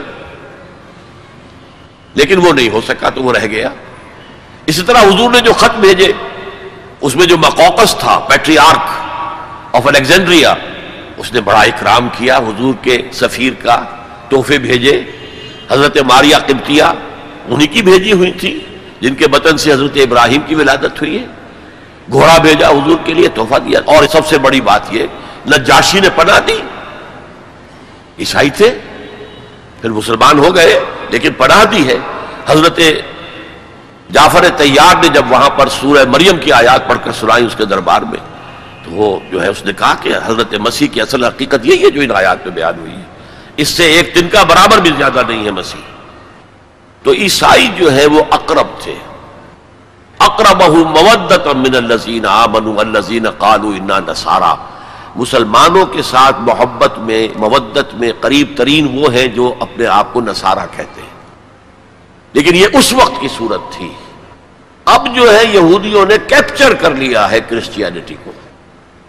لیکن 2.14 2.46
وہ 2.46 2.52
نہیں 2.52 2.70
ہو 2.70 2.80
سکا، 2.88 3.10
تو 3.10 3.22
وہ 3.22 3.32
رہ 3.32 3.46
گیا۔ 3.46 3.68
اسی 4.66 4.82
طرح 4.82 4.98
حضور 4.98 5.30
نے 5.30 5.40
جو 5.40 5.52
خط 5.52 5.76
بھیجے، 5.76 6.12
اس 7.00 7.16
میں 7.16 7.26
جو 7.26 7.38
مقوقس 7.38 7.94
تھا 7.94 8.18
پیٹری 8.18 8.58
آرک 8.58 8.86
آف 9.74 9.86
الیگزینڈریا 9.86 10.54
اس 11.16 11.32
نے 11.32 11.40
بڑا 11.40 11.60
اکرام 11.60 12.08
کیا۔ 12.08 12.38
حضور 12.38 12.74
کے 12.82 13.02
سفیر 13.12 13.52
کا 13.62 13.84
تحفے 14.28 14.58
بھیجے، 14.58 15.02
حضرت 15.70 15.96
ماریا 15.98 16.38
قبطیہ 16.38 16.82
انہی 17.48 17.66
کی 17.66 17.82
بھیجی 17.82 18.12
ہوئی 18.12 18.32
تھی، 18.32 18.60
جن 19.00 19.14
کے 19.14 19.28
بطن 19.28 19.56
سے 19.56 19.72
حضرت 19.72 19.90
ابراہیم 19.94 20.40
کی 20.40 20.54
ولادت 20.54 21.00
ہوئی 21.00 21.18
ہے۔ 21.18 21.26
گھوڑا 22.12 22.38
بھیجا 22.38 22.68
حضور 22.68 22.96
کے 23.04 23.14
لیے 23.14 23.28
تحفہ 23.28 23.58
دیا۔ 23.58 23.80
اور 23.84 24.04
سب 24.12 24.26
سے 24.26 24.38
بڑی 24.38 24.60
بات 24.60 24.80
یہ، 24.90 25.06
نجاشی 25.46 26.00
نے 26.00 26.08
پناہ 26.16 26.40
دی۔ 26.40 26.58
عیسائی 28.18 28.50
تھے، 28.50 28.78
پھر 29.80 29.90
مسلمان 29.90 30.38
ہو 30.38 30.54
گئے، 30.54 30.80
لیکن 31.10 31.32
پناہ 31.32 31.64
دی 31.64 31.88
ہے۔ 31.88 31.96
حضرت 32.46 32.80
جعفر 34.10 34.44
تیار 34.56 34.94
نے 35.02 35.08
جب 35.08 35.30
وہاں 35.30 35.50
پر 35.50 35.68
سورہ 35.68 36.04
مریم 36.08 36.38
کی 36.38 36.52
آیات 36.52 36.88
پڑھ 36.88 36.98
کر 37.04 37.12
سنائی 37.12 37.46
اس 37.46 37.54
کے 37.56 37.64
دربار 37.64 38.02
میں، 38.02 38.20
تو 38.84 38.90
وہ 38.90 39.20
جو 39.32 39.42
ہے، 39.42 39.48
اس 39.48 39.64
نے 39.64 39.72
کہا 39.72 39.94
کہ 40.02 40.12
حضرت 40.24 40.54
مسیح 40.54 40.88
کی 40.88 41.00
اصل 41.00 41.24
حقیقت 41.24 41.66
یہی 41.66 41.84
ہے 41.84 41.90
جو 41.90 42.00
ان 42.00 42.10
آیات 42.10 42.46
میں 42.46 42.54
بیان 42.54 42.78
ہوئی 42.78 42.92
ہے۔ 42.92 43.02
اس 43.56 43.68
سے 43.68 43.84
ایک 43.84 44.12
دن 44.14 44.28
کا 44.28 44.42
برابر 44.42 44.80
بھی 44.80 44.90
زیادہ 44.96 45.22
نہیں 45.28 45.44
ہے 45.44 45.50
مسیح۔ 45.50 45.93
تو 47.04 47.12
عیسائی 47.12 47.68
جو 47.76 47.92
ہے 47.92 48.06
وہ 48.06 48.22
اقرب 48.30 48.66
تھے۔ 48.78 48.94
اقرب 50.18 50.62
مودت 50.72 51.46
من 51.46 51.74
الزین 51.76 52.26
آمنوا 52.26 52.80
الزین 52.80 53.30
قالو 53.30 53.68
انا 53.68 54.00
نسارا 54.08 54.54
مسلمانوں 55.16 55.86
کے 55.86 56.02
ساتھ 56.02 56.40
محبت 56.40 56.98
میں، 56.98 57.28
مودت 57.36 57.94
میں 57.94 58.12
قریب 58.20 58.48
ترین 58.56 58.98
وہ 58.98 59.14
ہیں 59.14 59.26
جو 59.26 59.54
اپنے 59.60 59.86
آپ 59.86 60.12
کو 60.12 60.20
نصارہ 60.20 60.66
کہتے 60.76 61.00
ہیں۔ 61.00 61.08
لیکن 62.32 62.54
یہ 62.54 62.66
اس 62.72 62.92
وقت 62.92 63.20
کی 63.20 63.28
صورت 63.38 63.60
تھی۔ 63.70 63.92
اب 64.84 65.16
جو 65.16 65.34
ہے 65.34 65.44
یہودیوں 65.44 66.06
نے 66.06 66.14
کیپچر 66.26 66.74
کر 66.74 66.90
لیا 66.90 67.30
ہے 67.30 67.40
کرسچینٹی 67.40 68.14
کو۔ 68.24 68.32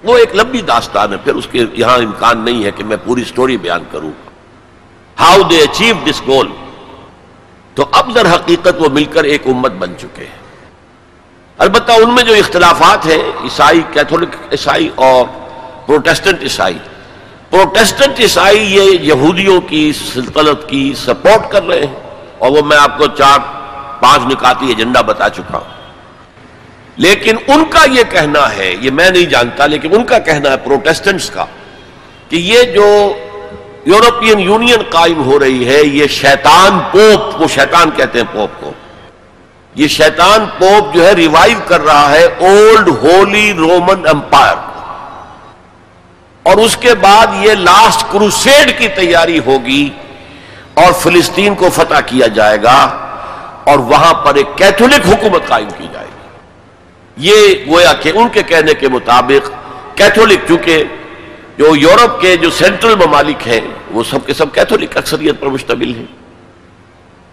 وہ 0.03 0.17
ایک 0.17 0.35
لمبی 0.35 0.61
داستان 0.61 1.11
ہے، 1.11 1.17
پھر 1.17 1.35
اس 1.35 1.47
کے 1.51 1.65
یہاں 1.73 1.97
امکان 1.97 2.39
نہیں 2.39 2.63
ہے 2.63 2.71
کہ 2.71 2.83
میں 2.83 2.97
پوری 3.05 3.23
سٹوری 3.23 3.57
بیان 3.57 3.83
کروں۔ 3.91 4.11
ہاؤ 5.19 5.41
دے 5.41 5.59
اچیو 5.61 5.95
دس 6.09 6.21
گول 6.27 6.47
تو 7.75 7.85
اب 7.91 8.15
در 8.15 8.25
حقیقت 8.25 8.73
وہ 8.79 8.89
مل 8.89 9.05
کر 9.05 9.23
ایک 9.23 9.41
امت 9.47 9.71
بن 9.71 9.93
چکے 9.97 10.23
ہیں۔ 10.23 10.45
البتہ 11.57 11.91
ان 11.91 12.15
میں 12.15 12.23
جو 12.23 12.33
اختلافات 12.33 13.05
ہیں، 13.05 13.43
عیسائی 13.43 13.81
کیتھولک 13.93 14.35
عیسائی 14.51 14.89
اور 14.95 15.25
پروٹیسٹنٹ 15.85 16.41
عیسائی۔ 16.41 16.77
پروٹیسٹنٹ 17.49 18.19
عیسائی 18.19 18.75
یہ 18.75 18.81
یہودیوں 18.81 19.61
کی 19.61 19.93
سلطنت 20.13 20.69
کی 20.69 20.93
سپورٹ 20.97 21.51
کر 21.51 21.63
رہے 21.63 21.79
ہیں۔ 21.79 21.95
اور 22.37 22.51
وہ 22.51 22.61
میں 22.61 22.77
آپ 22.77 22.97
کو 22.97 23.07
چار 23.07 23.39
پانچ 23.99 24.33
نکاتی 24.33 24.67
ایجنڈا 24.67 25.01
بتا 25.01 25.29
چکا 25.29 25.57
ہوں۔ 25.57 25.91
لیکن 26.95 27.35
ان 27.47 27.65
کا 27.69 27.85
یہ 27.91 28.03
کہنا 28.09 28.55
ہے، 28.55 28.75
یہ 28.79 28.91
میں 28.91 29.09
نہیں 29.09 29.25
جانتا، 29.25 29.65
لیکن 29.65 29.95
ان 29.95 30.03
کا 30.03 30.19
کہنا 30.19 30.49
ہے 30.49 30.57
پروٹیسٹنٹس 30.57 31.29
کا، 31.29 31.45
کہ 32.29 32.35
یہ 32.35 32.63
جو 32.63 33.15
یورپین 33.85 34.39
یونین 34.39 34.81
قائم 34.89 35.23
ہو 35.23 35.39
رہی 35.39 35.67
ہے، 35.67 35.81
یہ 35.83 36.07
شیطان 36.07 36.79
پوپ، 36.91 37.41
وہ 37.41 37.47
شیطان 37.47 37.89
کہتے 37.91 38.19
ہیں 38.19 38.25
پوپ 38.31 38.59
کو۔ 38.59 38.71
یہ 39.75 39.87
شیطان 39.87 40.45
پوپ 40.57 40.93
جو 40.93 41.05
ہے 41.05 41.11
ریوائیو 41.11 41.57
کر 41.65 41.81
رہا 41.81 42.11
ہے 42.11 42.23
اولڈ 42.23 42.89
ہولی 43.03 43.53
رومن 43.53 44.07
امپائر 44.07 44.55
اور 46.43 46.57
اس 46.57 46.77
کے 46.77 46.93
بعد 46.95 47.27
یہ 47.39 47.53
لاسٹ 47.53 48.11
کروسیڈ 48.11 48.77
کی 48.77 48.87
تیاری 48.87 49.39
ہوگی 49.45 49.89
اور 50.73 50.93
فلسطین 50.93 51.55
کو 51.55 51.69
فتح 51.69 51.99
کیا 52.05 52.27
جائے 52.27 52.63
گا 52.63 52.77
اور 53.63 53.79
وہاں 53.79 54.13
پر 54.13 54.35
ایک 54.35 54.47
کیتھولک 54.55 55.07
حکومت 55.07 55.47
قائم 55.47 55.69
کی 55.77 55.87
جائے 55.93 56.07
گی۔ 56.07 57.27
یہ 57.29 57.65
گویا 57.67 57.93
کہ 57.93 58.11
ان 58.15 58.29
کے 58.29 58.43
کہنے 58.43 58.73
کے 58.73 58.87
مطابق 58.89 59.51
کیتھولک 59.97 60.47
چونکہ 60.47 60.83
جو 61.57 61.75
یورپ 61.75 62.21
کے 62.21 62.37
جو 62.37 62.49
سینٹرل 62.49 62.95
ممالک 62.95 63.47
ہیں، 63.47 63.61
وہ 63.91 64.03
سب 64.03 64.19
کے 64.25 64.33
سب 64.33 64.53
کیتھولک 64.53 64.97
اکثریت 64.97 65.35
پر 65.39 65.47
مشتمل 65.47 65.95
ہیں۔ 65.95 66.05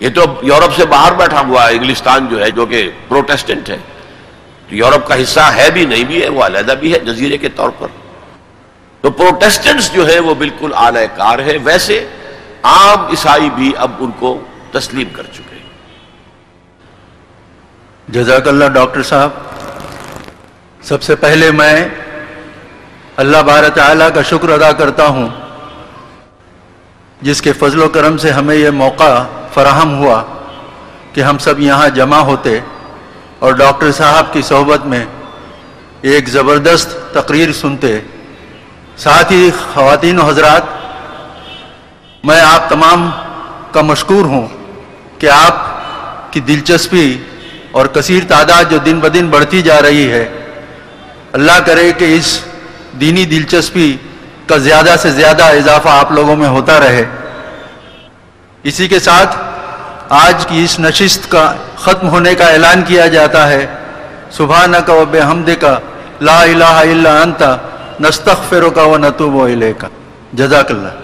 یہ 0.01 0.09
تو 0.15 0.25
یورپ 0.42 0.76
سے 0.76 0.86
باہر 0.86 1.12
بیٹھا 1.12 1.41
ہوا 1.41 1.68
ہے 1.68 1.75
انگلستان 1.75 2.26
جو 2.26 2.44
ہے، 2.44 2.51
جو 2.51 2.67
کہ 2.67 2.91
پروٹیسٹنٹ 3.09 3.70
ہے۔ 3.70 3.76
تو 4.68 4.75
یورپ 4.75 5.09
کا 5.09 5.23
حصہ 5.23 5.41
ہے 5.41 5.70
بھی، 5.70 5.84
نہیں 5.84 6.05
بھی 6.05 6.23
ہے، 6.23 6.28
وہ 6.28 6.44
علیحدہ 6.44 6.73
بھی 6.81 6.94
ہے، 6.94 6.99
جزیرے 6.99 7.39
کے 7.39 7.49
طور 7.49 7.70
پر۔ 7.78 7.86
تو 9.01 9.10
پروٹیسٹنٹس 9.10 9.92
جو 9.92 10.09
ہے 10.09 10.18
وہ 10.18 10.34
بالکل 10.34 10.70
اعلی 10.75 11.07
کار 11.17 11.39
ہے 11.39 11.57
ویسے 11.65 12.09
عام 12.62 13.07
عیسائی 13.07 13.51
بھی 13.51 13.73
اب 13.76 13.91
ان 14.01 14.10
کو 14.18 14.41
تسلیم 14.73 15.09
کر 15.12 15.23
چکے 15.23 15.57
جزاک 18.09 18.49
اللہ 18.49 18.65
ڈاکٹر 18.65 19.02
صاحب، 19.02 19.31
سب 20.83 21.02
سے 21.02 21.17
پہلے 21.17 21.51
میں 21.51 21.89
اللہ 23.16 23.36
بار 23.36 23.65
تعالیٰ 23.74 24.08
کا 24.15 24.23
شکر 24.23 24.49
ادا 24.49 24.73
کرتا 24.73 25.07
ہوں۔ 25.07 25.28
جس 27.23 27.42
کے 27.42 27.52
فضل 27.52 27.82
و 27.82 27.89
کرم 27.89 28.16
سے 28.18 28.31
ہمیں 28.31 28.55
یہ 28.55 28.70
موقع 28.70 29.24
فراہم 29.55 29.99
ہوا 29.99 30.23
کہ 31.12 31.20
ہم 31.20 31.39
سب 31.39 31.60
یہاں 31.60 31.89
جمع 31.89 32.18
ہوتے 32.18 32.58
اور 33.39 33.52
ڈاکٹر 33.52 33.92
صاحب 33.92 34.32
کی 34.32 34.42
صحبت 34.42 34.86
میں 34.86 35.05
ایک 36.02 36.28
زبردست 36.28 37.15
تقریر 37.15 37.52
سنتے۔ 37.52 37.99
ساتھ 38.97 39.32
ہی 39.32 39.50
خواتین 39.74 40.18
و 40.18 40.28
حضرات، 40.28 40.62
میں 42.24 42.41
آپ 42.41 42.68
تمام 42.68 43.10
کا 43.73 43.82
مشکور 43.82 44.24
ہوں 44.24 44.47
کہ 45.18 45.28
آپ 45.31 46.32
کی 46.32 46.41
دلچسپی 46.41 47.18
اور 47.70 47.86
کثیر 47.86 48.23
تعداد 48.28 48.65
جو 48.70 48.78
دن 48.78 49.00
بدن 49.00 49.28
بڑھتی 49.31 49.62
جا 49.62 49.82
رہی 49.82 50.10
ہے، 50.10 50.24
اللہ 51.32 51.58
کرے 51.66 51.92
کہ 51.92 52.16
اس 52.16 52.41
دینی 53.00 53.24
دلچسپی 53.24 53.96
کا 54.46 54.56
زیادہ 54.56 54.94
سے 55.02 55.10
زیادہ 55.10 55.44
اضافہ 55.44 55.88
آپ 55.88 56.12
لوگوں 56.12 56.36
میں 56.36 56.48
ہوتا 56.48 56.80
رہے۔ 56.80 57.04
اسی 58.62 58.88
کے 58.88 58.98
ساتھ 58.98 59.36
آج 60.08 60.46
کی 60.46 60.64
اس 60.64 60.80
نشست 60.80 61.30
کا 61.30 61.54
ختم 61.76 62.08
ہونے 62.08 62.34
کا 62.34 62.46
اعلان 62.46 62.82
کیا 62.82 63.06
جاتا 63.06 63.48
ہے۔ 63.48 63.66
سبحانہ 64.30 64.76
کا 64.76 64.92
و 64.92 65.04
بے 65.04 65.20
حمد 65.20 65.50
کا 65.60 65.78
لا 66.20 66.42
الہ 66.42 66.64
الا 66.64 67.22
انت، 67.22 67.42
نستغفرک 68.00 68.78
و 68.78 68.96
نتوب 68.98 69.42
الیک۔ 69.42 69.84
جزاک 70.32 70.70
اللہ۔ 70.70 71.01